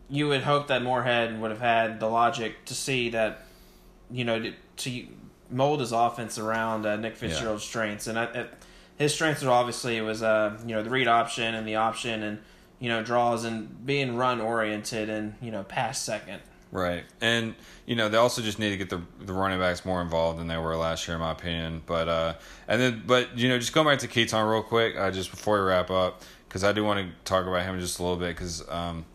you 0.09 0.29
would 0.29 0.43
hope 0.43 0.69
that 0.69 0.83
Moorhead 0.83 1.41
would 1.41 1.51
have 1.51 1.61
had 1.61 2.01
the 2.01 2.07
logic 2.07 2.65
to 2.67 2.75
see 2.75 3.11
that, 3.11 3.43
you 4.11 4.25
know, 4.25 4.41
to, 4.41 4.53
to 4.77 5.07
mold 5.51 5.81
his 5.81 5.93
offense 5.93 6.39
around 6.39 6.87
uh, 6.87 6.97
Nick 6.97 7.17
Fitzgerald's 7.17 7.65
strengths. 7.65 8.07
And 8.07 8.19
I, 8.19 8.25
it, 8.25 8.53
his 8.97 9.15
strengths 9.15 9.43
are 9.43 9.51
obviously 9.51 9.97
it 9.97 10.03
was, 10.03 10.23
uh, 10.23 10.59
you 10.67 10.75
know, 10.75 10.83
the 10.83 10.91
read 10.91 11.09
option 11.09 11.55
and 11.55 11.67
the 11.67 11.77
option 11.77 12.23
and, 12.23 12.39
you 12.79 12.89
know, 12.89 13.03
draws 13.03 13.45
and 13.45 13.85
being 13.85 14.17
run 14.17 14.41
oriented 14.41 15.09
and, 15.09 15.35
you 15.41 15.51
know, 15.51 15.63
pass 15.65 16.01
second. 16.01 16.41
Right, 16.73 17.05
and 17.21 17.55
you 17.87 17.95
know 17.95 18.09
they 18.09 18.17
also 18.19 18.43
just 18.43 18.59
need 18.59 18.71
to 18.71 18.77
get 18.77 18.91
the 18.91 19.01
the 19.25 19.33
running 19.33 19.59
backs 19.59 19.85
more 19.85 20.03
involved 20.03 20.41
than 20.41 20.49
they 20.49 20.59
were 20.59 20.77
last 20.77 21.07
year, 21.07 21.15
in 21.15 21.21
my 21.21 21.31
opinion. 21.31 21.81
But 21.87 22.09
uh, 22.09 22.35
and 22.67 22.81
then 22.81 23.03
but 23.07 23.39
you 23.39 23.49
know 23.49 23.59
just 23.59 23.73
going 23.73 23.87
back 23.87 24.01
to 24.01 24.09
Keytaon 24.09 24.51
real 24.51 24.63
quick, 24.63 24.97
uh, 24.97 25.13
just 25.13 25.31
before 25.31 25.61
we 25.61 25.69
wrap 25.69 25.91
up, 25.91 26.23
because 26.49 26.65
I 26.65 26.73
do 26.73 26.83
want 26.85 26.99
to 26.99 27.15
talk 27.25 27.47
about 27.47 27.63
him 27.63 27.79
just 27.79 28.01
a 28.01 28.03
little 28.03 28.19
bit, 28.19 28.35
because 28.35 28.69
um, 28.69 29.07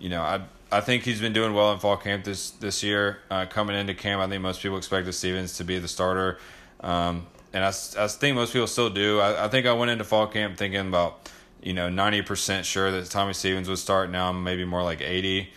you 0.00 0.08
know 0.08 0.22
I 0.22 0.40
I 0.72 0.80
think 0.80 1.04
he's 1.04 1.20
been 1.20 1.32
doing 1.32 1.52
well 1.52 1.72
in 1.72 1.78
fall 1.78 1.96
camp 1.96 2.24
this 2.24 2.50
this 2.50 2.82
year. 2.82 3.18
Uh, 3.30 3.46
coming 3.46 3.76
into 3.76 3.94
camp, 3.94 4.20
I 4.20 4.28
think 4.28 4.42
most 4.42 4.62
people 4.62 4.76
expected 4.76 5.12
Stevens 5.12 5.56
to 5.58 5.64
be 5.64 5.78
the 5.78 5.88
starter, 5.88 6.38
um, 6.80 7.26
and 7.52 7.64
I 7.64 7.70
think 7.70 8.34
most 8.34 8.52
people 8.52 8.66
still 8.66 8.90
do. 8.90 9.20
I, 9.20 9.46
I 9.46 9.48
think 9.48 9.66
I 9.66 9.72
went 9.72 9.90
into 9.90 10.04
fall 10.04 10.26
camp 10.26 10.56
thinking 10.56 10.80
about 10.80 11.28
you 11.62 11.74
know 11.74 11.88
ninety 11.88 12.22
percent 12.22 12.66
sure 12.66 12.90
that 12.90 13.10
Tommy 13.10 13.34
Stevens 13.34 13.68
would 13.68 13.78
start. 13.78 14.10
Now 14.10 14.30
I'm 14.30 14.42
maybe 14.42 14.64
more 14.64 14.82
like 14.82 15.00
eighty 15.00 15.50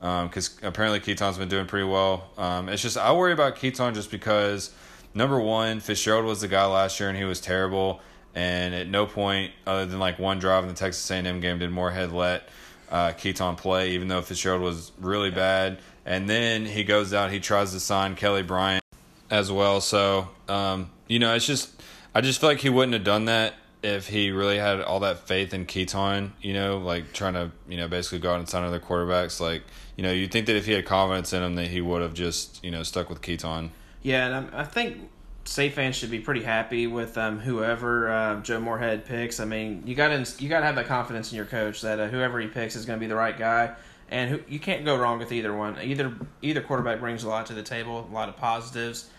because 0.00 0.58
apparently 0.62 1.00
Keytaon's 1.00 1.36
been 1.36 1.48
doing 1.48 1.66
pretty 1.66 1.86
well. 1.86 2.30
Um, 2.38 2.68
it's 2.68 2.82
just 2.82 2.96
I 2.96 3.12
worry 3.12 3.32
about 3.32 3.56
Keytaon 3.56 3.94
just 3.94 4.10
because 4.10 4.72
number 5.14 5.38
one, 5.38 5.80
Fitzgerald 5.80 6.24
was 6.24 6.40
the 6.40 6.48
guy 6.48 6.64
last 6.64 7.00
year 7.00 7.08
and 7.08 7.18
he 7.18 7.24
was 7.24 7.40
terrible, 7.40 8.00
and 8.34 8.74
at 8.74 8.88
no 8.88 9.04
point 9.04 9.52
other 9.66 9.84
than 9.84 9.98
like 9.98 10.18
one 10.18 10.38
drive 10.38 10.62
in 10.62 10.68
the 10.68 10.74
Texas 10.74 11.10
A&M 11.10 11.40
game 11.40 11.58
did 11.58 11.70
Moorhead 11.70 12.12
let 12.12 12.48
uh, 12.90 13.12
Keytaon 13.12 13.56
play, 13.56 13.90
even 13.92 14.08
though 14.08 14.22
Fitzgerald 14.22 14.62
was 14.62 14.92
really 15.00 15.30
bad. 15.30 15.78
And 16.06 16.28
then 16.28 16.64
he 16.66 16.82
goes 16.84 17.12
out, 17.14 17.30
he 17.30 17.40
tries 17.40 17.72
to 17.72 17.80
sign 17.80 18.16
Kelly 18.16 18.42
Bryant 18.42 18.82
as 19.30 19.52
well. 19.52 19.80
So 19.80 20.28
um, 20.48 20.90
you 21.06 21.18
know, 21.18 21.34
it's 21.34 21.46
just 21.46 21.70
I 22.14 22.20
just 22.20 22.40
feel 22.40 22.50
like 22.50 22.58
he 22.60 22.68
wouldn't 22.68 22.94
have 22.94 23.04
done 23.04 23.26
that 23.26 23.54
if 23.82 24.08
he 24.08 24.30
really 24.30 24.58
had 24.58 24.80
all 24.82 25.00
that 25.00 25.26
faith 25.26 25.54
in 25.54 25.64
Keytaon, 25.64 26.32
you 26.42 26.52
know, 26.52 26.76
like 26.78 27.12
trying 27.14 27.32
to, 27.34 27.50
you 27.66 27.78
know, 27.78 27.88
basically 27.88 28.18
go 28.18 28.32
out 28.32 28.38
and 28.38 28.48
sign 28.48 28.62
other 28.62 28.78
quarterbacks. 28.80 29.40
Like, 29.40 29.62
you 29.96 30.02
know, 30.02 30.12
you'd 30.12 30.30
think 30.30 30.46
that 30.46 30.56
if 30.56 30.66
he 30.66 30.72
had 30.72 30.84
confidence 30.84 31.32
in 31.32 31.42
him, 31.42 31.54
that 31.54 31.68
he 31.68 31.80
would 31.80 32.02
have 32.02 32.12
just, 32.12 32.62
you 32.62 32.70
know, 32.70 32.82
stuck 32.82 33.08
with 33.08 33.22
Keytaon. 33.22 33.70
Yeah, 34.02 34.26
and 34.26 34.34
I'm- 34.34 34.50
I 34.52 34.64
think 34.64 35.08
Safe 35.50 35.74
fans 35.74 35.96
should 35.96 36.12
be 36.12 36.20
pretty 36.20 36.44
happy 36.44 36.86
with 36.86 37.18
um, 37.18 37.40
whoever 37.40 38.08
uh, 38.08 38.40
Joe 38.40 38.60
Moorhead 38.60 39.04
picks. 39.04 39.40
I 39.40 39.46
mean, 39.46 39.82
you 39.84 39.96
got 39.96 40.24
to 40.24 40.40
you 40.40 40.48
got 40.48 40.60
to 40.60 40.66
have 40.66 40.76
that 40.76 40.86
confidence 40.86 41.32
in 41.32 41.36
your 41.36 41.44
coach 41.44 41.80
that 41.80 41.98
uh, 41.98 42.06
whoever 42.06 42.38
he 42.38 42.46
picks 42.46 42.76
is 42.76 42.86
going 42.86 43.00
to 43.00 43.00
be 43.00 43.08
the 43.08 43.16
right 43.16 43.36
guy, 43.36 43.74
and 44.12 44.30
who, 44.30 44.40
you 44.46 44.60
can't 44.60 44.84
go 44.84 44.96
wrong 44.96 45.18
with 45.18 45.32
either 45.32 45.52
one. 45.52 45.76
Either 45.82 46.14
either 46.40 46.60
quarterback 46.60 47.00
brings 47.00 47.24
a 47.24 47.28
lot 47.28 47.46
to 47.46 47.54
the 47.54 47.64
table, 47.64 48.08
a 48.08 48.14
lot 48.14 48.28
of 48.28 48.36
positives, 48.36 49.10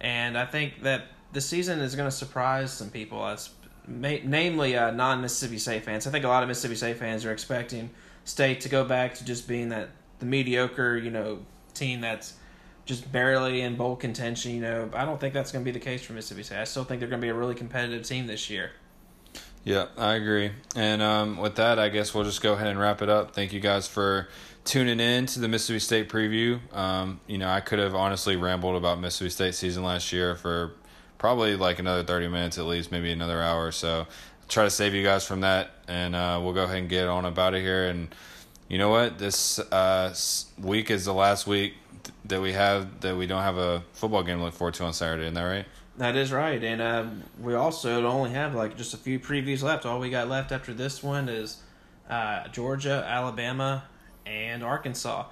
and 0.00 0.38
I 0.38 0.46
think 0.46 0.80
that 0.84 1.06
the 1.32 1.40
season 1.40 1.80
is 1.80 1.96
going 1.96 2.08
to 2.08 2.14
surprise 2.14 2.72
some 2.72 2.90
people, 2.90 3.18
ma- 3.88 4.18
namely 4.22 4.76
uh, 4.76 4.92
non 4.92 5.20
Mississippi 5.20 5.58
State 5.58 5.84
fans. 5.84 6.06
I 6.06 6.12
think 6.12 6.24
a 6.24 6.28
lot 6.28 6.44
of 6.44 6.48
Mississippi 6.48 6.76
State 6.76 6.98
fans 6.98 7.24
are 7.24 7.32
expecting 7.32 7.90
State 8.24 8.60
to 8.60 8.68
go 8.68 8.84
back 8.84 9.16
to 9.16 9.24
just 9.24 9.48
being 9.48 9.70
that 9.70 9.88
the 10.20 10.26
mediocre, 10.26 10.96
you 10.96 11.10
know, 11.10 11.40
team 11.74 12.00
that's 12.00 12.34
just 12.90 13.12
barely 13.12 13.60
in 13.60 13.76
bowl 13.76 13.94
contention. 13.94 14.52
You 14.52 14.60
know, 14.60 14.90
I 14.92 15.04
don't 15.04 15.20
think 15.20 15.32
that's 15.32 15.52
going 15.52 15.64
to 15.64 15.72
be 15.72 15.72
the 15.72 15.82
case 15.82 16.02
for 16.02 16.12
Mississippi 16.12 16.42
State. 16.42 16.58
I 16.58 16.64
still 16.64 16.82
think 16.82 16.98
they're 16.98 17.08
going 17.08 17.20
to 17.20 17.24
be 17.24 17.30
a 17.30 17.34
really 17.34 17.54
competitive 17.54 18.04
team 18.04 18.26
this 18.26 18.50
year. 18.50 18.72
Yeah, 19.62 19.86
I 19.96 20.14
agree. 20.14 20.50
And 20.74 21.00
um, 21.00 21.36
with 21.36 21.54
that, 21.54 21.78
I 21.78 21.88
guess 21.88 22.12
we'll 22.12 22.24
just 22.24 22.42
go 22.42 22.54
ahead 22.54 22.66
and 22.66 22.80
wrap 22.80 23.00
it 23.00 23.08
up. 23.08 23.32
Thank 23.32 23.52
you 23.52 23.60
guys 23.60 23.86
for 23.86 24.28
tuning 24.64 24.98
in 24.98 25.26
to 25.26 25.38
the 25.38 25.46
Mississippi 25.46 25.78
State 25.78 26.08
preview. 26.08 26.58
Um, 26.74 27.20
you 27.28 27.38
know, 27.38 27.48
I 27.48 27.60
could 27.60 27.78
have 27.78 27.94
honestly 27.94 28.34
rambled 28.34 28.74
about 28.74 28.98
Mississippi 28.98 29.30
State 29.30 29.54
season 29.54 29.84
last 29.84 30.12
year 30.12 30.34
for 30.34 30.72
probably 31.18 31.54
like 31.54 31.78
another 31.78 32.02
30 32.02 32.26
minutes 32.26 32.58
at 32.58 32.64
least, 32.64 32.90
maybe 32.90 33.12
another 33.12 33.40
hour 33.40 33.66
or 33.66 33.72
so. 33.72 34.08
Try 34.48 34.64
to 34.64 34.70
save 34.70 34.94
you 34.94 35.04
guys 35.04 35.24
from 35.24 35.42
that, 35.42 35.70
and 35.86 36.16
uh, 36.16 36.40
we'll 36.42 36.54
go 36.54 36.64
ahead 36.64 36.78
and 36.78 36.88
get 36.88 37.06
on 37.06 37.24
about 37.24 37.54
it 37.54 37.60
here. 37.60 37.86
And 37.86 38.12
you 38.68 38.78
know 38.78 38.88
what? 38.88 39.18
This 39.18 39.60
uh, 39.60 40.12
week 40.58 40.90
is 40.90 41.04
the 41.04 41.14
last 41.14 41.46
week 41.46 41.74
that 42.24 42.40
we 42.40 42.52
have 42.52 43.00
that 43.00 43.16
we 43.16 43.26
don't 43.26 43.42
have 43.42 43.56
a 43.56 43.82
football 43.92 44.22
game 44.22 44.38
to 44.38 44.44
look 44.44 44.54
forward 44.54 44.74
to 44.74 44.84
on 44.84 44.92
Saturday. 44.92 45.24
Isn't 45.24 45.34
that 45.34 45.42
right? 45.42 45.66
That 45.96 46.16
is 46.16 46.32
right, 46.32 46.62
and 46.62 46.80
uh, 46.80 47.04
we 47.38 47.54
also 47.54 48.06
only 48.06 48.30
have 48.30 48.54
like 48.54 48.76
just 48.76 48.94
a 48.94 48.96
few 48.96 49.18
previews 49.18 49.62
left. 49.62 49.84
All 49.84 50.00
we 50.00 50.10
got 50.10 50.28
left 50.28 50.52
after 50.52 50.72
this 50.72 51.02
one 51.02 51.28
is 51.28 51.58
uh, 52.08 52.48
Georgia, 52.48 53.04
Alabama, 53.06 53.84
and 54.24 54.62
Arkansas, 54.62 55.26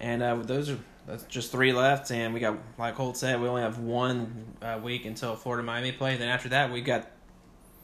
and 0.00 0.22
uh, 0.22 0.36
those 0.36 0.70
are 0.70 0.78
that's 1.06 1.24
just 1.24 1.50
three 1.50 1.72
left. 1.72 2.10
And 2.10 2.34
we 2.34 2.40
got, 2.40 2.58
like 2.78 2.94
Holt 2.94 3.16
said, 3.16 3.40
we 3.40 3.48
only 3.48 3.62
have 3.62 3.78
one 3.78 4.44
uh, 4.60 4.78
week 4.82 5.06
until 5.06 5.36
Florida 5.36 5.62
Miami 5.62 5.92
play. 5.92 6.16
Then 6.16 6.28
after 6.28 6.50
that, 6.50 6.70
we 6.70 6.82
got 6.82 7.10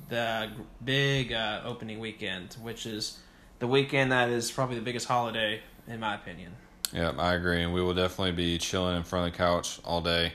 the 0.09 0.51
big 0.85 1.33
uh, 1.33 1.63
opening 1.65 1.99
weekend, 2.01 2.55
which 2.61 2.85
is 2.85 3.19
the 3.59 3.67
weekend 3.67 4.13
that 4.13 4.29
is 4.29 4.51
probably 4.51 4.77
the 4.77 4.83
biggest 4.83 5.09
holiday 5.09 5.63
in 5.89 6.01
my 6.01 6.15
opinion. 6.15 6.53
Yeah, 6.95 7.13
I 7.19 7.35
agree, 7.35 7.61
and 7.61 7.75
we 7.75 7.83
will 7.83 7.95
definitely 7.95 8.33
be 8.33 8.57
chilling 8.57 8.97
in 8.97 9.03
front 9.03 9.27
of 9.27 9.33
the 9.33 9.37
couch 9.37 9.81
all 9.85 10.01
day 10.01 10.33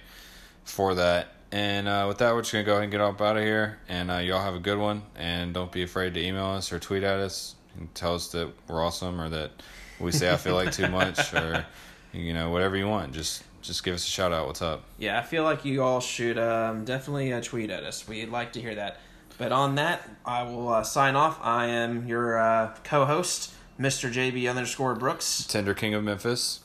for 0.65 0.93
that. 0.95 1.29
And 1.51 1.87
uh, 1.87 2.05
with 2.07 2.17
that, 2.17 2.33
we're 2.33 2.41
just 2.41 2.51
gonna 2.51 2.65
go 2.65 2.73
ahead 2.73 2.83
and 2.83 2.91
get 2.91 3.01
up 3.01 3.21
out 3.21 3.37
of 3.37 3.43
here. 3.43 3.79
And 3.87 4.11
uh, 4.11 4.17
y'all 4.17 4.41
have 4.41 4.55
a 4.55 4.59
good 4.59 4.77
one, 4.77 5.03
and 5.15 5.53
don't 5.53 5.71
be 5.71 5.83
afraid 5.83 6.13
to 6.15 6.21
email 6.21 6.47
us 6.47 6.73
or 6.73 6.77
tweet 6.77 7.03
at 7.03 7.19
us 7.19 7.55
and 7.77 7.93
tell 7.95 8.13
us 8.13 8.27
that 8.33 8.51
we're 8.67 8.83
awesome 8.83 9.19
or 9.21 9.29
that 9.29 9.51
we 9.99 10.11
say 10.11 10.31
I 10.31 10.37
feel 10.37 10.55
like 10.55 10.71
too 10.71 10.89
much 10.89 11.33
or 11.33 11.65
you 12.11 12.33
know 12.33 12.49
whatever 12.49 12.75
you 12.75 12.87
want. 12.87 13.13
Just 13.13 13.43
just 13.61 13.83
give 13.83 13.93
us 13.95 14.05
a 14.05 14.09
shout 14.09 14.33
out. 14.33 14.47
What's 14.47 14.61
up? 14.61 14.83
Yeah, 14.97 15.17
I 15.17 15.23
feel 15.23 15.43
like 15.43 15.63
you 15.63 15.81
all 15.81 16.01
should 16.01 16.37
um, 16.37 16.83
definitely 16.85 17.31
uh, 17.31 17.41
tweet 17.41 17.69
at 17.69 17.83
us. 17.83 18.07
We'd 18.07 18.29
like 18.29 18.53
to 18.53 18.61
hear 18.61 18.75
that. 18.75 18.99
But 19.37 19.53
on 19.53 19.75
that, 19.75 20.07
I 20.25 20.43
will 20.43 20.67
uh, 20.67 20.83
sign 20.83 21.15
off. 21.15 21.39
I 21.41 21.67
am 21.67 22.05
your 22.05 22.37
uh, 22.37 22.75
co-host, 22.83 23.53
Mr. 23.79 24.11
JB 24.11 24.49
underscore 24.49 24.95
Brooks. 24.95 25.45
Tender 25.47 25.73
King 25.73 25.93
of 25.93 26.03
Memphis, 26.03 26.59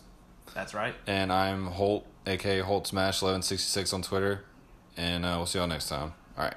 That's 0.55 0.75
right. 0.75 0.95
and 1.07 1.33
I'm 1.33 1.67
Holt, 1.67 2.07
aka 2.27 2.61
Holt 2.61 2.87
Smash 2.87 3.23
eleven 3.23 3.43
sixty 3.43 3.69
six 3.69 3.93
on 3.93 4.03
Twitter. 4.03 4.45
And 4.97 5.25
uh, 5.25 5.35
we'll 5.37 5.47
see 5.47 5.59
y'all 5.59 5.69
next 5.69 5.89
time. 5.89 6.13
All 6.37 6.45
right. 6.45 6.55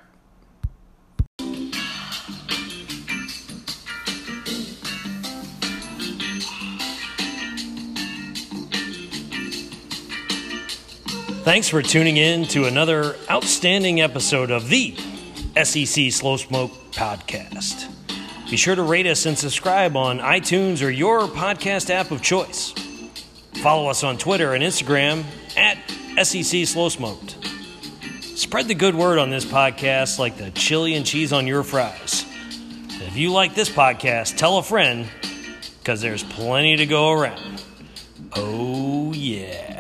Thanks 11.44 11.70
for 11.70 11.82
tuning 11.82 12.18
in 12.18 12.46
to 12.50 12.66
another 12.66 13.16
outstanding 13.32 14.02
episode 14.02 14.52
of 14.52 14.68
the 14.68 14.96
SEC 15.64 16.12
Slow 16.12 16.36
Smoke 16.36 16.72
Podcast. 16.92 17.90
Be 18.50 18.56
sure 18.56 18.76
to 18.76 18.84
rate 18.84 19.06
us 19.06 19.26
and 19.26 19.38
subscribe 19.38 19.98
on 19.98 20.20
iTunes 20.20 20.82
or 20.86 20.90
your 20.90 21.22
podcast 21.28 21.90
app 21.90 22.12
of 22.12 22.22
choice. 22.22 22.74
Follow 23.62 23.90
us 23.90 24.06
on 24.06 24.18
Twitter 24.18 24.54
and 24.54 24.64
Instagram 24.64 25.26
at 25.58 25.78
SEC 26.26 26.66
Slow 26.66 26.88
Smoked. 26.88 27.36
Spread 28.22 28.70
the 28.70 28.76
good 28.76 28.96
word 28.96 29.20
on 29.20 29.30
this 29.30 29.44
podcast 29.44 30.18
like 30.18 30.38
the 30.38 30.52
chili 30.52 30.96
and 30.96 31.06
cheese 31.06 31.34
on 31.34 31.46
your 31.46 31.64
fries. 31.64 32.26
If 32.88 33.18
you 33.18 33.34
like 33.34 33.54
this 33.54 33.70
podcast, 33.70 34.38
tell 34.38 34.60
a 34.60 34.64
friend 34.64 35.08
because 35.80 36.00
there's 36.00 36.24
plenty 36.24 36.78
to 36.78 36.86
go 36.86 37.12
around. 37.12 37.64
Oh, 38.34 39.12
yeah. 39.14 39.77